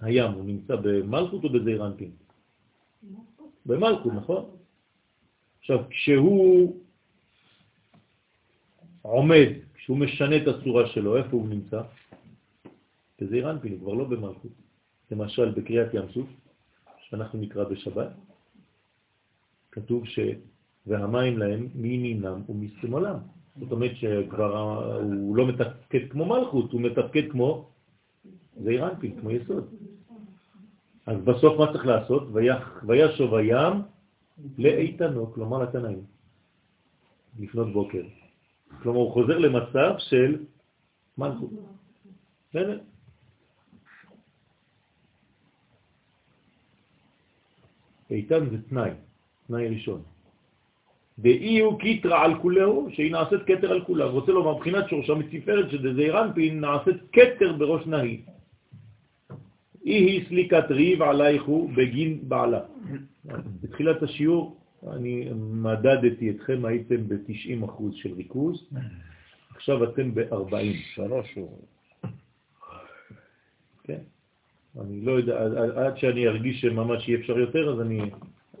הים, 0.00 0.32
הוא 0.32 0.44
נמצא 0.44 0.76
במלכות 0.76 1.44
או 1.44 1.48
בזעירנפין? 1.48 2.10
במלכות, 3.66 4.12
נכון? 4.12 4.44
עכשיו, 5.58 5.78
כשהוא 5.90 6.76
עומד, 9.02 9.48
כשהוא 9.74 9.98
משנה 9.98 10.36
את 10.36 10.48
הצורה 10.48 10.88
שלו, 10.88 11.16
איפה 11.16 11.36
הוא 11.36 11.48
נמצא? 11.48 11.82
בזעיר 13.20 13.50
אנפין, 13.50 13.72
הוא 13.72 13.80
כבר 13.80 13.92
לא 13.92 14.04
במלכות. 14.04 14.52
למשל, 15.10 15.50
בקריאת 15.50 15.94
ים 15.94 16.08
סוף, 16.14 16.26
שאנחנו 17.08 17.38
נקרא 17.38 17.64
בשבת, 17.64 18.08
כתוב 19.70 20.06
ש... 20.06 20.18
והמים 20.88 21.38
להם 21.38 21.68
מימינם 21.74 22.42
ומשמאלם. 22.48 23.16
זאת 23.60 23.72
אומרת 23.72 23.96
שכבר 23.96 24.78
הוא 25.02 25.36
לא 25.36 25.46
מתפקד 25.46 26.10
כמו 26.10 26.26
מלכות, 26.26 26.72
הוא 26.72 26.80
מתפקד 26.80 27.30
כמו 27.30 27.68
זעיר 28.62 28.88
אנפין, 28.88 29.20
כמו 29.20 29.30
יסוד. 29.30 29.68
אז 31.06 31.16
בסוף 31.24 31.58
מה 31.58 31.72
צריך 31.72 31.86
לעשות? 31.86 32.22
וישוב 32.86 33.34
הים 33.34 33.74
לאיתנו, 34.58 35.32
כלומר 35.32 35.58
לתנאים, 35.62 36.02
לפנות 37.38 37.72
בוקר. 37.72 38.02
כלומר, 38.82 38.98
הוא 38.98 39.12
חוזר 39.12 39.38
למצב 39.38 39.94
של 39.98 40.44
מלכות. 41.18 41.50
בסדר? 42.50 42.78
איתן 48.10 48.50
זה 48.50 48.56
תנאי, 48.68 48.90
תנאי 49.46 49.68
ראשון. 49.68 50.02
דאי 51.18 51.58
הוא 51.58 51.80
קיטרה 51.80 52.24
על 52.24 52.40
כולהו, 52.42 52.88
שהיא 52.92 53.12
נעשית 53.12 53.42
קטר 53.42 53.72
על 53.72 53.84
כולה. 53.84 54.04
רוצה 54.04 54.32
לומר, 54.32 54.54
מבחינת 54.56 54.88
שורשה 54.88 55.14
מציפרת 55.14 55.70
שזה 55.70 56.20
אנפין, 56.20 56.60
נעשית 56.60 56.96
קטר 57.10 57.52
בראש 57.58 57.86
נהי. 57.86 58.22
היא 59.96 60.28
סליקת 60.28 60.64
ריב 60.70 61.02
עלייך 61.02 61.42
הוא 61.42 61.70
בגין 61.76 62.18
בעלה. 62.22 62.60
בתחילת 63.62 64.02
השיעור 64.02 64.56
אני 64.92 65.28
מדדתי 65.36 66.30
אתכם, 66.30 66.64
הייתם 66.64 67.08
ב-90% 67.08 67.82
של 67.92 68.12
ריכוז, 68.14 68.68
עכשיו 69.56 69.84
אתם 69.84 70.14
ב-40. 70.14 70.54
שלוש 70.94 71.26
שיעורים. 71.34 71.58
כן. 73.84 73.98
אני 74.80 75.00
לא 75.00 75.12
יודע, 75.12 75.40
עד 75.76 75.96
שאני 75.96 76.28
ארגיש 76.28 76.60
שממש 76.60 77.08
אי 77.08 77.14
אפשר 77.14 77.38
יותר, 77.38 77.72
אז 77.72 77.80
אני 77.80 78.00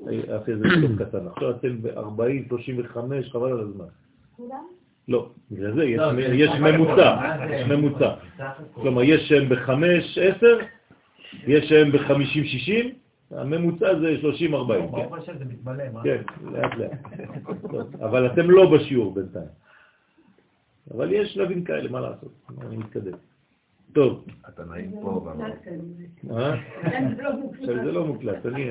אעשה 0.06 0.52
איזה 0.52 0.64
סוף 0.80 1.08
קטן. 1.08 1.26
עכשיו 1.26 1.50
אתם 1.50 1.82
ב-40, 1.82 2.48
35, 2.48 3.30
חבל 3.30 3.50
על 3.50 3.60
הזמן. 3.60 3.84
כולם? 4.36 4.66
לא, 5.08 5.30
בגלל 5.50 5.74
זה 5.74 5.84
יש 5.84 5.98
לא, 5.98 6.70
ממוצע, 6.70 7.36
יש 7.50 7.66
ממוצע. 7.66 8.14
כלומר, 8.74 9.02
יש 9.02 9.28
שהם 9.28 9.48
ב-5, 9.48 9.70
10, 10.20 10.58
יש 11.46 11.68
שהם 11.68 11.92
ב-50-60, 11.92 12.72
הממוצע 13.30 13.98
זה 13.98 14.16
30-40. 14.22 14.52
ברוך 14.52 15.14
השם 15.14 15.38
זה 15.38 15.44
מתמלא, 15.44 15.84
מה? 15.92 16.02
כן, 16.02 16.22
לאט 16.52 16.74
לאט. 16.74 16.90
אבל 17.94 18.26
אתם 18.26 18.50
לא 18.50 18.70
בשיעור 18.70 19.14
בינתיים. 19.14 19.48
אבל 20.94 21.12
יש 21.12 21.34
שלבים 21.34 21.64
כאלה, 21.64 21.90
מה 21.90 22.00
לעשות? 22.00 22.32
אני 22.60 22.76
מתקדם. 22.76 23.12
טוב. 23.92 24.26
אתה 24.48 24.64
נעים 24.64 24.92
פה. 25.02 25.32
מה? 26.22 26.54
זה 27.64 27.92
לא 27.92 28.06
מוקלט. 28.06 28.46
אני... 28.46 28.70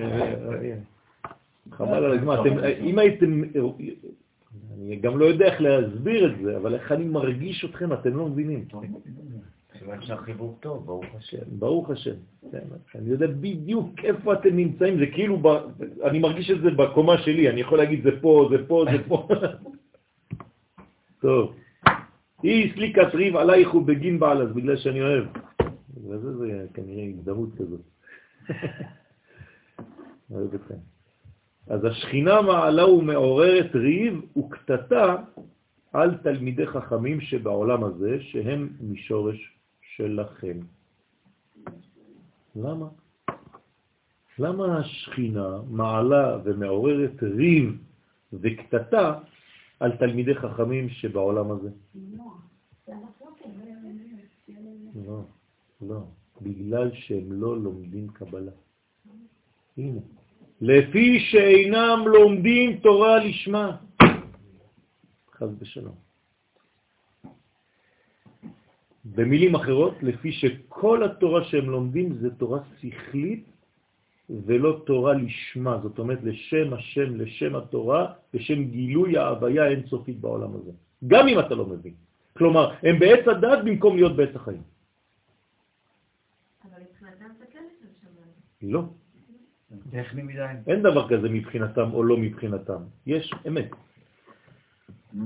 חבל 1.72 2.04
על 2.04 2.12
הזמן. 2.12 2.36
אם 2.82 3.00
הייתם... 3.00 3.42
אני 4.78 4.96
גם 4.96 5.20
לא 5.20 5.26
יודע 5.26 5.46
איך 5.46 5.62
להסביר 5.62 6.32
את 6.32 6.40
זה, 6.44 6.58
אבל 6.58 6.74
איך 6.76 6.92
אני 6.92 7.06
מרגיש 7.06 7.66
אתכם, 7.66 7.94
אתם 7.94 8.18
לא 8.18 8.28
מבינים. 8.28 8.66
סימן 9.88 10.02
שהחיבור 10.02 10.58
טוב, 10.60 10.86
ברוך 10.86 11.06
השם. 11.18 11.44
ברוך 11.48 11.90
השם. 11.90 12.16
כן, 12.52 12.64
אני 12.96 13.10
יודע 13.10 13.28
בדיוק 13.28 13.90
איפה 14.04 14.34
אתם 14.34 14.56
נמצאים, 14.56 15.00
זה 15.00 15.06
כאילו, 15.06 15.42
אני 16.04 16.20
מרגיש 16.20 16.52
את 16.52 16.62
זה 16.62 16.72
בקומה 16.72 17.18
שלי, 17.18 17.50
אני 17.50 17.62
יכול 17.62 17.78
להגיד 17.78 18.04
זה 18.04 18.22
פה, 18.22 18.50
זה 18.52 18.68
פה, 18.68 18.86
זה 18.92 18.98
פה. 19.08 19.28
טוב. 21.22 21.56
היא 22.44 22.74
סליקת 22.74 23.14
ריב 23.14 23.36
עלייך 23.36 23.76
ובגין 23.76 24.20
בעל, 24.20 24.42
אז 24.42 24.52
בגלל 24.54 24.78
שאני 24.78 25.02
אוהב. 25.02 25.26
בגלל 25.98 26.18
זה 26.18 26.38
זה 26.38 26.66
כנראה 26.74 27.04
הזדהות 27.04 27.50
כזאת. 27.58 27.82
אז 31.68 31.86
השכינה 31.86 32.42
מעלה 32.42 32.88
ומעוררת 32.90 33.76
ריב 33.76 34.22
וקטטה 34.38 35.16
על 35.94 36.18
תלמידי 36.24 36.66
חכמים 36.68 37.22
שבעולם 37.22 37.84
הזה, 37.84 38.18
שהם 38.22 38.70
משורש 38.82 39.57
שלכם. 39.98 40.60
למה? 42.56 42.88
למה 44.40 44.78
השכינה 44.80 45.62
מעלה 45.70 46.38
ומעוררת 46.44 47.24
ריב 47.24 47.78
וקטטה 48.34 49.20
על 49.80 49.98
תלמידי 49.98 50.36
חכמים 50.36 50.90
שבעולם 50.90 51.52
הזה? 51.52 51.70
לא, 55.08 55.22
לא, 55.82 56.04
בגלל 56.42 56.92
שהם 56.94 57.32
לא 57.32 57.58
לומדים 57.58 58.08
קבלה. 58.08 58.52
הנה, 59.78 60.02
לפי 60.62 61.20
שאינם 61.20 62.00
לומדים 62.06 62.80
תורה 62.80 63.18
לשמה. 63.26 63.78
חז 65.32 65.50
ושלום. 65.60 66.07
במילים 69.16 69.56
אחרות, 69.56 69.96
לפי 70.02 70.32
שכל 70.32 71.04
התורה 71.04 71.44
שהם 71.44 71.70
לומדים 71.70 72.14
זה 72.14 72.30
תורה 72.36 72.60
שכלית 72.82 73.46
ולא 74.30 74.84
תורה 74.86 75.14
לשמה, 75.14 75.80
זאת 75.84 76.00
אומרת 76.00 76.20
לשם 76.24 76.74
השם, 76.74 77.16
לשם 77.16 77.56
התורה, 77.56 78.14
לשם 78.34 78.64
גילוי 78.64 79.18
ההוויה 79.18 79.64
האינסופית 79.64 80.20
בעולם 80.20 80.52
הזה. 80.56 80.72
גם 81.08 81.28
אם 81.28 81.40
אתה 81.40 81.56
לא 81.56 81.66
מבין. 81.66 81.94
כלומר, 82.38 82.74
הם 82.84 83.00
בעץ 83.00 83.28
הדת 83.28 83.60
במקום 83.66 83.96
להיות 83.96 84.16
בעץ 84.16 84.36
החיים. 84.36 84.62
אבל 86.64 86.80
מבחינתם 86.84 87.30
זה 87.40 87.46
כן 87.52 87.64
לא. 88.62 88.84
טכני 89.92 90.24
מדי. 90.24 90.46
אין 90.68 90.84
דבר 90.84 91.10
כזה 91.10 91.30
מבחינתם 91.30 91.94
או 91.94 92.04
לא 92.04 92.18
מבחינתם. 92.18 92.82
יש 93.06 93.34
אמת. 93.48 93.72
Mm. 95.16 95.20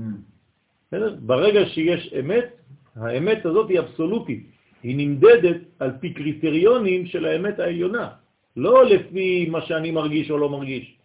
ברגע 1.20 1.60
שיש 1.66 2.14
אמת, 2.20 2.61
האמת 2.96 3.46
הזאת 3.46 3.70
היא 3.70 3.78
אבסולוטית. 3.78 4.46
היא 4.82 4.96
נמדדת 4.96 5.60
על 5.78 5.90
פי 6.00 6.14
קריטריונים 6.14 7.06
של 7.06 7.24
האמת 7.24 7.58
העליונה, 7.58 8.08
לא 8.56 8.86
לפי 8.86 9.48
מה 9.50 9.62
שאני 9.62 9.90
מרגיש 9.90 10.30
או 10.30 10.38
לא 10.38 10.48
מרגיש, 10.50 10.98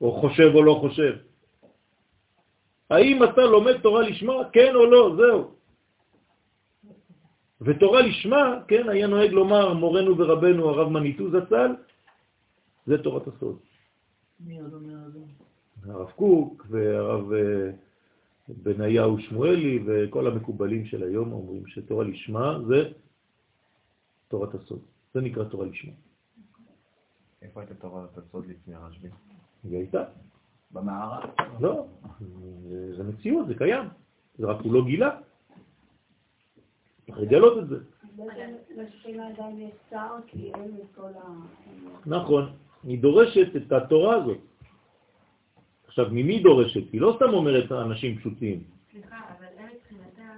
או 0.00 0.12
חושב 0.20 0.50
או 0.54 0.62
לא 0.62 0.74
חושב. 0.80 1.16
האם 2.90 3.24
אתה 3.24 3.42
לומד 3.44 3.80
תורה 3.80 4.02
לשמה, 4.02 4.34
כן 4.52 4.74
או 4.74 4.86
לא, 4.86 5.16
זהו. 5.16 5.40
ותורה 7.60 8.00
לשמה, 8.00 8.60
כן, 8.68 8.88
היה 8.88 9.06
נוהג 9.06 9.30
לומר 9.30 9.74
מורנו 9.74 10.18
ורבנו 10.18 10.68
הרב 10.68 10.88
מניטו 10.88 11.30
זצ"ל, 11.30 11.70
זה 12.86 12.98
תורת 12.98 13.26
הסוד. 13.28 13.58
מי 14.40 14.60
עוד 14.60 14.74
אומר 14.74 15.06
את 15.06 15.12
זה? 15.12 15.20
הרב 15.92 16.10
קוק 16.10 16.66
והרב... 16.70 17.32
בניהו 18.62 19.18
שמואלי 19.18 19.82
וכל 19.86 20.26
המקובלים 20.26 20.86
של 20.86 21.02
היום 21.02 21.32
אומרים 21.32 21.66
שתורה 21.66 22.04
לשמה 22.04 22.58
זה 22.68 22.92
תורת 24.28 24.54
הסוד. 24.54 24.80
זה 25.14 25.20
נקרא 25.20 25.44
תורה 25.44 25.66
לשמה. 25.66 25.92
איפה 27.42 27.60
הייתה 27.60 27.74
תורת 27.74 28.18
הסוד 28.18 28.46
לפני 28.46 28.74
הרשב"י? 28.74 29.08
היא 29.64 29.76
הייתה. 29.76 30.04
במערה? 30.70 31.20
לא, 31.60 31.86
זה, 32.68 32.96
זה 32.96 33.02
מציאות, 33.02 33.46
זה 33.46 33.54
קיים. 33.54 33.88
זה 34.38 34.46
רק 34.46 34.60
הוא 34.60 34.72
לא 34.72 34.84
גילה. 34.84 35.20
צריך 37.06 37.18
לגלות 37.18 37.58
את 37.58 37.68
זה. 37.68 37.76
נכון, 42.06 42.52
היא 42.84 43.02
דורשת 43.02 43.56
את 43.56 43.72
התורה 43.72 44.16
הזאת. 44.16 44.38
עכשיו, 45.90 46.06
ממי 46.12 46.38
דורשת? 46.42 46.92
היא 46.92 47.00
לא 47.00 47.12
סתם 47.16 47.34
אומרת 47.34 47.72
אנשים 47.72 48.18
פשוטים. 48.18 48.62
סליחה, 48.92 49.16
אבל 49.38 49.46
הם 49.58 49.66
מבחינתם 49.74 50.36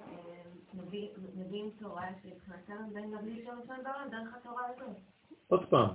אה, 0.00 0.06
מביא- 0.74 1.08
מביאים 1.36 1.70
תורה 1.80 2.06
שמבחינתם 2.22 2.94
באים 2.94 3.12
להביא 3.14 3.44
שם 3.44 3.56
שם 3.66 3.74
בעולם 3.84 4.08
דרך 4.10 4.34
התורה 4.40 4.62
הזאת. 4.74 4.96
עוד 5.48 5.64
פעם, 5.68 5.88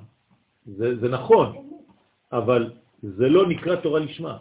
זה, 0.65 0.95
זה 0.99 1.07
נכון, 1.09 1.69
אבל 2.31 2.73
זה 3.01 3.27
לא 3.29 3.49
נקרא 3.49 3.75
תורה 3.75 3.99
לשמה. 3.99 4.37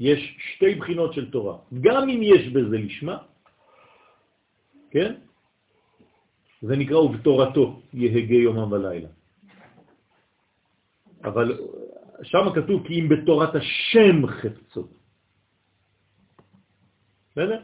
יש 0.00 0.36
שתי 0.38 0.74
בחינות 0.74 1.12
של 1.14 1.30
תורה. 1.30 1.58
גם 1.80 2.08
אם 2.08 2.20
יש 2.22 2.48
בזה 2.48 2.78
לשמה, 2.78 3.18
כן? 4.90 5.14
זה 6.62 6.76
נקרא 6.76 6.96
ובתורתו 6.96 7.80
יהגה 7.92 8.34
יומם 8.34 8.72
ולילה. 8.72 9.08
אבל 11.24 11.58
שם 12.24 12.46
כתוב 12.54 12.86
כי 12.86 13.00
אם 13.00 13.08
בתורת 13.08 13.54
השם 13.54 14.26
חפצות. 14.26 14.90
בסדר? 17.32 17.60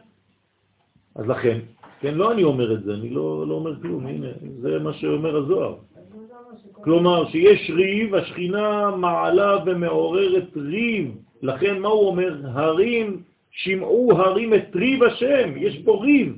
אז 1.15 1.27
לכן, 1.27 1.59
כן, 2.01 2.15
לא 2.15 2.33
אני 2.33 2.43
אומר 2.43 2.75
את 2.75 2.83
זה, 2.83 2.95
אני 2.95 3.11
לא, 3.11 3.47
לא 3.49 3.55
אומר 3.55 3.81
כלום, 3.83 4.07
הנה, 4.07 4.29
זה 4.61 4.79
מה 4.79 4.93
שאומר 4.93 5.37
הזוהר. 5.37 5.77
כלומר, 6.73 7.29
שיש 7.29 7.71
ריב, 7.71 8.15
השכינה 8.15 8.97
מעלה 8.97 9.57
ומעוררת 9.67 10.57
ריב. 10.57 11.15
לכן 11.43 11.79
מה 11.79 11.89
הוא 11.89 12.09
אומר? 12.09 12.41
הרים, 12.45 13.23
שמעו 13.51 14.13
הרים 14.13 14.55
את 14.55 14.77
ריב 14.77 15.03
השם, 15.03 15.57
יש 15.57 15.83
פה 15.85 16.01
ריב. 16.03 16.37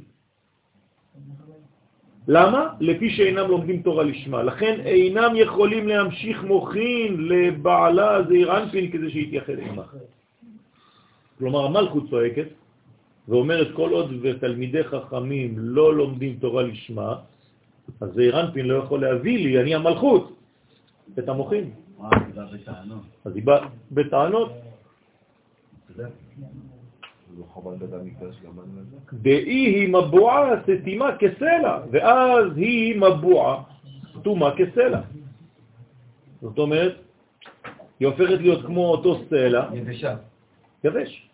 למה? 2.29 2.69
לפי 2.81 3.11
שאינם 3.11 3.49
לומדים 3.51 3.83
תורה 3.83 4.05
לשמה. 4.05 4.43
לכן 4.43 4.81
אינם 4.85 5.33
יכולים 5.35 5.89
להמשיך 5.89 6.45
מוכין 6.45 7.29
לבעלה 7.29 8.23
זעיר 8.29 8.59
אנפין 8.59 8.91
כדי 8.91 9.11
שיתייחד 9.11 9.59
עמה. 9.59 9.83
כלומר, 11.39 11.65
המלכות 11.65 12.11
צועקת 12.11 12.49
ואומרת 13.29 13.69
כל 13.75 13.91
עוד 13.91 14.11
ותלמידי 14.23 14.85
חכמים 14.85 15.55
לא 15.59 15.95
לומדים 15.95 16.37
תורה 16.41 16.63
לשמה, 16.63 17.15
אז 18.01 18.09
זעיר 18.15 18.41
אנפין 18.41 18.67
לא 18.67 18.75
יכול 18.75 19.01
להביא 19.01 19.39
לי, 19.39 19.61
אני 19.61 19.75
המלכות, 19.75 20.37
את 21.19 21.29
המוכין. 21.29 21.71
אה. 22.01 22.09
אז 23.25 23.35
היא 23.35 23.43
באה 23.45 23.69
בטענות, 23.93 24.53
דאי 29.13 29.43
היא 29.45 29.89
מבועה 29.89 30.51
סתימה 30.63 31.17
כסלע, 31.17 31.79
ואז 31.91 32.47
היא 32.57 33.01
מבועה 33.01 33.63
סתומה 34.19 34.51
כסלע. 34.57 35.01
זאת 36.41 36.59
אומרת, 36.59 36.95
היא 38.01 38.09
הופכת 38.09 38.41
להיות 38.41 38.67
כמו 38.67 38.87
אותו 38.87 39.21
סלע, 39.31 39.69
יבשה. 39.75 40.15
יבש. 40.85 41.29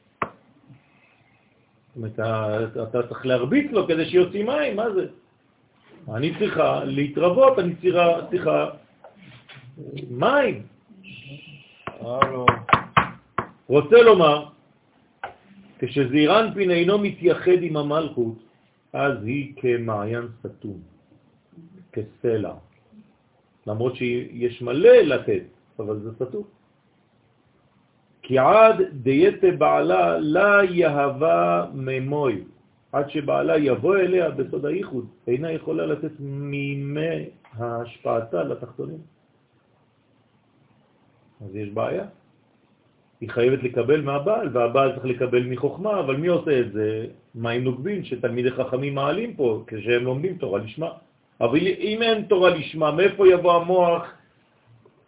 זאת 1.95 1.97
אומרת, 1.97 2.19
אתה, 2.89 3.03
צריך 3.09 3.27
להרביץ 3.27 3.73
לו 3.73 3.87
כדי 3.87 4.11
שיוציא 4.11 4.45
מים, 4.45 4.77
מה 4.77 4.91
זה? 4.91 5.07
אני 6.15 6.39
צריכה 6.39 6.85
להתרבות, 6.85 7.59
אני 7.59 7.75
צריכה, 7.75 8.07
צריכה 8.31 8.71
מים. 10.11 10.63
הלו. 12.01 12.47
רוצה 13.69 14.03
לומר, 14.03 14.49
כשזעיר 15.79 16.41
אנפין 16.41 16.71
אינו 16.71 16.99
מתייחד 16.99 17.61
עם 17.63 17.77
המלכות, 17.77 18.35
אז 18.93 19.25
היא 19.25 19.55
כמעיין 19.57 20.27
סתום, 20.41 20.79
כסלע. 21.93 22.55
למרות 23.67 23.97
שיש 23.97 24.63
מלא 24.63 24.97
לתת, 24.97 25.43
אבל 25.79 26.01
זה 26.01 26.11
סתום. 26.15 26.45
כי 28.23 28.39
עד 28.39 28.77
דייתה 28.93 29.51
בעלה 29.59 30.19
לה 30.19 30.65
יהבה 30.71 31.67
ממוי, 31.75 32.45
עד 32.93 33.11
שבעלה 33.11 33.59
יבוא 33.59 33.97
אליה 33.97 34.31
בסוד 34.31 34.67
הייחוד, 34.67 35.07
אינה 35.27 35.53
יכולה 35.53 35.87
לתת 35.87 36.13
מימי 36.21 37.31
ההשפעתה 37.53 38.45
לתחתונים. 38.45 38.99
אז 41.41 41.57
יש 41.57 41.69
בעיה. 41.69 42.05
היא 43.21 43.31
חייבת 43.31 43.63
לקבל 43.63 44.01
מהבעל, 44.01 44.49
והבעל 44.53 44.93
צריך 44.93 45.05
לקבל 45.05 45.43
מחוכמה, 45.43 46.01
אבל 46.01 46.17
מי 46.17 46.29
עושה 46.29 46.61
את 46.61 46.73
זה? 46.73 47.07
מים 47.35 47.65
נוגבים 47.65 48.05
שתלמידי 48.05 48.51
חכמים 48.51 48.95
מעלים 48.95 49.35
פה, 49.35 49.63
כשהם 49.67 50.05
לומדים 50.05 50.37
תורה 50.39 50.59
לשמה. 50.61 50.91
אבל 51.41 51.59
אם 51.59 51.99
אין 52.03 52.19
תורה 52.23 52.51
לשמה, 52.51 52.91
מאיפה 52.91 53.29
יבוא 53.29 53.53
המוח, 53.53 54.03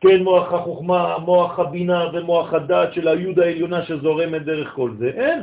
כן, 0.00 0.22
מוח 0.22 0.52
החוכמה, 0.52 1.18
מוח 1.18 1.58
הבינה 1.58 2.04
ומוח 2.12 2.54
הדעת 2.54 2.92
של 2.92 3.08
היוד 3.08 3.38
העליונה 3.38 3.84
שזורמת 3.86 4.42
דרך 4.42 4.68
כל 4.74 4.90
זה? 4.98 5.10
אין. 5.14 5.40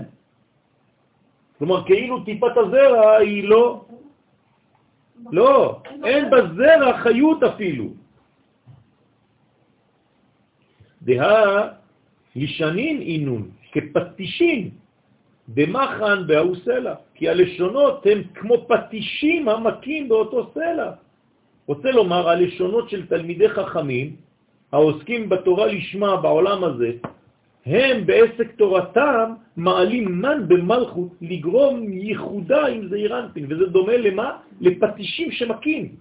כלומר, 1.57 1.83
כאילו 1.85 2.23
טיפת 2.23 2.57
הזרע 2.57 3.17
היא 3.17 3.49
לא, 3.49 3.85
לא, 5.31 5.79
אין 6.03 6.29
בזרע 6.29 6.97
חיות 6.97 7.43
אפילו. 7.43 7.85
דה 11.01 11.77
ישנין 12.37 13.01
אינון, 13.01 13.49
כפטישים, 13.71 14.69
במחן 15.47 16.27
בהוא 16.27 16.55
סלע, 16.65 16.95
כי 17.15 17.29
הלשונות 17.29 18.05
הם 18.05 18.23
כמו 18.35 18.55
פטישים 18.67 19.49
המכים 19.49 20.09
באותו 20.09 20.51
סלע. 20.53 20.91
רוצה 21.65 21.91
לומר, 21.91 22.29
הלשונות 22.29 22.89
של 22.89 23.07
תלמידי 23.07 23.49
חכמים, 23.49 24.15
העוסקים 24.71 25.29
בתורה 25.29 25.65
לשמה 25.67 26.21
בעולם 26.21 26.63
הזה, 26.63 26.91
הם 27.65 28.05
בעסק 28.05 28.51
תורתם 28.55 29.33
מעלים 29.57 30.21
מן 30.21 30.47
במלכות 30.47 31.11
לגרום 31.21 31.83
ייחודה 31.91 32.67
עם 32.67 32.87
זעיר 32.87 33.19
אנפין, 33.19 33.45
וזה 33.49 33.65
דומה 33.65 33.97
למה? 33.97 34.29
לפטישים 34.61 35.31
שמכים. 35.31 35.95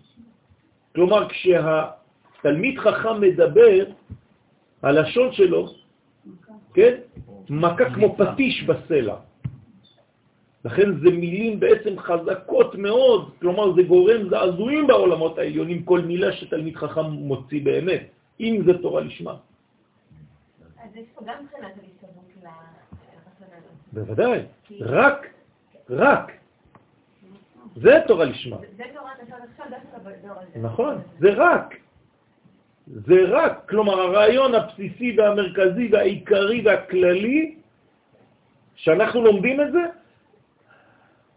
כלומר, 0.94 1.28
כשהתלמיד 1.28 2.78
חכם 2.78 3.20
מדבר, 3.20 3.84
הלשון 4.82 5.32
שלו, 5.32 5.85
כן? 6.76 6.94
מכה 7.50 7.90
כמו 7.94 8.16
פטיש 8.16 8.62
בסלע. 8.62 9.16
לכן 10.64 10.94
זה 11.00 11.10
מילים 11.10 11.60
בעצם 11.60 11.98
חזקות 11.98 12.74
מאוד, 12.74 13.30
כלומר 13.40 13.74
זה 13.74 13.82
גורם 13.82 14.28
זעזועים 14.28 14.86
בעולמות 14.86 15.38
העליונים, 15.38 15.84
כל 15.84 16.00
מילה 16.00 16.32
שתלמיד 16.32 16.76
חכם 16.76 17.00
מוציא 17.00 17.64
באמת, 17.64 18.02
אם 18.40 18.62
זה 18.66 18.78
תורה 18.82 19.00
לשמה. 19.00 19.34
אז 20.82 20.90
יש 20.96 21.06
פה 21.14 21.20
גם 21.26 21.34
מבחינת 21.44 21.72
ההסתברות 21.82 22.24
הזאת. 23.40 23.76
בוודאי, 23.92 24.40
רק, 24.80 25.26
רק, 25.90 26.32
זה 27.76 27.92
תורה 28.06 28.24
לשמה. 28.24 28.56
זה 28.76 28.84
בדור 30.04 30.32
הזה. 30.38 30.66
נכון, 30.68 30.94
זה 31.18 31.28
רק. 31.36 31.85
זה 32.86 33.14
רק, 33.28 33.68
כלומר 33.68 34.00
הרעיון 34.00 34.54
הבסיסי 34.54 35.16
והמרכזי 35.18 35.88
והעיקרי 35.92 36.62
והכללי, 36.64 37.54
שאנחנו 38.76 39.24
לומדים 39.24 39.60
את 39.60 39.72
זה, 39.72 39.84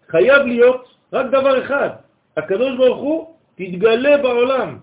חייב 0.08 0.46
להיות 0.46 0.96
רק 1.14 1.26
דבר 1.26 1.64
אחד, 1.64 1.90
הקדוש 2.38 2.78
ברוך 2.78 3.02
הוא 3.02 3.36
תתגלה 3.56 4.18
בעולם. 4.18 4.78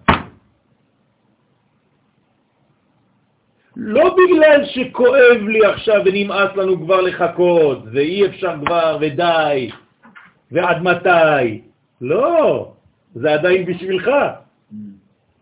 לא 3.76 4.16
בגלל 4.16 4.64
שכואב 4.64 5.40
לי 5.48 5.66
עכשיו 5.66 6.02
ונמאס 6.05 6.56
לנו 6.56 6.80
כבר 6.80 7.01
לחכות, 7.01 7.78
ואי 7.93 8.26
אפשר 8.26 8.55
כבר 8.64 8.98
ודי, 9.01 9.70
ועד 10.52 10.82
מתי. 10.82 11.62
לא, 12.01 12.72
זה 13.14 13.32
עדיין 13.32 13.64
בשבילך. 13.64 14.10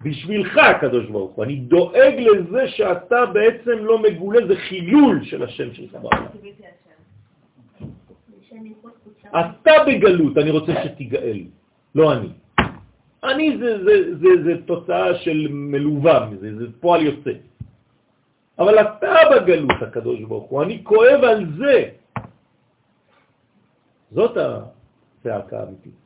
בשבילך, 0.04 0.58
הקדוש 0.58 1.06
ברוך 1.06 1.32
הוא. 1.32 1.44
אני 1.44 1.56
דואג 1.56 2.14
לזה 2.18 2.68
שאתה 2.68 3.26
בעצם 3.26 3.76
לא 3.88 4.02
מגולה, 4.02 4.46
זה 4.46 4.56
חילול 4.56 5.24
של 5.24 5.42
השם 5.42 5.74
שלך 5.74 5.92
בעולם. 5.96 6.26
אתה 9.32 9.72
בגלות, 9.86 10.38
אני 10.38 10.50
רוצה 10.50 10.72
שתיגאל, 10.84 11.40
לא 11.94 12.12
אני. 12.12 12.28
אני 13.24 13.58
זה, 13.58 13.84
זה, 13.84 13.94
זה, 14.20 14.28
זה 14.44 14.52
תוצאה 14.66 15.14
של 15.24 15.48
מלווה, 15.50 16.28
זה, 16.40 16.58
זה 16.58 16.66
פועל 16.80 17.02
יוצא. 17.02 17.32
אבל 18.58 18.78
אתה 18.78 19.14
בגלות, 19.32 19.82
הקדוש 19.82 20.20
ברוך 20.20 20.50
הוא, 20.50 20.62
אני 20.62 20.84
כואב 20.84 21.20
על 21.24 21.40
זה. 21.56 21.76
זאת 24.12 24.36
הצעקה 24.36 25.60
האמיתית. 25.60 26.04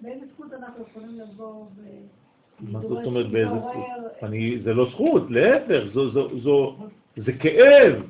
באיזה 0.00 0.26
זכות 0.34 0.52
אנחנו 0.52 0.84
יכולים 0.90 1.20
לבוא 1.20 1.64
ו... 1.76 1.82
מה 2.60 2.80
זאת 2.80 3.04
אומרת 3.04 3.30
באיזה 3.30 3.50
זכות? 3.50 3.84
זה 4.64 4.74
לא 4.74 4.90
זכות, 4.90 5.30
להפך, 5.30 5.82
זה 7.16 7.32
כאב, 7.32 8.02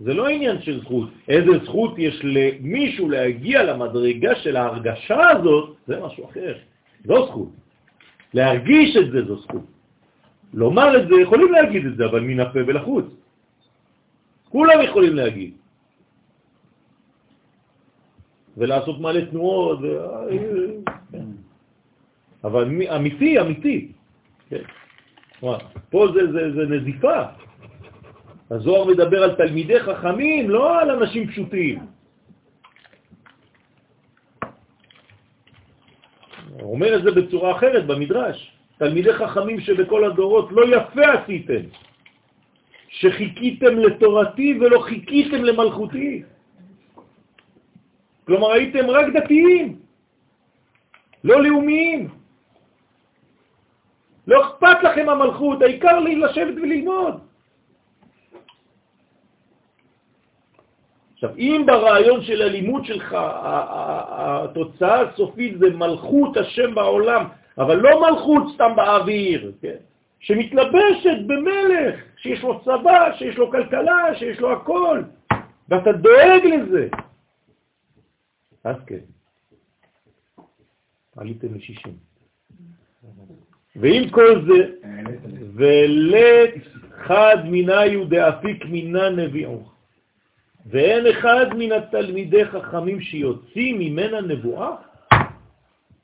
זה 0.00 0.14
לא 0.14 0.28
עניין 0.28 0.62
של 0.62 0.80
זכות. 0.80 1.08
איזה 1.28 1.50
זכות 1.64 1.94
יש 1.98 2.20
למישהו 2.24 3.08
להגיע 3.08 3.62
למדרגה 3.62 4.34
של 4.34 4.56
ההרגשה 4.56 5.30
הזאת, 5.30 5.76
זה 5.86 6.00
משהו 6.00 6.24
אחר. 6.24 6.54
זו 7.04 7.26
זכות. 7.26 7.48
להרגיש 8.34 8.96
את 8.96 9.10
זה 9.10 9.24
זו 9.24 9.36
זכות. 9.36 9.66
לומר 10.54 11.02
את 11.02 11.08
זה, 11.08 11.14
יכולים 11.22 11.52
להגיד 11.52 11.86
את 11.86 11.96
זה, 11.96 12.04
אבל 12.04 12.20
מן 12.20 12.40
הפה 12.40 12.58
ולחוץ. 12.66 13.06
כולם 14.48 14.82
יכולים 14.84 15.14
להגיד. 15.14 15.52
ולעשות 18.56 19.00
מלא 19.00 19.20
תנועות. 19.30 19.78
אבל 22.48 22.64
מי- 22.64 22.90
אמיתי, 22.90 23.40
אמיתי. 23.40 23.92
כן. 24.48 24.64
וואו, 25.42 25.60
פה 25.90 26.06
זה, 26.14 26.32
זה, 26.32 26.42
זה 26.56 26.64
נזיפה. 26.74 27.22
הזוהר 28.50 28.84
מדבר 28.84 29.22
על 29.22 29.34
תלמידי 29.36 29.80
חכמים, 29.80 30.50
לא 30.50 30.80
על 30.80 30.90
אנשים 30.90 31.28
פשוטים. 31.28 31.78
הוא 36.60 36.72
אומר 36.72 36.96
את 36.96 37.02
זה 37.02 37.10
בצורה 37.10 37.56
אחרת 37.56 37.86
במדרש. 37.86 38.52
תלמידי 38.78 39.12
חכמים 39.12 39.60
שבכל 39.60 40.04
הדורות 40.04 40.48
לא 40.52 40.62
יפה 40.76 41.06
עשיתם, 41.12 41.62
שחיכיתם 42.88 43.78
לתורתי 43.78 44.58
ולא 44.60 44.78
חיכיתם 44.80 45.44
למלכותי. 45.44 46.22
כלומר, 48.26 48.50
הייתם 48.52 48.84
רק 48.90 49.06
דתיים, 49.14 49.76
לא 51.24 51.42
לאומיים. 51.42 52.17
לא 54.28 54.46
אכפת 54.46 54.82
לכם 54.82 55.08
המלכות, 55.08 55.62
העיקר 55.62 55.98
לי 55.98 56.14
לשבת 56.16 56.54
וללמוד. 56.56 57.20
עכשיו, 61.14 61.30
אם 61.38 61.62
ברעיון 61.66 62.22
של 62.22 62.42
הלימוד 62.42 62.84
שלך 62.84 63.16
התוצאה 63.18 65.00
הסופית 65.00 65.58
זה 65.58 65.70
מלכות 65.70 66.36
השם 66.36 66.74
בעולם, 66.74 67.24
אבל 67.58 67.76
לא 67.76 68.00
מלכות 68.00 68.54
סתם 68.54 68.76
באוויר, 68.76 69.52
כן? 69.60 69.76
שמתלבשת 70.20 71.18
במלך, 71.26 72.00
שיש 72.16 72.42
לו 72.42 72.60
צבא, 72.60 73.16
שיש 73.18 73.36
לו 73.38 73.50
כלכלה, 73.50 74.14
שיש 74.14 74.40
לו 74.40 74.52
הכל, 74.52 75.02
ואתה 75.68 75.92
דואג 75.92 76.42
לזה. 76.44 76.88
אז 78.64 78.76
כן, 78.86 79.04
עליתם 81.16 81.54
ל-60. 81.54 81.90
ועם 83.80 84.10
כל 84.10 84.44
זה, 84.46 84.72
ולת 85.54 86.54
חד 86.90 87.36
מיניו 87.44 88.08
דאפיק 88.08 88.64
מינה 88.64 89.10
נביאוך. 89.10 89.74
ואין 90.66 91.06
אחד 91.06 91.46
מן 91.58 91.72
התלמידי 91.72 92.44
חכמים 92.44 93.00
שיוציא 93.00 93.74
ממנה 93.78 94.20
נבואה, 94.20 94.76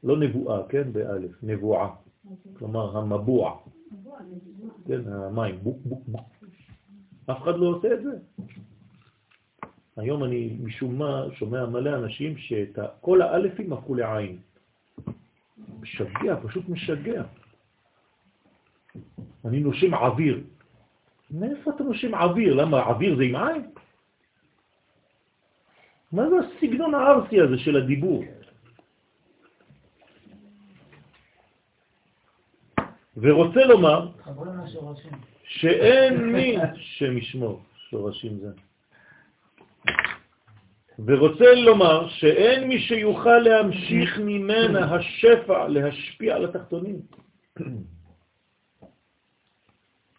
לא 0.05 0.17
נבואה, 0.17 0.63
כן, 0.69 0.93
באלף, 0.93 1.31
נבואה, 1.43 1.89
כלומר 2.59 2.99
המבוע, 2.99 3.57
כן, 4.87 5.01
המים, 5.13 5.59
בוק 5.63 5.79
בוק 5.85 6.03
בוק. 6.07 6.29
אף 7.31 7.43
אחד 7.43 7.59
לא 7.59 7.67
עושה 7.67 7.95
את 7.95 8.03
זה. 8.03 8.11
היום 9.97 10.25
אני 10.25 10.57
משום 10.63 10.99
מה 10.99 11.25
שומע 11.35 11.67
מלא 11.67 11.97
אנשים 11.97 12.37
שאת 12.37 12.79
כל 13.01 13.23
האלפים 13.23 13.73
הפכו 13.73 13.95
לעין. 13.95 14.39
משגע, 15.81 16.37
פשוט 16.43 16.69
משגע. 16.69 17.23
אני 19.45 19.61
נושם 19.61 19.95
אוויר. 19.95 20.45
מאיפה 21.31 21.71
אתה 21.71 21.85
נושם 21.85 22.15
אוויר? 22.15 22.55
למה, 22.55 22.83
אוויר 22.83 23.17
זה 23.17 23.23
עם 23.23 23.37
עין? 23.37 23.63
מה 26.13 26.23
זה 26.31 26.37
הסגנון 26.39 26.95
הארסי 26.95 27.41
הזה 27.41 27.59
של 27.59 27.77
הדיבור? 27.77 28.25
ורוצה 33.17 33.65
לומר. 33.65 34.11
שאין 35.45 36.33
מי 36.33 36.57
שמשמור, 36.77 37.63
שורשים 37.91 38.39
זה. 38.39 38.51
ורוצה 40.99 41.55
לומר 41.55 42.09
שאין 42.09 42.69
מי 42.69 42.79
שיוכל 42.81 43.39
להמשיך 43.39 44.19
ממנה 44.19 44.95
השפע 44.95 45.69
להשפיע 45.69 46.37
על 46.37 46.45
התחתונים. 46.45 47.01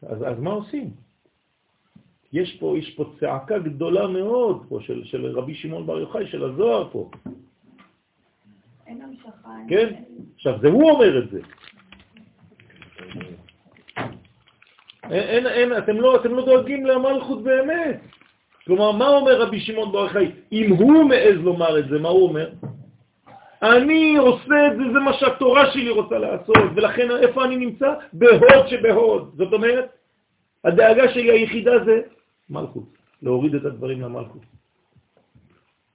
אז, 0.10 0.18
אז 0.28 0.40
מה 0.40 0.52
עושים? 0.52 0.90
יש 2.34 2.58
פה, 2.60 2.76
יש 2.78 2.90
פה 2.96 3.06
צעקה 3.20 3.60
גדולה 3.60 4.08
מאוד 4.08 4.66
פה 4.70 4.80
של, 4.82 5.04
של 5.04 5.26
רבי 5.38 5.56
שמעון 5.56 5.86
בר 5.86 6.00
יוחאי, 6.00 6.28
של 6.28 6.44
הזוהר 6.44 6.90
פה. 6.92 7.10
אין 8.88 9.02
המשכה. 9.02 9.50
אין- 9.60 9.70
כן? 9.70 10.04
עכשיו, 10.36 10.60
זה 10.62 10.68
הוא 10.68 10.90
אומר 10.92 11.24
את 11.24 11.30
זה. 11.32 11.40
אין, 15.04 15.24
אין, 15.24 15.48
אין, 15.48 15.78
אתם, 15.78 15.96
לא, 15.98 16.16
אתם 16.16 16.34
לא 16.34 16.46
דואגים 16.46 16.86
למלכות 16.86 17.44
באמת. 17.44 18.00
כלומר, 18.66 18.92
מה 18.92 19.08
אומר 19.08 19.42
רבי 19.42 19.60
שמעון 19.60 19.92
בר 19.92 20.04
יוחאי? 20.04 20.32
אם 20.52 20.74
הוא 20.74 21.04
מעז 21.04 21.38
לומר 21.44 21.80
את 21.80 21.88
זה, 21.90 22.00
מה 22.00 22.10
הוא 22.10 22.28
אומר? 22.28 22.50
אני 23.64 24.18
עושה 24.18 24.68
את 24.68 24.78
זה, 24.78 24.84
זה 24.94 25.00
מה 25.00 25.14
שהתורה 25.14 25.72
שלי 25.72 25.90
רוצה 25.90 26.18
לעשות, 26.18 26.58
ולכן 26.76 27.12
איפה 27.12 27.46
אני 27.46 27.58
נמצא? 27.58 27.94
בהוד 28.14 28.68
שבהוד. 28.68 29.32
זאת 29.38 29.54
אומרת, 29.54 29.90
הדאגה 30.64 31.14
שלי 31.14 31.32
היחידה 31.32 31.72
זה 31.86 32.02
מלכות, 32.50 32.98
להוריד 33.22 33.56
את 33.56 33.66
הדברים 33.66 34.02
למלכות. 34.02 34.42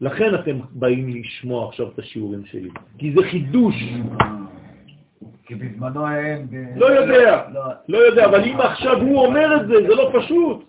לכן 0.00 0.34
אתם 0.34 0.58
באים 0.70 1.08
לשמוע 1.08 1.68
עכשיו 1.68 1.88
את 1.88 1.98
השיעורים 1.98 2.44
שלי, 2.44 2.70
כי 2.98 3.12
זה 3.12 3.22
חידוש, 3.30 3.74
כי 5.46 5.54
בזמנו 5.54 6.10
אין... 6.10 6.46
לא 6.76 6.86
יודע, 6.86 7.48
לא, 7.52 7.60
לא 7.88 7.98
יודע, 7.98 8.24
אבל 8.24 8.44
אם 8.44 8.60
עכשיו 8.60 9.00
הוא 9.00 9.26
אומר 9.26 9.56
את 9.56 9.68
זה, 9.68 9.74
זה 9.88 9.94
לא 9.94 10.10
פשוט. 10.18 10.64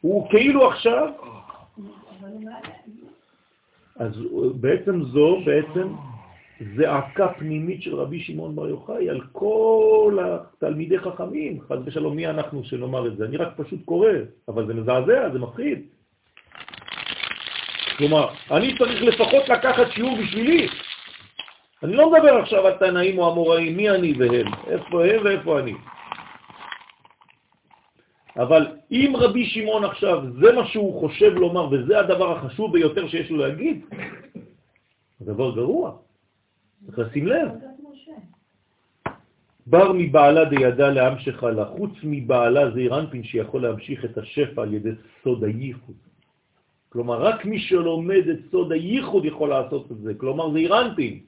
הוא 0.00 0.30
כאילו 0.30 0.68
עכשיו. 0.68 1.08
אז 3.96 4.12
בעצם 4.60 5.02
זו, 5.02 5.40
בעצם 5.44 5.88
זעקה 6.76 7.28
פנימית 7.28 7.82
של 7.82 7.94
רבי 7.94 8.20
שמעון 8.20 8.56
בר 8.56 8.68
יוחאי 8.68 9.10
על 9.10 9.20
כל 9.32 10.18
התלמידי 10.22 10.98
חכמים, 10.98 11.60
חס 11.60 11.76
ושלום, 11.84 12.16
מי 12.16 12.26
אנחנו 12.26 12.64
שנאמר 12.64 13.06
את 13.06 13.16
זה? 13.16 13.24
אני 13.24 13.36
רק 13.36 13.48
פשוט 13.56 13.84
קורא, 13.84 14.08
אבל 14.48 14.66
זה 14.66 14.74
מזעזע, 14.74 15.30
זה 15.32 15.38
מפחיד. 15.38 15.82
כלומר, 17.98 18.28
אני 18.50 18.78
צריך 18.78 19.02
לפחות 19.02 19.48
לקחת 19.48 19.90
שיעור 19.90 20.16
בשבילי. 20.16 20.68
אני 21.82 21.92
לא 21.92 22.12
מדבר 22.12 22.34
עכשיו 22.36 22.66
על 22.66 22.72
תנאים 22.72 23.18
או 23.18 23.32
אמוראים, 23.32 23.76
מי 23.76 23.90
אני 23.90 24.14
והם, 24.18 24.46
איפה 24.66 25.04
הם 25.04 25.24
ואיפה 25.24 25.58
אני. 25.58 25.74
אבל 28.36 28.66
אם 28.90 29.12
רבי 29.16 29.44
שמעון 29.46 29.84
עכשיו, 29.84 30.22
זה 30.40 30.52
מה 30.52 30.66
שהוא 30.66 31.00
חושב 31.00 31.34
לומר, 31.34 31.68
וזה 31.72 32.00
הדבר 32.00 32.36
החשוב 32.36 32.72
ביותר 32.72 33.08
שיש 33.08 33.30
לו 33.30 33.36
להגיד, 33.36 33.84
הדבר 35.20 35.54
גרוע. 35.54 35.92
צריך 36.86 36.98
לשים 36.98 37.26
לב. 37.26 37.48
בר 39.66 39.92
מבעלה 39.92 40.44
דידה 40.44 40.88
להמשך 40.90 41.42
לה, 41.42 41.64
חוץ 41.64 41.92
מבעלה 42.02 42.70
זה 42.70 42.80
אירנפין 42.80 43.24
שיכול 43.24 43.62
להמשיך 43.62 44.04
את 44.04 44.18
השפע 44.18 44.62
על 44.62 44.74
ידי 44.74 44.90
סוד 45.22 45.44
הייחוד. 45.44 45.96
כלומר, 46.88 47.22
רק 47.22 47.44
מי 47.44 47.58
שלומד 47.58 48.28
את 48.28 48.38
סוד 48.50 48.72
הייחוד 48.72 49.24
יכול 49.24 49.48
לעשות 49.48 49.92
את 49.92 49.98
זה. 49.98 50.14
כלומר, 50.14 50.52
זה 50.52 50.58
אירנפין. 50.58 51.20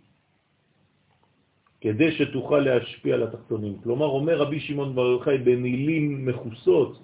כדי 1.80 2.12
שתוכל 2.12 2.58
להשפיע 2.58 3.14
על 3.14 3.22
התחתונים. 3.22 3.74
כלומר, 3.82 4.06
אומר 4.06 4.36
רבי 4.38 4.60
שמעון 4.60 4.94
בר 4.94 5.06
יוחאי 5.06 5.38
במילים 5.38 6.26
מחוסות, 6.26 7.02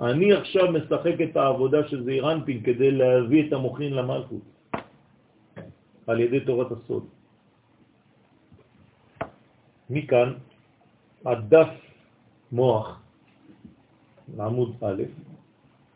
אני 0.00 0.32
עכשיו 0.32 0.72
משחק 0.72 1.16
את 1.20 1.36
העבודה 1.36 1.88
של 1.88 2.04
זעירנפין 2.04 2.62
כדי 2.62 2.90
להביא 2.90 3.40
את 3.46 3.52
המוחין 3.52 3.92
למלכות 3.94 4.53
על 6.06 6.20
ידי 6.20 6.40
תורת 6.40 6.72
הסוד. 6.72 7.06
מכאן 9.90 10.32
הדף 11.24 11.72
מוח, 12.52 13.00
עמוד 14.38 14.76
א', 14.84 15.02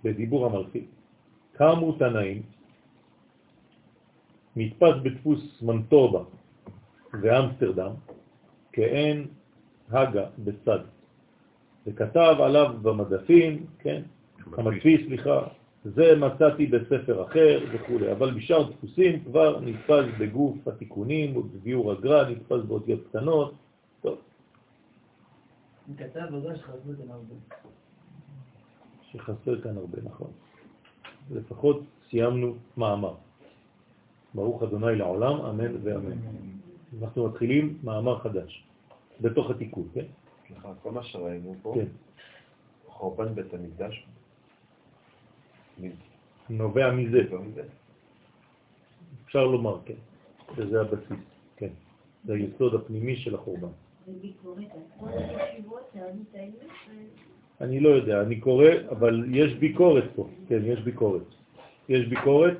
בדיבור 0.04 0.46
המלכי, 0.46 0.84
קמו 1.52 1.92
תנאים, 1.92 2.42
נתפס 4.56 4.94
בדפוס 5.02 5.62
מנטובה 5.62 6.22
ואמסטרדם, 7.22 7.92
כאין 8.72 9.26
הגה 9.90 10.26
בצד, 10.44 10.78
וכתב 11.86 12.36
עליו 12.38 12.74
במדפים, 12.82 13.66
כן, 13.78 14.02
המדפיס, 14.56 15.00
סליחה, 15.06 15.40
זה 15.84 16.16
מצאתי 16.16 16.66
בספר 16.66 17.26
אחר 17.26 17.60
וכו', 17.72 18.12
אבל 18.12 18.34
בשאר 18.34 18.70
דפוסים 18.70 19.24
כבר 19.24 19.60
נתפס 19.60 20.04
בגוף 20.18 20.68
התיקונים 20.68 21.36
ובביאור 21.36 21.92
הגר"א, 21.92 22.30
נתפס 22.30 22.60
באותיות 22.68 23.00
קטנות. 23.08 23.54
טוב. 24.02 24.18
שחסר 29.12 29.60
כאן 29.60 29.76
הרבה, 29.76 29.98
נכון. 30.02 30.30
לפחות 31.30 31.80
סיימנו 32.10 32.54
מאמר. 32.76 33.14
ברוך 34.34 34.62
אדוני 34.62 34.96
לעולם, 34.96 35.40
אמן 35.40 35.72
ואמן. 35.82 36.16
אנחנו 37.02 37.28
מתחילים 37.28 37.78
מאמר 37.84 38.18
חדש, 38.18 38.64
בתוך 39.20 39.50
התיקון, 39.50 39.88
כן? 39.94 40.04
סליחה, 40.46 40.72
כל 40.82 40.90
מה 40.90 41.02
שראינו 41.02 41.54
פה, 41.62 41.74
כן. 41.74 41.86
חורבן 42.86 43.34
בית 43.34 43.54
המקדש, 43.54 44.06
נובע 46.50 46.88
לא 46.88 46.94
מזה. 46.94 47.62
אפשר 49.24 49.44
לומר, 49.46 49.78
כן, 49.84 50.00
שזה 50.56 50.80
הבסיס, 50.80 51.24
כן. 51.56 51.70
זה 52.24 52.34
היסוד 52.34 52.74
הפנימי 52.74 53.16
של 53.16 53.34
החורבן. 53.34 53.68
אני 57.60 57.80
לא 57.80 57.88
יודע, 57.88 58.22
אני 58.22 58.40
קורא, 58.40 58.66
אבל 58.90 59.24
יש 59.30 59.54
ביקורת 59.54 60.04
פה, 60.16 60.28
כן, 60.48 60.60
יש 60.64 60.80
ביקורת. 60.80 61.22
יש 61.88 62.06
ביקורת, 62.06 62.56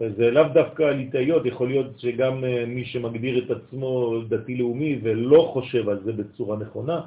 זה 0.00 0.30
לאו 0.30 0.48
דווקא 0.54 0.82
ליטאיות, 0.82 1.46
יכול 1.46 1.68
להיות 1.68 1.98
שגם 1.98 2.44
אה, 2.44 2.66
מי 2.66 2.84
שמגדיר 2.84 3.44
את 3.44 3.50
עצמו 3.50 4.20
דתי-לאומי 4.28 4.98
ולא 5.02 5.50
חושב 5.52 5.88
על 5.88 6.00
זה 6.04 6.12
בצורה 6.12 6.56
נכונה, 6.56 7.00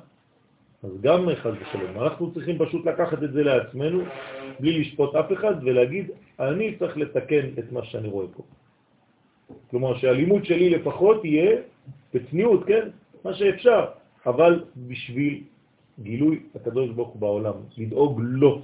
אז 0.83 0.91
גם 1.01 1.29
חס 1.35 1.51
ושלום. 1.61 2.01
אנחנו 2.01 2.33
צריכים 2.33 2.57
פשוט 2.59 2.85
לקחת 2.85 3.23
את 3.23 3.31
זה 3.33 3.43
לעצמנו, 3.43 4.01
בלי 4.59 4.79
לשפוט 4.81 5.15
אף 5.15 5.31
אחד, 5.33 5.55
ולהגיד, 5.61 6.11
אני 6.39 6.77
צריך 6.79 6.97
לתקן 6.97 7.45
את 7.59 7.71
מה 7.71 7.85
שאני 7.85 8.07
רואה 8.07 8.27
פה. 8.33 8.43
כלומר, 9.69 9.97
שהלימוד 9.97 10.45
שלי 10.45 10.69
לפחות 10.69 11.25
יהיה 11.25 11.61
בצניעות, 12.13 12.63
כן? 12.67 12.89
מה 13.25 13.33
שאפשר, 13.33 13.85
אבל 14.25 14.63
בשביל 14.87 15.43
גילוי 15.99 16.43
הקדוש 16.55 16.89
ברוך 16.89 17.09
הוא 17.09 17.21
בעולם, 17.21 17.53
לדאוג 17.77 18.21
לו. 18.23 18.49
לא. 18.49 18.61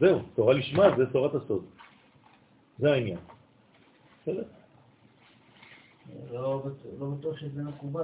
זהו, 0.00 0.18
תורה 0.34 0.54
לשמה 0.54 0.96
זה 0.96 1.06
תורת 1.06 1.34
הסוד. 1.34 1.64
זה 2.78 2.92
העניין. 2.92 3.18
בסדר? 4.22 4.44
לא 6.40 6.62
לא 7.00 7.06
בטוח 7.06 7.36
שזה 7.36 7.62
מקובל, 7.62 8.02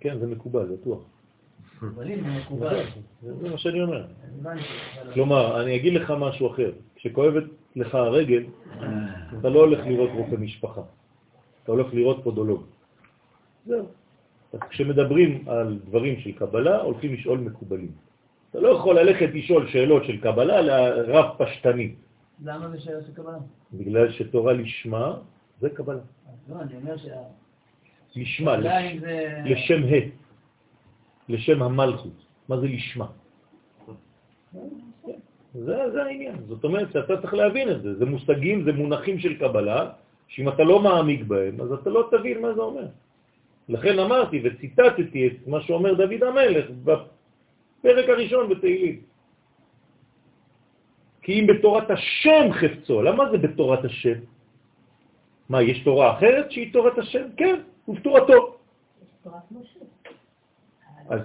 כן, 0.00 0.18
זה 0.18 0.26
מקובל, 0.26 0.66
בטוח. 0.66 1.00
אבל 1.82 2.10
אם 2.10 2.20
זה 2.20 2.38
מקובל, 2.40 2.84
זה 3.22 3.34
זה 3.34 3.48
מה 3.50 3.58
שאני 3.58 3.82
אומר. 3.82 4.04
כלומר, 5.14 5.62
אני 5.62 5.76
אגיד 5.76 5.92
לך 5.92 6.10
משהו 6.18 6.52
אחר. 6.52 6.72
כשכואבת 6.94 7.44
לך 7.76 7.94
הרגל, 7.94 8.44
אתה 9.40 9.48
לא 9.48 9.60
הולך 9.60 9.86
לראות 9.86 10.10
רופא 10.14 10.34
משפחה. 10.34 10.82
אתה 11.64 11.72
הולך 11.72 11.94
לראות 11.94 12.24
פודולוג. 12.24 12.62
זהו. 13.66 13.86
כשמדברים 14.70 15.48
על 15.48 15.78
דברים 15.86 16.20
של 16.20 16.32
קבלה, 16.32 16.82
הולכים 16.82 17.14
לשאול 17.14 17.38
מקובלים. 17.38 17.92
אתה 18.50 18.60
לא 18.60 18.68
יכול 18.68 18.98
ללכת 18.98 19.28
לשאול 19.34 19.66
שאלות 19.68 20.04
של 20.04 20.20
קבלה 20.20 20.60
לרב 20.60 21.24
פשטני, 21.38 21.94
למה 22.44 22.68
זה 22.68 22.80
שאלה 22.80 23.02
של 23.06 23.14
קבלה? 23.14 23.38
בגלל 23.72 24.12
שתורה 24.12 24.52
לשמה 24.52 25.18
זה 25.60 25.70
קבלה. 25.70 25.98
לא, 26.48 26.60
אני 26.60 26.76
אומר 26.76 26.96
שה... 26.96 27.16
לשמה, 28.16 28.60
זה... 29.00 29.42
לשם 29.44 29.82
ה', 29.84 30.08
לשם 31.28 31.62
המלכות. 31.62 32.24
מה 32.48 32.60
זה 32.60 32.66
לשמה? 32.66 33.06
זה, 35.54 35.90
זה 35.92 36.02
העניין. 36.04 36.36
זאת 36.48 36.64
אומרת 36.64 36.92
שאתה 36.92 37.20
צריך 37.20 37.34
להבין 37.34 37.70
את 37.70 37.82
זה. 37.82 37.94
זה 37.94 38.04
מושגים, 38.04 38.64
זה 38.64 38.72
מונחים 38.72 39.18
של 39.18 39.38
קבלה, 39.38 39.90
שאם 40.28 40.48
אתה 40.48 40.62
לא 40.64 40.82
מעמיק 40.82 41.22
בהם, 41.24 41.60
אז 41.60 41.72
אתה 41.72 41.90
לא 41.90 42.08
תבין 42.10 42.42
מה 42.42 42.54
זה 42.54 42.60
אומר. 42.60 42.86
לכן 43.68 43.98
אמרתי 43.98 44.40
וציטטתי 44.44 45.26
את 45.26 45.46
מה 45.46 45.60
שאומר 45.60 45.94
דוד 45.94 46.22
המלך 46.22 46.66
בפרק 46.84 48.08
הראשון 48.08 48.48
בתהילים. 48.48 49.00
כי 51.22 51.40
אם 51.40 51.46
בתורת 51.46 51.90
השם 51.90 52.52
חפצו, 52.52 53.02
למה 53.02 53.30
זה 53.30 53.38
בתורת 53.38 53.84
השם? 53.84 54.18
מה, 55.48 55.62
יש 55.62 55.84
תורה 55.84 56.18
אחרת 56.18 56.50
שהיא 56.50 56.72
תורת 56.72 56.98
השם? 56.98 57.26
כן, 57.36 57.60
ובתורתו. 57.88 58.56
אז-. 61.08 61.20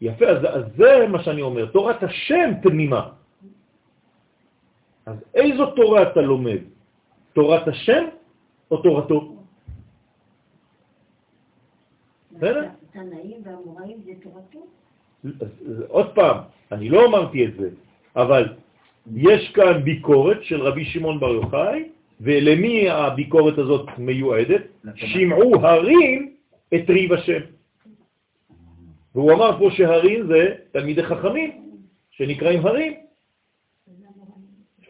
יפה, 0.00 0.26
אז, 0.26 0.38
אז 0.44 0.64
זה 0.76 1.06
מה 1.08 1.22
שאני 1.22 1.42
אומר, 1.42 1.66
תורת 1.66 2.02
השם 2.02 2.50
תמימה. 2.62 3.08
אז 5.06 5.16
איזו 5.34 5.70
תורה 5.70 6.02
אתה 6.02 6.20
לומד? 6.20 6.60
תורת 7.32 7.68
השם 7.68 8.04
או 8.70 8.82
תורתו? 8.82 9.36
בסדר? 12.32 12.68
התנאים 12.88 13.42
והאמוראים 13.44 13.98
זה 14.04 14.12
תורתו? 14.22 14.66
עוד 15.88 16.14
פעם, 16.14 16.36
אני 16.72 16.88
לא 16.88 17.06
אמרתי 17.06 17.46
את 17.46 17.54
זה, 17.54 17.68
אבל 18.16 18.54
יש 19.14 19.52
כאן 19.52 19.84
ביקורת 19.84 20.44
של 20.44 20.62
רבי 20.62 20.84
שמעון 20.84 21.20
בר 21.20 21.32
יוחאי, 21.32 21.88
ולמי 22.20 22.90
הביקורת 22.90 23.58
הזאת 23.58 23.86
מיועדת? 23.98 24.62
שמעו 24.94 25.54
הרים 25.66 26.34
את 26.74 26.90
ריב 26.90 27.12
השם. 27.12 27.40
והוא 29.14 29.32
אמר 29.32 29.58
פה 29.58 29.70
שהרים 29.70 30.26
זה 30.26 30.54
תלמידי 30.72 31.02
חכמים, 31.02 31.50
שנקראים 32.10 32.66
הרים. 32.66 32.94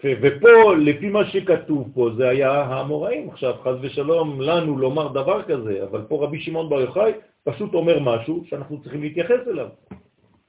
ופה, 0.04 0.74
לפי 0.76 1.08
מה 1.08 1.30
שכתוב 1.30 1.88
פה, 1.94 2.10
זה 2.16 2.28
היה 2.28 2.52
האמוראים. 2.52 3.28
עכשיו, 3.28 3.54
חז 3.62 3.76
ושלום 3.80 4.40
לנו 4.40 4.78
לומר 4.78 5.08
דבר 5.08 5.42
כזה, 5.42 5.84
אבל 5.84 6.02
פה 6.08 6.24
רבי 6.24 6.40
שמעון 6.40 6.68
בר 6.68 6.80
יוחאי 6.80 7.12
פשוט 7.44 7.74
אומר 7.74 7.98
משהו 8.00 8.44
שאנחנו 8.48 8.82
צריכים 8.82 9.02
להתייחס 9.02 9.40
אליו. 9.46 9.68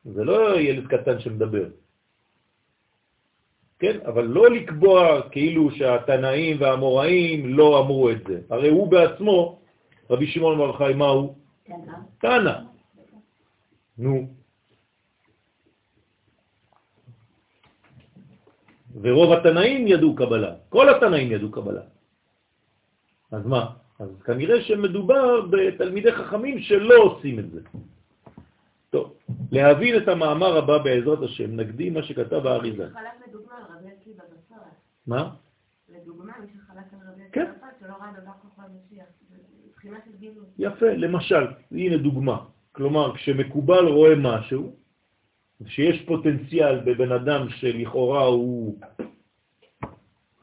זה 0.06 0.24
לא 0.24 0.60
ילד 0.60 0.88
קטן 0.88 1.20
שמדבר. 1.20 1.66
כן? 3.82 3.98
אבל 4.06 4.26
לא 4.26 4.50
לקבוע 4.50 5.30
כאילו 5.34 5.72
שהתנאים 5.72 6.62
והאמוראים 6.62 7.58
לא 7.58 7.80
אמרו 7.80 8.10
את 8.10 8.22
זה. 8.28 8.42
הרי 8.50 8.70
הוא 8.70 8.88
בעצמו, 8.92 9.60
רבי 10.10 10.28
שמעון 10.28 10.58
בר 10.58 10.68
יוחאי, 10.68 10.94
מה 10.94 11.06
הוא? 11.06 11.36
תנא. 11.64 11.98
תנא. 12.22 12.56
נו. 13.98 14.28
ורוב 19.02 19.34
התנאים 19.34 19.88
ידעו 19.88 20.16
קבלה, 20.16 20.54
כל 20.70 20.90
התנאים 20.90 21.32
ידעו 21.32 21.52
קבלה. 21.52 21.82
אז 23.32 23.46
מה? 23.46 23.66
אז 24.00 24.10
כנראה 24.26 24.62
שמדובר 24.62 25.42
בתלמידי 25.42 26.12
חכמים 26.12 26.60
שלא 26.60 26.98
עושים 26.98 27.40
את 27.40 27.52
זה. 27.52 27.62
טוב, 28.90 29.14
להבין 29.52 30.04
את 30.04 30.08
המאמר 30.08 30.58
הבא 30.58 30.78
בעזרת 30.78 31.22
השם, 31.24 31.56
נקדים 31.56 31.94
מה 31.94 32.04
שכתב 32.04 32.48
האריזה. 32.48 32.90
חלק 32.90 33.28
לדוגמה 33.28 33.56
על 33.58 33.64
רבי 33.78 33.90
עקיבא 33.90 34.24
בספרד. 34.24 34.76
מה? 35.08 35.30
לדוגמה, 35.90 36.34
מי 36.42 36.48
שחלק 36.48 36.86
על 36.94 37.00
רבי 37.14 37.22
כן. 37.32 37.52
שלא 37.80 37.94
ראה 38.00 38.12
דבר 38.22 38.32
כוכב 38.42 38.64
משיח. 38.86 39.06
זה 39.30 39.38
מבחינה 39.68 39.98
של 40.06 40.12
גילוי. 40.20 40.46
יפה, 40.58 40.86
למשל, 40.86 41.48
הנה 41.72 41.98
דוגמה. 41.98 42.46
כלומר, 42.72 43.16
כשמקובל 43.16 43.88
רואה 43.88 44.16
משהו, 44.16 44.76
שיש 45.66 46.02
פוטנציאל 46.06 46.80
בבן 46.80 47.12
אדם 47.12 47.50
שלכאורה 47.50 48.24
הוא 48.24 48.80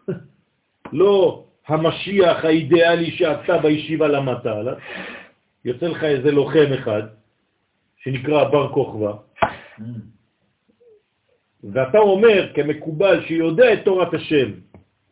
לא 0.93 1.45
המשיח 1.67 2.45
האידיאלי 2.45 3.11
שאתה 3.11 3.59
בישיבה 3.59 4.09
למדת 4.09 4.47
עליו, 4.47 4.77
יוצא 5.65 5.87
לך 5.87 6.05
איזה 6.05 6.31
לוחם 6.31 6.73
אחד 6.79 7.03
שנקרא 7.97 8.45
בר 8.45 8.73
כוכבא, 8.75 9.13
ואתה 11.65 11.99
אומר 11.99 12.53
כמקובל 12.55 13.27
שיודע 13.27 13.73
את 13.73 13.79
תורת 13.85 14.15
השם, 14.15 14.51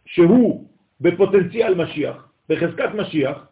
שהוא 0.06 0.68
בפוטנציאל 1.00 1.74
משיח, 1.74 2.32
בחזקת 2.48 2.90
משיח, 2.94 3.46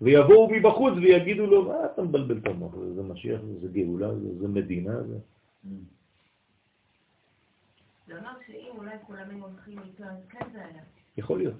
ויבואו 0.00 0.50
מבחוץ 0.50 0.94
ויגידו 0.94 1.46
לו, 1.46 1.68
מה 1.68 1.74
אתה 1.94 2.02
מבלבל 2.02 2.38
את 2.38 2.46
המוח, 2.46 2.74
זה 2.94 3.02
משיח, 3.02 3.40
זה 3.60 3.68
גאולה, 3.72 4.14
זה, 4.14 4.38
זה 4.38 4.48
מדינה, 4.48 5.02
זה... 5.02 5.16
זה 8.06 8.18
אומר 8.18 8.30
שאם 8.46 8.70
אולי 8.78 8.96
כולם 9.06 9.30
היו 9.30 9.44
הולכים 9.44 9.78
איתו, 9.78 10.04
אז 10.04 10.26
כן 10.28 10.46
זה 10.52 10.58
היה. 10.58 10.82
יכול 11.16 11.38
להיות. 11.38 11.54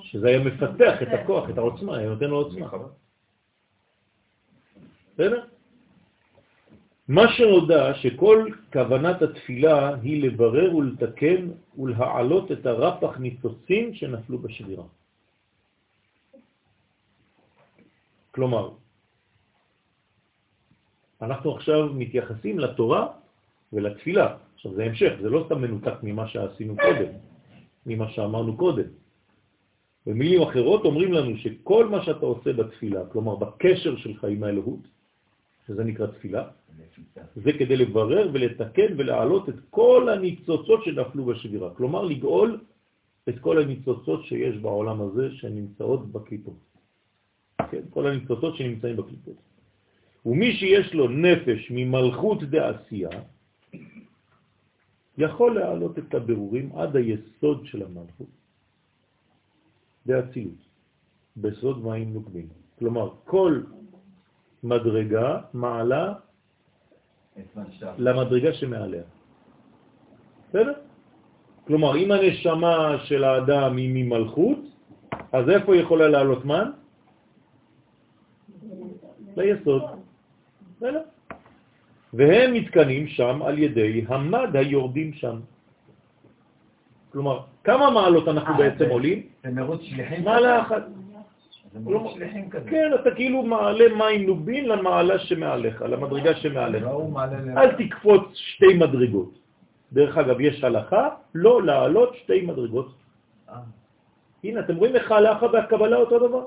שזה 0.00 0.28
היה 0.28 0.38
מפתח 0.44 1.02
את 1.02 1.08
הכוח, 1.08 1.50
את 1.50 1.58
העוצמה, 1.58 1.96
היה 1.96 2.08
נותן 2.08 2.24
לו 2.30 2.36
עוצמה. 2.36 2.70
בסדר? 5.14 5.44
מה 7.08 7.32
שנודע 7.32 7.94
שכל 7.94 8.50
כוונת 8.72 9.22
התפילה 9.22 9.94
היא 10.02 10.22
לברר 10.22 10.76
ולתקן 10.76 11.48
ולהעלות 11.78 12.52
את 12.52 12.66
הרפח 12.66 13.18
ניצוצים 13.18 13.94
שנפלו 13.94 14.38
בשבירה. 14.38 14.84
כלומר, 18.30 18.70
אנחנו 21.22 21.56
עכשיו 21.56 21.94
מתייחסים 21.94 22.58
לתורה 22.58 23.08
ולתפילה. 23.72 24.36
עכשיו 24.54 24.74
זה 24.74 24.84
המשך, 24.84 25.12
זה 25.22 25.30
לא 25.30 25.44
סתם 25.46 25.60
מנותק 25.60 25.96
ממה 26.02 26.28
שעשינו 26.28 26.76
קודם, 26.76 27.12
ממה 27.86 28.10
שאמרנו 28.10 28.56
קודם. 28.56 28.88
במילים 30.06 30.42
אחרות 30.42 30.84
אומרים 30.84 31.12
לנו 31.12 31.36
שכל 31.36 31.88
מה 31.88 32.04
שאתה 32.04 32.26
עושה 32.26 32.52
בתפילה, 32.52 33.06
כלומר 33.12 33.36
בקשר 33.36 33.96
שלך 33.96 34.24
עם 34.24 34.42
האלוהות, 34.44 34.97
שזה 35.68 35.84
נקרא 35.84 36.06
תפילה, 36.06 36.48
זה 37.36 37.50
כדי 37.52 37.76
לברר 37.76 38.30
ולתקן 38.32 38.90
ולהעלות 38.96 39.48
את 39.48 39.54
כל 39.70 40.08
הניצוצות 40.08 40.84
שנפלו 40.84 41.24
בשבירה. 41.24 41.74
כלומר, 41.74 42.04
לגאול 42.04 42.60
את 43.28 43.38
כל 43.38 43.62
הניצוצות 43.62 44.24
שיש 44.24 44.56
בעולם 44.56 45.00
הזה 45.00 45.30
שנמצאות 45.30 46.12
בקליפות. 46.12 46.58
כן, 47.70 47.82
כל 47.90 48.06
הניצוצות 48.06 48.56
שנמצאים 48.56 48.96
בקליפות. 48.96 49.36
ומי 50.26 50.52
שיש 50.56 50.94
לו 50.94 51.08
נפש 51.08 51.70
ממלכות 51.70 52.42
דעשייה, 52.42 53.10
יכול 55.18 55.50
להעלות 55.60 55.98
את 55.98 56.14
הבירורים 56.14 56.72
עד 56.76 56.96
היסוד 56.96 57.58
של 57.64 57.82
המלכות, 57.82 58.32
באצילות, 60.06 60.62
בסוד 61.36 61.84
מים 61.84 62.12
נוקבים. 62.12 62.48
כלומר, 62.78 63.10
כל 63.24 63.60
מדרגה 64.62 65.40
מעלה 65.54 66.12
למדרגה 67.98 68.52
שמעליה. 68.52 69.02
בסדר? 70.48 70.72
כלומר, 71.66 71.96
אם 71.96 72.08
הנשמה 72.12 72.96
של 73.04 73.24
האדם 73.24 73.76
היא 73.76 73.90
ממלכות, 73.94 74.58
אז 75.32 75.44
איפה 75.48 75.76
יכולה 75.76 76.08
לעלות 76.08 76.44
מן? 76.44 76.70
ליסוד. 79.36 79.82
בסדר? 80.76 81.02
והם 82.12 82.54
מתקנים 82.54 83.06
שם 83.06 83.42
על 83.42 83.58
ידי 83.58 84.04
המד 84.08 84.56
היורדים 84.56 85.12
שם. 85.12 85.36
כלומר, 87.12 87.40
כמה 87.64 87.90
מעלות 87.90 88.28
אנחנו 88.28 88.52
אה, 88.52 88.58
בעצם 88.58 88.90
עולים? 88.90 89.22
זה 89.42 89.50
מרוץ 89.50 89.82
שליחים? 89.82 90.24
מעלה 90.24 90.62
אחת. 90.62 90.82
זה 91.72 91.80
מרוץ 91.80 92.14
שליחים 92.14 92.50
כזה. 92.50 92.70
כן, 92.70 92.90
אתה 92.94 93.10
כאילו 93.10 93.42
מעלה 93.42 93.84
מים 93.94 94.26
נובין 94.26 94.68
למעלה 94.68 95.18
שמעליך, 95.18 95.82
למדרגה 95.82 96.36
שמעליך. 96.36 96.84
לא 96.84 96.90
הוא 96.90 97.12
מעלה 97.12 97.40
ל... 97.40 97.58
אל 97.58 97.70
תקפוץ 97.72 98.22
שתי 98.34 98.74
מדרגות. 98.74 99.38
דרך 99.92 100.18
אגב, 100.18 100.40
יש 100.40 100.64
הלכה 100.64 101.08
לא 101.34 101.62
לעלות 101.62 102.14
שתי 102.14 102.40
מדרגות. 102.40 102.94
אה. 103.48 103.54
הנה, 104.44 104.60
אתם 104.60 104.76
רואים 104.76 104.96
איך 104.96 105.12
ההלכה 105.12 105.46
והקבלה 105.46 105.96
אותו 105.96 106.28
דבר? 106.28 106.44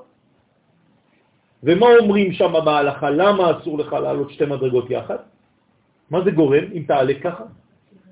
ומה 1.63 1.85
אומרים 1.99 2.33
שם 2.33 2.53
בהלכה? 2.65 3.09
למה 3.09 3.51
אסור 3.57 3.77
לך 3.77 3.93
לעלות 3.93 4.31
שתי 4.31 4.45
מדרגות 4.45 4.89
יחד? 4.89 5.17
מה 6.09 6.21
זה 6.21 6.31
גורם 6.31 6.63
אם 6.73 6.83
תעלה 6.87 7.13
ככה? 7.23 7.43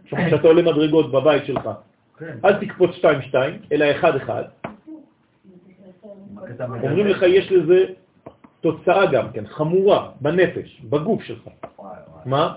עכשיו, 0.03 0.19
כשאתה 0.27 0.47
עולה 0.47 0.61
מדרגות 0.61 1.11
בבית 1.11 1.45
שלך, 1.45 1.69
כן. 2.17 2.37
אל 2.45 2.53
תקפוץ 2.53 2.91
שתיים 2.95 3.21
שתיים, 3.21 3.59
אלא 3.71 3.85
אחד 3.91 4.15
אחד. 4.15 4.43
הקטע 4.43 4.58
אומרים 6.59 7.07
לך, 7.07 7.21
יש 7.21 7.51
לזה 7.51 7.93
תוצאה 8.61 9.11
גם 9.11 9.31
כן, 9.31 9.47
חמורה, 9.47 10.11
בנפש, 10.21 10.81
בגוף 10.81 11.23
שלך. 11.23 11.47
וואי, 11.77 11.97
וואי. 12.07 12.23
מה? 12.25 12.55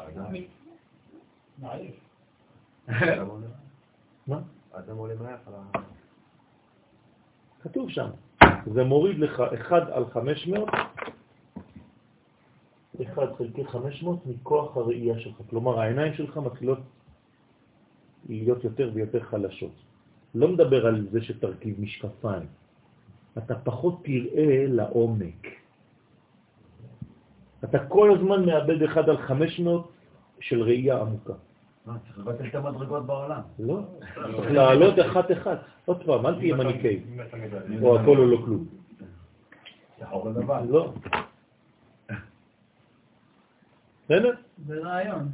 מה? 4.26 4.38
כתוב 7.62 7.90
שם. 7.90 8.08
זה 8.66 8.84
מוריד 8.84 9.18
לך 9.18 9.42
1 9.60 9.88
על 9.88 10.04
500, 10.12 10.68
1 13.02 13.22
חלקי 13.38 13.64
500 13.64 14.26
מכוח 14.26 14.76
הראייה 14.76 15.18
שלך. 15.18 15.36
כלומר, 15.50 15.80
העיניים 15.80 16.14
שלך 16.14 16.36
מתחילות 16.36 16.78
להיות 18.28 18.64
יותר 18.64 18.90
ויותר 18.94 19.20
חלשות. 19.20 19.72
לא 20.34 20.48
מדבר 20.48 20.86
על 20.86 21.06
זה 21.10 21.22
שתרכיב 21.22 21.80
משקפיים. 21.80 22.61
אתה 23.38 23.54
פחות 23.54 24.04
תראה 24.04 24.64
לעומק. 24.68 25.46
אתה 27.64 27.78
כל 27.78 28.14
הזמן 28.14 28.46
מאבד 28.46 28.82
1 28.82 29.08
על 29.08 29.16
500 29.18 29.90
של 30.40 30.62
ראייה 30.62 31.00
עמוקה. 31.00 31.32
מה, 31.86 31.96
צריך 31.98 32.18
לבטל 32.18 32.46
את 32.46 32.54
המדרגות 32.54 33.06
בעולם. 33.06 33.40
לא, 33.58 33.80
צריך 34.14 34.50
לעלות 34.50 34.94
אחת-אחת. 35.06 35.58
עוד 35.84 36.04
פעם, 36.04 36.26
אל 36.26 36.34
תהיה 36.38 36.56
מניקי, 36.56 37.00
או 37.82 38.00
הכל 38.00 38.18
או 38.18 38.26
לא 38.26 38.36
כלום. 38.44 38.66
לא. 40.70 40.92
בסדר? 44.04 44.30
זה 44.66 44.80
רעיון. 44.82 45.28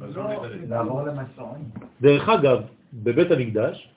לא- 0.00 0.46
לעבור 0.68 1.02
למסורים. 1.02 1.64
דרך 2.00 2.28
אגב, 2.28 2.62
בבית 2.94 3.30
המקדש 3.30 3.88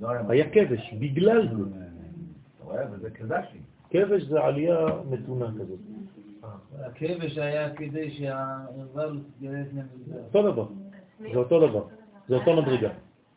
לא 0.00 0.10
היה 0.10 0.22
היה 0.28 0.50
כבש, 0.50 0.94
בגלל 0.94 1.48
זה. 1.48 1.91
אתה 2.62 2.70
רואה? 2.70 2.84
וזה. 2.92 3.10
כבש 3.90 4.22
זה 4.22 4.40
עלייה 4.40 4.86
מתונה 5.10 5.46
כזאת. 5.46 5.78
הכבש 6.80 7.38
היה 7.38 7.74
כדי 7.74 8.10
שהערווה 8.10 9.06
לא 9.06 9.50
המזבח. 9.50 10.16
אותו 10.26 10.52
דבר, 10.52 10.66
זה 11.18 11.38
אותו 11.38 11.68
דבר, 11.68 11.84
זה 12.28 12.34
אותו 12.34 12.62
מדרגה. 12.62 12.90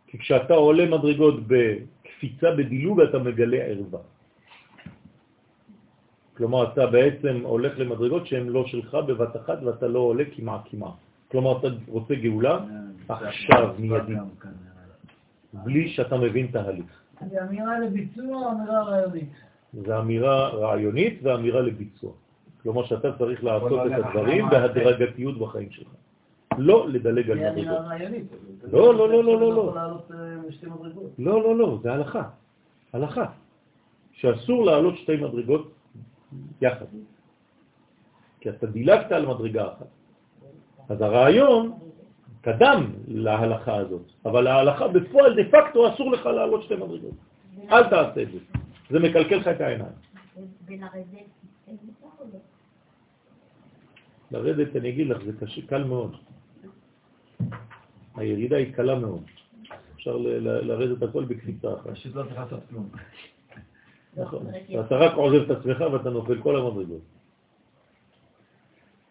כי 0.08 0.18
כשאתה 0.18 0.54
עולה 0.54 0.86
מדרגות 0.86 1.36
בקפיצה 1.48 2.52
בדילוג, 2.58 3.02
אתה 3.02 3.20
מגלה 3.20 3.58
ערווה. 3.58 4.00
כלומר, 6.38 6.74
אתה 6.74 6.88
בעצם 6.88 7.42
הולך 7.44 7.80
למדרגות 7.80 8.28
שהן 8.28 8.48
לא 8.48 8.68
שלך 8.68 8.94
בבת 9.08 9.36
אחת 9.36 9.64
ואתה 9.64 9.88
לא 9.88 10.00
עולה 10.00 10.24
כמעט 10.36 10.62
כמעט. 10.66 10.94
כלומר, 11.32 11.60
אתה 11.60 11.68
רוצה 11.88 12.16
גאולה 12.16 12.60
עכשיו, 13.10 13.76
מיידי, 13.80 14.16
בלי 15.54 15.90
שאתה 15.90 16.18
מבין 16.18 16.48
תהליך. 16.48 17.05
זה 17.30 17.44
אמירה 17.44 17.80
לביצוע 17.80 18.26
או 18.26 18.52
אמירה 18.52 18.84
רעיונית? 18.84 19.30
זה 19.74 20.00
אמירה 20.00 20.50
רעיונית 20.50 21.20
ואמירה 21.24 21.62
לביצוע. 21.62 22.12
כלומר 22.64 22.86
שאתה 22.86 23.18
צריך 23.18 23.44
לעשות 23.44 23.72
לא 23.72 23.88
את 23.88 23.92
הדברים. 23.92 24.50
בהדרגתיות 24.50 25.40
בחיים 25.40 25.72
שלך. 25.72 25.88
לא 26.58 26.90
לדלג 26.90 27.32
על 27.32 27.38
זה 27.38 27.50
אמירה 27.50 27.74
מדרגות. 27.74 27.86
רעיונית. 27.92 28.26
לא, 28.72 28.96
לא, 28.96 29.10
לא, 29.10 29.24
לא, 29.24 29.40
לא, 29.40 29.54
לא. 29.54 29.76
לעלות 29.76 30.12
אה. 30.12 30.18
לא, 31.20 31.44
לא, 31.44 31.56
לא, 31.56 31.80
זה 31.84 31.94
הלכה. 31.94 32.24
הלכה. 32.94 33.26
שאסור 34.12 34.66
לעלות 34.66 34.98
שתי 34.98 35.16
מדרגות 35.16 35.72
יחד. 36.62 36.86
כי 38.40 38.50
אתה 38.50 38.68
דילגת 38.68 39.12
על 39.12 39.26
מדרגה 39.26 39.68
אחת. 39.68 39.88
אז 40.90 41.02
הרעיון 41.02 41.72
קדם 42.46 42.92
להלכה 43.08 43.76
הזאת, 43.76 44.02
אבל 44.26 44.48
ההלכה 44.48 44.88
בפועל 44.88 45.36
דה 45.36 45.44
פקטו 45.52 45.94
אסור 45.94 46.12
לך 46.12 46.26
לעלות 46.26 46.64
שתי 46.64 46.76
מדרגות. 46.76 47.18
אל 47.72 47.84
תעשה 47.90 48.22
את 48.22 48.32
זה. 48.32 48.40
זה 48.90 49.00
מקלקל 49.00 49.36
לך 49.36 49.48
את 49.48 49.62
העיניים. 49.62 49.98
לרדת, 54.32 54.76
אני 54.76 54.90
אגיד 54.90 55.08
לך, 55.08 55.24
זה 55.26 55.32
קשה, 55.40 55.62
קל 55.68 55.84
מאוד. 55.84 56.16
הירידה 58.16 58.58
היא 58.58 58.74
קלה 58.74 58.96
מאוד. 58.96 59.24
אפשר 59.96 60.18
לרדת 60.38 61.10
הכל 61.10 61.26
בקפיצה 61.26 61.74
אחת. 61.74 61.90
פשוט 61.90 62.16
לא 62.16 62.24
צריך 62.24 62.38
לעשות 62.38 62.60
כלום. 62.70 62.90
נכון. 64.18 64.48
אתה 64.86 64.96
רק 64.96 65.14
עוזב 65.14 65.42
את 65.42 65.58
עצמך 65.58 65.84
ואתה 65.92 66.10
נופל 66.10 66.42
כל 66.42 66.56
המדרגות. 66.56 67.02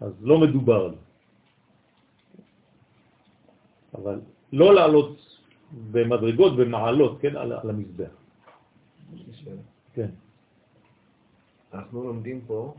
אז 0.01 0.13
לא 0.23 0.39
מדובר 0.39 0.85
על 0.85 0.91
זה. 0.91 1.04
אבל 3.95 4.21
לא 4.53 4.75
לעלות 4.75 5.41
במדרגות, 5.93 6.57
במעלות, 6.57 7.21
כן, 7.21 7.37
על, 7.37 7.53
על 7.53 7.71
המזבח. 7.71 8.11
כן. 9.95 10.11
אנחנו 11.75 12.05
לומדים 12.05 12.41
פה, 12.47 12.75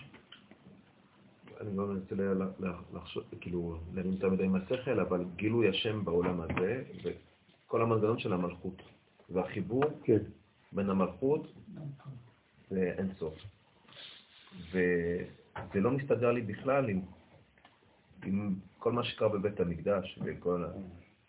אני 1.62 1.78
לא 1.78 1.88
מנסה 1.88 2.16
ל- 2.16 2.44
ל- 2.60 2.96
לחשוב, 2.98 3.24
כאילו, 3.42 3.78
להבין 3.94 4.12
יותר 4.12 4.30
מדי 4.30 4.44
עם 4.46 4.56
השכל, 4.56 5.00
אבל 5.00 5.26
גילוי 5.36 5.70
השם 5.70 6.06
בעולם 6.06 6.42
הזה, 6.42 6.84
וכל 7.04 7.82
המנגנון 7.82 8.20
של 8.20 8.34
המלכות, 8.34 8.82
והחיבור 9.30 9.84
כן. 10.04 10.20
בין 10.72 10.90
המלכות 10.90 11.48
לאינסוף. 12.72 13.36
וזה 14.72 15.80
לא 15.82 15.92
מסתדר 15.92 16.32
לי 16.32 16.42
בכלל 16.42 16.90
עם, 16.90 17.02
עם 18.26 18.56
כל 18.80 18.92
מה 18.92 19.04
שקרה 19.04 19.30
בבית 19.30 19.60
המקדש, 19.60 20.20
וכל. 20.26 20.66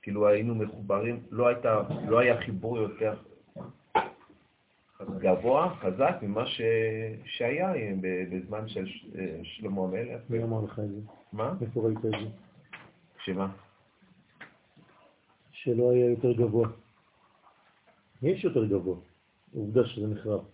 כאילו 0.07 0.29
היינו 0.29 0.55
מחוברים, 0.55 1.23
לא, 1.31 1.47
הייתה, 1.49 1.83
לא 2.09 2.19
היה 2.19 2.41
חיבור 2.41 2.79
יותר 2.79 3.15
גבוה, 5.19 5.75
חזק, 5.81 6.17
ממה 6.23 6.47
ש... 6.47 6.61
שהיה 7.25 7.73
ב- 8.01 8.25
בזמן 8.37 8.69
של 8.69 8.87
ש- 8.87 9.07
שלמה 9.43 9.83
המלך. 9.83 10.21
מי 10.31 10.43
אמר 10.43 10.65
לך 10.65 10.79
את 10.79 10.89
זה? 10.91 11.01
מה? 11.33 11.55
איפה 11.61 11.81
ראית 11.81 11.99
את 11.99 12.03
זה? 12.03 12.29
שמה? 13.25 13.53
שלא 15.51 15.91
היה 15.91 16.11
יותר 16.11 16.33
גבוה. 16.33 16.69
יש 18.23 18.45
יותר 18.45 18.65
גבוה. 18.65 18.97
עובדה 19.55 19.87
שזה 19.87 20.07
נחרב. 20.07 20.45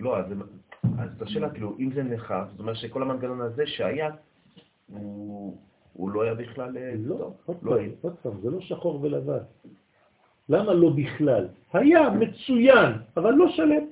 לא, 0.00 0.18
אז, 0.18 0.26
אז 0.98 1.10
זו 1.18 1.30
שאלה, 1.30 1.50
כאילו, 1.50 1.76
אם 1.78 1.90
זה 1.94 2.02
נחף, 2.02 2.44
זאת 2.50 2.60
אומרת 2.60 2.76
שכל 2.76 3.02
המנגנון 3.02 3.40
הזה 3.40 3.66
שהיה, 3.66 4.10
הוא 4.86 5.69
הוא 5.92 6.10
לא 6.10 6.22
היה 6.22 6.34
בכלל... 6.34 6.76
אה, 6.76 6.92
לא, 6.98 7.32
עוד 7.46 7.56
לא 7.62 7.76
פעם. 7.76 7.90
עוד 8.00 8.14
פעם, 8.22 8.40
זה 8.42 8.50
לא 8.50 8.60
שחור 8.60 9.02
ולבן. 9.02 9.42
למה 10.48 10.74
לא 10.74 10.90
בכלל? 10.90 11.48
היה 11.72 12.10
מצוין, 12.10 12.92
אבל 13.16 13.32
לא 13.34 13.48
שלם. 13.48 13.84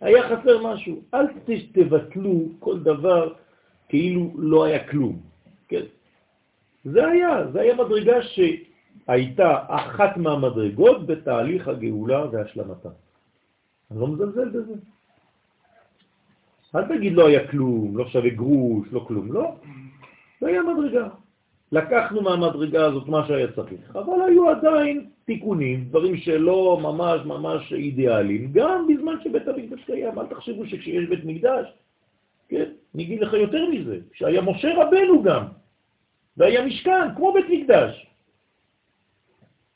היה 0.00 0.22
חסר 0.22 0.66
משהו. 0.66 1.02
אל 1.14 1.26
תבטלו 1.72 2.48
כל 2.58 2.80
דבר 2.80 3.32
כאילו 3.88 4.32
לא 4.38 4.64
היה 4.64 4.88
כלום. 4.88 5.20
כן? 5.68 5.82
זה 6.84 7.06
היה, 7.06 7.50
זה 7.52 7.60
היה 7.60 7.74
מדרגה 7.74 8.16
שהייתה 8.22 9.58
אחת 9.68 10.16
מהמדרגות 10.16 11.06
בתהליך 11.06 11.68
הגאולה 11.68 12.26
והשלמתה. 12.32 12.88
אני 13.90 14.00
לא 14.00 14.08
מזלזל 14.08 14.48
בזה. 14.48 14.74
אל 16.74 16.84
תגיד 16.88 17.12
לא 17.12 17.28
היה 17.28 17.48
כלום, 17.48 17.96
לא 17.96 18.08
שווה 18.08 18.30
גרוש, 18.30 18.88
לא 18.92 19.04
כלום, 19.08 19.32
לא. 19.32 19.56
זה 20.40 20.46
היה 20.48 20.62
מדרגה. 20.62 21.08
לקחנו 21.72 22.22
מהמדרגה 22.22 22.86
הזאת 22.86 23.08
מה 23.08 23.26
שהיה 23.26 23.52
צריך, 23.52 23.96
אבל 23.96 24.22
היו 24.28 24.50
עדיין 24.50 25.10
תיקונים, 25.24 25.84
דברים 25.84 26.16
שלא 26.16 26.78
ממש 26.82 27.20
ממש 27.24 27.72
אידיאליים, 27.72 28.52
גם 28.52 28.86
בזמן 28.88 29.14
שבית 29.24 29.48
המקדש 29.48 29.84
קיים. 29.84 30.18
אל 30.18 30.26
תחשבו 30.26 30.66
שכשיש 30.66 31.08
בית 31.08 31.24
מקדש, 31.24 31.66
כן, 32.48 32.70
אני 32.94 33.02
אגיד 33.02 33.20
לך 33.20 33.32
יותר 33.32 33.70
מזה, 33.70 33.98
שהיה 34.12 34.40
משה 34.42 34.68
רבנו 34.76 35.22
גם, 35.22 35.44
והיה 36.36 36.66
משכן, 36.66 37.14
כמו 37.16 37.32
בית 37.32 37.46
מקדש. 37.50 38.06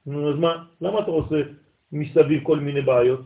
אז 0.06 0.39
מה, 0.39 0.64
למה 0.80 1.01
אתה 1.01 1.10
עושה 1.10 1.36
מסביב 1.93 2.44
כל 2.44 2.59
מיני 2.59 2.82
בעיות? 2.82 3.20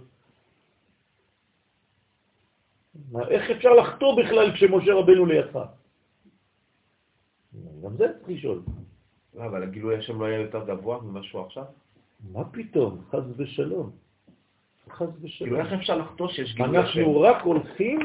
איך 3.28 3.50
אפשר 3.50 3.72
לחתור 3.74 4.16
בכלל 4.22 4.52
כשמשה 4.52 4.94
רבנו 4.94 5.26
לידך? 5.26 5.58
גם 7.84 7.96
זה 7.96 8.06
צריך 8.18 8.28
לשאול. 8.28 8.60
לא, 9.34 9.44
אבל 9.44 9.62
הגילוי 9.62 9.96
השם 9.96 10.20
לא 10.20 10.24
היה 10.24 10.40
יותר 10.40 10.64
גבוה 10.66 11.00
ממה 11.02 11.22
שהוא 11.22 11.42
עכשיו? 11.42 11.64
מה 12.32 12.44
פתאום? 12.44 13.00
חז 13.10 13.22
ושלום. 13.36 13.90
כאילו, 14.96 15.10
ושלום. 15.22 15.60
איך 15.60 15.72
אפשר 15.72 15.98
לחתור 15.98 16.28
שיש 16.28 16.54
גילוי 16.54 16.78
השם? 16.78 16.98
אנחנו 16.98 17.20
רק 17.20 17.42
הולכים 17.42 17.98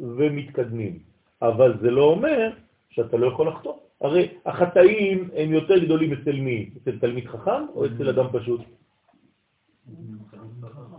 ומתקדמים, 0.00 0.98
אבל 1.42 1.78
זה 1.80 1.90
לא 1.90 2.04
אומר 2.04 2.50
שאתה 2.90 3.16
לא 3.16 3.26
יכול 3.26 3.48
לחתור. 3.48 3.80
הרי 4.00 4.28
החטאים 4.46 5.28
הם 5.36 5.52
יותר 5.52 5.78
גדולים 5.84 6.12
אצל 6.12 6.32
מי? 6.32 6.70
אצל 6.76 6.98
תלמיד 6.98 7.26
חכם 7.26 7.66
או 7.74 7.86
אצל 7.86 8.08
אדם 8.08 8.26
פשוט? 8.32 8.60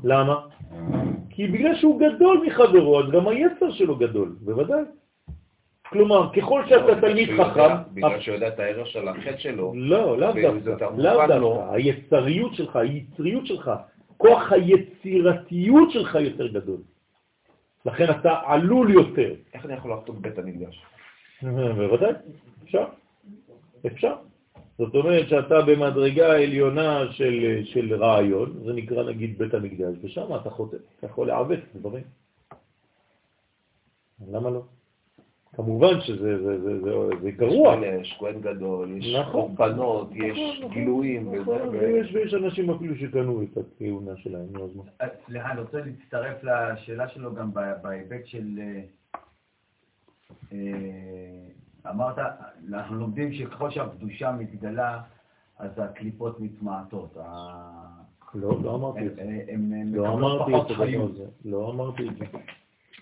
למה? 0.04 0.48
כי 1.30 1.48
בגלל 1.48 1.76
שהוא 1.76 2.00
גדול 2.00 2.44
מחברו, 2.48 3.00
אז 3.00 3.12
גם 3.12 3.28
היצר 3.28 3.72
שלו 3.72 3.96
גדול, 3.96 4.36
בוודאי. 4.42 4.84
כלומר, 5.90 6.30
ככל 6.34 6.62
לא, 6.64 6.70
שאתה 6.70 7.02
תלמיד 7.02 7.30
חכם, 7.38 7.76
בגלל 7.94 8.20
שהוא 8.20 8.36
יודע 8.36 8.48
את 8.48 8.60
הערך 8.60 8.88
של 8.88 9.08
החטא 9.08 9.38
שלו. 9.38 9.74
לא, 9.76 10.18
לאו 10.18 10.32
דווקא, 10.42 10.86
לאו. 10.98 11.28
דווקא. 11.28 11.74
היצריות 11.74 12.56
שלך, 12.56 12.76
היצריות 12.76 13.48
שלך, 13.48 13.72
כוח 14.18 14.52
היצירתיות 14.52 15.92
שלך 15.92 16.16
יותר 16.16 16.48
גדול. 16.48 16.80
לכן 17.86 18.06
אתה 18.12 18.40
עלול 18.46 18.92
יותר. 18.92 19.34
איך 19.54 19.66
אני 19.66 19.74
יכול 19.74 19.94
לחתור 19.94 20.16
בבית 20.16 20.38
המקדש? 20.38 20.84
בוודאי, 21.78 22.12
אפשר. 22.64 22.86
אפשר. 23.86 24.16
זאת 24.78 24.96
אומרת 24.96 25.30
שאתה 25.30 25.62
במדרגה 25.62 26.32
העליונה 26.32 27.12
של, 27.12 27.62
של 27.64 27.96
רעיון, 27.96 28.54
זה 28.66 28.74
נקרא 28.74 29.04
נגיד 29.04 29.38
בית 29.38 29.54
המקדש, 29.54 29.96
ושם 30.02 30.36
אתה 30.36 30.50
חוטא, 30.50 30.78
אתה 30.98 31.06
יכול 31.06 31.28
לעוות 31.28 31.60
דברים. 31.76 32.04
למה 34.32 34.50
לא? 34.50 34.62
כמובן 35.56 36.02
שזה 36.02 36.44
זה, 36.44 36.62
זה, 36.62 36.80
זה, 36.82 36.92
זה 37.22 37.32
גרוע. 37.32 37.76
יש 37.86 38.16
כהן 38.20 38.42
גדול, 38.42 38.98
יש 38.98 39.16
נכון. 39.16 39.32
קורבנות, 39.32 40.10
יש 40.16 40.60
נכון, 40.60 40.74
גילויים, 40.74 41.28
וזה, 41.28 41.42
נכון, 41.42 41.68
ו- 41.68 41.72
ויש, 41.72 42.16
ויש 42.16 42.34
אנשים 42.34 42.70
אפילו 42.70 42.96
שקנו 42.96 43.44
את 43.44 43.58
הכהונה 43.58 44.18
שלהם, 44.18 44.46
נו, 44.52 44.66
אז 44.66 44.76
מה? 44.76 44.84
אה, 45.02 45.08
סליחה, 45.26 45.52
אני 45.52 45.62
רוצה 45.62 45.78
להצטרף 45.86 46.44
לשאלה 46.44 47.10
שלו 47.10 47.36
גם 47.36 47.54
ב- 47.54 47.74
בהיבט 47.82 48.26
של... 48.26 48.60
אה, 48.60 48.82
אה, 50.54 51.90
אמרת, 51.92 52.16
אנחנו 52.70 52.96
לומדים 53.00 53.34
שככל 53.34 53.72
שהקדושה 53.72 54.32
מתגלה, 54.32 55.02
אז 55.60 55.72
הקליפות 55.78 56.40
מתמעטות. 56.40 57.18
לא, 58.36 58.64
לא 58.64 58.76
אמרתי 58.76 59.08
את 59.08 59.16
זה. 59.16 59.24
לא. 59.94 61.04
הזה. 61.04 61.26
לא 61.46 61.72
אמרתי 61.72 62.10
את 62.10 62.18
זה. 62.18 62.26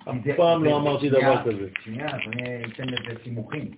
אף 0.10 0.16
פעם 0.38 0.64
לא 0.64 0.78
אמרתי 0.78 1.10
דבר 1.10 1.44
כזה. 1.44 1.68
שנייה, 1.84 2.08
אז 2.08 2.20
אני 2.28 2.66
אתן 2.66 2.90
לזה 2.90 3.20
סימוכים. 3.24 3.72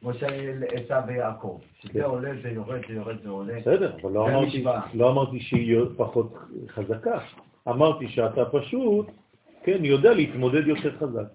כמו 0.00 0.14
של 0.20 0.64
עשיו 0.72 1.02
ויעקב. 1.06 1.58
כן. 1.80 1.88
שזה 1.88 2.04
עולה, 2.04 2.30
זה 2.42 2.48
יורד, 2.48 2.80
זה 2.88 2.94
יורד, 2.94 3.22
זה 3.22 3.28
עולה. 3.28 3.60
בסדר, 3.60 3.96
אבל 4.02 4.12
לא. 4.12 4.28
לא 4.94 5.10
אמרתי 5.10 5.40
שהיא 5.40 5.78
פחות 5.96 6.34
חזקה. 6.68 7.18
אמרתי 7.68 8.08
שאתה 8.08 8.44
פשוט, 8.44 9.06
כן, 9.64 9.84
יודע 9.84 10.14
להתמודד 10.14 10.66
יותר 10.66 10.96
חזק. 10.98 11.28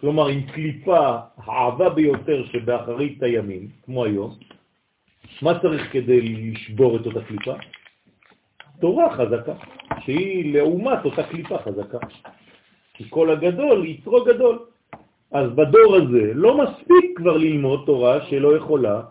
כלומר, 0.00 0.28
עם 0.28 0.42
קליפה 0.42 1.16
העבה 1.36 1.90
ביותר 1.90 2.44
שבאחרית 2.46 3.22
הימים, 3.22 3.68
כמו 3.84 4.04
היום, 4.04 4.34
מה 5.42 5.58
צריך 5.58 5.92
כדי 5.92 6.20
לשבור 6.20 6.96
את 6.96 7.06
אותה 7.06 7.20
קליפה? 7.24 7.54
תורה 8.80 9.16
חזקה, 9.16 9.52
שהיא 10.04 10.54
לעומת 10.54 11.04
אותה 11.04 11.22
קליפה 11.22 11.58
חזקה. 11.58 11.98
כי 12.94 13.04
כל 13.10 13.30
הגדול 13.30 13.86
יצרו 13.86 14.24
גדול. 14.24 14.58
אז 15.32 15.50
בדור 15.50 15.96
הזה 15.96 16.34
לא 16.34 16.58
מספיק 16.64 17.16
כבר 17.16 17.36
ללמוד 17.36 17.82
תורה 17.86 18.26
שלא 18.26 18.56
יכולה 18.56 19.02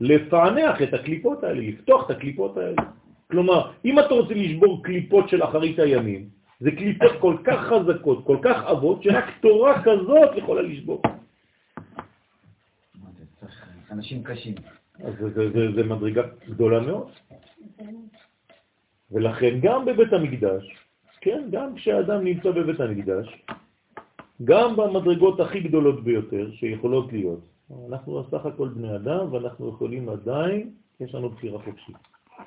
לפענח 0.00 0.82
את 0.82 0.94
הקליפות 0.94 1.44
האלה, 1.44 1.60
לפתוח 1.60 2.06
את 2.06 2.10
הקליפות 2.10 2.56
האלה. 2.56 2.82
כלומר, 3.30 3.70
אם 3.84 3.98
אתה 3.98 4.14
רוצה 4.14 4.34
לשבור 4.34 4.84
קליפות 4.84 5.28
של 5.28 5.44
אחרית 5.44 5.78
הימים, 5.78 6.28
זה 6.60 6.70
קליפות 6.70 7.12
כל 7.20 7.36
כך 7.44 7.60
חזקות, 7.60 8.24
כל 8.24 8.38
כך 8.42 8.64
עבות, 8.64 9.02
שרק 9.02 9.24
תורה 9.40 9.82
כזאת 9.82 10.36
יכולה 10.36 10.62
לשבור. 10.62 11.02
אנשים 13.90 14.22
קשים. 14.22 14.54
אז 15.04 15.14
זה, 15.20 15.30
זה, 15.30 15.50
זה, 15.50 15.72
זה 15.74 15.84
מדרגה 15.84 16.22
גדולה 16.48 16.80
מאוד. 16.80 17.10
ולכן 19.10 19.60
גם 19.62 19.84
בבית 19.84 20.12
המקדש, 20.12 20.77
כן, 21.20 21.48
גם 21.50 21.74
כשאדם 21.74 22.24
נמצא 22.24 22.50
בבית 22.50 22.80
המקדש, 22.80 23.42
גם 24.44 24.76
במדרגות 24.76 25.40
הכי 25.40 25.60
גדולות 25.60 26.04
ביותר 26.04 26.50
שיכולות 26.52 27.12
להיות, 27.12 27.40
אנחנו 27.88 28.22
בסך 28.22 28.46
הכל 28.46 28.68
בני 28.68 28.96
אדם 28.96 29.32
ואנחנו 29.32 29.68
יכולים 29.68 30.08
עדיין, 30.08 30.74
יש 31.00 31.14
לנו 31.14 31.30
בחירה 31.30 31.62
חופשית. 31.62 31.96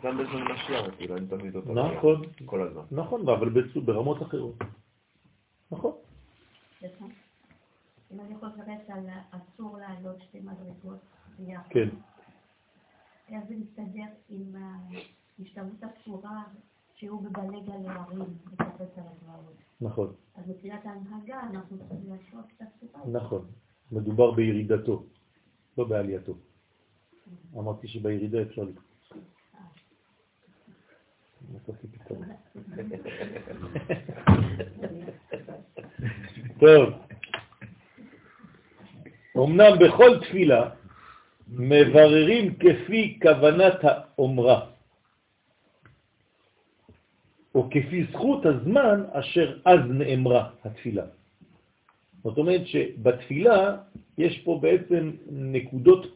גם 0.03 0.17
בזמן 0.17 0.43
משיח, 0.51 0.95
כאילו, 0.97 1.17
אני 1.17 1.27
תמיד 1.27 1.55
אותו. 1.55 1.73
נכון, 1.73 2.21
כל 2.45 2.67
הזמן. 2.67 2.81
נכון, 2.91 3.29
אבל 3.29 3.49
ברמות 3.85 4.21
אחרות. 4.21 4.55
נכון. 5.71 5.91
סליחה. 6.79 7.05
אם 8.13 8.19
אני 8.19 8.35
חוזרת 8.35 8.89
על 8.89 9.05
אסור 9.31 9.77
לעלות 9.77 10.21
שתי 10.21 10.39
מדרגות 10.39 10.99
ביחד. 11.39 11.69
כן. 11.69 11.89
איך 13.29 13.43
זה 13.47 13.55
מסתדר 13.55 14.07
עם 14.29 14.55
ההשתלבות 15.39 15.83
הפשורה 15.83 16.43
שהוא 17.01 17.21
בבלג 17.21 17.69
על 17.69 17.85
ההרים 17.85 18.21
וקופץ 18.21 18.97
על 18.97 19.03
הגבעות. 19.03 19.55
נכון, 19.81 20.13
אז 20.35 20.43
מבחינת 20.49 20.85
ההנהגה 20.85 21.39
אנחנו 21.51 21.77
צריכים 21.77 22.09
להשוות 22.09 22.45
את 22.57 22.61
הסביבה. 22.61 23.19
נכון. 23.19 23.45
מדובר 23.91 24.31
בירידתו, 24.31 25.03
לא 25.77 25.83
בעלייתו. 25.83 26.33
אמרתי 27.57 27.87
שבירידה 27.87 28.41
אפשר 28.41 28.63
לקפוץ. 28.63 28.87
טוב. 36.59 36.89
אמנם 39.37 39.79
בכל 39.79 40.19
תפילה 40.19 40.69
מבררים 41.47 42.55
כפי 42.55 43.19
כוונת 43.21 43.79
האומרה, 43.83 44.70
או 47.55 47.69
כפי 47.69 48.03
זכות 48.11 48.45
הזמן 48.45 49.03
אשר 49.11 49.57
אז 49.65 49.79
נאמרה 49.89 50.49
התפילה. 50.63 51.05
זאת 52.23 52.37
אומרת 52.37 52.67
שבתפילה 52.67 53.77
יש 54.17 54.39
פה 54.39 54.59
בעצם 54.61 55.11
נקודות 55.31 56.07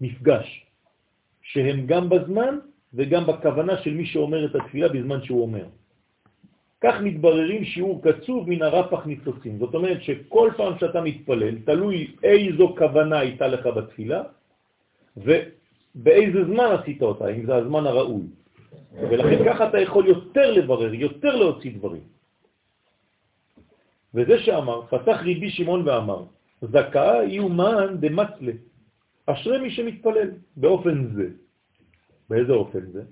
מפגש, 0.00 0.66
שהן 1.42 1.86
גם 1.86 2.08
בזמן 2.08 2.58
וגם 2.94 3.26
בכוונה 3.26 3.76
של 3.82 3.94
מי 3.94 4.06
שאומר 4.06 4.44
את 4.44 4.54
התפילה 4.54 4.88
בזמן 4.88 5.22
שהוא 5.22 5.42
אומר. 5.42 5.64
כך 6.80 6.94
מתבררים 7.02 7.64
שיעור 7.64 8.02
קצוב 8.02 8.50
מן 8.50 8.62
הרפח 8.62 9.06
ניצוצים. 9.06 9.58
זאת 9.58 9.74
אומרת 9.74 10.02
שכל 10.02 10.50
פעם 10.56 10.78
שאתה 10.78 11.00
מתפלל, 11.00 11.54
תלוי 11.66 12.14
איזו 12.22 12.74
כוונה 12.78 13.18
הייתה 13.18 13.46
לך 13.48 13.66
בתפילה, 13.66 14.22
ובאיזה 15.16 16.44
זמן 16.44 16.64
עשית 16.78 17.02
אותה, 17.02 17.28
אם 17.28 17.46
זה 17.46 17.54
הזמן 17.54 17.86
הראוי. 17.86 18.26
ולכן 18.92 19.44
ככה 19.46 19.68
אתה 19.68 19.78
יכול 19.78 20.06
יותר 20.06 20.50
לברר, 20.50 20.94
יותר 20.94 21.36
להוציא 21.36 21.72
דברים. 21.78 22.02
וזה 24.14 24.38
שאמר, 24.38 24.86
פתח 24.86 25.16
ריבי 25.22 25.50
שמעון 25.50 25.88
ואמר, 25.88 26.24
זכאה 26.62 27.24
יאומן 27.24 27.96
דמצלה, 28.00 28.52
אשרי 29.26 29.58
מי 29.60 29.70
שמתפלל, 29.70 30.30
באופן 30.56 31.14
זה. 31.14 31.28
באיזה 32.30 32.52
אופן 32.52 32.90
זה? 32.92 33.02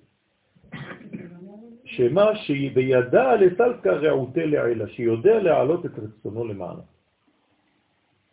שמה 1.84 2.36
שבידע 2.36 3.36
לסלקה 3.36 3.92
רעותה 3.92 4.46
לעילה, 4.46 4.88
שיודע 4.88 5.42
להעלות 5.42 5.86
את 5.86 5.90
רצונו 5.98 6.44
למעלה. 6.44 6.82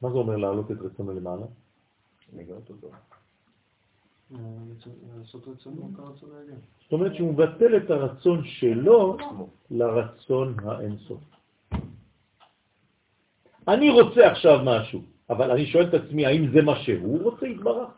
מה 0.02 0.10
זה 0.10 0.18
אומר 0.18 0.38
להעלות 0.38 0.72
את 0.72 0.78
רצונו 0.82 1.14
למעלה? 1.14 1.46
לגלות 2.34 2.70
אותו. 2.70 2.88
לעשות 2.88 3.02
רצונו 3.02 4.23
כרצון 4.23 4.23
העליון. 4.23 4.23
זאת 6.84 6.92
אומרת 6.92 7.16
שהוא 7.16 7.34
מבטל 7.34 7.78
את 7.78 7.92
הרצון 7.92 8.42
שלו 8.46 9.18
לרצון 9.72 10.56
האינסוף. 10.66 11.22
אני 13.68 13.90
רוצה 13.90 14.32
עכשיו 14.32 14.60
משהו, 14.64 15.02
אבל 15.30 15.52
אני 15.52 15.66
שואל 15.66 15.88
את 15.90 15.94
עצמי, 15.94 16.26
האם 16.26 16.52
זה 16.52 16.62
מה 16.62 16.76
שהוא 16.84 17.24
רוצה 17.24 17.48
יתברך? 17.48 17.90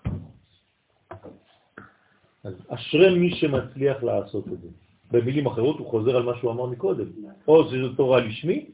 אז 2.44 2.54
אשרי 2.68 3.20
מי 3.20 3.36
שמצליח 3.36 4.04
לעשות 4.04 4.48
את 4.48 4.62
זה. 4.62 4.68
במילים 5.12 5.46
אחרות 5.46 5.80
הוא 5.80 5.88
חוזר 5.88 6.16
על 6.16 6.24
מה 6.24 6.38
שהוא 6.38 6.52
אמר 6.52 6.66
מקודם. 6.66 7.08
או 7.48 7.70
שזה 7.70 7.96
תורה 7.98 8.20
לשמי, 8.20 8.66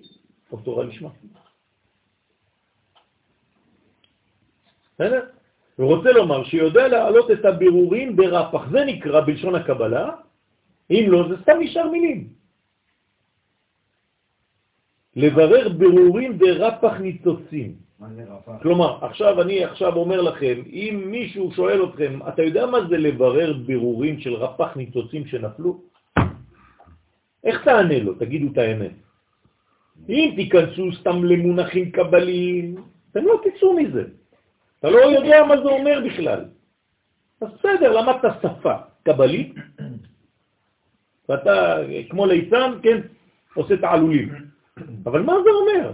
או 0.52 0.58
תורה 0.58 0.84
לשמה. 0.84 1.10
בסדר? 4.96 5.41
רוצה 5.86 6.12
לומר 6.12 6.44
שיודע 6.44 6.88
להעלות 6.88 7.32
את 7.32 7.46
הבירורים 7.46 8.16
ברפח, 8.16 8.70
זה 8.72 8.86
נקרא 8.86 9.22
בלשון 9.22 9.56
הקבלה, 9.56 10.10
אם 10.92 11.06
לא 11.08 11.28
זה 11.30 11.36
סתם 11.42 11.58
נשאר 11.60 11.90
מילים. 11.90 12.28
לברר 15.16 15.70
בירורים 15.70 16.38
ברפח 16.38 16.94
ניצוצים. 17.00 17.76
מה 18.00 18.08
זה 18.16 18.24
רפ"ח? 18.24 18.62
כלומר, 18.62 19.06
עכשיו 19.06 19.42
אני 19.42 19.64
עכשיו 19.64 19.96
אומר 19.96 20.22
לכם, 20.22 20.56
אם 20.66 21.04
מישהו 21.06 21.52
שואל 21.52 21.84
אתכם, 21.84 22.20
אתה 22.28 22.42
יודע 22.44 22.66
מה 22.66 22.80
זה 22.90 22.98
לברר 22.98 23.54
בירורים 23.66 24.20
של 24.20 24.34
רפח 24.34 24.78
ניצוצים 24.78 25.28
שנפלו? 25.28 25.82
איך 27.44 27.64
תענה 27.64 28.00
לו? 28.00 28.14
תגידו 28.14 28.48
את 28.52 28.58
האמת. 28.58 28.92
אם 30.10 30.34
תיכנסו 30.36 30.94
סתם 31.02 31.24
למונחים 31.24 31.92
קבליים, 31.92 32.76
אתם 33.12 33.26
לא 33.26 33.42
תצאו 33.44 33.74
מזה. 33.74 34.21
אתה 34.82 34.90
לא 34.90 34.98
יודע 34.98 35.46
מה 35.46 35.56
זה 35.58 35.70
אומר 35.70 36.02
בכלל. 36.06 36.46
בסדר, 37.42 37.92
למדת 38.02 38.34
שפה 38.42 38.74
קבלית, 39.04 39.54
ואתה 41.30 41.78
כמו 42.10 42.26
ליצן, 42.26 42.72
כן, 42.84 43.02
עושה 43.56 43.74
את 43.74 43.84
העלולים. 43.84 44.30
אבל 45.06 45.22
מה 45.22 45.34
זה 45.44 45.50
אומר? 45.50 45.94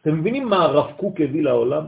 אתם 0.00 0.20
מבינים 0.20 0.48
מה 0.48 0.62
הרב 0.62 0.92
קוק 0.96 1.20
הביא 1.20 1.42
לעולם? 1.42 1.86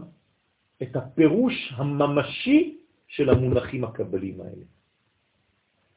את 0.83 0.97
הפירוש 0.97 1.73
הממשי 1.77 2.79
של 3.09 3.31
המונחים 3.31 3.85
הקבליים 3.85 4.41
האלה. 4.41 4.67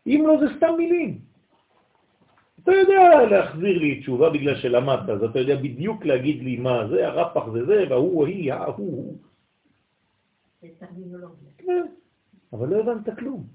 אם 0.08 0.24
לא, 0.28 0.38
זה 0.40 0.56
סתם 0.58 0.74
מילים. 0.78 1.20
אתה 2.64 2.72
יודע 2.72 3.26
להחזיר 3.32 3.78
לי 3.78 4.00
תשובה 4.00 4.30
בגלל 4.30 4.56
שלמדת, 4.56 5.10
אז 5.10 5.24
אתה 5.24 5.40
יודע 5.40 5.56
בדיוק 5.56 6.06
להגיד 6.06 6.44
לי 6.44 6.58
מה 6.58 6.88
זה, 6.88 7.08
הרפח 7.08 7.50
זה 7.50 7.66
זה, 7.66 7.86
והוא, 7.90 8.28
היא, 8.28 8.54
ההוא, 8.54 8.78
הוא. 8.78 9.18
זה 9.18 9.28
טרמינולוגיה. 9.28 9.32
כן, 10.22 10.51
אבל 12.54 12.68
לא 12.68 12.80
הבנת 12.80 13.20
כלום. 13.20 13.48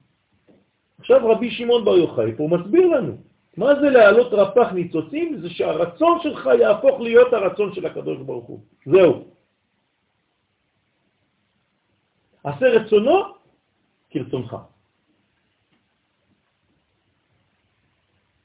עכשיו 0.98 1.28
רבי 1.28 1.50
שמעון 1.50 1.84
בר 1.84 1.96
יוחאי 1.96 2.34
פה 2.36 2.48
מסביר 2.50 2.86
לנו, 2.86 3.16
מה 3.56 3.66
זה 3.80 3.90
להעלות 3.90 4.32
רפ"ח 4.32 4.72
ניצוצים? 4.72 5.40
זה 5.40 5.50
שהרצון 5.50 6.18
שלך 6.22 6.48
יהפוך 6.60 7.00
להיות 7.00 7.32
הרצון 7.32 7.74
של 7.74 7.86
הקדוש 7.86 8.18
ברוך 8.18 8.46
הוא. 8.46 8.60
זהו. 8.86 9.24
עשה 12.44 12.66
רצונו 12.66 13.22
כרצונך. 14.10 14.56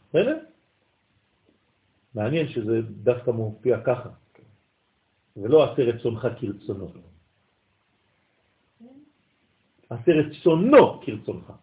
בסדר? 0.09 0.38
מעניין 2.15 2.47
שזה 2.47 2.81
דווקא 2.81 3.31
מופיע 3.31 3.81
ככה, 3.85 4.09
ולא 5.38 5.71
עשה 5.71 5.81
רצונך 5.81 6.27
כרצונו. 6.39 7.10
עשה 9.91 10.11
רצונו 10.11 11.01
כרצונך. 11.01 11.53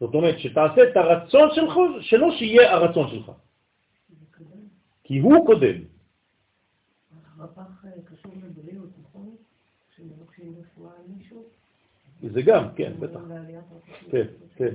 זאת 0.00 0.14
אומרת, 0.14 0.38
שתעשה 0.38 0.90
את 0.90 0.96
הרצון 0.96 1.48
שלך, 1.54 1.74
שלו 2.00 2.32
שיהיה 2.38 2.72
הרצון 2.72 3.10
שלך. 3.10 3.32
כי 5.04 5.18
הוא 5.18 5.46
קודם. 5.46 5.76
רפ"ח 7.38 7.84
אה, 7.84 7.90
קשור 8.04 8.32
לבריאות, 8.44 8.88
נכון? 9.02 9.34
כשמבקשים 9.90 10.54
רפואה 10.60 10.90
על 10.90 11.04
מישהו, 11.16 11.44
זה 12.22 12.42
גם, 12.42 12.64
כן, 12.76 12.92
בטח. 12.98 13.14
אומרים 13.14 13.30
לעליית 13.30 13.64
רפ"ח. 13.72 14.10
כן, 14.10 14.26
כן. 14.56 14.74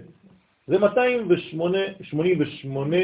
זה 0.67 0.79
288 0.79 2.97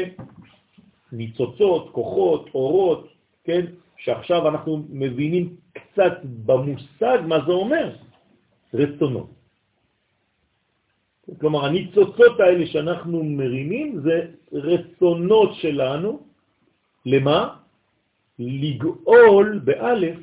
ניצוצות, 1.12 1.92
כוחות, 1.92 2.48
אורות, 2.54 3.08
כן? 3.44 3.64
שעכשיו 3.96 4.48
אנחנו 4.48 4.84
מבינים 4.88 5.56
קצת 5.78 6.14
במושג 6.46 7.18
מה 7.26 7.38
זה 7.46 7.52
אומר, 7.52 7.96
רצונות. 8.74 9.30
כלומר, 11.40 11.64
הניצוצות 11.64 12.40
האלה 12.40 12.66
שאנחנו 12.66 13.24
מרימים 13.24 14.00
זה 14.00 14.16
רצונות 14.52 15.50
שלנו, 15.54 16.20
למה? 17.06 17.56
לגאול 18.38 19.60
באלף 19.64 20.18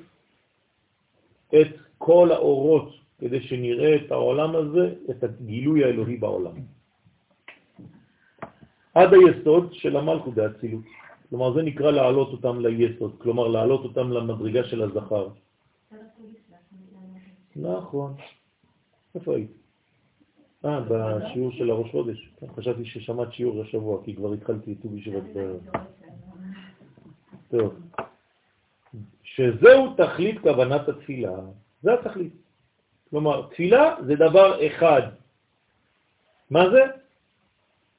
את 1.49 1.71
כל 1.97 2.31
האורות, 2.31 2.89
כדי 3.19 3.41
שנראה 3.41 3.95
את 3.95 4.11
העולם 4.11 4.55
הזה, 4.55 4.93
את 5.09 5.23
הגילוי 5.23 5.83
האלוהי 5.83 6.17
בעולם. 6.17 6.55
עד 8.93 9.09
היסוד 9.13 9.73
של 9.73 9.97
המלכות 9.97 10.33
באצילות. 10.33 10.83
כלומר, 11.29 11.53
זה 11.53 11.61
נקרא 11.61 11.91
להעלות 11.91 12.29
אותם 12.31 12.59
ליסוד, 12.59 13.11
כלומר, 13.17 13.47
להעלות 13.47 13.83
אותם 13.83 14.11
למדרגה 14.11 14.63
של 14.63 14.81
הזכר. 14.81 15.27
נכון. 17.55 18.13
איפה 19.15 19.35
היית? 19.35 19.51
אה, 20.65 20.79
בשיעור 20.81 21.51
של 21.51 21.69
הראש 21.69 21.91
חודש. 21.91 22.29
כן, 22.39 22.47
חשבתי 22.55 22.85
ששמעת 22.85 23.33
שיעור 23.33 23.61
השבוע, 23.61 24.03
כי 24.03 24.15
כבר 24.15 24.33
התחלתי 24.33 24.71
את 24.73 24.77
ט"ו 24.81 24.89
בשבט. 24.89 25.23
ב- 25.35 25.57
טוב. 27.49 27.75
שזהו 29.23 29.93
תכלית 29.97 30.39
כוונת 30.39 30.89
התפילה. 30.89 31.35
זה 31.81 31.93
התכלית. 31.93 32.33
כלומר, 33.09 33.47
תפילה 33.51 33.95
זה 34.05 34.15
דבר 34.15 34.67
אחד. 34.67 35.01
מה 36.49 36.69
זה? 36.69 36.81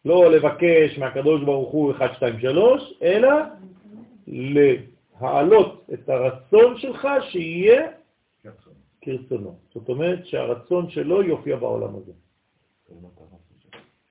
לא 0.04 0.30
לבקש 0.30 0.98
מהקדוש 0.98 1.42
ברוך 1.44 1.72
הוא 1.72 1.92
1, 1.92 2.14
2, 2.16 2.40
3, 2.40 2.92
אלא 3.02 3.30
להעלות 4.26 5.86
את 5.94 6.08
הרצון 6.08 6.78
שלך 6.78 7.08
שיהיה 7.30 7.88
כרצונו. 9.06 9.58
זאת 9.74 9.88
אומרת 9.88 10.26
שהרצון 10.26 10.90
שלו 10.90 11.22
יופיע 11.22 11.56
בעולם 11.56 11.96
הזה. 11.96 12.12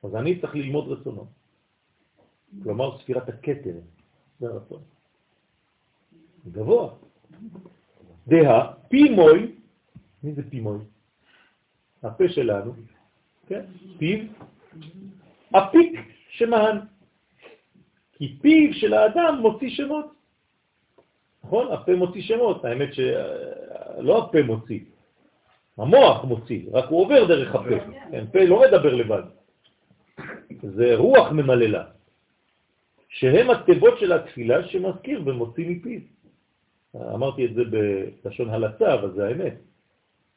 אז 0.03 0.15
אני 0.15 0.39
צריך 0.41 0.55
ללמוד 0.55 0.87
רצונו. 0.87 1.25
כלומר, 2.63 2.97
ספירת 2.99 3.29
הכתר, 3.29 3.75
זה 4.39 4.47
הרצון. 4.47 4.81
גבוה. 6.51 6.93
דה, 8.27 8.71
פימוי, 8.89 9.55
מי 10.23 10.33
זה 10.33 10.41
פימוי? 10.49 10.79
הפה 12.03 12.23
שלנו, 12.29 12.73
כן? 13.47 13.65
פיו, 13.97 14.19
הפיק 15.53 15.99
שמהן. 16.29 16.77
כי 18.13 18.37
פיו 18.41 18.73
של 18.73 18.93
האדם 18.93 19.39
מוציא 19.41 19.69
שמות. 19.69 20.05
נכון? 21.43 21.71
הפה 21.71 21.95
מוציא 21.95 22.21
שמות. 22.21 22.65
האמת 22.65 22.89
שלא 23.95 24.23
הפה 24.23 24.41
מוציא, 24.41 24.79
המוח 25.77 26.23
מוציא, 26.23 26.61
רק 26.71 26.85
הוא 26.89 27.01
עובר 27.01 27.25
דרך 27.25 27.55
הפה. 27.55 27.79
כן, 28.11 28.25
פה 28.31 28.39
לא 28.39 28.61
מדבר 28.67 28.93
לבד. 28.93 29.23
זה 30.61 30.95
רוח 30.95 31.31
ממללה, 31.31 31.83
שהם 33.09 33.49
התיבות 33.49 33.99
של 33.99 34.11
התפילה 34.11 34.67
שמזכיר 34.67 35.21
ומוציא 35.25 35.69
מפיו. 35.69 35.99
אמרתי 36.95 37.45
את 37.45 37.53
זה 37.53 37.61
בלשון 38.23 38.49
הלצה, 38.49 38.93
אבל 38.93 39.11
זה 39.11 39.27
האמת. 39.27 39.53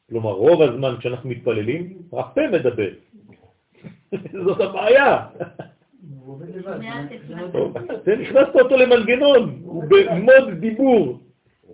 כלומר, 0.09 0.31
רוב 0.31 0.61
הזמן 0.61 0.95
כשאנחנו 0.99 1.29
מתפללים, 1.29 1.97
הפה 2.13 2.41
מדבר. 2.51 2.89
זאת 4.45 4.61
הבעיה. 4.61 5.27
זה 8.05 8.13
הכנסת 8.13 8.55
אותו 8.55 8.77
למנגנון, 8.77 9.61
הוא 9.63 9.83
במוד 9.83 10.49
דיבור. 10.59 11.19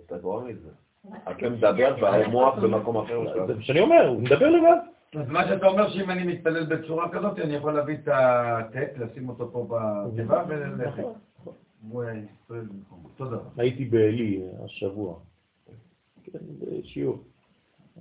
אתה 0.06 0.18
גורם 0.18 0.46
מזה. 0.46 0.85
אתה 1.30 1.48
מדבר 1.50 1.96
והמוח 2.00 2.58
במקום 2.58 2.96
אחר. 2.96 3.46
זה 3.46 3.54
מה 3.54 3.62
שאני 3.62 3.80
אומר, 3.80 4.08
הוא 4.08 4.22
מדבר 4.22 4.50
לבד. 4.50 4.76
אז 5.14 5.28
מה 5.28 5.48
שאתה 5.48 5.66
אומר 5.66 5.90
שאם 5.90 6.10
אני 6.10 6.24
מתפלל 6.24 6.64
בצורה 6.64 7.08
כזאת, 7.08 7.38
אני 7.38 7.54
יכול 7.54 7.72
להביא 7.72 7.94
את 7.94 8.08
הטט, 8.12 8.98
לשים 8.98 9.28
אותו 9.28 9.52
פה 9.52 9.68
בתיבה 9.70 10.44
וללכת. 10.48 11.02
ישראל 12.44 12.64
במקום. 12.64 13.10
תודה. 13.16 13.36
הייתי 13.56 13.84
בעלי 13.84 14.42
השבוע, 14.64 15.18
כן, 16.24 16.38
בשיעור. 16.60 17.18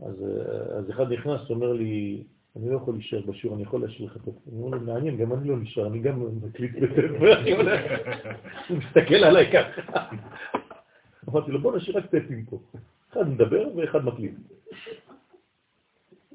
אז, 0.06 0.26
אז 0.77 0.90
אחד 0.90 1.11
נכנס, 1.11 1.49
אומר 1.49 1.73
לי, 1.73 2.23
אני 2.56 2.69
לא 2.69 2.76
יכול 2.76 2.94
להישאר 2.94 3.22
בשיעור, 3.27 3.56
אני 3.56 3.64
יכול 3.64 3.82
להשאיר 3.82 4.07
לך 4.07 4.18
את 4.18 4.22
זה. 4.26 4.32
אני 4.52 4.61
אומר 4.61 4.77
לו, 4.77 4.84
מעניין, 4.86 5.18
גם 5.18 5.34
אני 5.34 5.48
לא 5.49 5.57
נשאר, 5.57 5.88
אני 5.88 5.99
גם 5.99 6.26
מקליט 6.44 6.72
בספר, 6.76 7.40
אני 7.40 7.52
הולך, 7.52 7.82
הוא 8.69 8.77
מסתכל 8.77 9.15
עליי 9.15 9.52
ככה. 9.52 9.99
אמרתי 11.30 11.52
לו, 11.52 11.61
בוא 11.61 11.77
נשאיר 11.77 11.98
רק 11.98 12.06
טפים 12.06 12.45
פה. 12.49 12.60
אחד 13.15 13.29
מדבר 13.29 13.67
ואחד 13.75 14.05
מקליט. 14.05 14.33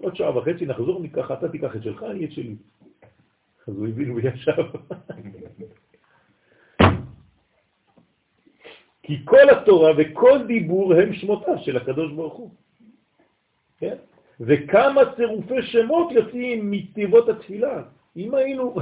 עוד 0.01 0.17
שעה 0.17 0.37
וחצי 0.37 0.67
נחזור, 0.67 1.01
ניקח, 1.01 1.31
אתה 1.31 1.49
תיקח 1.49 1.77
את 1.77 1.83
שלך, 1.83 2.03
אני 2.03 2.25
את 2.25 2.33
שלי. 2.33 2.57
אז 3.69 3.75
הוא 3.77 3.89
הבין 3.89 4.11
וישב. 4.11 4.63
כי 9.03 9.25
כל 9.25 9.51
התורה 9.51 9.91
וכל 9.99 10.47
דיבור 10.47 10.95
הם 10.95 11.13
שמותיו 11.15 11.59
של 11.59 11.77
הקדוש 11.77 12.13
ברוך 12.13 12.35
הוא. 12.35 12.51
כן? 13.79 13.97
וכמה 14.41 15.01
צירופי 15.17 15.63
שמות 15.63 16.13
יוצאים 16.13 16.71
מתיבות 16.71 17.29
התפילה. 17.29 17.83
אם 18.17 18.35
היינו... 18.35 18.75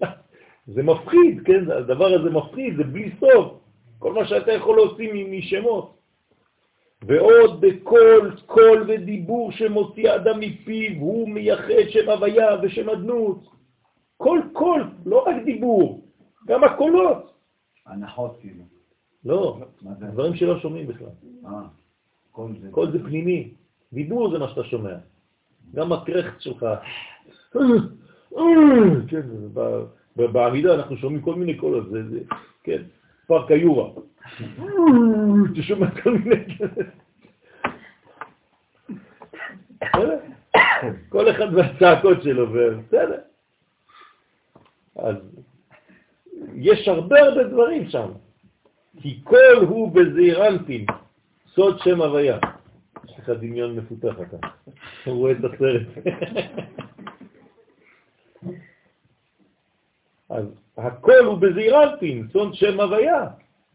זה 0.74 0.82
מפחיד, 0.82 1.42
כן? 1.44 1.70
הדבר 1.70 2.06
הזה 2.06 2.30
מפחיד, 2.30 2.76
זה 2.76 2.84
בלי 2.84 3.10
סוף. 3.20 3.58
כל 3.98 4.12
מה 4.12 4.24
שאתה 4.24 4.52
יכול 4.52 4.76
להוציא 4.76 5.26
משמות. 5.30 6.01
ועוד 7.06 7.60
בכל 7.60 8.30
קול 8.46 8.84
ודיבור 8.88 9.52
שמוציא 9.52 10.14
אדם 10.14 10.40
מפיו, 10.40 11.00
הוא 11.00 11.28
מייחד 11.28 11.88
שם 11.88 12.08
הוויה 12.10 12.48
ושם 12.62 12.88
אדנות. 12.88 13.48
כל 14.16 14.40
קול, 14.52 14.84
לא 15.06 15.24
רק 15.26 15.36
דיבור, 15.44 16.06
גם 16.46 16.64
הקולות. 16.64 17.32
אנחות 17.86 18.36
כאילו. 18.40 18.64
לא? 19.24 19.58
דברים 19.82 20.34
שלא 20.34 20.60
שומעים 20.60 20.86
בכלל. 20.86 21.08
אה, 21.46 21.62
כל 22.32 22.48
זה. 22.60 22.68
קול 22.70 22.92
זה 22.92 22.98
פנימי, 22.98 23.54
דיבור 23.92 24.30
זה 24.30 24.38
מה 24.38 24.48
שאתה 24.48 24.64
שומע. 24.64 24.94
גם 25.74 25.92
הקרעכץ 25.92 26.40
שלך. 26.40 26.66
כן, 29.08 29.22
בעמידה 30.16 30.74
אנחנו 30.74 30.96
שומעים 30.96 31.22
כל 31.22 31.34
מיני 31.34 31.56
קולות, 31.56 31.86
כן, 32.62 32.82
פארק 33.32 33.50
היורה. 33.50 33.90
אתה 35.52 35.62
שומע 35.62 35.90
כל 36.02 36.18
מיני... 36.18 36.44
כל 41.08 41.30
אחד 41.30 41.54
והצעקות 41.54 42.22
שלו, 42.22 42.46
בסדר. 42.46 43.18
אז 44.96 45.16
יש 46.54 46.88
הרבה 46.88 47.20
הרבה 47.20 47.44
דברים 47.44 47.88
שם. 47.88 48.10
כי 49.00 49.20
כל 49.24 49.64
הוא 49.68 49.92
בזעיר 49.94 50.48
אנפין, 50.48 50.86
סוד 51.54 51.78
שם 51.78 52.02
הוויה. 52.02 52.38
יש 53.04 53.18
לך 53.18 53.30
דמיון 53.30 53.76
מפותח 53.76 54.14
אתה. 54.22 54.36
אתה 55.02 55.10
רואה 55.10 55.32
את 55.32 55.36
הסרט. 55.44 55.86
אז 60.30 60.61
הכל 60.76 61.24
הוא 61.24 61.38
בזעיר 61.38 61.82
אנפין, 61.82 62.28
סוד 62.32 62.54
שם 62.54 62.80
הוויה, 62.80 63.26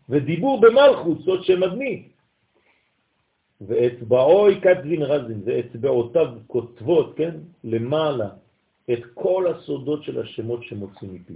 ודיבור 0.10 0.62
במלכות, 0.62 1.18
סוד 1.26 1.44
שם 1.44 1.64
אדמי. 1.64 2.10
ואצבעוי 3.62 4.62
כתבין 4.62 5.02
רזין, 5.02 5.42
ואצבעותיו 5.46 6.28
כותבות, 6.48 7.18
כן, 7.18 7.36
למעלה, 7.64 8.30
את 8.94 9.00
כל 9.14 9.48
הסודות 9.48 10.04
של 10.04 10.22
השמות 10.22 10.64
שמוצאים 10.64 11.14
מפיו. 11.14 11.36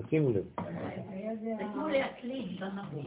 תשימו 0.00 0.30
לב. 0.30 0.44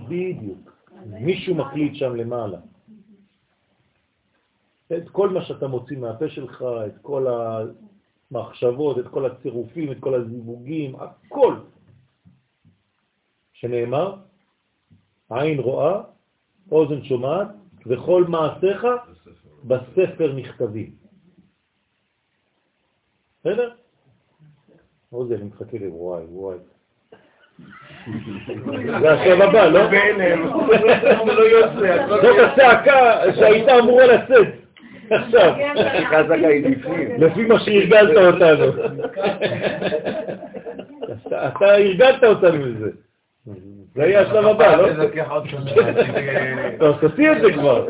בדיוק. 0.08 0.72
מישהו 1.06 1.56
מקליט 1.56 1.96
שם 1.96 2.16
למעלה. 2.16 2.60
את 4.98 5.10
כל 5.10 5.30
מה 5.30 5.46
שאתה 5.46 5.68
מוציא 5.68 5.98
מהפה 5.98 6.30
שלך, 6.30 6.66
את 6.88 6.98
כל 7.02 7.28
המחשבות, 8.34 9.00
את 9.00 9.08
כל 9.08 9.26
הצירופים, 9.26 9.92
את 9.92 9.98
כל 10.00 10.16
הזיווגים, 10.16 10.96
הכל. 10.96 11.56
שנאמר, 13.54 14.16
עין 15.30 15.60
רואה, 15.60 16.02
אוזן 16.72 17.04
שומעת, 17.04 17.48
וכל 17.86 18.24
מעשיך 18.28 18.86
בספר 19.64 20.34
נכתבים. 20.34 20.92
בסדר? 23.40 23.72
אני 25.14 25.44
מחכה 25.44 25.78
לי, 25.78 25.88
וואי, 25.88 26.26
וואי. 26.26 26.58
זה 29.02 29.12
השלב 29.12 29.42
הבא, 29.42 29.66
לא? 29.66 29.80
זאת 32.22 32.36
הצעקה 32.52 33.22
שהייתה 33.36 33.80
אמורה 33.80 34.06
לצאת 34.06 34.59
עכשיו, 35.12 35.54
חזקה 36.06 36.48
היא 36.48 36.78
בפנים. 36.78 37.22
לפי 37.22 37.46
מה 37.46 37.60
שהרגלת 37.60 38.18
אותנו. 38.18 38.66
אתה 41.28 41.48
אתה 41.48 41.66
הרגלת 41.66 42.24
אותנו 42.24 42.66
מזה. 42.66 42.92
זה 43.96 44.04
היה 44.04 44.22
השלב 44.22 44.46
הבא, 44.46 44.76
לא? 44.76 44.88
טוב, 46.80 47.00
תוציא 47.02 47.32
את 47.32 47.38
זה 47.42 47.54
כבר. 47.54 47.88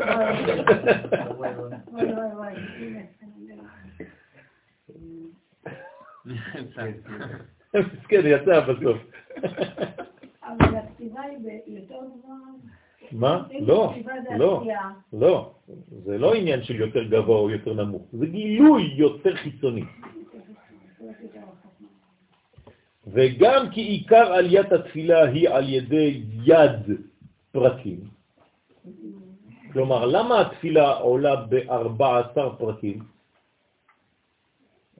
מסכן, 7.74 8.20
יצא 8.24 8.60
בסוף. 8.60 8.98
אבל 10.42 10.76
הכתיבה 10.76 11.20
היא 11.20 11.38
ביותר 11.66 11.94
גבוהה. 11.94 12.79
מה? 13.12 13.42
לא, 13.60 13.94
לא, 14.38 14.64
לא. 15.12 15.52
זה 16.04 16.18
לא 16.18 16.34
עניין 16.34 16.62
של 16.62 16.74
יותר 16.74 17.04
גבוה 17.04 17.38
או 17.38 17.50
יותר 17.50 17.74
נמוך, 17.74 18.02
זה 18.12 18.26
גילוי 18.26 18.94
יותר 18.96 19.36
חיצוני. 19.36 19.84
וגם 23.06 23.70
כי 23.70 23.80
עיקר 23.80 24.32
עליית 24.32 24.72
התפילה 24.72 25.24
היא 25.24 25.48
על 25.48 25.68
ידי 25.68 26.22
יד 26.44 27.00
פרקים. 27.52 28.00
כלומר, 29.72 30.06
למה 30.06 30.40
התפילה 30.40 30.92
עולה 30.92 31.36
ב-14 31.36 32.58
פרקים? 32.58 33.04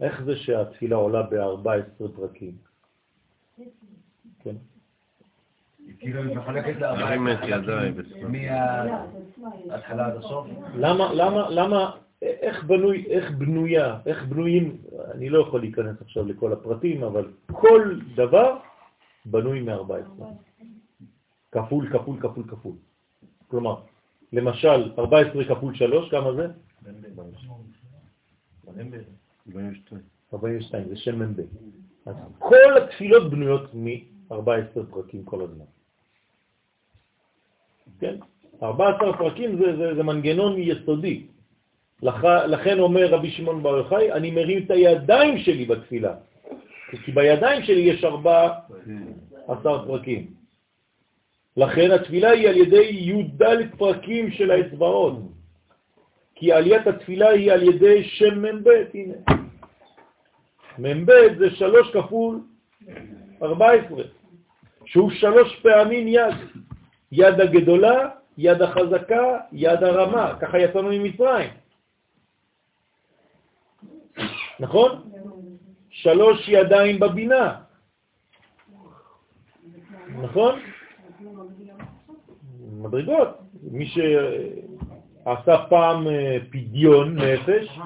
איך 0.00 0.22
זה 0.24 0.36
שהתפילה 0.36 0.96
עולה 0.96 1.22
ב-14 1.22 2.16
פרקים? 2.16 2.54
כן. 4.42 4.56
כאילו 5.98 6.22
היא 6.22 6.36
מחלקת 6.36 6.80
מרים 6.80 7.28
את 7.28 7.38
לארבעה 7.40 7.86
ידיי 7.86 7.92
חלקים. 7.94 8.32
מההתחלה 9.68 10.06
עד 10.06 10.16
הסוף. 10.16 10.46
למה, 10.74 11.12
למה, 11.12 11.50
למה, 11.50 11.96
איך 12.22 12.64
בנוי, 12.64 13.06
איך 13.08 13.30
בנויה, 13.30 13.98
איך 14.06 14.24
בנויים, 14.24 14.76
אני 15.14 15.28
לא 15.28 15.38
יכול 15.38 15.60
להיכנס 15.60 16.02
עכשיו 16.02 16.26
לכל 16.26 16.52
הפרטים, 16.52 17.02
אבל 17.02 17.28
כל 17.52 18.00
דבר 18.14 18.56
בנוי 19.26 19.60
מ-14. 19.60 20.24
כפול, 21.52 21.88
כפול, 21.92 22.20
כפול, 22.20 22.44
כפול. 22.48 22.72
כלומר, 23.48 23.76
למשל, 24.32 24.92
14 24.98 25.44
כפול 25.44 25.74
3, 25.74 26.10
כמה 26.10 26.32
זה? 26.32 26.46
42, 30.34 30.88
זה 30.88 30.96
שם 30.96 31.22
מ"ב. 31.22 31.40
אז 32.06 32.16
כל 32.38 32.78
התפילות 32.82 33.30
בנויות 33.30 33.74
מ-14 34.30 34.80
פרקים 34.90 35.24
כל 35.24 35.42
הזמן. 35.42 35.64
כן? 38.00 38.16
14 38.62 39.16
פרקים 39.16 39.56
זה, 39.56 39.76
זה, 39.76 39.94
זה 39.94 40.02
מנגנון 40.02 40.54
יסודי. 40.58 41.26
לח, 42.02 42.24
לכן 42.24 42.78
אומר 42.78 43.06
רבי 43.14 43.30
שמעון 43.30 43.62
בר 43.62 43.76
יוחאי, 43.76 44.12
אני 44.12 44.30
מרים 44.30 44.62
את 44.62 44.70
הידיים 44.70 45.38
שלי 45.38 45.64
בתפילה. 45.64 46.14
כי 47.04 47.12
בידיים 47.12 47.62
שלי 47.62 47.80
יש 47.80 48.04
14 48.04 49.86
פרקים. 49.86 50.26
לכן 51.56 51.90
התפילה 51.90 52.30
היא 52.30 52.48
על 52.48 52.56
ידי 52.56 52.86
י"ד 52.90 53.42
פרקים 53.78 54.30
של 54.30 54.50
האצבעות. 54.50 55.18
כי 56.34 56.52
עליית 56.52 56.86
התפילה 56.86 57.28
היא 57.28 57.52
על 57.52 57.62
ידי 57.62 58.04
שם 58.04 58.42
מ"ב, 58.42 58.68
הנה. 58.94 59.14
מ"ב 60.78 61.10
זה 61.38 61.50
שלוש 61.50 61.90
כפול 61.92 62.40
14, 63.42 64.02
שהוא 64.90 65.10
שלוש 65.10 65.60
פעמים 65.62 66.08
יד. 66.08 66.34
יד 67.12 67.40
הגדולה, 67.40 68.08
יד 68.38 68.62
החזקה, 68.62 69.38
יד 69.52 69.82
הרמה. 69.82 70.36
ככה 70.40 70.58
יצאנו 70.58 70.88
ממצרים. 70.92 71.50
נכון? 74.60 75.10
שלוש 75.90 76.48
ידיים 76.48 77.00
בבינה. 77.00 77.60
נכון? 80.22 80.60
מדרגות. 82.72 83.28
מי 83.62 83.86
שעשה 83.86 85.66
פעם 85.68 86.06
אה, 86.08 86.36
פדיון 86.50 87.18
נפש, 87.18 87.78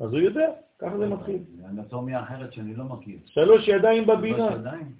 אז 0.00 0.12
הוא 0.12 0.20
יודע, 0.20 0.48
ככה 0.78 0.98
זה 0.98 1.08
מתחיל. 1.08 1.38
אנטומיה 1.68 2.22
אחרת 2.22 2.52
שאני 2.52 2.74
לא 2.74 2.84
מכיר. 2.84 3.18
שלוש 3.26 3.68
ידיים 3.68 4.06
בבינה. 4.06 4.48
שלוש 4.48 4.60
ידיים? 4.60 4.92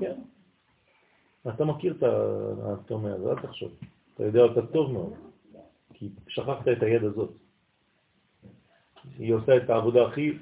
כן. 0.00 0.14
אתה 1.48 1.64
מכיר 1.64 1.94
את 1.98 2.02
האנטומיה 2.02 3.14
הזאת, 3.14 3.38
אל 3.38 3.42
תחשוב. 3.42 3.72
אתה 4.14 4.24
יודע 4.24 4.40
אותה 4.40 4.66
טוב 4.66 4.92
מאוד, 4.92 5.12
כי 5.94 6.08
שכחת 6.28 6.68
את 6.68 6.82
היד 6.82 7.04
הזאת. 7.04 7.30
היא 9.18 9.34
עושה 9.34 9.56
את 9.56 9.70
העבודה 9.70 10.06
הכי 10.06 10.38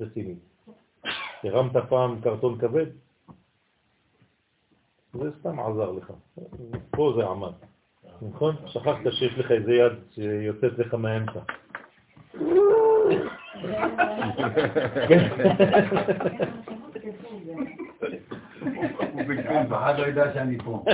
רצינית. 0.00 0.38
הרמת 1.44 1.76
פעם 1.88 2.20
קרטון 2.20 2.58
כבד? 2.58 2.86
זה 5.12 5.30
סתם 5.40 5.60
עזר 5.60 5.90
לך. 5.90 6.12
פה 6.90 7.12
זה 7.16 7.26
עמד. 7.26 7.52
נכון? 8.22 8.56
שכחת 8.66 9.12
שיש 9.12 9.38
לך 9.38 9.50
איזה 9.50 9.72
יד 9.72 9.92
שיוצאת 10.14 10.78
לך 10.78 10.94
מהאמצע. 10.94 11.40
אף 17.50 17.76
אחד 19.50 19.94
לא 19.98 20.06
ידע 20.06 20.34
שאני 20.34 20.58
פה. 20.58 20.84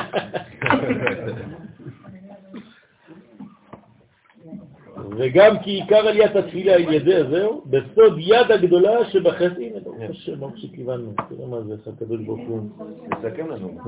וגם 5.19 5.59
כי 5.59 5.71
עיקר 5.71 6.09
עליית 6.09 6.37
התפילה 6.37 6.75
על 6.75 6.93
ידי 6.93 7.25
זהו, 7.31 7.63
בסוד 7.67 8.15
יד 8.19 8.51
הגדולה 8.51 9.11
שבחסד, 9.11 9.61
הנה 9.61 9.81
ברוך 9.81 9.97
השם, 10.11 10.41
ברוך 10.41 10.59
שכיוונו, 10.59 11.13
תראה 11.29 11.47
מה 11.47 11.61
זה, 11.61 11.75
הקדוש 11.87 12.21
ברוך 12.21 12.41
הוא. 12.49 12.69
תסכם 13.11 13.51
לנו. 13.51 13.79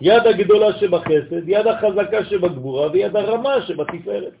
יד 0.00 0.26
הגדולה 0.26 0.72
שבחסד, 0.72 1.48
יד 1.48 1.66
החזקה 1.66 2.24
שבגבורה 2.24 2.90
ויד 2.92 3.16
הרמה 3.16 3.62
שבתפארת. 3.62 4.32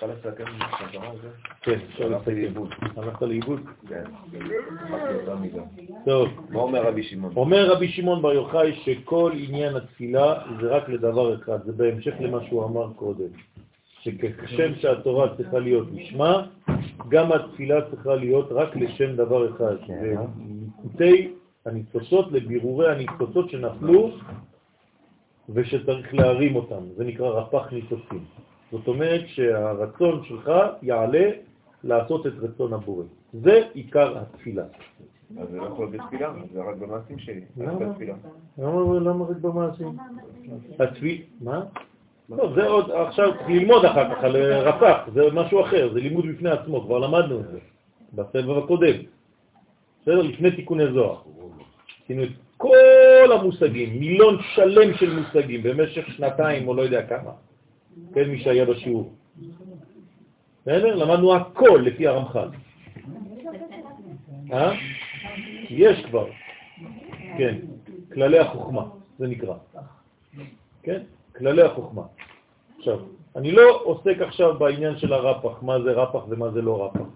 אפשר 0.00 0.30
לסכם 0.30 0.44
חזרה 0.44 1.10
על 1.10 1.16
זה? 1.22 1.28
כן, 1.60 1.78
אפשר 1.90 2.08
לסכם. 2.08 2.30
לאיבוד. 2.30 2.74
הלכת 2.96 3.22
לאיבוד? 3.22 3.60
כן. 3.88 4.04
טוב. 6.04 6.28
מה 6.50 6.60
אומר 6.60 6.86
רבי 6.86 7.02
שמעון? 7.02 7.32
אומר 7.36 7.72
רבי 7.72 7.88
שמעון 7.88 8.22
בר 8.22 8.32
יוחאי 8.32 8.72
שכל 8.74 9.32
עניין 9.34 9.76
התפילה 9.76 10.34
זה 10.60 10.68
רק 10.68 10.88
לדבר 10.88 11.34
אחד, 11.34 11.58
זה 11.64 11.72
בהמשך 11.72 12.14
למה 12.20 12.38
שהוא 12.48 12.64
אמר 12.64 12.92
קודם, 12.96 13.28
שכשם 14.00 14.74
שהתורה 14.74 15.36
צריכה 15.36 15.58
להיות 15.58 15.88
לשמה, 15.92 16.46
גם 17.08 17.32
התפילה 17.32 17.90
צריכה 17.90 18.14
להיות 18.14 18.52
רק 18.52 18.76
לשם 18.76 19.16
דבר 19.16 19.50
אחד, 19.50 19.74
וליקוטי 19.90 21.32
הניצוצות 21.66 22.32
לבירורי 22.32 22.92
הניצוצות 22.92 23.50
שנפלו 23.50 24.10
ושצריך 25.48 26.14
להרים 26.14 26.56
אותם, 26.56 26.84
זה 26.96 27.04
נקרא 27.04 27.28
רפ"ח 27.28 27.72
ניצוצים. 27.72 28.24
זאת 28.72 28.88
אומרת 28.88 29.20
שהרצון 29.26 30.24
שלך 30.24 30.50
יעלה 30.82 31.30
לעשות 31.84 32.26
את 32.26 32.32
רצון 32.40 32.72
הבורא. 32.72 33.04
זה 33.32 33.62
עיקר 33.74 34.18
התפילה. 34.18 34.64
אז 35.40 35.48
זה 35.50 35.56
לא 35.56 35.66
יכול 35.66 35.88
בתפילה, 35.88 36.32
זה 36.52 36.62
רק 36.62 36.76
במעשים 36.76 37.18
שלי. 37.18 37.40
למה? 37.56 37.84
למה 38.58 39.00
למה 39.00 39.24
רק 39.24 39.36
במעשים? 39.36 39.96
התפיל... 40.78 41.22
מה? 41.40 41.62
לא, 42.28 42.52
זה 42.54 42.66
עוד, 42.66 42.90
עכשיו 42.90 43.32
צריך 43.34 43.48
ללמוד 43.48 43.84
אחר 43.84 44.14
כך 44.14 44.24
על 44.24 44.36
רפ"ח, 44.36 45.10
זה 45.14 45.22
משהו 45.32 45.60
אחר, 45.60 45.90
זה 45.92 46.00
לימוד 46.00 46.26
בפני 46.26 46.50
עצמו, 46.50 46.80
כבר 46.80 46.98
למדנו 46.98 47.40
את 47.40 47.44
זה, 47.52 47.58
בסבב 48.14 48.58
הקודם. 48.58 48.94
בסדר? 50.02 50.22
לפני 50.22 50.50
תיקוני 50.50 50.92
זוהר. 50.92 51.16
עשינו 52.04 52.22
את 52.22 52.28
כל 52.56 53.32
המושגים, 53.32 54.00
מילון 54.00 54.38
שלם 54.54 54.94
של 54.94 55.18
מושגים 55.18 55.62
במשך 55.62 56.06
שנתיים 56.06 56.68
או 56.68 56.74
לא 56.74 56.82
יודע 56.82 57.06
כמה. 57.06 57.30
כן, 58.14 58.30
מי 58.30 58.40
שהיה 58.40 58.64
בשיעור. 58.64 59.12
בסדר? 60.62 60.94
למדנו 60.96 61.34
הכל 61.34 61.82
לפי 61.84 62.06
הרמח"ל. 62.06 62.48
אה? 64.52 64.72
יש 65.70 66.04
כבר. 66.04 66.26
כן, 67.38 67.58
כללי 68.12 68.38
החוכמה, 68.38 68.84
זה 69.18 69.26
נקרא. 69.26 69.54
כן? 70.82 71.02
כללי 71.36 71.62
החוכמה. 71.62 72.02
עכשיו, 72.78 72.98
אני 73.36 73.52
לא 73.52 73.80
עוסק 73.84 74.20
עכשיו 74.20 74.58
בעניין 74.58 74.98
של 74.98 75.12
הרפ"ח, 75.12 75.62
מה 75.62 75.82
זה 75.82 75.92
רפ"ח 75.92 76.24
ומה 76.28 76.50
זה 76.50 76.62
לא 76.62 76.84
רפ"ח. 76.84 77.06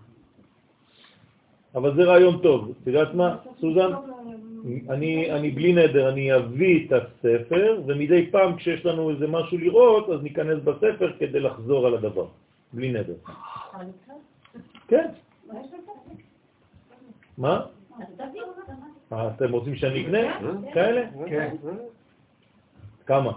אבל 1.74 1.96
זה 1.96 2.02
רעיון 2.02 2.38
טוב. 2.42 2.72
את 2.82 2.86
יודעת 2.86 3.14
מה, 3.14 3.36
סוזן? 3.60 3.92
אני, 4.64 5.30
אני 5.32 5.50
בלי 5.50 5.72
נדר, 5.72 6.08
אני 6.08 6.36
אביא 6.36 6.86
את 6.86 6.92
הספר, 6.92 7.80
ומדי 7.86 8.30
פעם 8.30 8.56
כשיש 8.56 8.86
לנו 8.86 9.10
איזה 9.10 9.26
משהו 9.26 9.58
לראות, 9.58 10.08
אז 10.08 10.22
ניכנס 10.22 10.58
בספר 10.64 11.12
כדי 11.18 11.40
לחזור 11.40 11.86
על 11.86 11.94
הדבר. 11.94 12.26
בלי 12.72 12.92
נדר. 12.92 13.14
כן. 14.88 15.08
מה? 17.38 17.66
אה, 19.12 19.28
אתם 19.28 19.52
רוצים 19.52 19.76
שאני 19.76 20.02
אקנה? 20.02 20.40
כאלה? 20.72 21.06
כן. 21.26 21.54
כמה? 23.06 23.32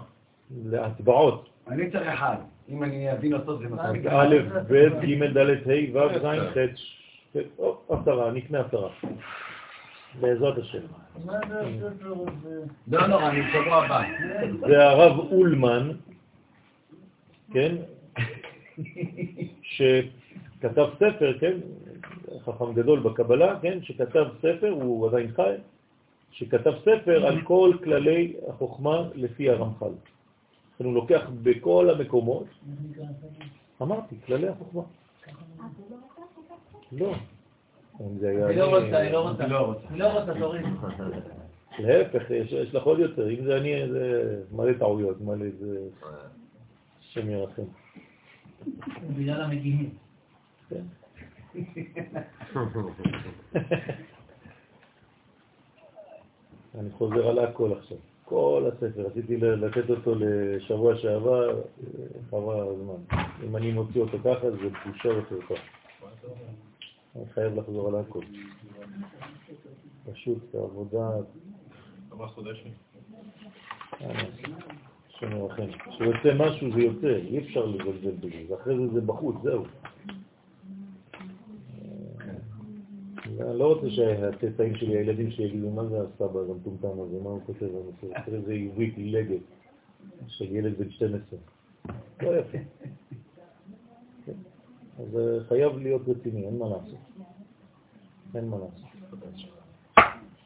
להצבעות. 0.64 1.48
אני 1.68 1.90
צריך 1.90 2.08
אחד. 2.08 2.36
אם 2.68 2.82
אני 2.82 3.12
אבין 3.12 3.34
אותו 3.34 3.58
זה 3.58 3.68
מספיק. 3.68 4.06
א', 4.06 4.36
ב', 4.68 4.74
ג', 5.04 5.38
ד', 5.38 5.38
ה', 5.38 5.96
ו', 5.96 6.18
ז', 6.18 6.26
ח', 6.54 7.38
עשרה, 7.88 8.30
נקנה 8.30 8.60
עשרה. 8.60 8.88
בעזרת 10.20 10.58
השם. 10.58 10.82
לא 12.88 13.06
נורא, 13.06 13.28
אני 13.30 13.42
בשבוע 13.42 13.84
הבא. 13.84 14.04
זה 14.68 14.84
הרב 14.84 15.18
אולמן, 15.18 15.90
כן, 17.52 17.76
שכתב 19.62 20.86
ספר, 20.96 21.38
כן, 21.38 21.56
חכם 22.44 22.72
גדול 22.74 23.00
בקבלה, 23.00 23.60
כן, 23.62 23.78
שכתב 23.82 24.24
ספר, 24.38 24.70
הוא 24.70 25.08
עדיין 25.08 25.32
חי, 25.32 25.54
שכתב 26.30 26.72
ספר 26.80 27.26
על 27.26 27.40
כל 27.42 27.72
כללי 27.84 28.34
החוכמה 28.48 29.08
לפי 29.14 29.50
הרמח"ל. 29.50 29.92
הוא 30.78 30.94
לוקח 30.94 31.30
בכל 31.42 31.90
המקומות, 31.90 32.46
אמרתי, 33.82 34.14
כללי 34.26 34.48
החוכמה. 34.48 34.82
לא. 36.92 37.14
אם 38.00 38.18
זה 38.18 38.28
היה... 38.30 38.46
אני 38.46 38.56
לא 38.56 38.76
רוצה, 38.78 39.00
אני 39.00 39.12
לא 39.12 39.20
רוצה. 39.28 39.44
אני 39.44 39.50
לא 39.52 39.58
רוצה. 39.58 39.88
אני 39.90 39.98
לא 39.98 40.18
רוצה, 40.20 40.34
תוריד. 40.38 40.62
להפך, 41.78 42.30
יש, 42.30 42.52
יש 42.52 42.74
לך 42.74 42.82
עוד 42.82 42.98
יותר, 42.98 43.30
אם 43.30 43.44
זה 43.44 43.56
אני, 43.56 43.88
זה 43.88 44.34
מלא 44.52 44.72
טעויות, 44.72 45.20
מלא 45.20 45.46
זה... 45.60 45.78
השם 47.00 47.30
ירחם. 47.30 47.62
בגלל 49.16 49.40
המגיהים. 49.40 49.90
כן. 50.70 50.82
אני 56.78 56.90
חוזר 56.90 57.28
על 57.28 57.38
הכל 57.38 57.72
עכשיו. 57.78 57.96
כל 58.24 58.70
הספר, 58.72 59.02
רציתי 59.02 59.36
ל- 59.36 59.64
לתת 59.66 59.90
אותו 59.90 60.14
לשבוע 60.18 60.96
שעבר, 60.96 61.48
אה, 61.50 61.54
חבל 62.30 62.54
על 62.60 62.68
הזמן. 62.68 63.18
אם 63.44 63.56
אני 63.56 63.72
מוציא 63.72 64.00
אותו 64.00 64.18
ככה, 64.24 64.50
זה 64.50 64.56
בושה 64.86 65.08
וחרפה. 65.18 65.54
אני 67.16 67.26
חייב 67.34 67.54
לחזור 67.54 67.88
על 67.88 67.94
הכל. 67.96 68.20
פשוט 70.12 70.54
עבודה... 70.54 71.10
כמה 72.10 72.28
חודשים? 72.28 72.72
אה, 74.00 74.24
השם 75.08 75.36
ירחם. 75.36 75.66
כשיוצא 75.90 76.34
משהו 76.36 76.72
זה 76.72 76.80
יוצא, 76.80 77.16
אי 77.16 77.38
אפשר 77.38 77.66
לזלזל 77.66 78.10
בזה, 78.10 78.52
ואחרי 78.52 78.76
זה 78.76 78.92
זה 78.94 79.00
בחוץ, 79.00 79.36
זהו. 79.42 79.64
אה, 79.64 80.10
אני 83.24 83.58
לא 83.58 83.74
רוצה 83.74 83.90
שהצאצאים 83.90 84.76
שלי, 84.76 84.96
הילדים 84.96 85.30
שלי 85.30 85.44
יגידו, 85.44 85.70
מה 85.70 85.86
זה 85.86 86.00
הסבא 86.00 86.40
המטומטם 86.40 87.00
הזה, 87.00 87.22
מה 87.22 87.30
הוא 87.30 87.40
כותב 87.46 87.66
בנושא? 87.66 88.20
תראה 88.24 88.36
איזה 88.36 88.52
עברית 88.52 88.96
עילגת 88.96 89.40
של 90.26 90.56
ילד 90.56 90.78
בן 90.78 90.90
12. 90.90 91.38
לא 92.22 92.36
יפה. 92.36 92.58
אז 94.98 95.16
אה, 95.16 95.44
חייב 95.48 95.78
להיות 95.78 96.02
רציני, 96.08 96.46
אין 96.46 96.58
מה 96.58 96.68
לעשות. 96.68 96.98
אין 98.34 98.48
מה 98.48 98.56
לעשות. 98.58 98.88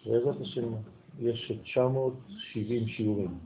בעזרת 0.07 0.41
השם, 0.41 0.69
יש 1.19 1.53
970 1.63 2.89
שיעורים. 2.89 3.39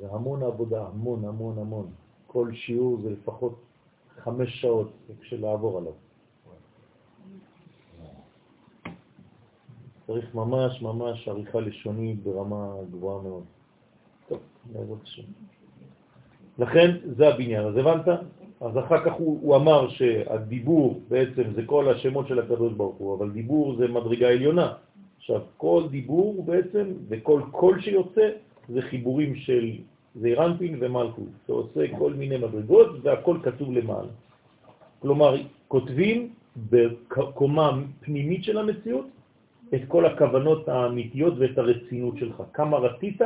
זה 0.00 0.12
המון 0.12 0.42
עבודה, 0.42 0.86
המון 0.86 1.24
המון 1.24 1.58
המון. 1.58 1.90
כל 2.26 2.52
שיעור 2.52 3.00
זה 3.02 3.10
לפחות 3.10 3.60
חמש 4.18 4.60
שעות 4.60 4.92
של 5.22 5.40
לעבור 5.40 5.78
עליו. 5.78 5.92
צריך 10.06 10.34
ממש 10.34 10.82
ממש 10.82 11.28
עריכה 11.28 11.60
לשונית 11.60 12.22
ברמה 12.22 12.74
גבוהה 12.90 13.22
מאוד. 13.22 13.44
טוב, 14.28 14.38
בעזרת 14.72 15.02
השם. 15.02 15.22
לכן 16.62 16.96
זה 17.16 17.28
הבניין, 17.28 17.66
אז 17.66 17.76
הבנת? 17.76 18.08
אז 18.60 18.78
אחר 18.78 19.04
כך 19.04 19.12
הוא, 19.12 19.38
הוא 19.42 19.56
אמר 19.56 19.88
שהדיבור 19.88 21.02
בעצם 21.08 21.42
זה 21.54 21.62
כל 21.66 21.88
השמות 21.88 22.28
של 22.28 22.38
הקדוש 22.38 22.72
ברוך 22.72 22.96
הוא, 22.96 23.16
אבל 23.18 23.30
דיבור 23.30 23.76
זה 23.76 23.88
מדרגה 23.88 24.28
עליונה. 24.28 24.72
עכשיו, 25.18 25.40
כל 25.56 25.82
דיבור 25.90 26.42
בעצם, 26.44 26.86
וכל 27.08 27.40
קול 27.50 27.80
שיוצא, 27.80 28.30
זה 28.68 28.82
חיבורים 28.82 29.34
של 29.34 29.70
זעירנטין 30.14 30.76
ומלכות, 30.80 31.32
שעושה 31.46 31.80
כל 31.98 32.12
מיני 32.14 32.36
מדרגות, 32.38 32.88
והכל 33.02 33.36
כתוב 33.42 33.72
למעלה. 33.72 34.12
כלומר, 35.02 35.36
כותבים 35.68 36.28
בקומה 36.70 37.68
פנימית 38.00 38.44
של 38.44 38.58
המציאות 38.58 39.06
את 39.74 39.80
כל 39.88 40.06
הכוונות 40.06 40.68
האמיתיות 40.68 41.34
ואת 41.38 41.58
הרצינות 41.58 42.18
שלך. 42.18 42.42
כמה 42.52 42.76
רצית 42.76 43.20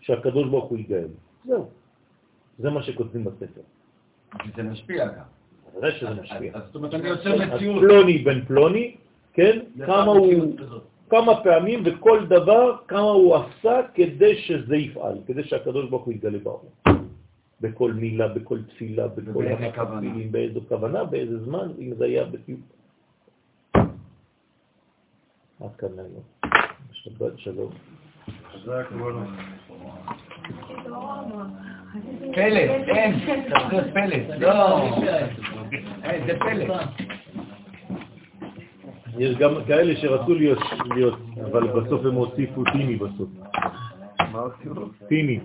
שהקדוש 0.00 0.48
ברוך 0.48 0.64
הוא 0.64 0.78
יגאל. 0.78 1.08
זהו. 1.44 1.77
זה 2.58 2.70
מה 2.70 2.82
שכותבים 2.82 3.24
בספר. 3.24 3.60
זה 4.56 4.62
משפיע 4.62 5.06
גם. 5.06 5.24
בוודאי 5.72 5.92
שזה 5.92 6.14
משפיע. 6.14 6.52
אז 6.54 6.62
זאת 6.66 6.74
אומרת, 6.74 6.94
אני 6.94 7.08
יוצר 7.08 7.36
מציאות. 7.36 7.82
פלוני 7.82 8.18
בן 8.18 8.44
פלוני, 8.44 8.96
כן? 9.32 9.58
כמה 9.86 10.12
הוא, 10.12 10.56
כמה 11.10 11.32
פעמים 11.44 11.82
וכל 11.84 12.26
דבר, 12.26 12.76
כמה 12.88 13.10
הוא 13.10 13.36
עשה 13.36 13.80
כדי 13.94 14.36
שזה 14.36 14.76
יפעל, 14.76 15.18
כדי 15.26 15.44
שהקדוש 15.44 15.90
ברוך 15.90 16.04
הוא 16.04 16.12
יתגלה 16.12 16.38
בעולם. 16.38 17.08
בכל 17.60 17.92
מילה, 17.92 18.28
בכל 18.28 18.62
תפילה, 18.62 19.08
בכל. 19.08 19.46
המקבילים, 19.46 20.32
באיזו 20.32 20.60
כוונה, 20.68 21.04
באיזה 21.04 21.44
זמן, 21.44 21.68
אם 21.78 21.94
זה 21.94 22.04
היה 22.04 22.24
בדיוק. 22.24 22.60
עד 25.60 25.74
כאן 25.78 25.88
להיום. 25.96 26.22
שבת 26.92 27.38
שלום. 27.38 27.70
פלא, 32.34 32.58
אין, 32.88 33.20
צריך 33.48 33.72
להיות 33.72 33.86
פלא. 33.92 34.16
לא, 34.38 34.88
אין, 36.04 36.26
זה 36.26 36.38
פלא. 36.38 36.74
יש 39.18 39.36
גם 39.36 39.54
כאלה 39.66 39.96
שרצו 39.96 40.34
להיות, 40.34 40.58
להיות, 40.94 41.18
אבל 41.50 41.66
בסוף 41.66 42.06
הם 42.06 42.14
הוסיפו 42.14 42.64
טיני 42.72 42.96
בסוף. 42.96 43.28
מה? 44.32 44.40
טיני. 45.08 45.40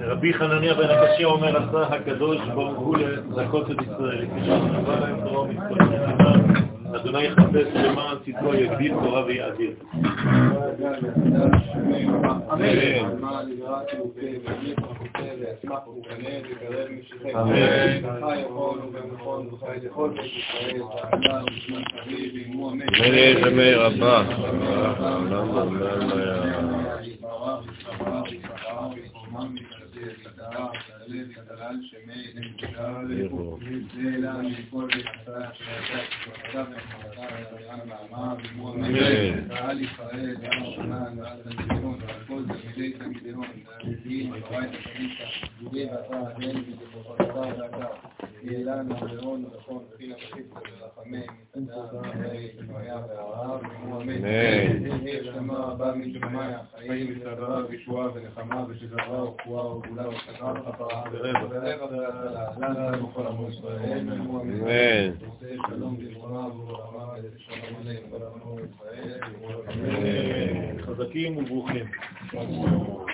רבי 0.00 0.34
חנניה 0.34 0.74
בן 0.74 0.88
הקשיא 0.90 1.24
אומר, 1.26 1.56
עשה 1.56 1.94
הקדוש 1.94 2.38
ברוך 2.54 2.78
הוא 2.78 2.96
לזכות 2.96 3.70
את 3.70 3.76
ישראל. 3.82 4.26
להם 5.00 5.20
תורה 5.24 5.40
ומצוות 5.40 6.71
אדוני 6.96 7.22
יחפש 7.24 7.66
למען 7.74 8.16
צדקו 8.26 8.54
יגדיל 8.54 8.92
תורה 8.92 9.24
ויאדיר. 9.24 9.72
מני 23.42 23.74
זמי 30.42 30.72
רבה. 33.22 33.56
למה, 48.64 48.64
למה, 48.64 48.94
אמן. 59.88 60.31
חזקים 70.80 71.36
וברוכים. 71.36 71.86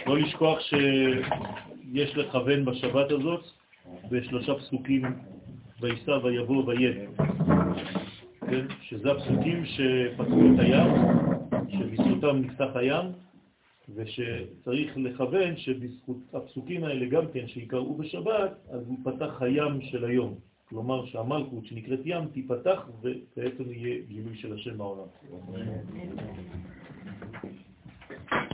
לא 0.06 0.18
לשכוח 0.18 0.58
שיש 0.60 2.16
לכוון 2.16 2.64
בשבת 2.64 3.10
הזאת 3.10 3.44
בשלושה 4.10 4.54
פסוקים, 4.54 5.02
ויסע 5.80 6.18
ויבוא 6.24 6.64
ויד. 6.66 6.96
כן? 8.50 8.66
שזה 8.82 9.12
הפסוקים 9.12 9.64
שפתחו 9.64 10.40
את 10.54 10.58
הים, 10.58 10.90
שבזכותם 11.68 12.36
נפתח 12.36 12.68
הים, 12.74 13.04
ושצריך 13.94 14.96
לכוון 14.96 15.56
שבזכות 15.56 16.16
הפסוקים 16.32 16.84
האלה 16.84 17.06
גם 17.06 17.24
כן 17.32 17.48
שיקראו 17.48 17.94
בשבת, 17.94 18.52
אז 18.70 18.82
ייפתח 18.90 19.42
הים 19.42 19.80
של 19.82 20.04
היום. 20.04 20.34
כלומר 20.68 21.06
שהמלכות 21.06 21.66
שנקראת 21.66 22.00
ים 22.04 22.28
תיפתח 22.32 22.88
ובעצם 23.00 23.72
יהיה 23.72 24.02
גילוי 24.08 24.36
של 24.36 24.54
השם 24.54 24.78
בעולם. 24.78 25.08